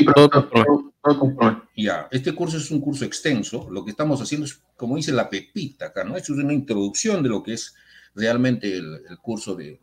ya, 1.76 2.08
este 2.12 2.34
curso 2.34 2.58
es 2.58 2.72
un 2.72 2.82
curso 2.82 3.06
extenso. 3.06 3.68
Lo 3.70 3.84
que 3.84 3.92
estamos 3.92 4.22
haciendo 4.22 4.46
es, 4.46 4.60
como 4.76 4.96
dice 4.96 5.12
la 5.12 5.30
pepita 5.30 5.88
acá, 5.88 6.04
¿no? 6.04 6.16
Esto 6.16 6.34
es 6.34 6.40
una 6.40 6.54
introducción 6.54 7.22
de 7.22 7.30
lo 7.30 7.44
que 7.44 7.54
es 7.54 7.76
realmente 8.16 8.76
el, 8.76 9.02
curso 9.22 9.56
de, 9.56 9.80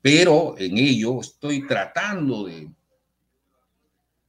Pero 0.00 0.54
en 0.58 0.78
ello 0.78 1.20
estoy 1.20 1.66
tratando 1.66 2.44
de 2.44 2.70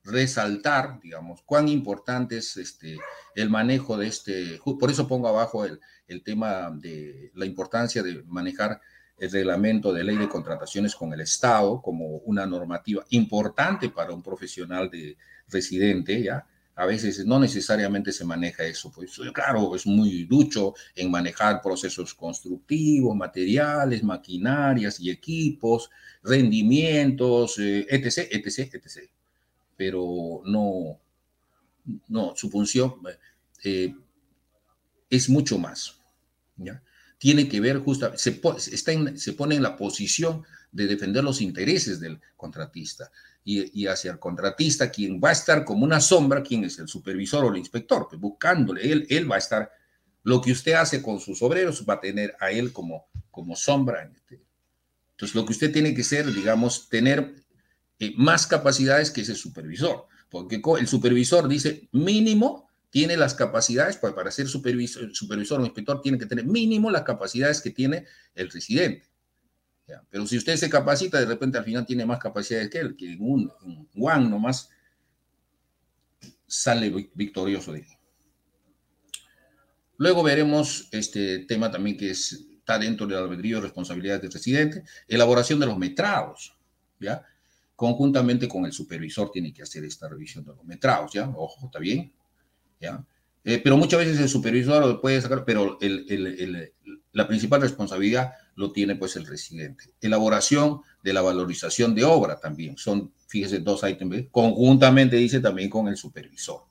resaltar, 0.06 1.00
digamos, 1.02 1.42
cuán 1.44 1.68
importante 1.68 2.38
es 2.38 2.58
este, 2.58 2.98
el 3.36 3.50
manejo 3.50 3.98
de 3.98 4.08
este... 4.08 4.60
Por 4.80 4.90
eso 4.92 5.08
pongo 5.08 5.28
abajo 5.28 5.66
el, 5.66 5.80
el 6.08 6.24
tema 6.24 6.72
de 6.72 7.32
la 7.36 7.46
importancia 7.46 8.04
de 8.04 8.24
manejar 8.24 8.82
el 9.18 9.32
reglamento 9.32 9.94
de 9.94 10.04
ley 10.04 10.18
de 10.18 10.30
contrataciones 10.30 10.96
con 10.96 11.14
el 11.14 11.22
Estado 11.22 11.82
como 11.82 12.18
una 12.26 12.46
normativa 12.46 13.06
importante 13.10 13.90
para 13.90 14.14
un 14.14 14.22
profesional 14.22 14.90
de 14.90 15.18
residente, 15.48 16.22
¿ya? 16.22 16.46
A 16.76 16.88
veces 16.88 17.24
no 17.26 17.40
necesariamente 17.40 18.12
se 18.12 18.26
maneja 18.26 18.64
eso, 18.64 18.92
pues 18.92 19.20
claro, 19.32 19.76
es 19.76 19.86
muy 19.86 20.24
ducho 20.24 20.74
en 20.96 21.12
manejar 21.12 21.62
procesos 21.62 22.16
constructivos, 22.16 23.16
materiales, 23.16 24.02
maquinarias 24.04 25.00
y 25.00 25.12
equipos, 25.12 25.92
rendimientos, 26.24 27.60
eh, 27.60 27.86
etc., 27.88 28.28
etc., 28.32 28.74
etc. 28.74 29.10
Pero 29.78 30.42
no, 30.46 31.00
no, 32.08 32.34
su 32.36 32.50
función 32.50 32.96
eh, 33.64 33.94
es 35.12 35.30
mucho 35.30 35.60
más, 35.60 36.02
¿ya? 36.58 36.82
Tiene 37.24 37.48
que 37.48 37.62
ver 37.62 37.78
justamente, 37.78 38.22
se, 38.22 38.42
está 38.74 38.92
se 39.16 39.32
pone 39.32 39.56
en 39.56 39.64
la 39.64 39.78
posición 39.78 40.44
de 40.74 40.88
defender 40.88 41.24
los 41.24 41.40
intereses 41.40 42.02
del 42.02 42.20
contratista 42.36 43.10
y, 43.46 43.88
hacia 43.88 44.12
el 44.12 44.20
contratista, 44.20 44.92
quien 44.92 45.22
va 45.24 45.30
a 45.30 45.32
estar 45.32 45.64
como 45.64 45.86
una 45.86 46.02
sombra, 46.02 46.44
quien 46.44 46.66
es 46.66 46.78
el 46.80 46.90
supervisor 46.90 47.46
o 47.46 47.50
el 47.50 47.60
inspector, 47.60 48.08
pues 48.10 48.20
buscándole, 48.20 48.92
él, 48.92 49.08
él 49.10 49.32
va 49.32 49.36
a 49.36 49.40
estar, 49.40 49.72
lo 50.24 50.42
que 50.42 50.52
usted 50.52 50.74
hace 50.74 51.02
con 51.02 51.22
sus 51.22 51.42
obreros 51.42 51.86
va 51.90 51.94
a 51.94 52.02
tener 52.02 52.36
a 52.42 52.52
él 52.52 52.74
como, 52.74 53.06
como 53.32 53.56
sombra. 53.56 54.04
Este. 54.04 54.42
Entonces, 55.12 55.34
lo 55.34 55.46
que 55.46 55.54
usted 55.54 55.72
tiene 55.72 55.94
que 55.94 56.04
ser, 56.04 56.30
digamos, 56.30 56.90
tener 56.90 57.36
eh, 58.00 58.14
más 58.18 58.48
capacidades 58.48 59.12
que 59.12 59.22
ese 59.22 59.36
supervisor, 59.36 60.08
porque 60.30 60.62
el 60.78 60.88
supervisor 60.90 61.48
dice 61.48 61.88
mínimo 61.94 62.68
tiene 62.94 63.18
las 63.18 63.34
capacidades 63.34 63.98
para, 63.98 64.14
para 64.14 64.30
ser 64.30 64.48
supervisor, 64.48 65.12
supervisor 65.16 65.60
o 65.60 65.66
inspector, 65.66 66.00
tiene 66.00 66.20
que 66.20 66.28
tener 66.28 66.46
mínimo 66.46 66.92
las 66.92 67.02
capacidades 67.02 67.60
que 67.60 67.72
tiene 67.72 68.06
el 68.36 68.52
residente. 68.52 69.08
Pero 70.12 70.28
si 70.28 70.38
usted 70.38 70.56
se 70.58 70.70
capacita, 70.70 71.20
de 71.20 71.26
repente 71.26 71.58
al 71.58 71.64
final 71.64 71.88
tiene 71.88 72.06
más 72.06 72.20
capacidades 72.20 72.70
que 72.70 72.78
él, 72.78 72.96
que 72.96 73.14
en 73.14 73.18
un, 73.20 73.52
one 74.00 74.30
nomás 74.30 74.70
sale 76.46 77.10
victorioso 77.16 77.74
de 77.74 77.80
ahí. 77.80 77.88
Luego 79.98 80.22
veremos 80.22 80.88
este 80.92 81.40
tema 81.40 81.72
también 81.72 81.98
que 81.98 82.12
está 82.12 82.78
dentro 82.78 83.08
del 83.08 83.18
albedrío 83.18 83.56
de 83.56 83.64
responsabilidades 83.64 84.22
del 84.22 84.32
residente, 84.32 84.84
elaboración 85.08 85.60
de 85.60 85.66
los 85.66 85.80
metrados, 85.80 86.56
¿ya? 87.00 87.26
Conjuntamente 87.76 88.48
con 88.48 88.68
el 88.68 88.72
supervisor 88.72 89.32
tiene 89.32 89.52
que 89.52 89.64
hacer 89.64 89.84
esta 89.84 90.08
revisión 90.08 90.46
de 90.46 90.52
los 90.52 90.64
metrados, 90.64 91.12
¿ya? 91.12 91.28
Ojo, 91.28 91.66
está 91.66 91.80
bien. 91.80 92.14
Eh, 93.46 93.60
pero 93.62 93.78
muchas 93.78 94.00
veces 94.00 94.20
el 94.20 94.30
supervisor 94.30 94.86
lo 94.86 95.02
puede 95.02 95.22
sacar, 95.22 95.44
pero 95.46 95.78
la 97.12 97.28
principal 97.28 97.62
responsabilidad 97.62 98.34
lo 98.56 98.72
tiene 98.72 98.96
pues 98.96 99.16
el 99.16 99.26
residente. 99.26 99.94
Elaboración 100.02 100.82
de 101.04 101.14
la 101.14 101.22
valorización 101.22 101.94
de 101.94 102.06
obra 102.06 102.40
también, 102.40 102.78
son, 102.78 103.12
fíjese, 103.28 103.60
dos 103.60 103.84
ítems, 103.84 104.28
conjuntamente 104.32 105.18
dice 105.18 105.40
también 105.40 105.70
con 105.70 105.88
el 105.88 105.98
supervisor. 105.98 106.62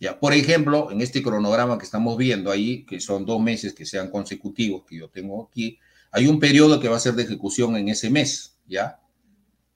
Ya, 0.00 0.18
por 0.18 0.32
ejemplo, 0.32 0.90
en 0.90 1.00
este 1.00 1.22
cronograma 1.22 1.78
que 1.78 1.84
estamos 1.84 2.16
viendo 2.16 2.50
ahí, 2.50 2.84
que 2.84 2.98
son 2.98 3.24
dos 3.24 3.40
meses 3.40 3.72
que 3.72 3.86
sean 3.86 4.10
consecutivos, 4.10 4.82
que 4.84 4.98
yo 4.98 5.08
tengo 5.08 5.48
aquí, 5.48 5.78
hay 6.10 6.26
un 6.26 6.40
periodo 6.40 6.80
que 6.80 6.88
va 6.88 6.96
a 6.96 7.00
ser 7.00 7.14
de 7.14 7.22
ejecución 7.22 7.76
en 7.76 7.88
ese 7.88 8.10
mes, 8.10 8.58
¿ya? 8.66 8.98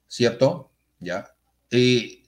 ¿Cierto? 0.08 0.72
¿Ya? 0.98 1.28
Eh, 1.70 2.24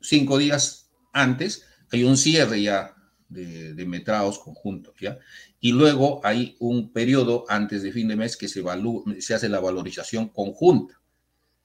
cinco 0.00 0.38
días 0.38 0.90
antes 1.12 1.66
hay 1.92 2.04
un 2.04 2.16
cierre 2.16 2.62
ya 2.62 2.94
de, 3.28 3.74
de 3.74 3.86
metrados 3.86 4.38
conjuntos, 4.38 4.94
¿ya? 5.00 5.18
Y 5.60 5.72
luego 5.72 6.20
hay 6.24 6.56
un 6.58 6.92
periodo 6.92 7.44
antes 7.48 7.82
de 7.82 7.92
fin 7.92 8.08
de 8.08 8.16
mes 8.16 8.36
que 8.36 8.48
se, 8.48 8.62
se 9.20 9.34
hace 9.34 9.48
la 9.48 9.60
valorización 9.60 10.28
conjunta, 10.28 11.00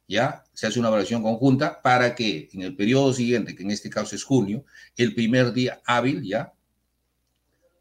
¿ya? 0.08 0.44
Se 0.54 0.68
hace 0.68 0.80
una 0.80 0.90
valorización 0.90 1.24
conjunta 1.24 1.82
para 1.82 2.16
que 2.16 2.50
en 2.54 2.62
el 2.62 2.76
periodo 2.76 3.14
siguiente, 3.14 3.56
que 3.56 3.64
en 3.64 3.72
este 3.72 3.90
caso 3.90 4.16
es 4.16 4.24
junio, 4.24 4.66
el 4.96 5.14
primer 5.16 5.54
día 5.54 5.82
hábil, 5.86 6.24
¿ya? 6.24 6.54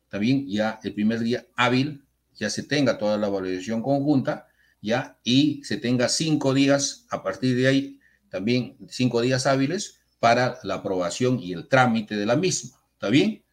También 0.09 0.49
ya 0.49 0.81
el 0.83 0.95
primer 0.95 1.21
día 1.21 1.47
hábil 1.57 2.05
ya 2.35 2.51
se 2.51 2.63
tenga 2.63 2.99
toda 2.99 3.17
la 3.17 3.29
valorización 3.29 3.83
conjunta 3.83 4.47
¿ya? 4.87 5.19
Y 5.25 5.63
se 5.65 5.79
tenga 5.79 6.09
cinco 6.09 6.55
días, 6.55 7.07
a 7.11 7.23
partir 7.23 7.57
de 7.57 7.67
ahí, 7.67 8.01
también 8.29 8.77
cinco 8.89 9.21
días 9.21 9.47
hábiles 9.47 10.01
para 10.19 10.59
la 10.63 10.75
aprobación 10.77 11.39
y 11.41 11.53
el 11.53 11.69
trámite 11.69 12.17
de 12.17 12.27
la 12.27 12.37
misma, 12.37 12.79
¿está 12.93 13.09
bien? 13.09 13.45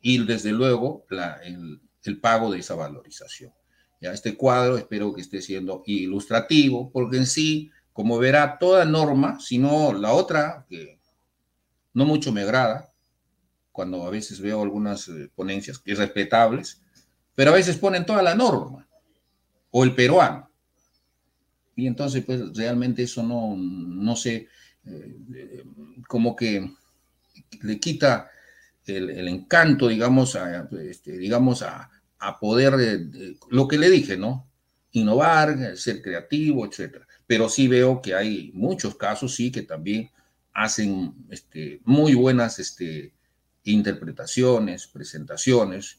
Y 0.00 0.24
desde 0.24 0.52
luego 0.52 1.06
el, 1.42 2.20
pago 2.20 2.50
de 2.50 2.58
esa 2.58 2.74
valorización. 2.74 3.52
Ya 4.00 4.12
este 4.12 4.36
cuadro 4.36 4.78
espero 4.78 5.12
que 5.12 5.20
esté 5.20 5.42
siendo 5.42 5.82
ilustrativo, 5.86 6.90
porque 6.90 7.18
en 7.18 7.26
sí, 7.26 7.70
como 7.92 8.18
verá, 8.18 8.58
toda 8.58 8.84
norma, 8.84 9.38
sino 9.40 9.92
la 9.92 10.12
otra, 10.12 10.66
que 10.68 10.98
no 11.92 12.06
mucho 12.06 12.32
me 12.32 12.42
agrada, 12.42 12.90
cuando 13.72 14.04
a 14.04 14.10
veces 14.10 14.40
veo 14.40 14.62
algunas 14.62 15.08
eh, 15.08 15.30
ponencias 15.34 15.78
que 15.78 15.92
es 15.92 15.98
respetables, 15.98 16.82
pero 17.34 17.50
a 17.50 17.54
veces 17.54 17.76
ponen 17.76 18.06
toda 18.06 18.22
la 18.22 18.34
norma, 18.34 18.88
o 19.70 19.84
el 19.84 19.94
peruano. 19.94 20.50
Y 21.76 21.86
entonces, 21.86 22.24
pues 22.24 22.56
realmente 22.56 23.02
eso 23.02 23.22
no, 23.22 23.54
no 23.56 24.16
sé, 24.16 24.48
eh, 24.86 25.64
como 26.08 26.34
que 26.34 26.70
le 27.62 27.80
quita 27.80 28.30
el, 28.86 29.28
encanto, 29.28 29.88
digamos, 29.88 30.36
a, 30.36 30.68
este, 30.82 31.16
digamos, 31.18 31.62
a, 31.62 31.90
poder, 32.40 32.74
eh, 32.78 33.36
lo 33.50 33.66
que 33.66 33.78
le 33.78 33.88
dije, 33.88 34.16
¿no? 34.16 34.46
Innovar, 34.92 35.76
ser 35.76 36.02
creativo, 36.02 36.66
etcétera. 36.66 37.06
Pero 37.26 37.48
sí 37.48 37.68
veo 37.68 38.02
que 38.02 38.14
hay 38.14 38.50
muchos 38.54 38.96
casos, 38.96 39.34
sí, 39.34 39.50
que 39.50 39.62
también 39.62 40.10
hacen 40.52 41.14
este, 41.30 41.80
muy 41.84 42.14
buenas 42.14 42.58
este, 42.58 43.12
interpretaciones, 43.64 44.86
presentaciones, 44.86 45.98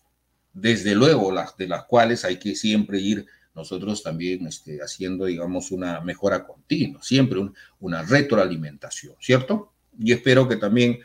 desde 0.53 0.95
luego 0.95 1.31
las 1.31 1.55
de 1.57 1.67
las 1.67 1.85
cuales 1.85 2.25
hay 2.25 2.37
que 2.37 2.55
siempre 2.55 2.99
ir 2.99 3.25
nosotros 3.53 4.01
también 4.01 4.47
este, 4.47 4.79
haciendo, 4.79 5.25
digamos, 5.25 5.71
una 5.71 6.01
mejora 6.01 6.45
continua, 6.45 7.03
siempre 7.03 7.39
una 7.79 8.01
retroalimentación, 8.03 9.15
¿cierto? 9.19 9.73
Y 9.99 10.13
espero 10.13 10.47
que 10.47 10.55
también 10.55 10.99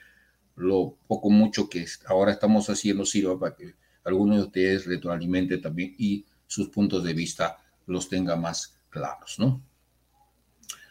lo 0.55 0.97
poco 1.07 1.29
mucho 1.31 1.69
que 1.69 1.87
ahora 2.07 2.33
estamos 2.33 2.69
haciendo 2.71 3.05
sirva 3.05 3.39
para 3.39 3.55
que 3.55 3.75
algunos 4.05 4.37
de 4.37 4.43
ustedes 4.45 4.87
retroalimente 4.87 5.59
también 5.59 5.95
y 5.99 6.25
sus 6.47 6.69
puntos 6.69 7.03
de 7.05 7.13
vista 7.13 7.59
los 7.87 8.09
tenga 8.09 8.37
más 8.37 8.79
claros, 8.89 9.39
¿no? 9.39 9.63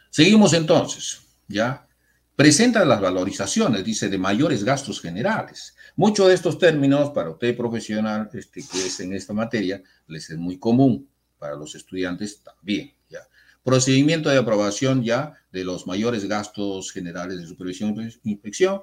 Seguimos 0.10 0.54
entonces, 0.54 1.22
¿ya? 1.48 1.88
Presenta 2.36 2.84
las 2.84 3.02
valorizaciones, 3.02 3.84
dice, 3.84 4.10
de 4.10 4.18
mayores 4.18 4.64
gastos 4.64 5.02
generales. 5.02 5.76
Muchos 5.96 6.28
de 6.28 6.34
estos 6.34 6.60
términos 6.60 7.12
para 7.12 7.30
usted 7.30 7.56
profesional 7.56 8.30
este, 8.34 8.62
que 8.62 8.86
es 8.86 9.00
en 9.00 9.14
esta 9.14 9.34
materia 9.34 9.82
les 10.08 10.30
es 10.30 10.38
muy 10.38 10.58
común, 10.58 11.10
para 11.38 11.56
los 11.56 11.76
estudiantes 11.76 12.42
también, 12.42 12.94
¿ya? 13.10 13.20
Procedimiento 13.64 14.30
de 14.30 14.38
aprobación 14.38 15.04
ya 15.04 15.34
de 15.52 15.64
los 15.64 15.88
mayores 15.88 16.26
gastos 16.26 16.92
generales 16.92 17.40
de 17.40 17.48
supervisión 17.48 18.00
e 18.00 18.14
inspección. 18.24 18.82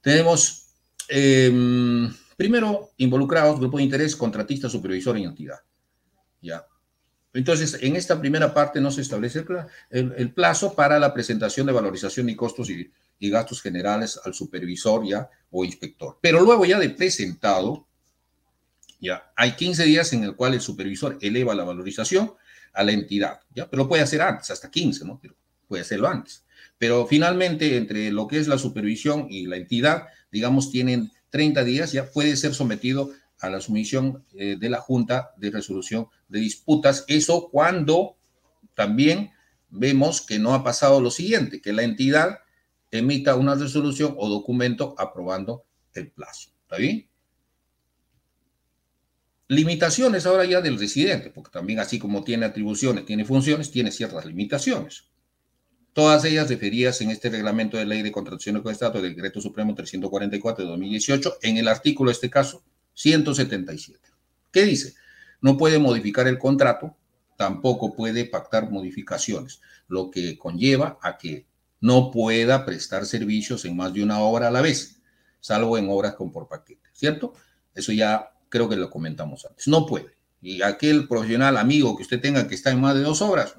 Tenemos 0.00 0.66
eh, 1.08 2.10
Primero, 2.42 2.90
involucrados, 2.96 3.60
grupo 3.60 3.76
de 3.76 3.84
interés, 3.84 4.16
contratista, 4.16 4.68
supervisor 4.68 5.16
y 5.16 5.22
entidad. 5.22 5.60
¿Ya? 6.40 6.66
Entonces, 7.32 7.78
en 7.80 7.94
esta 7.94 8.18
primera 8.18 8.52
parte 8.52 8.80
no 8.80 8.90
se 8.90 9.00
establece 9.00 9.44
el, 9.90 10.32
plazo 10.32 10.74
para 10.74 10.98
la 10.98 11.14
presentación 11.14 11.68
de 11.68 11.72
valorización 11.72 12.28
y 12.28 12.34
costos 12.34 12.68
y, 12.68 12.90
gastos 13.30 13.62
generales 13.62 14.20
al 14.24 14.34
supervisor 14.34 15.06
ya 15.06 15.30
o 15.52 15.64
inspector. 15.64 16.18
Pero 16.20 16.40
luego 16.40 16.64
ya 16.64 16.80
de 16.80 16.90
presentado, 16.90 17.86
ya 19.02 19.32
hay 19.36 19.52
15 19.52 19.84
días 19.84 20.12
en 20.12 20.22
el 20.22 20.36
cual 20.36 20.54
el 20.54 20.60
supervisor 20.60 21.18
eleva 21.20 21.54
la 21.54 21.64
valorización 21.64 22.32
a 22.72 22.84
la 22.84 22.92
entidad, 22.92 23.40
¿ya? 23.54 23.68
Pero 23.68 23.88
puede 23.88 24.02
hacer 24.02 24.22
antes, 24.22 24.50
hasta 24.50 24.70
15, 24.70 25.04
¿no? 25.04 25.18
Pero 25.20 25.34
puede 25.66 25.82
hacerlo 25.82 26.08
antes. 26.08 26.44
Pero 26.78 27.06
finalmente, 27.06 27.76
entre 27.76 28.10
lo 28.12 28.26
que 28.28 28.38
es 28.38 28.48
la 28.48 28.58
supervisión 28.58 29.26
y 29.28 29.46
la 29.46 29.56
entidad, 29.56 30.04
digamos, 30.30 30.70
tienen 30.70 31.10
30 31.30 31.64
días 31.64 31.92
ya 31.92 32.10
puede 32.10 32.36
ser 32.36 32.54
sometido 32.54 33.10
a 33.40 33.50
la 33.50 33.60
sumisión 33.60 34.24
eh, 34.34 34.56
de 34.58 34.70
la 34.70 34.80
Junta 34.80 35.32
de 35.36 35.50
Resolución 35.50 36.06
de 36.28 36.38
Disputas. 36.38 37.04
Eso 37.08 37.48
cuando 37.50 38.16
también 38.74 39.32
vemos 39.68 40.20
que 40.20 40.38
no 40.38 40.54
ha 40.54 40.62
pasado 40.62 41.00
lo 41.00 41.10
siguiente, 41.10 41.60
que 41.60 41.72
la 41.72 41.82
entidad 41.82 42.38
emita 42.90 43.34
una 43.34 43.54
resolución 43.56 44.14
o 44.16 44.28
documento 44.28 44.94
aprobando 44.96 45.64
el 45.94 46.10
plazo. 46.10 46.50
¿Está 46.62 46.76
bien? 46.76 47.08
Limitaciones 49.54 50.26
ahora 50.26 50.44
ya 50.44 50.60
del 50.60 50.78
residente, 50.78 51.30
porque 51.30 51.50
también 51.50 51.78
así 51.78 51.98
como 51.98 52.24
tiene 52.24 52.46
atribuciones, 52.46 53.04
tiene 53.04 53.24
funciones, 53.24 53.70
tiene 53.70 53.90
ciertas 53.90 54.24
limitaciones 54.24 55.12
todas 55.92 56.24
ellas 56.24 56.48
referidas 56.48 57.00
en 57.00 57.10
este 57.10 57.28
reglamento 57.28 57.76
de 57.76 57.84
ley 57.84 58.02
de 58.02 58.12
contratación 58.12 58.60
con 58.62 58.72
Estado, 58.72 59.00
del 59.00 59.14
decreto 59.14 59.40
supremo 59.40 59.74
344 59.74 60.64
de 60.64 60.70
2018, 60.70 61.38
en 61.42 61.56
el 61.58 61.68
artículo, 61.68 62.10
este 62.10 62.30
caso, 62.30 62.64
177. 62.94 63.98
¿Qué 64.50 64.64
dice? 64.64 64.94
No 65.40 65.56
puede 65.56 65.78
modificar 65.78 66.26
el 66.28 66.38
contrato, 66.38 66.96
tampoco 67.36 67.94
puede 67.94 68.24
pactar 68.24 68.70
modificaciones, 68.70 69.60
lo 69.88 70.10
que 70.10 70.38
conlleva 70.38 70.98
a 71.02 71.18
que 71.18 71.46
no 71.80 72.10
pueda 72.10 72.64
prestar 72.64 73.06
servicios 73.06 73.64
en 73.64 73.76
más 73.76 73.92
de 73.92 74.02
una 74.02 74.20
obra 74.20 74.48
a 74.48 74.50
la 74.50 74.60
vez, 74.60 75.00
salvo 75.40 75.76
en 75.76 75.88
obras 75.90 76.14
con 76.14 76.30
por 76.30 76.48
paquete, 76.48 76.88
¿cierto? 76.92 77.34
Eso 77.74 77.92
ya 77.92 78.30
creo 78.52 78.68
que 78.68 78.76
lo 78.76 78.90
comentamos 78.90 79.46
antes. 79.46 79.66
No 79.66 79.86
puede. 79.86 80.14
Y 80.42 80.60
aquel 80.60 81.08
profesional 81.08 81.56
amigo 81.56 81.96
que 81.96 82.02
usted 82.02 82.20
tenga 82.20 82.46
que 82.46 82.54
está 82.54 82.70
en 82.70 82.82
más 82.82 82.94
de 82.94 83.00
dos 83.00 83.22
obras, 83.22 83.56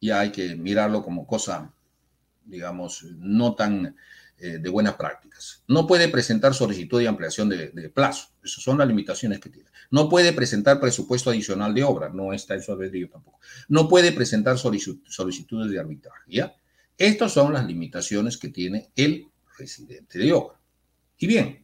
ya 0.00 0.20
hay 0.20 0.30
que 0.30 0.54
mirarlo 0.54 1.02
como 1.02 1.26
cosa, 1.26 1.74
digamos, 2.44 3.02
no 3.18 3.56
tan 3.56 3.96
eh, 4.38 4.58
de 4.58 4.70
buenas 4.70 4.94
prácticas. 4.94 5.64
No 5.66 5.88
puede 5.88 6.08
presentar 6.08 6.54
solicitud 6.54 7.00
de 7.00 7.08
ampliación 7.08 7.48
de, 7.48 7.90
plazo. 7.92 8.28
Esas 8.44 8.62
son 8.62 8.78
las 8.78 8.86
limitaciones 8.86 9.40
que 9.40 9.48
tiene. 9.48 9.70
No 9.90 10.08
puede 10.08 10.32
presentar 10.32 10.78
presupuesto 10.78 11.30
adicional 11.30 11.74
de 11.74 11.82
obra. 11.82 12.08
No 12.08 12.32
está 12.32 12.54
eso 12.54 12.76
de 12.76 13.08
tampoco. 13.08 13.40
No 13.68 13.88
puede 13.88 14.12
presentar 14.12 14.58
solicitudes 14.58 15.70
de 15.72 15.80
arbitraje. 15.80 16.22
¿ya? 16.28 16.54
Estas 16.96 17.32
son 17.32 17.52
las 17.52 17.66
limitaciones 17.66 18.36
que 18.36 18.48
tiene 18.48 18.92
el 18.94 19.26
residente 19.58 20.20
de 20.20 20.32
obra. 20.32 20.60
Y 21.18 21.26
bien, 21.26 21.62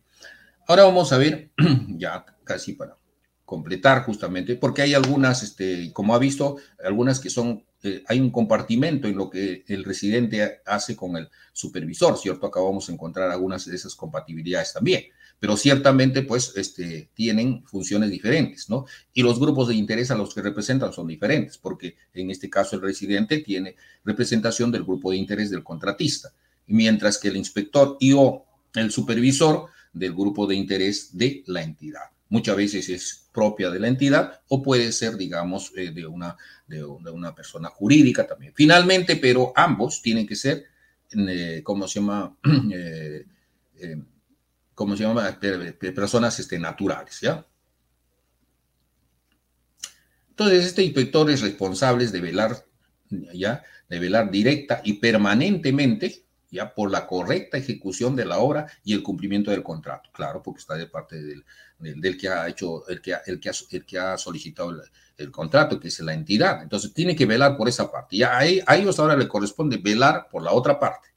ahora 0.69 0.85
vamos 0.85 1.12
a 1.12 1.19
ver, 1.19 1.51
ya 1.97 2.24
casi 2.45 2.74
para 2.74 2.97
completar 3.45 4.05
justamente, 4.05 4.55
porque 4.55 4.82
hay 4.82 4.95
algunas, 4.95 5.43
este, 5.43 5.90
como 5.93 6.15
ha 6.15 6.19
visto, 6.19 6.59
algunas 6.85 7.19
que 7.19 7.31
son 7.31 7.65
eh, 7.82 8.03
hay 8.09 8.20
un 8.20 8.31
compartimento 8.31 9.07
en 9.07 9.16
lo 9.16 9.31
que 9.31 9.65
el 9.69 9.85
residente 9.85 10.61
hace 10.66 10.97
con 10.97 11.16
el 11.16 11.28
supervisor, 11.53 12.19
¿cierto? 12.19 12.47
Acabamos 12.47 12.89
de 12.89 12.95
encontrar 12.95 13.31
algunas 13.31 13.66
de 13.66 13.77
esas 13.77 13.95
compatibilidades 13.95 14.73
también, 14.73 15.05
pero 15.39 15.57
ciertamente 15.57 16.23
pues 16.23 16.53
este, 16.57 17.09
tienen 17.15 17.65
funciones 17.65 18.11
diferentes, 18.11 18.69
¿no? 18.69 18.85
Y 19.15 19.23
los 19.23 19.39
grupos 19.39 19.69
de 19.69 19.77
interés 19.77 20.11
a 20.11 20.16
los 20.16 20.35
que 20.35 20.43
representan 20.43 20.93
son 20.93 21.07
diferentes, 21.07 21.57
porque 21.57 21.97
en 22.12 22.32
este 22.32 22.51
caso 22.51 22.74
el 22.74 22.82
residente 22.82 23.39
tiene 23.39 23.77
representación 24.05 24.73
del 24.73 24.82
grupo 24.82 25.12
de 25.12 25.16
interés 25.16 25.49
del 25.51 25.62
contratista, 25.62 26.32
mientras 26.66 27.16
que 27.16 27.28
el 27.28 27.36
inspector 27.36 27.97
y 28.01 28.12
o 28.12 28.45
el 28.74 28.90
supervisor 28.90 29.69
del 29.93 30.12
grupo 30.12 30.47
de 30.47 30.55
interés 30.55 31.16
de 31.16 31.43
la 31.47 31.62
entidad. 31.62 32.05
Muchas 32.31 32.56
veces 32.56 32.89
es 32.89 33.28
propia 33.32 33.70
de 33.70 33.81
la 33.81 33.89
entidad 33.89 34.40
o 34.48 34.62
puede 34.62 34.93
ser, 34.93 35.16
digamos, 35.16 35.73
eh, 35.77 35.90
de, 35.93 36.06
una, 36.06 36.36
de, 36.66 36.85
una 36.85 37.35
persona 37.35 37.69
jurídica 37.69 38.27
también. 38.27 38.52
Finalmente, 38.55 39.16
pero 39.16 39.52
ambos 39.56 40.02
tienen 40.02 40.27
que 40.27 40.36
ser, 40.36 40.65
eh, 41.10 41.62
¿cómo 41.65 41.89
se 41.89 42.01
llama? 42.01 42.36
Eh, 43.81 43.97
¿Cómo 44.74 44.97
se 44.97 45.05
llama? 45.05 45.39
Personas 45.39 46.36
este, 46.40 46.59
naturales, 46.59 47.20
¿ya? 47.20 47.47
Entonces, 50.31 50.66
este 50.66 50.82
inspector 50.82 51.31
es 51.31 51.43
responsable 51.43 52.05
de 52.09 52.20
velar, 52.20 52.65
¿ya? 53.09 53.62
De 53.89 54.01
velar 54.01 54.32
directa 54.32 54.81
y 54.85 54.94
permanentemente 54.94 56.24
ya 56.50 56.74
por 56.74 56.90
la 56.90 57.06
correcta 57.06 57.58
ejecución 57.58 58.16
de 58.16 58.24
la 58.24 58.38
obra 58.38 58.66
y 58.84 58.94
el 58.94 59.02
cumplimiento 59.02 59.50
del 59.50 59.62
contrato, 59.62 60.10
claro, 60.12 60.42
porque 60.42 60.60
está 60.60 60.74
de 60.74 60.86
parte 60.86 61.20
del, 61.22 61.44
del, 61.78 62.16
que 62.16 62.28
ha 62.28 62.48
hecho, 62.48 62.86
el 62.88 63.00
que, 63.00 63.14
el 63.26 63.38
que, 63.38 63.50
ha, 63.50 63.52
el 63.70 63.84
que 63.84 63.98
ha 63.98 64.16
solicitado 64.16 64.74
el, 65.16 65.30
contrato, 65.30 65.78
que 65.78 65.88
es 65.88 66.00
la 66.00 66.14
entidad. 66.14 66.62
Entonces 66.62 66.92
tiene 66.92 67.14
que 67.14 67.26
velar 67.26 67.56
por 67.56 67.68
esa 67.68 67.90
parte. 67.90 68.16
Y 68.16 68.22
a, 68.22 68.44
ellos 68.44 68.98
ahora 68.98 69.16
le 69.16 69.28
corresponde 69.28 69.76
velar 69.76 70.28
por 70.30 70.42
la 70.42 70.52
otra 70.52 70.78
parte. 70.78 71.08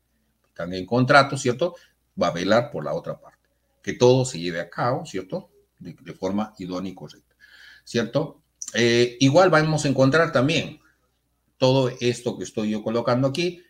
Están 0.47 0.73
en 0.73 0.85
contrato, 0.85 1.37
¿cierto? 1.37 1.75
Va 2.21 2.27
a 2.27 2.31
velar 2.31 2.69
por 2.71 2.83
la 2.83 2.93
otra 2.93 3.19
parte. 3.19 3.39
Que 3.81 3.93
todo 3.93 4.25
se 4.25 4.39
lleve 4.39 4.59
a 4.59 4.69
cabo, 4.69 5.05
¿cierto? 5.05 5.49
De, 5.79 6.13
forma 6.13 6.53
idónea 6.59 6.91
y 6.91 6.95
correcta, 6.95 7.35
¿cierto? 7.83 8.41
Eh, 8.75 9.17
igual 9.19 9.49
vamos 9.49 9.83
a 9.85 9.87
encontrar 9.87 10.31
también 10.31 10.79
todo 11.57 11.91
esto 11.99 12.37
que 12.37 12.43
estoy 12.43 12.69
yo 12.69 12.83
colocando 12.83 13.27
aquí, 13.27 13.63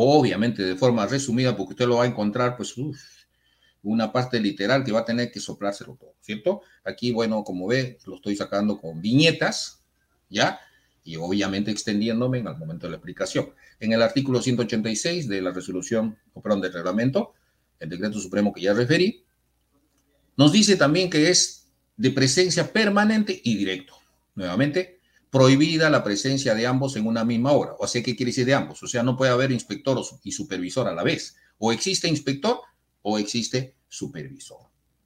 obviamente 0.00 0.62
de 0.62 0.76
forma 0.76 1.06
resumida, 1.06 1.56
porque 1.56 1.72
usted 1.72 1.86
lo 1.86 1.96
va 1.96 2.04
a 2.04 2.06
encontrar, 2.06 2.56
pues, 2.56 2.74
una 3.82 4.12
parte 4.12 4.38
literal 4.38 4.84
que 4.84 4.92
va 4.92 5.00
a 5.00 5.04
tener 5.04 5.32
que 5.32 5.40
soplárselo 5.40 5.96
todo, 5.96 6.14
¿cierto? 6.20 6.62
Aquí, 6.84 7.10
bueno, 7.10 7.42
como 7.42 7.66
ve, 7.66 7.98
lo 8.06 8.14
estoy 8.14 8.36
sacando 8.36 8.80
con 8.80 9.00
viñetas, 9.02 9.82
¿ya? 10.30 10.60
Y 11.02 11.16
obviamente 11.16 11.72
extendiéndome 11.72 12.38
en 12.38 12.46
el 12.46 12.56
momento 12.56 12.86
de 12.86 12.90
la 12.92 12.96
explicación. 12.98 13.50
En 13.80 13.92
el 13.92 14.00
artículo 14.00 14.40
186 14.40 15.26
de 15.26 15.42
la 15.42 15.50
resolución, 15.50 16.16
o 16.32 16.40
perdón, 16.40 16.60
del 16.60 16.72
reglamento, 16.72 17.34
el 17.80 17.88
decreto 17.88 18.20
supremo 18.20 18.52
que 18.52 18.60
ya 18.62 18.74
referí, 18.74 19.24
nos 20.36 20.52
dice 20.52 20.76
también 20.76 21.10
que 21.10 21.28
es 21.28 21.66
de 21.96 22.12
presencia 22.12 22.72
permanente 22.72 23.40
y 23.42 23.56
directo. 23.56 23.94
Nuevamente, 24.36 24.97
prohibida 25.30 25.90
la 25.90 26.02
presencia 26.02 26.54
de 26.54 26.66
ambos 26.66 26.96
en 26.96 27.06
una 27.06 27.24
misma 27.24 27.52
obra. 27.52 27.72
O 27.78 27.86
sea, 27.86 28.02
¿qué 28.02 28.16
quiere 28.16 28.30
decir 28.30 28.46
de 28.46 28.54
ambos? 28.54 28.82
O 28.82 28.86
sea, 28.86 29.02
no 29.02 29.16
puede 29.16 29.32
haber 29.32 29.52
inspector 29.52 30.00
y 30.22 30.32
supervisor 30.32 30.88
a 30.88 30.94
la 30.94 31.02
vez. 31.02 31.36
O 31.58 31.72
existe 31.72 32.08
inspector 32.08 32.60
o 33.02 33.18
existe 33.18 33.74
supervisor. 33.88 34.58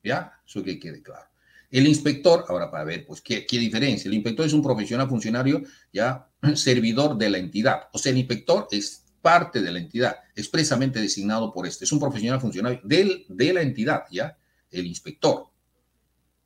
¿Ya? 0.02 0.32
Eso 0.46 0.62
que 0.62 0.78
quede 0.78 1.02
claro. 1.02 1.26
El 1.70 1.86
inspector, 1.86 2.44
ahora 2.48 2.70
para 2.70 2.84
ver, 2.84 3.06
pues, 3.06 3.22
¿qué, 3.22 3.46
qué 3.46 3.58
diferencia? 3.58 4.08
El 4.08 4.14
inspector 4.14 4.44
es 4.44 4.52
un 4.52 4.62
profesional 4.62 5.08
funcionario, 5.08 5.62
ya, 5.92 6.28
servidor 6.54 7.16
de 7.16 7.30
la 7.30 7.38
entidad. 7.38 7.88
O 7.92 7.98
sea, 7.98 8.12
el 8.12 8.18
inspector 8.18 8.68
es 8.70 9.06
parte 9.22 9.62
de 9.62 9.70
la 9.70 9.78
entidad, 9.78 10.16
expresamente 10.34 11.00
designado 11.00 11.52
por 11.52 11.66
este. 11.66 11.84
Es 11.84 11.92
un 11.92 12.00
profesional 12.00 12.40
funcionario 12.40 12.80
de, 12.84 13.24
de 13.28 13.52
la 13.52 13.62
entidad, 13.62 14.02
¿ya? 14.10 14.36
El 14.70 14.86
inspector, 14.86 15.46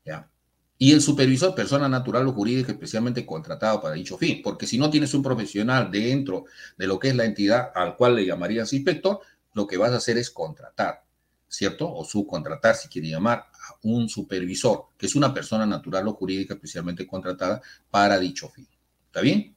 ¿ya? 0.05 0.31
Y 0.79 0.93
el 0.93 1.01
supervisor, 1.01 1.55
persona 1.55 1.89
natural 1.89 2.29
o 2.29 2.33
jurídica 2.33 2.73
especialmente 2.73 3.25
contratado 3.25 3.81
para 3.81 3.95
dicho 3.95 4.19
fin, 4.19 4.43
porque 4.43 4.67
si 4.67 4.77
no 4.77 4.91
tienes 4.91 5.15
un 5.15 5.23
profesional 5.23 5.91
dentro 5.91 6.45
de 6.77 6.87
lo 6.87 6.99
que 6.99 7.09
es 7.09 7.17
la 7.17 7.25
entidad 7.25 7.71
al 7.75 7.97
cual 7.97 8.17
le 8.17 8.27
llamarías 8.27 8.73
inspector, 8.75 9.21
lo 9.55 9.67
que 9.67 9.79
vas 9.79 9.93
a 9.93 9.97
hacer 9.97 10.19
es 10.19 10.31
contratar, 10.31 11.03
¿cierto? 11.49 11.91
O 11.91 12.05
subcontratar, 12.05 12.75
si 12.75 12.89
quiere 12.89 13.09
llamar, 13.09 13.39
a 13.39 13.79
un 13.83 14.11
supervisor, 14.11 14.89
que 14.99 15.07
es 15.07 15.15
una 15.15 15.33
persona 15.33 15.65
natural 15.65 16.09
o 16.09 16.13
jurídica 16.13 16.55
especialmente 16.55 17.07
contratada 17.07 17.63
para 17.91 18.19
dicho 18.19 18.51
fin. 18.51 18.69
¿Está 19.07 19.23
bien? 19.23 19.57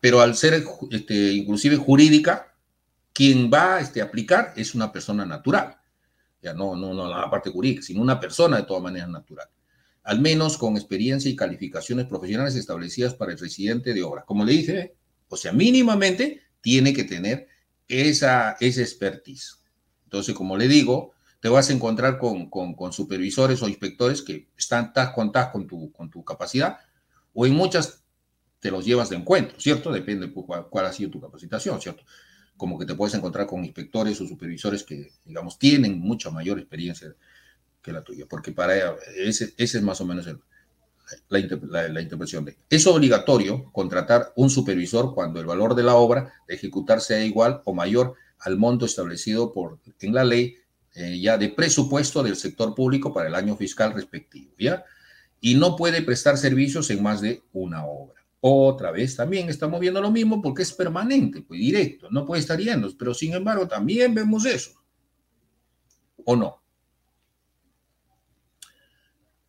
Pero 0.00 0.20
al 0.20 0.34
ser 0.34 0.64
este, 0.90 1.32
inclusive 1.32 1.76
jurídica, 1.76 2.56
quien 3.12 3.48
va 3.52 3.78
este, 3.78 4.00
a 4.00 4.06
aplicar 4.06 4.52
es 4.56 4.74
una 4.74 4.90
persona 4.90 5.24
natural. 5.24 5.76
Ya 6.42 6.52
no, 6.54 6.74
no, 6.74 6.92
no 6.92 7.06
la 7.06 7.30
parte 7.30 7.50
jurídica, 7.50 7.82
sino 7.82 8.02
una 8.02 8.18
persona 8.18 8.56
de 8.56 8.62
todas 8.64 8.82
maneras 8.82 9.08
natural 9.08 9.48
al 10.08 10.22
menos 10.22 10.56
con 10.56 10.74
experiencia 10.74 11.30
y 11.30 11.36
calificaciones 11.36 12.06
profesionales 12.06 12.54
establecidas 12.54 13.12
para 13.12 13.32
el 13.32 13.38
residente 13.38 13.92
de 13.92 14.02
obra. 14.02 14.24
Como 14.24 14.42
le 14.42 14.52
dije, 14.52 14.94
o 15.28 15.36
sea, 15.36 15.52
mínimamente 15.52 16.40
tiene 16.62 16.94
que 16.94 17.04
tener 17.04 17.46
esa, 17.88 18.56
esa 18.58 18.80
expertise. 18.80 19.58
Entonces, 20.04 20.34
como 20.34 20.56
le 20.56 20.66
digo, 20.66 21.12
te 21.40 21.50
vas 21.50 21.68
a 21.68 21.74
encontrar 21.74 22.18
con, 22.18 22.48
con, 22.48 22.90
supervisores 22.90 23.62
o 23.62 23.68
inspectores 23.68 24.22
que 24.22 24.48
están 24.56 24.94
tas 24.94 25.10
con 25.10 25.30
con 25.30 25.66
tu, 25.66 25.92
con 25.92 26.08
tu 26.08 26.24
capacidad, 26.24 26.78
o 27.34 27.44
en 27.44 27.52
muchas 27.52 28.02
te 28.60 28.70
los 28.70 28.86
llevas 28.86 29.10
de 29.10 29.16
encuentro, 29.16 29.60
¿cierto? 29.60 29.92
Depende 29.92 30.28
de 30.28 30.32
cuál, 30.32 30.68
cuál 30.70 30.86
ha 30.86 30.92
sido 30.94 31.10
tu 31.10 31.20
capacitación, 31.20 31.82
¿cierto? 31.82 32.02
Como 32.56 32.78
que 32.78 32.86
te 32.86 32.94
puedes 32.94 33.12
encontrar 33.14 33.46
con 33.46 33.62
inspectores 33.62 34.18
o 34.22 34.26
supervisores 34.26 34.84
que, 34.84 35.12
digamos, 35.26 35.58
tienen 35.58 36.00
mucha 36.00 36.30
mayor 36.30 36.58
experiencia 36.58 37.14
la 37.92 38.02
tuya, 38.02 38.26
porque 38.28 38.52
para 38.52 38.76
ella, 38.76 38.94
ese, 39.16 39.54
es 39.56 39.82
más 39.82 40.00
o 40.00 40.06
menos 40.06 40.26
la, 41.28 41.38
interpretación 41.38 42.44
de. 42.44 42.56
Es 42.68 42.86
obligatorio 42.86 43.70
contratar 43.72 44.32
un 44.36 44.50
supervisor 44.50 45.14
cuando 45.14 45.40
el 45.40 45.46
valor 45.46 45.74
de 45.74 45.82
la 45.82 45.94
obra 45.94 46.32
de 46.46 46.54
ejecutar 46.54 47.00
sea 47.00 47.24
igual 47.24 47.62
o 47.64 47.74
mayor 47.74 48.14
al 48.40 48.56
monto 48.56 48.86
establecido 48.86 49.52
por, 49.52 49.78
en 50.00 50.14
la 50.14 50.24
ley 50.24 50.56
eh, 50.94 51.18
ya 51.20 51.38
de 51.38 51.48
presupuesto 51.48 52.22
del 52.22 52.36
sector 52.36 52.74
público 52.74 53.12
para 53.12 53.28
el 53.28 53.34
año 53.34 53.56
fiscal 53.56 53.92
respectivo, 53.92 54.52
¿ya? 54.58 54.84
Y 55.40 55.54
no 55.54 55.76
puede 55.76 56.02
prestar 56.02 56.36
servicios 56.36 56.90
en 56.90 57.02
más 57.02 57.20
de 57.20 57.42
una 57.52 57.86
obra. 57.86 58.18
Otra 58.40 58.92
vez 58.92 59.16
también 59.16 59.48
estamos 59.48 59.80
viendo 59.80 60.00
lo 60.00 60.10
mismo 60.10 60.40
porque 60.40 60.62
es 60.62 60.72
permanente, 60.72 61.42
pues 61.42 61.60
directo, 61.60 62.08
no 62.10 62.24
puede 62.24 62.40
estar 62.40 62.58
yendo, 62.58 62.88
pero 62.96 63.12
sin 63.12 63.34
embargo 63.34 63.66
también 63.66 64.14
vemos 64.14 64.46
eso. 64.46 64.70
¿O 66.24 66.36
no? 66.36 66.60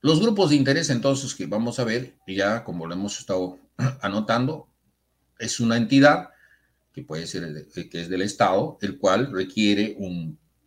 Los 0.01 0.21
grupos 0.21 0.49
de 0.49 0.55
interés 0.55 0.89
entonces 0.89 1.35
que 1.35 1.45
vamos 1.45 1.79
a 1.79 1.83
ver, 1.83 2.15
ya 2.27 2.63
como 2.63 2.87
lo 2.87 2.93
hemos 2.93 3.19
estado 3.19 3.59
anotando, 4.01 4.69
es 5.37 5.59
una 5.59 5.77
entidad 5.77 6.29
que 6.93 7.03
puede 7.03 7.27
ser 7.27 7.67
que 7.73 8.01
es 8.01 8.09
del 8.09 8.21
Estado, 8.21 8.77
el 8.81 8.97
cual 8.97 9.31
requiere 9.31 9.95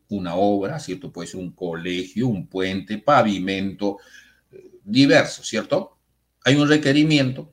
una 0.09 0.35
obra, 0.35 0.79
¿cierto? 0.79 1.13
Puede 1.13 1.29
ser 1.29 1.41
un 1.41 1.53
colegio, 1.53 2.29
un 2.29 2.47
puente, 2.47 2.99
pavimento, 2.99 3.99
eh, 4.51 4.79
diverso, 4.85 5.43
¿cierto? 5.43 5.99
Hay 6.45 6.55
un 6.57 6.69
requerimiento. 6.69 7.53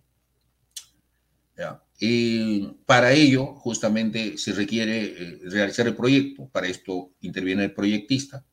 Y 2.02 2.62
para 2.86 3.12
ello, 3.12 3.48
justamente, 3.56 4.38
se 4.38 4.54
requiere 4.54 5.04
eh, 5.04 5.40
realizar 5.44 5.86
el 5.86 5.96
proyecto. 5.96 6.48
Para 6.48 6.68
esto 6.68 7.12
interviene 7.20 7.66
el 7.66 7.74
proyectista 7.74 8.46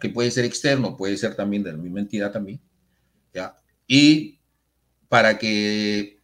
que 0.00 0.08
puede 0.08 0.30
ser 0.30 0.44
externo, 0.44 0.96
puede 0.96 1.16
ser 1.16 1.34
también 1.34 1.62
de 1.62 1.72
la 1.72 1.78
misma 1.78 2.00
entidad 2.00 2.32
también, 2.32 2.60
¿ya? 3.32 3.56
Y 3.86 4.38
para 5.08 5.38
que 5.38 6.20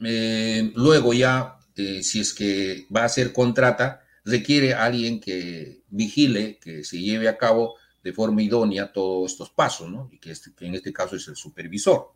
eh, 0.00 0.72
luego 0.74 1.12
ya, 1.12 1.58
eh, 1.76 2.02
si 2.02 2.20
es 2.20 2.34
que 2.34 2.86
va 2.94 3.04
a 3.04 3.08
ser 3.08 3.32
contrata, 3.32 4.02
requiere 4.24 4.74
alguien 4.74 5.20
que 5.20 5.82
vigile, 5.88 6.58
que 6.58 6.84
se 6.84 7.00
lleve 7.00 7.28
a 7.28 7.36
cabo 7.36 7.76
de 8.02 8.12
forma 8.12 8.42
idónea 8.42 8.92
todos 8.92 9.32
estos 9.32 9.50
pasos, 9.50 9.90
¿no? 9.90 10.08
Y 10.12 10.18
que, 10.18 10.32
este, 10.32 10.50
en 10.60 10.74
este 10.74 10.92
caso 10.92 11.16
es 11.16 11.28
el 11.28 11.36
supervisor, 11.36 12.12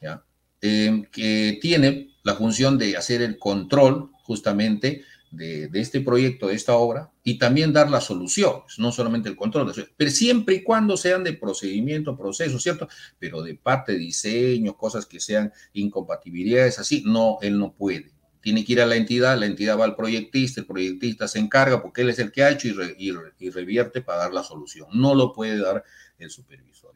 ¿ya? 0.00 0.24
Eh, 0.62 1.08
que 1.10 1.58
tiene 1.60 2.14
la 2.22 2.34
función 2.34 2.78
de 2.78 2.96
hacer 2.96 3.22
el 3.22 3.38
control 3.38 4.10
justamente 4.22 5.04
de, 5.30 5.70
este 5.74 6.00
proyecto, 6.00 6.48
de 6.48 6.54
esta 6.54 6.74
obra, 6.74 7.12
y 7.22 7.38
también 7.38 7.72
dar 7.72 7.90
las 7.90 8.04
soluciones, 8.04 8.78
no 8.78 8.90
solamente 8.90 9.28
el 9.28 9.36
control, 9.36 9.72
pero 9.96 10.10
siempre 10.10 10.56
y 10.56 10.62
cuando 10.62 10.96
sean 10.96 11.22
de 11.22 11.34
procedimiento, 11.34 12.16
proceso, 12.16 12.58
¿cierto? 12.58 12.88
Pero 13.18 13.42
de 13.42 13.54
parte 13.54 13.92
de 13.92 13.98
diseño, 13.98 14.76
cosas 14.76 15.06
que 15.06 15.20
sean 15.20 15.52
incompatibilidades 15.72 16.78
así, 16.78 17.04
no, 17.06 17.38
él 17.42 17.58
no 17.58 17.72
puede. 17.72 18.12
Tiene 18.40 18.64
que 18.64 18.72
ir 18.72 18.80
a 18.80 18.86
la 18.86 18.96
entidad, 18.96 19.38
la 19.38 19.46
entidad 19.46 19.78
va 19.78 19.84
al 19.84 19.94
proyectista, 19.94 20.62
el 20.62 20.66
proyectista 20.66 21.28
se 21.28 21.38
encarga 21.38 21.82
porque 21.82 22.00
él 22.00 22.08
es 22.08 22.18
el 22.18 22.32
que 22.32 22.42
ha 22.42 22.50
hecho 22.50 22.68
y, 22.68 23.50
revierte 23.50 24.00
para 24.00 24.20
dar 24.20 24.32
la 24.32 24.42
solución. 24.42 24.88
No 24.94 25.14
lo 25.14 25.32
puede 25.32 25.58
dar 25.58 25.84
el 26.18 26.30
supervisor. 26.30 26.94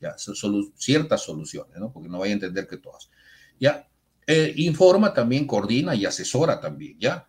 Ya, 0.00 0.16
ciertas 0.74 1.22
soluciones, 1.22 1.78
¿no? 1.78 1.92
Porque 1.92 2.08
no 2.08 2.18
vaya 2.18 2.32
a 2.32 2.34
entender 2.34 2.66
que 2.66 2.78
todas. 2.78 3.10
Ya, 3.60 3.88
eh, 4.26 4.52
informa 4.56 5.12
también, 5.12 5.46
coordina 5.46 5.94
y 5.94 6.06
asesora 6.06 6.60
también, 6.60 6.98
¿ya? 6.98 7.28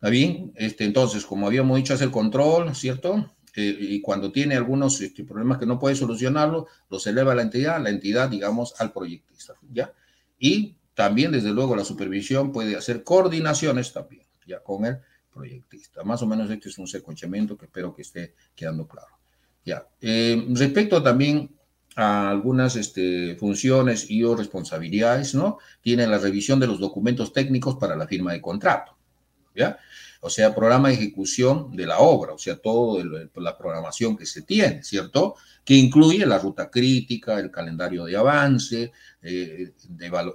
¿Está 0.00 0.08
bien? 0.08 0.52
Este, 0.56 0.84
entonces, 0.84 1.26
como 1.26 1.46
habíamos 1.46 1.76
dicho, 1.76 1.92
hace 1.92 2.04
el 2.04 2.10
control, 2.10 2.74
¿cierto? 2.74 3.30
Eh, 3.54 3.76
y 3.78 4.00
cuando 4.00 4.32
tiene 4.32 4.56
algunos 4.56 4.98
este, 5.02 5.24
problemas 5.24 5.58
que 5.58 5.66
no 5.66 5.78
puede 5.78 5.94
solucionarlo, 5.94 6.68
los 6.88 7.06
eleva 7.06 7.32
a 7.32 7.34
la 7.34 7.42
entidad, 7.42 7.82
la 7.82 7.90
entidad, 7.90 8.30
digamos, 8.30 8.74
al 8.78 8.92
proyectista, 8.92 9.54
¿ya? 9.70 9.92
Y 10.38 10.76
también, 10.94 11.32
desde 11.32 11.50
luego, 11.50 11.76
la 11.76 11.84
supervisión 11.84 12.50
puede 12.50 12.76
hacer 12.76 13.04
coordinaciones 13.04 13.92
también, 13.92 14.22
ya 14.46 14.60
con 14.60 14.86
el 14.86 15.00
proyectista. 15.30 16.02
Más 16.02 16.22
o 16.22 16.26
menos 16.26 16.50
este 16.50 16.70
es 16.70 16.78
un 16.78 16.86
secuenciamiento 16.86 17.58
que 17.58 17.66
espero 17.66 17.94
que 17.94 18.00
esté 18.00 18.34
quedando 18.54 18.88
claro. 18.88 19.18
Ya. 19.66 19.86
Eh, 20.00 20.46
respecto 20.54 21.02
también 21.02 21.50
a 21.94 22.30
algunas 22.30 22.76
este, 22.76 23.36
funciones 23.36 24.10
y 24.10 24.24
o 24.24 24.34
responsabilidades, 24.34 25.34
¿no? 25.34 25.58
Tiene 25.82 26.06
la 26.06 26.16
revisión 26.16 26.58
de 26.58 26.66
los 26.66 26.78
documentos 26.80 27.34
técnicos 27.34 27.76
para 27.76 27.96
la 27.96 28.06
firma 28.06 28.32
de 28.32 28.40
contrato, 28.40 28.96
¿ya? 29.54 29.78
O 30.22 30.28
sea, 30.28 30.54
programa 30.54 30.88
de 30.88 30.94
ejecución 30.94 31.74
de 31.74 31.86
la 31.86 31.98
obra, 31.98 32.34
o 32.34 32.38
sea, 32.38 32.56
toda 32.56 33.02
la 33.36 33.56
programación 33.56 34.18
que 34.18 34.26
se 34.26 34.42
tiene, 34.42 34.82
¿cierto? 34.82 35.34
Que 35.64 35.74
incluye 35.74 36.26
la 36.26 36.38
ruta 36.38 36.70
crítica, 36.70 37.38
el 37.38 37.50
calendario 37.50 38.04
de 38.04 38.16
avance, 38.18 38.92
eh, 39.22 39.72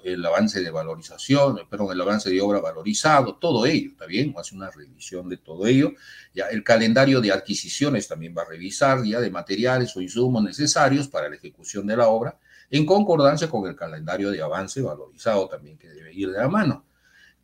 el 0.03 0.25
avance 0.25 0.63
de 0.63 0.71
valorización, 0.71 1.59
perdón, 1.69 1.91
el 1.91 2.01
avance 2.01 2.31
de 2.31 2.41
obra 2.41 2.59
valorizado, 2.61 3.35
todo 3.35 3.67
ello, 3.67 3.91
¿está 3.91 4.07
bien? 4.07 4.33
Hace 4.37 4.55
una 4.55 4.71
revisión 4.71 5.29
de 5.29 5.37
todo 5.37 5.67
ello. 5.67 5.93
Ya 6.33 6.45
el 6.47 6.63
calendario 6.63 7.21
de 7.21 7.31
adquisiciones 7.31 8.07
también 8.07 8.33
va 8.35 8.41
a 8.41 8.45
revisar 8.45 9.03
ya 9.03 9.19
de 9.19 9.29
materiales 9.29 9.95
o 9.95 10.01
insumos 10.01 10.43
necesarios 10.43 11.07
para 11.07 11.29
la 11.29 11.35
ejecución 11.35 11.85
de 11.85 11.97
la 11.97 12.07
obra, 12.07 12.39
en 12.71 12.87
concordancia 12.87 13.47
con 13.47 13.69
el 13.69 13.75
calendario 13.75 14.31
de 14.31 14.41
avance 14.41 14.81
valorizado 14.81 15.47
también 15.47 15.77
que 15.77 15.89
debe 15.89 16.11
ir 16.11 16.31
de 16.31 16.39
la 16.39 16.47
mano 16.47 16.85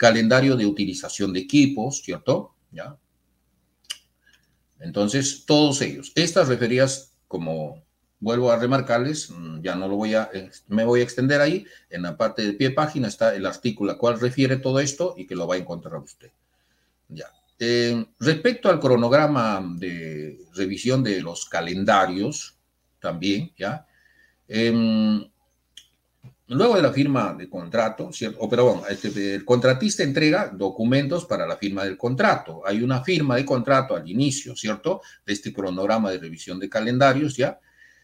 calendario 0.01 0.55
de 0.55 0.65
utilización 0.65 1.31
de 1.31 1.41
equipos, 1.41 2.01
¿cierto? 2.01 2.55
¿Ya? 2.71 2.97
Entonces, 4.79 5.45
todos 5.45 5.79
ellos. 5.83 6.11
Estas 6.15 6.47
referidas, 6.47 7.13
como 7.27 7.83
vuelvo 8.19 8.51
a 8.51 8.57
remarcarles, 8.57 9.29
mm, 9.29 9.61
ya 9.61 9.75
no 9.75 9.87
lo 9.87 9.97
voy 9.97 10.15
a, 10.15 10.27
me 10.69 10.85
voy 10.85 11.01
a 11.01 11.03
extender 11.03 11.39
ahí, 11.39 11.67
en 11.91 12.01
la 12.01 12.17
parte 12.17 12.41
de 12.41 12.53
pie 12.53 12.71
página 12.71 13.07
está 13.07 13.35
el 13.35 13.45
artículo 13.45 13.91
a 13.91 13.99
cual 13.99 14.19
refiere 14.19 14.57
todo 14.57 14.79
esto 14.79 15.13
y 15.15 15.27
que 15.27 15.35
lo 15.35 15.45
va 15.45 15.53
a 15.53 15.59
encontrar 15.59 16.01
usted. 16.01 16.31
Ya. 17.07 17.27
Eh, 17.59 18.03
respecto 18.19 18.69
al 18.69 18.79
cronograma 18.79 19.63
de 19.77 20.47
revisión 20.55 21.03
de 21.03 21.21
los 21.21 21.45
calendarios, 21.45 22.55
también, 22.99 23.51
¿ya? 23.55 23.85
Em, 24.47 25.29
luego 26.55 26.75
de 26.75 26.81
la 26.81 26.91
firma 26.91 27.33
de 27.33 27.49
contrato, 27.49 28.11
¿cierto? 28.11 28.39
O, 28.39 28.49
perdón, 28.49 28.81
este, 28.89 29.35
el 29.35 29.45
contratista 29.45 30.03
entrega 30.03 30.49
documentos 30.53 31.25
para 31.25 31.47
la 31.47 31.55
firma 31.55 31.85
del 31.85 31.97
contrato. 31.97 32.61
Hay 32.65 32.83
una 32.83 33.03
firma 33.03 33.37
de 33.37 33.45
contrato 33.45 33.95
al 33.95 34.09
inicio, 34.09 34.55
¿cierto? 34.55 35.01
De 35.25 35.33
este 35.33 35.53
cronograma 35.53 36.11
de 36.11 36.19
revisión 36.19 36.59
de 36.59 36.69
calendarios, 36.69 37.37
¿ya? 37.37 37.59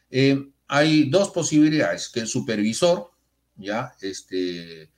Eh, 0.10 0.50
hay 0.68 1.10
dos 1.10 1.30
posibilidades, 1.32 2.10
que 2.10 2.22
el 2.22 2.28
supervisor, 2.28 3.12
¿ya? 3.58 3.94
Este, 4.02 4.92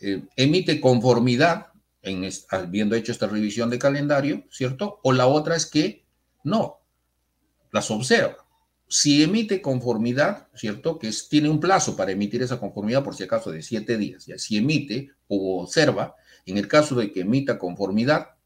eh, 0.00 0.22
emite 0.36 0.80
conformidad 0.80 1.68
en, 2.02 2.28
habiendo 2.50 2.94
hecho 2.94 3.10
esta 3.10 3.26
revisión 3.26 3.68
de 3.68 3.78
calendario, 3.78 4.44
¿cierto? 4.50 5.00
O 5.02 5.12
la 5.12 5.26
otra 5.26 5.56
es 5.56 5.66
que 5.66 6.04
no, 6.44 6.78
las 7.72 7.90
observa. 7.90 8.45
Si 8.88 9.22
emite 9.22 9.60
conformidad, 9.60 10.48
¿cierto? 10.54 10.98
Que 10.98 11.10
tiene 11.28 11.48
un 11.48 11.58
plazo 11.58 11.96
para 11.96 12.12
emitir 12.12 12.42
esa 12.42 12.60
conformidad, 12.60 13.02
por 13.02 13.16
si 13.16 13.24
acaso, 13.24 13.50
de 13.50 13.62
siete 13.62 13.96
días. 13.96 14.26
Si 14.36 14.56
emite 14.56 15.10
o 15.26 15.62
observa, 15.62 16.14
en 16.44 16.56
el 16.56 16.68
caso 16.68 16.94
de 16.94 17.10
que 17.10 17.20
emita 17.20 17.58
conformidad, 17.58 18.36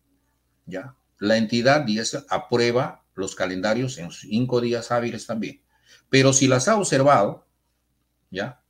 ¿ya? 0.64 0.96
La 1.18 1.36
entidad 1.36 1.82
10 1.82 2.26
aprueba 2.30 3.04
los 3.14 3.34
calendarios 3.34 3.98
en 3.98 4.10
cinco 4.10 4.62
días 4.62 4.90
hábiles 4.90 5.26
también. 5.26 5.62
Pero 6.08 6.32
si 6.32 6.48
las 6.48 6.68
ha 6.68 6.76
observado, 6.76 7.46
¿ya? 8.30 8.62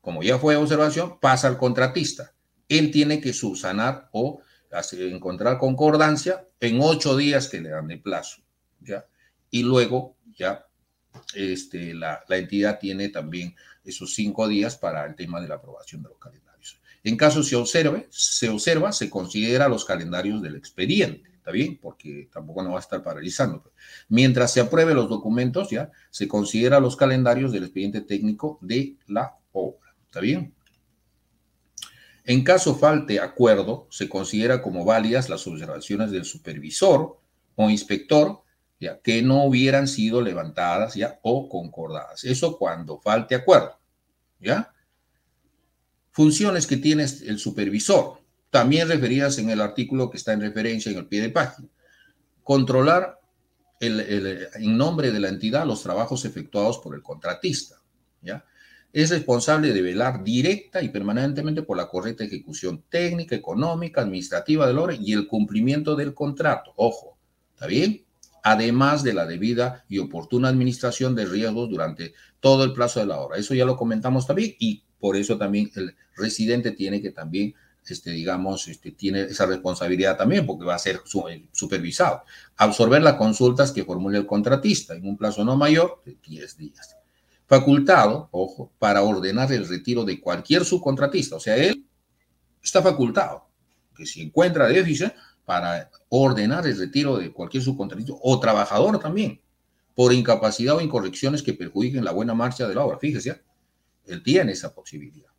Como 0.00 0.22
ya 0.22 0.38
fue 0.38 0.56
observación, 0.56 1.20
pasa 1.20 1.46
al 1.46 1.58
contratista. 1.58 2.34
Él 2.68 2.90
tiene 2.90 3.20
que 3.20 3.32
subsanar 3.32 4.08
o 4.12 4.42
encontrar 4.92 5.58
concordancia 5.58 6.46
en 6.58 6.80
ocho 6.80 7.16
días 7.16 7.48
que 7.48 7.60
le 7.60 7.70
dan 7.70 7.88
de 7.88 7.98
plazo, 7.98 8.42
¿ya? 8.80 9.06
Y 9.50 9.62
luego, 9.62 10.16
ya 10.36 10.66
este, 11.34 11.94
la, 11.94 12.22
entidad 12.28 12.78
tiene 12.78 13.08
también 13.08 13.54
esos 13.84 14.14
cinco 14.14 14.48
días 14.48 14.76
para 14.76 15.04
el 15.06 15.14
tema 15.14 15.40
de 15.40 15.48
la 15.48 15.56
aprobación 15.56 16.02
de 16.02 16.08
los 16.08 16.18
calendarios. 16.18 16.80
En 17.02 17.16
caso 17.16 17.42
se 17.42 17.56
observe, 17.56 18.08
se 18.10 18.48
observa, 18.48 18.92
se 18.92 19.08
considera 19.08 19.68
los 19.68 19.84
calendarios 19.84 20.42
del 20.42 20.56
expediente, 20.56 21.30
¿está 21.34 21.50
bien? 21.50 21.78
Porque 21.80 22.28
tampoco 22.32 22.62
no 22.62 22.72
va 22.72 22.76
a 22.76 22.80
estar 22.80 23.02
paralizando. 23.02 23.72
Mientras 24.08 24.52
se 24.52 24.60
apruebe 24.60 24.92
los 24.92 25.08
documentos, 25.08 25.70
ya 25.70 25.90
se 26.10 26.28
considera 26.28 26.78
los 26.78 26.96
calendarios 26.96 27.52
del 27.52 27.64
expediente 27.64 28.02
técnico 28.02 28.58
de 28.60 28.96
la 29.06 29.38
obra, 29.52 29.94
¿está 30.06 30.20
bien? 30.20 30.54
En 32.24 32.44
caso 32.44 32.76
falte 32.76 33.18
acuerdo, 33.18 33.88
se 33.90 34.08
considera 34.08 34.60
como 34.60 34.84
válidas 34.84 35.30
las 35.30 35.46
observaciones 35.46 36.10
del 36.10 36.24
supervisor 36.24 37.18
o 37.56 37.70
inspector 37.70 38.42
que 39.02 39.22
no 39.22 39.44
hubieran 39.44 39.86
sido 39.86 40.22
levantadas 40.22 40.94
ya 40.94 41.18
o 41.22 41.48
concordadas. 41.48 42.24
Eso 42.24 42.56
cuando 42.58 42.98
falte 42.98 43.34
acuerdo, 43.34 43.78
¿ya? 44.40 44.72
Funciones 46.12 46.66
que 46.66 46.78
tiene 46.78 47.02
el 47.02 47.38
supervisor, 47.38 48.20
también 48.48 48.88
referidas 48.88 49.38
en 49.38 49.50
el 49.50 49.60
artículo 49.60 50.10
que 50.10 50.16
está 50.16 50.32
en 50.32 50.40
referencia 50.40 50.90
en 50.90 50.98
el 50.98 51.06
pie 51.06 51.22
de 51.22 51.28
página. 51.28 51.68
Controlar 52.42 53.20
en 53.78 54.76
nombre 54.76 55.12
de 55.12 55.20
la 55.20 55.28
entidad 55.28 55.66
los 55.66 55.82
trabajos 55.82 56.24
efectuados 56.24 56.78
por 56.78 56.94
el 56.94 57.02
contratista, 57.02 57.76
¿ya? 58.22 58.44
Es 58.92 59.10
responsable 59.10 59.72
de 59.72 59.82
velar 59.82 60.24
directa 60.24 60.82
y 60.82 60.88
permanentemente 60.88 61.62
por 61.62 61.76
la 61.76 61.88
correcta 61.88 62.24
ejecución 62.24 62.82
técnica, 62.88 63.36
económica, 63.36 64.00
administrativa 64.00 64.66
del 64.66 64.78
obra 64.78 64.96
y 64.98 65.12
el 65.12 65.28
cumplimiento 65.28 65.94
del 65.94 66.12
contrato. 66.12 66.72
Ojo, 66.74 67.16
¿está 67.54 67.66
bien? 67.68 68.04
Además 68.42 69.02
de 69.02 69.14
la 69.14 69.26
debida 69.26 69.84
y 69.88 69.98
oportuna 69.98 70.48
administración 70.48 71.14
de 71.14 71.26
riesgos 71.26 71.68
durante 71.68 72.14
todo 72.40 72.64
el 72.64 72.72
plazo 72.72 73.00
de 73.00 73.06
la 73.06 73.20
obra. 73.20 73.38
Eso 73.38 73.54
ya 73.54 73.64
lo 73.64 73.76
comentamos 73.76 74.26
también 74.26 74.54
y 74.58 74.82
por 74.98 75.16
eso 75.16 75.38
también 75.38 75.70
el 75.76 75.94
residente 76.16 76.72
tiene 76.72 77.00
que 77.00 77.10
también, 77.10 77.54
este, 77.86 78.10
digamos, 78.10 78.68
este, 78.68 78.92
tiene 78.92 79.22
esa 79.22 79.46
responsabilidad 79.46 80.16
también 80.16 80.46
porque 80.46 80.64
va 80.64 80.74
a 80.74 80.78
ser 80.78 81.00
eh, 81.28 81.46
supervisado. 81.52 82.22
Absorber 82.56 83.02
las 83.02 83.14
consultas 83.14 83.72
que 83.72 83.84
formule 83.84 84.18
el 84.18 84.26
contratista 84.26 84.94
en 84.94 85.06
un 85.06 85.16
plazo 85.16 85.44
no 85.44 85.56
mayor 85.56 86.02
de 86.04 86.16
10 86.26 86.56
días. 86.56 86.96
Facultado, 87.46 88.28
ojo, 88.30 88.70
para 88.78 89.02
ordenar 89.02 89.50
el 89.52 89.66
retiro 89.66 90.04
de 90.04 90.20
cualquier 90.20 90.64
subcontratista. 90.64 91.36
O 91.36 91.40
sea, 91.40 91.56
él 91.56 91.84
está 92.62 92.82
facultado, 92.82 93.48
que 93.96 94.06
si 94.06 94.22
encuentra 94.22 94.68
déficit, 94.68 95.12
para 95.50 95.90
ordenar 96.10 96.64
el 96.68 96.78
retiro 96.78 97.18
de 97.18 97.32
cualquier 97.32 97.60
subcontratista 97.60 98.12
o 98.22 98.38
trabajador 98.38 99.00
también 99.00 99.40
por 99.96 100.12
incapacidad 100.12 100.76
o 100.76 100.80
incorrecciones 100.80 101.42
que 101.42 101.54
perjudiquen 101.54 102.04
la 102.04 102.12
buena 102.12 102.34
marcha 102.34 102.68
de 102.68 102.74
la 102.76 102.84
obra. 102.84 103.00
Fíjese, 103.00 103.42
él 104.06 104.22
tiene 104.22 104.52
esa 104.52 104.72
posibilidad. 104.72 105.32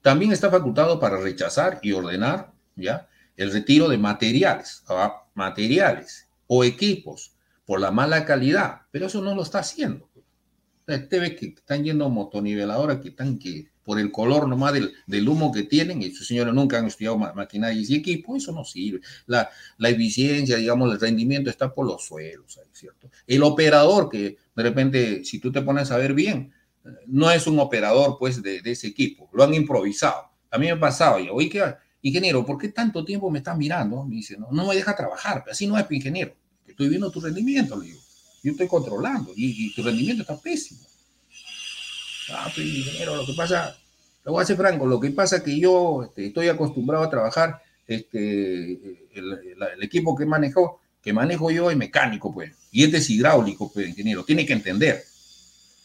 También 0.00 0.32
está 0.32 0.50
facultado 0.50 0.98
para 0.98 1.18
rechazar 1.18 1.78
y 1.82 1.92
ordenar 1.92 2.54
ya 2.74 3.06
el 3.36 3.52
retiro 3.52 3.90
de 3.90 3.98
materiales, 3.98 4.82
¿ah? 4.88 5.26
materiales 5.34 6.30
o 6.46 6.64
equipos 6.64 7.34
por 7.66 7.82
la 7.82 7.90
mala 7.90 8.24
calidad, 8.24 8.86
pero 8.90 9.08
eso 9.08 9.20
no 9.20 9.34
lo 9.34 9.42
está 9.42 9.58
haciendo. 9.58 10.08
Usted 10.86 11.20
ve 11.20 11.36
que 11.36 11.48
están 11.48 11.84
yendo 11.84 12.08
motoniveladora, 12.08 12.98
que 12.98 13.10
están 13.10 13.38
que 13.38 13.68
por 13.88 13.98
el 13.98 14.12
color 14.12 14.46
nomás 14.46 14.74
del, 14.74 14.92
del 15.06 15.26
humo 15.26 15.50
que 15.50 15.62
tienen, 15.62 16.02
y 16.02 16.08
estos 16.08 16.26
señores 16.26 16.52
nunca 16.52 16.78
han 16.78 16.84
estudiado 16.84 17.16
maquinaria 17.16 17.82
y 17.82 17.94
equipo, 17.94 18.36
eso 18.36 18.52
no 18.52 18.62
sirve. 18.62 19.00
La, 19.24 19.48
la 19.78 19.88
eficiencia, 19.88 20.58
digamos, 20.58 20.92
el 20.92 21.00
rendimiento 21.00 21.48
está 21.48 21.72
por 21.72 21.86
los 21.86 22.04
suelos, 22.04 22.60
¿cierto? 22.70 23.10
El 23.26 23.42
operador 23.42 24.10
que 24.10 24.36
de 24.54 24.62
repente, 24.62 25.24
si 25.24 25.38
tú 25.38 25.50
te 25.50 25.62
pones 25.62 25.90
a 25.90 25.96
ver 25.96 26.12
bien, 26.12 26.52
no 27.06 27.30
es 27.30 27.46
un 27.46 27.58
operador, 27.60 28.16
pues, 28.18 28.42
de, 28.42 28.60
de 28.60 28.72
ese 28.72 28.88
equipo, 28.88 29.30
lo 29.32 29.42
han 29.42 29.54
improvisado. 29.54 30.32
A 30.50 30.58
mí 30.58 30.66
me 30.66 30.72
ha 30.72 30.78
pasado, 30.78 31.18
y 31.18 31.30
oye, 31.30 31.48
¿qué, 31.48 31.64
ingeniero, 32.02 32.44
¿por 32.44 32.58
qué 32.58 32.68
tanto 32.68 33.02
tiempo 33.06 33.30
me 33.30 33.38
estás 33.38 33.56
mirando? 33.56 34.04
Me 34.04 34.16
dice, 34.16 34.36
no, 34.36 34.48
no 34.52 34.66
me 34.66 34.74
deja 34.74 34.94
trabajar, 34.94 35.46
así 35.50 35.66
no 35.66 35.78
es, 35.78 35.86
ingeniero, 35.90 36.34
estoy 36.66 36.90
viendo 36.90 37.10
tu 37.10 37.22
rendimiento, 37.22 37.74
le 37.80 37.86
digo, 37.86 38.00
yo 38.42 38.50
estoy 38.50 38.68
controlando 38.68 39.32
y, 39.34 39.64
y 39.64 39.74
tu 39.74 39.82
rendimiento 39.82 40.24
está 40.24 40.38
pésimo. 40.38 40.80
Ingeniero, 42.56 43.16
lo 43.16 43.26
que 43.26 43.32
pasa, 43.34 43.76
lo 44.24 44.32
voy 44.32 44.40
a 44.40 44.44
hacer 44.44 44.56
franco, 44.56 44.86
lo 44.86 45.00
que 45.00 45.10
pasa 45.10 45.36
es 45.36 45.42
que 45.42 45.58
yo 45.58 46.04
este, 46.04 46.26
estoy 46.26 46.48
acostumbrado 46.48 47.04
a 47.04 47.10
trabajar, 47.10 47.62
este, 47.86 49.08
el, 49.14 49.82
equipo 49.82 50.16
que 50.16 50.26
manejo, 50.26 50.80
que 51.02 51.12
manejo 51.12 51.50
yo 51.50 51.70
es 51.70 51.76
mecánico, 51.76 52.32
pues, 52.32 52.52
y 52.70 52.84
este 52.84 52.98
es 52.98 53.10
hidráulico, 53.10 53.72
pues, 53.72 53.88
ingeniero, 53.88 54.24
tiene 54.24 54.44
que 54.44 54.52
entender. 54.52 55.02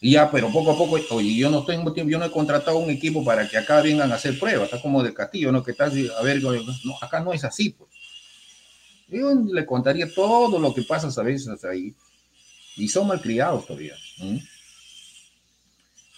Y 0.00 0.12
ya, 0.12 0.30
pero 0.30 0.52
poco 0.52 0.72
a 0.72 0.76
poco, 0.76 0.98
oye, 1.14 1.34
yo 1.34 1.48
no 1.48 1.64
tengo 1.64 1.92
tiempo, 1.94 2.10
yo 2.10 2.18
no 2.18 2.26
he 2.26 2.30
contratado 2.30 2.76
un 2.76 2.90
equipo 2.90 3.24
para 3.24 3.48
que 3.48 3.56
acá 3.56 3.80
vengan 3.80 4.12
a 4.12 4.16
hacer 4.16 4.38
pruebas, 4.38 4.64
está 4.64 4.82
como 4.82 5.02
del 5.02 5.14
castillo, 5.14 5.50
¿no? 5.50 5.62
Que 5.62 5.70
estás, 5.70 5.94
a 6.18 6.22
ver, 6.22 6.42
no, 6.42 6.52
acá 7.00 7.20
no 7.20 7.32
es 7.32 7.42
así, 7.44 7.70
pues. 7.70 7.90
Yo 9.08 9.32
le 9.34 9.64
contaría 9.64 10.12
todo 10.12 10.58
lo 10.58 10.74
que 10.74 10.82
pasa 10.82 11.08
a 11.08 11.24
veces 11.24 11.64
ahí, 11.64 11.94
y 12.76 12.88
son 12.88 13.06
malcriados 13.06 13.66
todavía. 13.66 13.94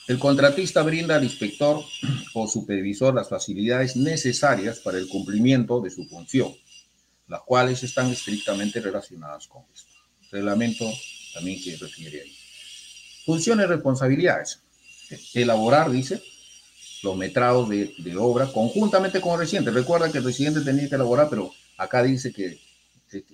El 0.07 0.21
contratista 0.21 0.83
brinda 0.85 1.17
al 1.17 1.25
inspector 1.25 1.85
o 2.33 2.47
supervisor 2.47 3.13
las 3.13 3.29
facilidades 3.29 3.97
necesarias 3.97 4.79
para 4.79 4.99
el 4.99 5.09
cumplimiento 5.09 5.81
de 5.81 5.91
su 5.91 6.07
función, 6.07 6.55
las 7.27 7.41
cuales 7.43 7.83
están 7.83 8.11
estrictamente 8.11 8.81
relacionadas 8.81 9.49
con 9.49 9.65
esto. 9.75 9.91
Reglamento 10.31 10.89
también 11.35 11.61
que 11.61 11.77
refiere 11.77 12.23
ahí. 12.23 12.37
Funciones 13.25 13.67
y 13.67 13.69
responsabilidades. 13.69 14.61
Elaborar, 15.35 15.91
dice, 15.91 16.23
los 17.03 17.17
metrados 17.17 17.69
de, 17.69 18.17
obra 18.17 18.47
conjuntamente 18.53 19.21
con 19.21 19.33
el 19.33 19.41
residente. 19.41 19.73
Recuerda 19.73 20.13
que 20.13 20.19
el 20.19 20.25
residente 20.25 20.61
tenía 20.61 20.89
que 20.89 20.95
elaborar, 20.95 21.29
pero 21.29 21.53
acá 21.79 22.05
dice 22.05 22.33
que, 22.33 22.61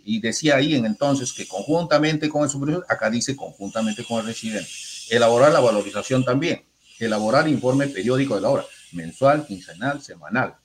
y 0.07 0.21
decía 0.21 0.57
ahí 0.57 0.75
en 0.75 0.87
entonces 0.87 1.35
que 1.35 1.47
conjuntamente 1.47 2.31
con 2.31 2.45
el 2.45 2.49
supervisor, 2.49 2.87
acá 2.89 3.11
dice 3.11 3.37
conjuntamente 3.37 4.05
con 4.05 4.21
el 4.21 4.27
residente 4.27 4.71
Elaborar 5.13 5.53
la 5.53 5.61
valorización 5.61 6.25
también. 6.25 6.65
Elaborar 6.99 7.47
informe 7.47 7.87
periódico 7.89 8.35
de 8.35 8.41
la 8.41 8.49
obra, 8.49 8.65
mensual, 8.93 9.45
quincenal, 9.47 10.01
semanal. 10.01 10.57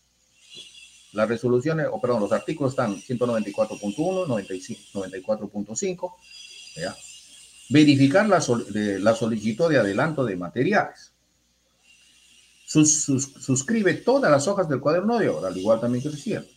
Las 1.12 1.28
resoluciones, 1.28 1.88
o 1.92 2.00
perdón, 2.00 2.22
los 2.22 2.32
artículos 2.32 2.72
están 2.72 2.96
194.1, 2.96 4.26
94.5. 4.26 6.14
Verificar 7.68 8.30
la, 8.30 8.40
solicitud 8.40 9.70
de 9.70 9.80
adelanto 9.80 10.24
de 10.24 10.38
materiales. 10.38 11.12
suscribe 12.64 13.96
todas 13.96 14.32
las 14.32 14.48
hojas 14.48 14.70
del 14.70 14.80
cuaderno 14.80 15.20
de 15.20 15.28
obra, 15.28 15.50
al 15.50 15.58
igual 15.58 15.82
también 15.82 16.02
que 16.02 16.10
recién. 16.10 16.48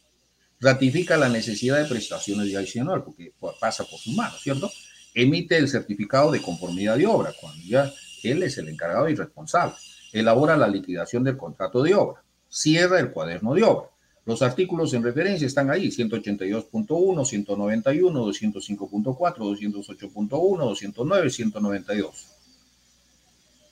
Ratifica 0.60 1.16
la 1.16 1.28
necesidad 1.28 1.78
de 1.78 1.86
prestaciones 1.86 2.46
de 2.46 2.56
adicional, 2.56 3.02
porque 3.02 3.32
pasa 3.58 3.82
por 3.82 3.98
su 3.98 4.12
mano, 4.12 4.36
¿cierto? 4.38 4.70
Emite 5.14 5.56
el 5.56 5.68
certificado 5.68 6.30
de 6.30 6.42
conformidad 6.42 6.96
de 6.96 7.06
obra, 7.06 7.32
cuando 7.40 7.62
ya 7.64 7.92
él 8.22 8.42
es 8.42 8.58
el 8.58 8.68
encargado 8.68 9.08
y 9.08 9.14
responsable. 9.14 9.74
Elabora 10.12 10.56
la 10.56 10.68
liquidación 10.68 11.24
del 11.24 11.36
contrato 11.36 11.82
de 11.82 11.94
obra. 11.94 12.22
Cierra 12.48 12.98
el 12.98 13.10
cuaderno 13.10 13.54
de 13.54 13.62
obra. 13.62 13.90
Los 14.26 14.42
artículos 14.42 14.92
en 14.94 15.02
referencia 15.02 15.46
están 15.46 15.70
ahí, 15.70 15.88
182.1, 15.88 17.24
191, 17.24 18.26
205.4, 18.26 19.36
208.1, 19.36 20.58
209, 20.58 21.30
192. 21.30 22.26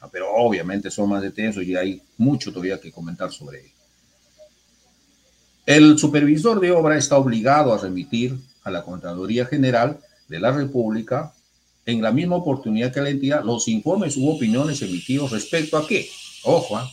Ah, 0.00 0.08
pero 0.10 0.32
obviamente 0.32 0.90
son 0.90 1.10
más 1.10 1.22
detensos 1.22 1.64
y 1.64 1.76
hay 1.76 2.02
mucho 2.16 2.52
todavía 2.52 2.80
que 2.80 2.92
comentar 2.92 3.30
sobre 3.32 3.60
ello. 3.60 3.72
El 5.66 5.98
supervisor 5.98 6.60
de 6.60 6.70
obra 6.70 6.96
está 6.96 7.18
obligado 7.18 7.74
a 7.74 7.78
remitir 7.78 8.38
a 8.62 8.70
la 8.70 8.82
Contraloría 8.82 9.44
General 9.44 10.00
de 10.28 10.40
la 10.40 10.52
República 10.52 11.32
en 11.86 12.02
la 12.02 12.12
misma 12.12 12.36
oportunidad 12.36 12.92
que 12.92 13.00
la 13.00 13.08
entidad 13.08 13.44
los 13.44 13.66
informes 13.66 14.16
u 14.16 14.28
opiniones 14.28 14.82
emitidos 14.82 15.30
respecto 15.30 15.78
a 15.78 15.86
qué. 15.86 16.08
Ojo, 16.44 16.76
¿ah? 16.76 16.88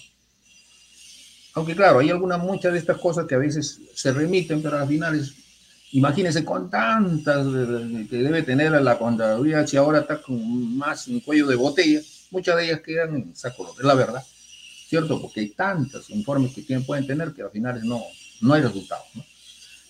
aunque 1.54 1.76
claro, 1.76 2.00
hay 2.00 2.10
algunas, 2.10 2.40
muchas 2.40 2.74
de 2.74 2.80
estas 2.80 2.98
cosas 2.98 3.26
que 3.26 3.36
a 3.36 3.40
veces 3.40 3.80
se 3.94 4.14
remiten, 4.14 4.62
pero 4.62 4.78
al 4.78 4.88
final 4.88 5.20
es, 5.20 5.34
imagínense 5.92 6.44
con 6.44 6.70
tantas 6.70 7.46
que 8.10 8.18
debe 8.18 8.44
tener 8.44 8.72
la 8.72 8.98
Contraloría, 8.98 9.66
si 9.66 9.78
ahora 9.78 10.00
está 10.00 10.22
con 10.22 10.78
más 10.78 11.08
un 11.08 11.22
cuello 11.22 11.48
de 11.48 11.56
botella, 11.56 12.02
muchas 12.32 12.58
de 12.58 12.66
ellas 12.66 12.82
quedan 12.82 13.16
en 13.16 13.36
saco, 13.36 13.74
es 13.78 13.86
la 13.86 13.96
verdad, 13.96 14.24
¿cierto? 14.88 15.22
Porque 15.22 15.42
hay 15.42 15.50
tantos 15.50 16.10
informes 16.10 16.54
que 16.54 16.62
tienen, 16.62 16.86
pueden 16.86 17.08
tener 17.08 17.34
que 17.34 17.42
al 17.42 17.52
final 17.52 17.82
no, 17.86 18.02
no 18.42 18.54
hay 18.54 18.62
resultados. 18.62 19.08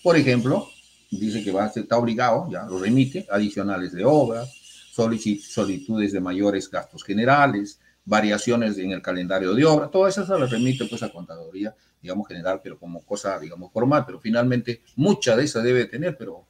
Por 0.02 0.16
ejemplo, 0.16 0.68
dice 1.10 1.42
que 1.44 1.52
va 1.52 1.64
a 1.64 1.70
ser, 1.70 1.84
está 1.84 1.96
obligado, 1.96 2.48
ya 2.50 2.64
lo 2.64 2.78
remite, 2.78 3.26
adicionales 3.30 3.92
de 3.92 4.04
obras, 4.04 4.50
solicitudes 4.92 6.12
de 6.12 6.20
mayores 6.20 6.70
gastos 6.70 7.04
generales, 7.04 7.78
variaciones 8.04 8.78
en 8.78 8.92
el 8.92 9.02
calendario 9.02 9.52
de 9.52 9.64
obra, 9.64 9.88
todo 9.88 10.06
eso 10.06 10.24
se 10.24 10.38
le 10.38 10.46
remite 10.46 10.86
pues 10.86 11.02
a 11.02 11.10
contaduría, 11.10 11.74
digamos, 12.00 12.26
general, 12.28 12.60
pero 12.62 12.78
como 12.78 13.04
cosa, 13.04 13.38
digamos, 13.38 13.72
formal, 13.72 14.04
pero 14.06 14.20
finalmente 14.20 14.82
mucha 14.94 15.36
de 15.36 15.44
esa 15.44 15.60
debe 15.60 15.86
tener, 15.86 16.16
pero 16.16 16.46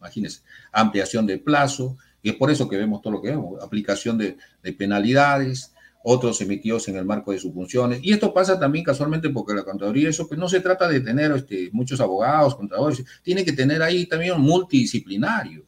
imagínense, 0.00 0.40
ampliación 0.72 1.26
de 1.26 1.38
plazo, 1.38 1.96
y 2.22 2.30
es 2.30 2.36
por 2.36 2.50
eso 2.50 2.68
que 2.68 2.76
vemos 2.76 3.02
todo 3.02 3.12
lo 3.12 3.22
que 3.22 3.28
vemos, 3.28 3.62
aplicación 3.62 4.18
de, 4.18 4.38
penalidades, 4.76 5.72
otros 6.02 6.40
emitidos 6.40 6.88
en 6.88 6.96
el 6.96 7.04
marco 7.04 7.32
de 7.32 7.38
sus 7.38 7.52
funciones. 7.52 8.00
Y 8.02 8.12
esto 8.12 8.32
pasa 8.32 8.58
también 8.58 8.84
casualmente 8.84 9.30
porque 9.30 9.54
la 9.54 9.64
contaduría, 9.64 10.08
eso 10.08 10.26
pues 10.28 10.38
no 10.38 10.48
se 10.48 10.60
trata 10.60 10.88
de 10.88 11.00
tener 11.00 11.32
este, 11.32 11.70
muchos 11.72 12.00
abogados, 12.00 12.54
contadores, 12.54 13.04
tiene 13.22 13.44
que 13.44 13.52
tener 13.52 13.82
ahí 13.82 14.06
también 14.06 14.34
un 14.34 14.42
multidisciplinario. 14.42 15.64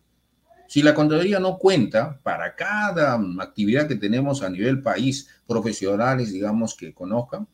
Si 0.66 0.82
la 0.82 0.94
contaduría 0.94 1.40
no 1.40 1.59
cuenta 1.59 2.20
para 2.23 2.55
cada 2.55 3.20
actividad 3.40 3.89
que 3.89 3.97
tenemos 3.97 4.43
a 4.43 4.48
nivel 4.48 4.81
país, 4.82 5.28
profesionales, 5.47 6.32
digamos, 6.32 6.77
que 6.77 6.94
conozcan, 6.94 7.48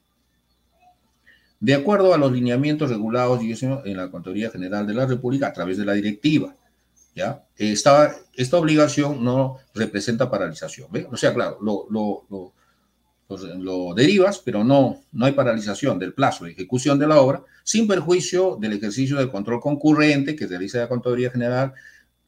de 1.59 1.75
acuerdo 1.75 2.13
a 2.13 2.19
los 2.19 2.31
lineamientos 2.31 2.91
regulados 2.91 3.41
en 3.43 3.97
la 3.97 4.11
Contaduría 4.11 4.51
General 4.51 4.87
de 4.87 4.93
la 4.93 5.07
República 5.07 5.47
a 5.47 5.53
través 5.55 5.79
de 5.79 5.87
la 5.87 5.95
directiva, 5.95 6.55
¿ya? 7.15 7.43
Esta, 7.57 8.15
esta 8.35 8.59
obligación 8.59 9.25
no 9.25 9.57
representa 9.75 10.31
paralización, 10.31 10.89
¿ve? 10.93 11.09
O 11.11 11.17
sea, 11.17 11.33
claro, 11.33 11.59
lo, 11.63 11.87
lo, 11.89 12.27
lo, 12.29 12.53
derivas, 13.95 14.39
pero 14.39 14.63
no, 14.63 15.01
no 15.13 15.27
hay 15.27 15.33
paralización 15.33 15.99
del 15.99 16.15
plazo 16.15 16.45
de 16.45 16.53
ejecución 16.53 16.99
de 16.99 17.09
la 17.09 17.21
obra, 17.21 17.43
sin 17.65 17.89
perjuicio 17.89 18.57
del 18.61 18.75
ejercicio 18.75 19.17
del 19.17 19.31
control 19.31 19.61
concurrente 19.61 20.37
que 20.37 20.47
realiza 20.47 20.79
la 20.79 20.89
Contaduría 20.89 21.31
General 21.31 21.73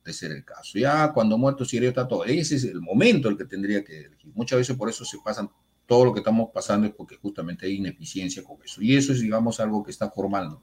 de 0.05 0.13
ser 0.13 0.33
el 0.33 0.45
caso. 0.45 0.79
Ya 0.79 1.13
cuando 1.13 1.39
muerto 1.39 1.65
Sirio 1.65 1.91
está 1.91 2.09
todo, 2.09 2.25
ese 2.25 2.57
es 2.57 2.65
el 2.65 2.81
momento 2.81 3.29
el 3.29 3.37
que 3.37 3.45
tendría 3.45 3.85
que 3.85 4.07
elegir. 4.07 4.33
Muchas 4.35 4.59
veces 4.59 4.77
por 4.77 4.89
eso 4.89 5.05
se 5.05 5.19
pasan, 5.25 5.49
todo 5.87 6.05
lo 6.05 6.13
que 6.13 6.21
estamos 6.21 6.51
pasando 6.53 6.87
es 6.87 6.95
porque 6.95 7.17
justamente 7.17 7.67
hay 7.67 7.77
ineficiencia 7.77 8.43
con 8.43 8.57
eso. 8.65 8.83
Y 8.83 8.97
eso 8.97 9.13
es, 9.13 9.21
digamos, 9.21 9.61
algo 9.61 9.85
que 9.85 9.91
está 9.91 10.11
formal 10.11 10.59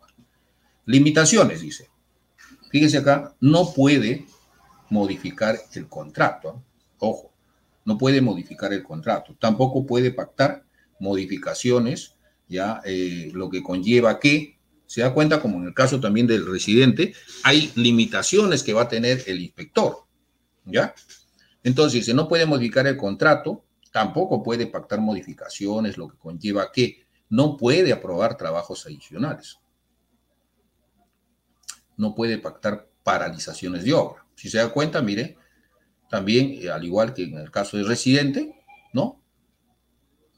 Limitaciones, 0.86 1.62
dice. 1.62 1.90
Fíjense 2.70 2.98
acá, 2.98 3.36
no 3.40 3.74
puede 3.74 4.26
modificar 4.90 5.58
el 5.74 5.88
contrato. 5.88 6.62
Ojo, 7.00 7.35
no 7.86 7.98
puede 7.98 8.20
modificar 8.20 8.74
el 8.74 8.84
contrato. 8.84 9.36
Tampoco 9.40 9.86
puede 9.86 10.12
pactar 10.12 10.66
modificaciones, 11.00 12.16
ya 12.48 12.82
eh, 12.84 13.32
lo 13.34 13.50
que 13.50 13.64
conlleva 13.64 14.20
que 14.20 14.60
se 14.88 15.02
da 15.02 15.14
cuenta, 15.14 15.42
como 15.42 15.58
en 15.58 15.68
el 15.68 15.74
caso 15.74 16.00
también 16.00 16.28
del 16.28 16.46
residente, 16.46 17.14
hay 17.44 17.72
limitaciones 17.76 18.64
que 18.64 18.74
va 18.74 18.84
a 18.84 18.88
tener 18.88 19.24
el 19.28 19.42
inspector, 19.42 20.06
¿ya? 20.66 20.94
Entonces, 21.64 22.06
si 22.06 22.14
no 22.14 22.28
puede 22.28 22.46
modificar 22.46 22.86
el 22.86 22.98
contrato, 22.98 23.66
tampoco 23.92 24.44
puede 24.44 24.68
pactar 24.68 25.00
modificaciones, 25.00 25.98
lo 25.98 26.08
que 26.08 26.18
conlleva 26.18 26.72
que 26.72 27.06
no 27.30 27.58
puede 27.58 27.92
aprobar 27.92 28.38
trabajos 28.38 28.86
adicionales. 28.86 29.58
No 31.98 32.14
puede 32.14 32.38
pactar 32.38 32.88
paralizaciones 33.04 33.84
de 33.84 33.94
obra. 33.94 34.26
Si 34.36 34.50
se 34.50 34.58
da 34.58 34.70
cuenta, 34.70 35.02
mire, 35.02 35.38
también, 36.10 36.58
eh, 36.62 36.70
al 36.70 36.84
igual 36.84 37.14
que 37.14 37.24
en 37.24 37.38
el 37.38 37.52
caso 37.52 37.78
del 37.78 37.88
residente, 37.88 38.56
¿no? 38.94 39.22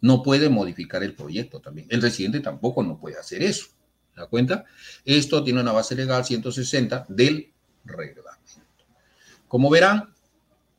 No 0.01 0.23
puede 0.23 0.49
modificar 0.49 1.03
el 1.03 1.15
proyecto 1.15 1.59
también. 1.59 1.87
El 1.89 2.01
residente 2.01 2.39
tampoco 2.39 2.83
no 2.83 2.99
puede 2.99 3.17
hacer 3.17 3.43
eso 3.43 3.67
da 4.17 4.27
cuenta? 4.27 4.65
Esto 5.05 5.43
tiene 5.43 5.61
una 5.61 5.71
base 5.71 5.95
legal 5.95 6.25
160 6.25 7.05
del 7.07 7.53
reglamento. 7.85 8.23
Como 9.47 9.69
verán, 9.69 10.13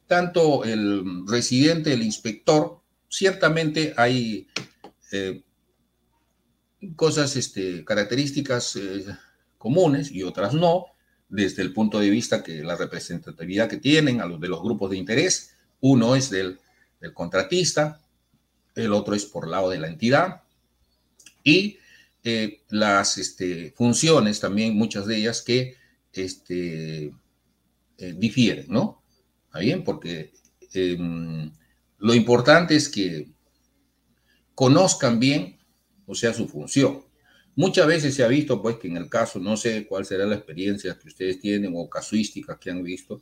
tanto 0.06 0.64
el 0.64 1.26
residente, 1.26 1.92
el 1.92 2.02
inspector, 2.02 2.80
ciertamente 3.08 3.94
hay 3.96 4.48
eh, 5.12 5.42
cosas, 6.96 7.36
este, 7.36 7.84
características 7.84 8.76
eh, 8.76 9.04
comunes 9.56 10.10
y 10.10 10.22
otras 10.22 10.52
no, 10.52 10.86
desde 11.28 11.62
el 11.62 11.72
punto 11.72 11.98
de 11.98 12.10
vista 12.10 12.42
que 12.42 12.62
la 12.62 12.76
representatividad 12.76 13.68
que 13.68 13.76
tienen 13.76 14.20
a 14.20 14.26
los 14.26 14.40
de 14.40 14.48
los 14.48 14.62
grupos 14.62 14.90
de 14.90 14.96
interés, 14.96 15.54
uno 15.80 16.16
es 16.16 16.30
del, 16.30 16.58
contratista, 17.14 18.00
el 18.74 18.92
otro 18.92 19.14
es 19.14 19.24
por 19.24 19.46
lado 19.46 19.70
de 19.70 19.78
la 19.78 19.88
entidad 19.88 20.42
y 21.44 21.78
eh, 22.24 22.62
las 22.70 23.18
este, 23.18 23.72
funciones 23.76 24.40
también, 24.40 24.76
muchas 24.76 25.06
de 25.06 25.16
ellas 25.16 25.42
que 25.42 25.76
este, 26.12 27.12
eh, 27.98 28.14
difieren, 28.16 28.66
¿no? 28.68 29.02
¿Está 29.46 29.60
bien? 29.60 29.84
Porque 29.84 30.32
em, 30.72 31.50
lo 31.98 32.14
importante 32.14 32.74
es 32.74 32.88
que 32.88 33.28
conozcan 34.54 35.20
bien, 35.20 35.56
o 36.06 36.14
sea, 36.14 36.34
su 36.34 36.48
función. 36.48 37.07
Muchas 37.58 37.88
veces 37.88 38.14
se 38.14 38.22
ha 38.22 38.28
visto, 38.28 38.62
pues, 38.62 38.76
que 38.76 38.86
en 38.86 38.96
el 38.96 39.08
caso, 39.08 39.40
no 39.40 39.56
sé 39.56 39.84
cuál 39.84 40.04
será 40.04 40.24
la 40.26 40.36
experiencia 40.36 40.96
que 40.96 41.08
ustedes 41.08 41.40
tienen 41.40 41.72
o 41.74 41.90
casuísticas 41.90 42.56
que 42.56 42.70
han 42.70 42.84
visto, 42.84 43.20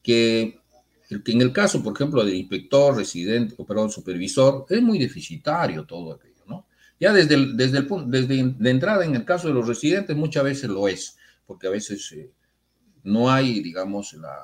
que 0.00 0.60
en 1.10 1.40
el 1.40 1.52
caso, 1.52 1.82
por 1.82 1.92
ejemplo, 1.92 2.24
del 2.24 2.36
inspector, 2.36 2.96
residente, 2.96 3.56
o 3.58 3.66
perdón, 3.66 3.90
supervisor, 3.90 4.64
es 4.68 4.80
muy 4.80 4.96
deficitario 4.96 5.84
todo 5.84 6.12
aquello. 6.12 6.64
Ya 7.00 7.12
desde, 7.12 7.34
el, 7.34 7.56
desde, 7.56 7.78
el, 7.78 7.88
desde 8.06 8.54
de 8.56 8.70
entrada, 8.70 9.04
en 9.04 9.16
el 9.16 9.24
caso 9.24 9.48
de 9.48 9.54
los 9.54 9.66
residentes, 9.66 10.16
muchas 10.16 10.44
veces 10.44 10.70
lo 10.70 10.86
es, 10.86 11.16
porque 11.44 11.66
a 11.66 11.70
veces 11.70 12.12
eh, 12.12 12.30
no 13.02 13.28
hay, 13.28 13.58
digamos, 13.60 14.12
la, 14.12 14.38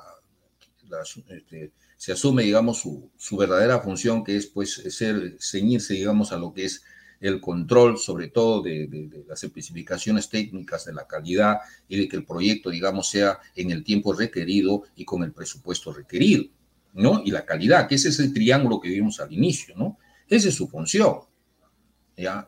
este, 1.29 1.71
se 1.95 2.11
asume, 2.11 2.43
digamos, 2.43 2.81
su, 2.81 3.09
su, 3.15 3.37
verdadera 3.37 3.79
función, 3.79 4.25
que 4.25 4.35
es, 4.35 4.47
pues, 4.47 4.73
ser, 4.73 5.37
ceñirse, 5.39 5.93
digamos, 5.93 6.33
a 6.33 6.37
lo 6.37 6.53
que 6.53 6.65
es 6.65 6.83
el 7.21 7.39
control, 7.39 7.97
sobre 7.97 8.27
todo 8.27 8.61
de, 8.61 9.23
las 9.27 9.43
especificaciones 9.43 10.27
técnicas, 10.27 10.85
de 10.85 10.93
la 10.93 11.07
calidad 11.07 11.57
y 11.87 11.97
de 11.97 12.07
que 12.07 12.17
el 12.17 12.25
proyecto, 12.25 12.69
digamos, 12.69 13.09
sea 13.09 13.39
en 13.55 13.71
el 13.71 13.83
tiempo 13.83 14.11
requerido 14.11 14.83
y 14.95 15.05
con 15.05 15.23
el 15.23 15.31
presupuesto 15.31 15.93
requerido, 15.93 16.45
¿no? 16.93 17.21
Y 17.23 17.31
la 17.31 17.45
calidad, 17.45 17.87
que 17.87 17.95
ese 17.95 18.09
es 18.09 18.19
el 18.19 18.33
triángulo 18.33 18.81
que 18.81 18.89
vimos 18.89 19.19
al 19.19 19.31
inicio, 19.31 19.75
¿no? 19.77 19.97
Esa 20.27 20.49
es 20.49 20.55
su 20.55 20.67
función. 20.67 21.19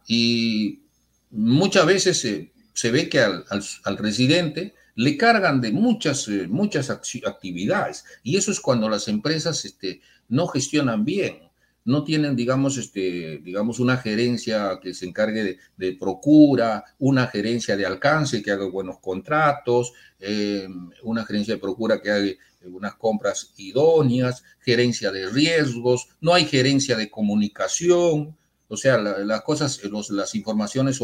Y 0.08 0.82
muchas 1.32 1.86
veces 1.86 2.20
se, 2.74 2.92
ve 2.92 3.10
que 3.10 3.20
al, 3.20 3.98
residente 3.98 4.74
le 4.96 5.18
cargan 5.18 5.62
de 5.62 5.72
muchas, 5.72 6.28
eh, 6.28 6.48
muchas 6.48 6.90
actividades 6.90 8.06
y 8.22 8.38
eso 8.38 8.52
es 8.52 8.60
cuando 8.60 8.88
las 8.90 9.08
empresas 9.08 9.66
este, 9.66 10.02
no 10.30 10.48
gestionan 10.48 11.04
bien, 11.04 11.50
no 11.86 12.04
tienen, 12.04 12.36
digamos, 12.36 12.78
este, 12.78 13.40
digamos, 13.44 13.80
una 13.80 13.98
gerencia 13.98 14.80
que 14.82 14.94
se 14.94 15.06
encargue 15.06 15.58
de, 15.78 15.94
procura, 15.94 16.84
una 17.00 17.28
gerencia 17.28 17.76
de 17.76 17.86
alcance 17.86 18.42
que 18.42 18.52
haga 18.52 18.66
buenos 18.66 19.00
contratos, 19.00 19.94
eh, 20.20 20.68
una 21.04 21.26
gerencia 21.26 21.56
de 21.56 21.60
procura 21.60 22.02
que 22.02 22.12
haga 22.12 22.32
unas 22.66 22.96
compras 22.96 23.54
idóneas, 23.58 24.44
gerencia 24.60 25.12
de 25.12 25.30
riesgos, 25.30 26.08
no 26.22 26.34
hay 26.34 26.46
gerencia 26.46 26.96
de 26.96 27.10
comunicación, 27.10 28.38
o 28.70 28.78
sea, 28.78 28.98
las 28.98 29.42
cosas, 29.42 29.82
las 30.10 30.34
informaciones 30.36 30.96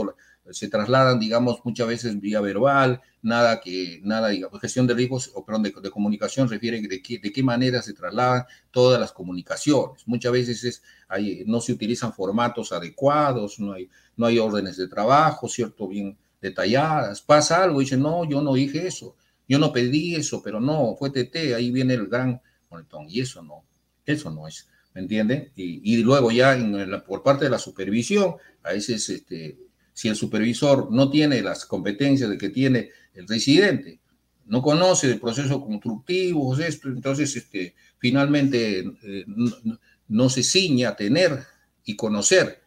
se 0.52 0.70
trasladan, 0.70 1.20
digamos, 1.20 1.60
muchas 1.64 1.88
veces 1.88 2.20
vía 2.20 2.42
verbal, 2.42 3.02
nada 3.22 3.60
que, 3.62 4.00
nada, 4.04 4.30
digamos, 4.30 4.60
gestión 4.60 4.88
de 4.88 4.94
riesgos, 4.94 5.32
o 5.36 5.46
perdón, 5.46 5.64
de, 5.64 5.92
comunicación 5.92 6.50
refiere 6.50 6.82
de 6.82 7.02
qué, 7.02 7.20
de 7.20 7.32
qué 7.32 7.44
manera 7.44 7.82
se 7.82 7.94
trasladan 7.94 8.46
todas 8.72 9.00
las 9.00 9.12
comunicaciones. 9.12 10.08
Muchas 10.08 10.32
veces 10.32 10.64
es, 10.64 10.84
hay, 11.08 11.44
no 11.46 11.62
se 11.62 11.74
utilizan 11.74 12.14
formatos 12.14 12.72
adecuados, 12.72 13.60
no 13.60 13.74
hay, 13.74 13.90
no 14.16 14.26
hay 14.26 14.40
órdenes 14.40 14.78
de 14.78 14.88
trabajo, 14.88 15.48
¿cierto? 15.48 15.88
Bien 15.88 16.18
detalladas. 16.42 17.22
Pasa 17.22 17.64
algo 17.64 17.82
y 17.82 17.86
dicen, 17.86 18.02
no, 18.02 18.24
yo 18.26 18.42
no 18.42 18.54
dije 18.54 18.88
eso, 18.88 19.16
yo 19.48 19.60
no 19.60 19.72
pedí 19.72 20.16
eso, 20.16 20.42
pero 20.44 20.60
no, 20.60 20.96
fue 20.98 21.10
TT, 21.10 21.54
ahí 21.56 21.72
viene 21.72 21.94
el 21.96 22.08
gran 22.08 22.42
montón. 22.70 23.08
Y 23.10 23.22
eso 23.22 23.42
no, 23.42 23.64
eso 24.06 24.30
no 24.30 24.48
es 24.48 24.68
¿me 24.94 25.02
entienden? 25.02 25.52
Y, 25.56 25.98
luego 26.04 26.32
ya 26.32 26.58
por 27.06 27.24
parte 27.24 27.46
de 27.46 27.52
la 27.52 27.60
supervisión, 27.60 28.36
a 28.64 28.74
veces 28.74 29.10
este, 29.10 29.58
si 30.00 30.08
el 30.08 30.16
supervisor 30.16 30.90
no 30.94 31.10
tiene 31.10 31.42
las 31.42 31.66
competencias 31.66 32.30
de 32.30 32.38
que 32.38 32.48
tiene 32.48 32.90
el 33.14 33.28
residente, 33.28 34.00
no 34.46 34.62
conoce 34.62 35.12
el 35.12 35.20
proceso 35.20 35.60
constructivo, 35.60 36.58
esto, 36.58 36.88
entonces 36.88 37.36
este, 37.36 37.76
finalmente 37.98 38.80
eh, 39.04 39.26
no, 40.08 40.30
se 40.30 40.42
ciña 40.42 40.92
a 40.92 40.96
tener 40.96 41.44
y 41.84 41.98
conocer 41.98 42.62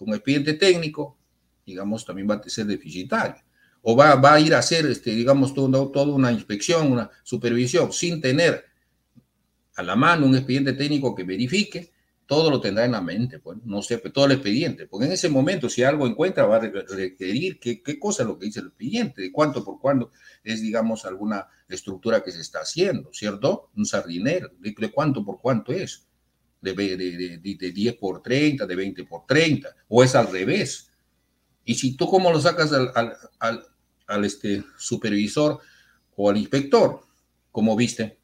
un 0.00 0.12
expediente 0.12 0.52
técnico, 0.52 1.16
digamos, 1.64 2.04
también 2.04 2.28
va 2.28 2.34
a 2.34 2.48
ser 2.50 2.66
deficitario. 2.66 3.42
O 3.80 3.96
va, 3.96 4.20
a 4.20 4.40
ir 4.40 4.54
a 4.54 4.58
hacer, 4.58 4.84
este, 4.84 5.14
digamos, 5.14 5.54
toda 5.54 6.04
una 6.04 6.32
inspección, 6.32 6.92
una 6.92 7.10
supervisión, 7.22 7.94
sin 7.94 8.20
tener 8.20 8.62
a 9.76 9.82
la 9.82 9.96
mano 9.96 10.26
un 10.26 10.36
expediente 10.36 10.74
técnico 10.74 11.14
que 11.14 11.24
verifique, 11.24 11.93
todo 12.26 12.50
lo 12.50 12.60
tendrá 12.60 12.84
en 12.84 12.92
la 12.92 13.00
mente, 13.00 13.38
pues, 13.38 13.58
no 13.64 13.82
sé, 13.82 13.98
pues, 13.98 14.12
todo 14.12 14.26
el 14.26 14.32
expediente, 14.32 14.86
porque 14.86 15.06
en 15.06 15.12
ese 15.12 15.28
momento 15.28 15.68
si 15.68 15.82
algo 15.82 16.06
encuentra 16.06 16.46
va 16.46 16.56
a 16.56 16.60
requerir 16.60 17.58
qué, 17.60 17.82
qué 17.82 17.98
cosa 17.98 18.22
es 18.22 18.28
lo 18.28 18.38
que 18.38 18.46
dice 18.46 18.60
el 18.60 18.68
expediente, 18.68 19.22
de 19.22 19.32
cuánto 19.32 19.64
por 19.64 19.80
cuánto 19.80 20.10
es, 20.42 20.62
digamos, 20.62 21.04
alguna 21.04 21.46
estructura 21.68 22.22
que 22.22 22.32
se 22.32 22.40
está 22.40 22.60
haciendo, 22.60 23.12
¿cierto? 23.12 23.70
Un 23.76 23.84
sardinero, 23.84 24.50
de, 24.58 24.74
cuánto 24.90 25.24
por 25.24 25.40
cuánto 25.40 25.72
es, 25.72 26.06
de, 26.60 26.72
de, 26.72 27.38
de, 27.38 27.72
10 27.72 27.96
por 27.96 28.22
30, 28.22 28.66
de 28.66 28.76
20 28.76 29.04
por 29.04 29.26
30, 29.26 29.68
o 29.88 30.02
es 30.02 30.14
al 30.14 30.32
revés. 30.32 30.90
Y 31.64 31.74
si 31.74 31.96
tú 31.96 32.08
cómo 32.08 32.30
lo 32.30 32.40
sacas 32.40 32.72
al, 32.72 32.90
al, 32.94 33.14
al, 33.38 33.66
al 34.06 34.24
este 34.24 34.64
supervisor 34.78 35.60
o 36.16 36.30
al 36.30 36.38
inspector, 36.38 37.00
como 37.52 37.76
viste, 37.76 38.18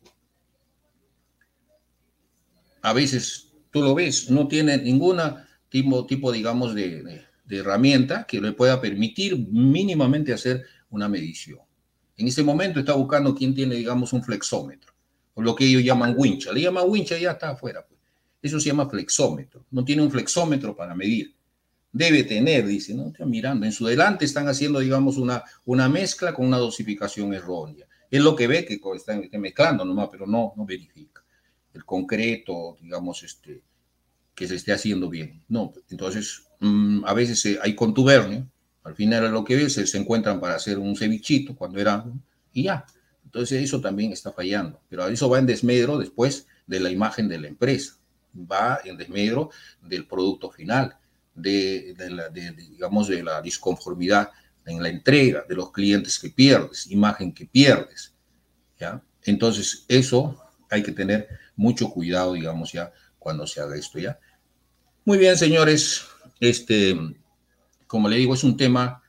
a 2.82 2.92
veces 2.94 3.49
tú 3.70 3.82
lo 3.82 3.94
ves, 3.94 4.30
no 4.30 4.48
tiene 4.48 4.78
ninguna 4.78 5.46
tipo, 5.70 6.32
digamos, 6.32 6.74
de, 6.74 7.22
herramienta 7.48 8.26
que 8.26 8.40
le 8.40 8.52
pueda 8.52 8.80
permitir 8.80 9.36
mínimamente 9.50 10.32
hacer 10.32 10.64
una 10.90 11.08
medición. 11.08 11.60
En 12.16 12.28
ese 12.28 12.42
momento 12.42 12.80
está 12.80 12.94
buscando 12.94 13.34
quién 13.34 13.54
tiene, 13.54 13.76
digamos, 13.76 14.12
un 14.12 14.22
flexómetro, 14.22 14.92
o 15.34 15.42
lo 15.42 15.54
que 15.54 15.64
ellos 15.64 15.82
llaman 15.82 16.14
wincha. 16.16 16.52
Le 16.52 16.62
llaman 16.62 16.84
wincha 16.86 17.16
y 17.16 17.22
ya 17.22 17.32
está 17.32 17.50
afuera. 17.50 17.84
Pues. 17.86 17.98
Eso 18.42 18.60
se 18.60 18.68
llama 18.68 18.88
flexómetro. 18.88 19.64
No 19.70 19.84
tiene 19.84 20.02
un 20.02 20.10
flexómetro 20.10 20.76
para 20.76 20.94
medir. 20.94 21.34
Debe 21.92 22.22
tener, 22.24 22.66
dice, 22.66 22.94
¿no? 22.94 23.08
Está 23.08 23.24
mirando. 23.24 23.66
En 23.66 23.72
su 23.72 23.86
delante 23.86 24.24
están 24.24 24.48
haciendo, 24.48 24.78
digamos, 24.80 25.16
una, 25.16 25.42
una 25.64 25.88
mezcla 25.88 26.32
con 26.34 26.46
una 26.46 26.58
dosificación 26.58 27.32
errónea. 27.34 27.86
Es 28.10 28.20
lo 28.20 28.36
que 28.36 28.46
ve 28.46 28.64
que 28.64 28.80
están, 28.94 29.28
mezclando 29.40 29.84
nomás, 29.84 30.08
pero 30.10 30.26
no, 30.26 30.52
no 30.56 30.64
verifica 30.64 31.19
el 31.74 31.84
concreto, 31.84 32.76
digamos, 32.80 33.22
este, 33.22 33.62
que 34.34 34.48
se 34.48 34.56
esté 34.56 34.72
haciendo 34.72 35.08
bien. 35.08 35.42
No, 35.48 35.72
entonces 35.90 36.44
mm, 36.60 37.04
a 37.04 37.12
veces 37.14 37.44
eh, 37.46 37.58
hay 37.62 37.74
contubernio, 37.74 38.48
al 38.84 38.94
final 38.94 39.30
lo 39.30 39.44
que 39.44 39.56
ves, 39.56 39.74
se, 39.74 39.98
encuentran 39.98 40.40
para 40.40 40.54
hacer 40.54 40.78
un 40.78 40.96
cevichito 40.96 41.54
cuando 41.54 41.78
era, 41.78 42.04
y 42.52 42.64
ya. 42.64 42.84
Entonces 43.24 43.62
eso 43.62 43.80
también 43.80 44.12
está 44.12 44.32
fallando, 44.32 44.80
pero 44.88 45.06
eso 45.06 45.28
va 45.28 45.38
en 45.38 45.46
desmedro 45.46 45.98
después 45.98 46.46
de 46.66 46.80
la 46.80 46.90
imagen 46.90 47.28
de 47.28 47.38
la 47.38 47.48
empresa, 47.48 47.96
va 48.34 48.80
en 48.84 48.96
desmedro 48.96 49.50
del 49.82 50.06
producto 50.06 50.50
final, 50.50 50.96
de, 51.34 51.94
la, 52.10 52.28
digamos, 52.28 53.08
de 53.08 53.22
la 53.22 53.40
disconformidad 53.40 54.30
en 54.66 54.82
la 54.82 54.88
entrega, 54.88 55.44
de 55.48 55.54
los 55.54 55.70
clientes 55.70 56.18
que 56.18 56.30
pierdes, 56.30 56.90
imagen 56.90 57.32
que 57.32 57.46
pierdes. 57.46 58.14
¿ya? 58.78 59.02
Entonces 59.22 59.84
eso 59.88 60.42
hay 60.70 60.82
que 60.82 60.92
tener 60.92 61.28
mucho 61.60 61.90
cuidado, 61.90 62.32
digamos, 62.32 62.72
ya 62.72 62.90
cuando 63.18 63.46
se 63.46 63.60
haga 63.60 63.76
esto 63.76 63.98
ya. 63.98 64.18
Muy 65.04 65.18
bien, 65.18 65.36
señores, 65.36 66.06
este, 66.40 66.98
como 67.86 68.08
le 68.08 68.16
digo, 68.16 68.32
es 68.32 68.44
un 68.44 68.56
tema 68.56 69.02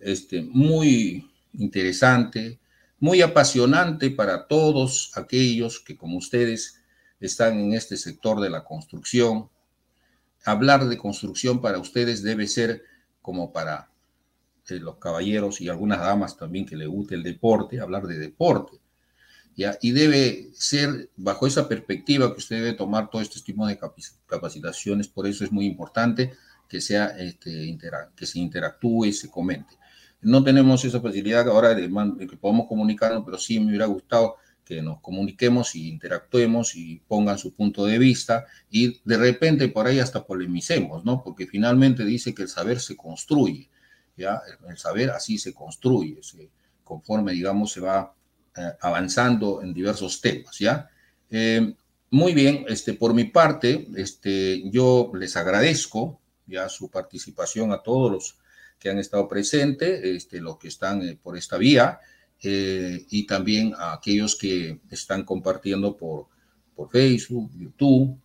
este, 0.00 0.42
muy 0.42 1.30
interesante, 1.52 2.58
muy 2.98 3.22
apasionante 3.22 4.10
para 4.10 4.48
todos 4.48 5.12
aquellos 5.14 5.78
que, 5.78 5.96
como 5.96 6.18
ustedes, 6.18 6.80
están 7.20 7.60
en 7.60 7.72
este 7.72 7.96
sector 7.96 8.40
de 8.40 8.50
la 8.50 8.64
construcción. 8.64 9.48
Hablar 10.44 10.86
de 10.86 10.98
construcción 10.98 11.60
para 11.60 11.78
ustedes 11.78 12.24
debe 12.24 12.48
ser 12.48 12.82
como 13.20 13.52
para 13.52 13.92
eh, 14.68 14.80
los 14.80 14.96
caballeros 14.96 15.60
y 15.60 15.68
algunas 15.68 16.00
damas 16.00 16.36
también 16.36 16.66
que 16.66 16.74
le 16.74 16.86
guste 16.86 17.14
el 17.14 17.22
deporte, 17.22 17.78
hablar 17.78 18.08
de 18.08 18.18
deporte. 18.18 18.81
Y 19.54 19.90
debe 19.90 20.50
ser 20.54 21.10
bajo 21.16 21.46
esa 21.46 21.68
perspectiva 21.68 22.32
que 22.32 22.38
usted 22.38 22.56
debe 22.56 22.72
tomar 22.72 23.10
todo 23.10 23.20
este 23.20 23.40
tipo 23.40 23.66
de 23.66 23.78
capacitaciones, 24.26 25.08
por 25.08 25.26
eso 25.26 25.44
es 25.44 25.52
muy 25.52 25.66
importante 25.66 26.32
que, 26.68 26.80
sea, 26.80 27.06
este, 27.18 27.78
que 28.16 28.26
se 28.26 28.38
interactúe 28.38 29.06
y 29.06 29.12
se 29.12 29.30
comente. 29.30 29.76
No 30.22 30.42
tenemos 30.42 30.84
esa 30.84 31.00
facilidad 31.00 31.48
ahora 31.48 31.74
de, 31.74 31.90
que 32.28 32.36
podamos 32.36 32.66
comunicarnos, 32.66 33.24
pero 33.24 33.36
sí 33.36 33.60
me 33.60 33.68
hubiera 33.68 33.86
gustado 33.86 34.36
que 34.64 34.80
nos 34.80 35.00
comuniquemos 35.00 35.74
y 35.74 35.88
interactuemos 35.88 36.76
y 36.76 37.02
pongan 37.06 37.36
su 37.36 37.52
punto 37.52 37.84
de 37.84 37.98
vista 37.98 38.46
y 38.70 39.00
de 39.04 39.16
repente 39.18 39.68
por 39.68 39.86
ahí 39.86 39.98
hasta 39.98 40.24
polemicemos, 40.24 41.04
¿no? 41.04 41.22
Porque 41.22 41.46
finalmente 41.46 42.04
dice 42.04 42.32
que 42.34 42.42
el 42.42 42.48
saber 42.48 42.80
se 42.80 42.96
construye, 42.96 43.68
¿ya? 44.16 44.40
El 44.68 44.78
saber 44.78 45.10
así 45.10 45.36
se 45.36 45.52
construye, 45.52 46.20
conforme, 46.84 47.32
digamos, 47.32 47.72
se 47.72 47.80
va 47.80 48.14
eh, 48.56 48.72
avanzando 48.80 49.62
en 49.62 49.72
diversos 49.72 50.20
temas, 50.20 50.58
¿ya? 50.58 50.88
Eh, 51.30 51.74
muy 52.10 52.34
bien, 52.34 52.64
este, 52.68 52.94
por 52.94 53.14
mi 53.14 53.24
parte, 53.24 53.88
este, 53.96 54.62
yo 54.70 55.10
les 55.14 55.36
agradezco 55.36 56.20
ya 56.46 56.68
su 56.68 56.90
participación 56.90 57.72
a 57.72 57.82
todos 57.82 58.12
los 58.12 58.38
que 58.78 58.90
han 58.90 58.98
estado 58.98 59.28
presentes, 59.28 60.04
este, 60.04 60.40
los 60.40 60.58
que 60.58 60.68
están 60.68 61.02
eh, 61.02 61.18
por 61.20 61.36
esta 61.36 61.56
vía, 61.56 62.00
y 62.44 63.24
también 63.28 63.72
a 63.78 63.92
aquellos 63.92 64.34
que 64.34 64.80
están 64.90 65.22
compartiendo 65.22 65.96
por, 65.96 66.26
por 66.74 66.90
Facebook, 66.90 67.52
YouTube. 67.56 68.18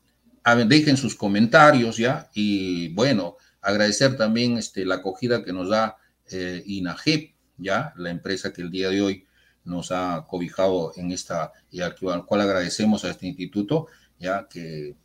dejen 0.68 0.98
sus 0.98 1.14
comentarios, 1.14 1.98
¿ya? 1.98 2.28
Y 2.34 2.88
bueno, 2.96 3.38
agradecer 3.62 4.18
también 4.18 4.58
este, 4.58 4.86
la 4.86 4.96
acogida 4.96 5.44
que 5.44 5.54
nos 5.54 5.70
da 5.70 5.98
eh, 6.32 6.64
INAGEP, 6.66 7.34
¿ya? 7.58 7.94
La 7.98 8.10
empresa 8.10 8.54
que 8.54 8.62
el 8.62 8.72
día 8.72 8.90
de 8.90 9.02
hoy 9.02 9.27
nos 9.68 9.92
ha 9.92 10.26
cobijado 10.28 10.94
en 10.96 11.12
esta, 11.12 11.52
y 11.70 11.82
al 11.82 11.96
cual 12.26 12.42
agradecemos 12.42 13.04
a 13.06 13.12
este 13.12 13.28
instituto, 13.28 13.88
ya 14.18 14.48
que 14.48 14.96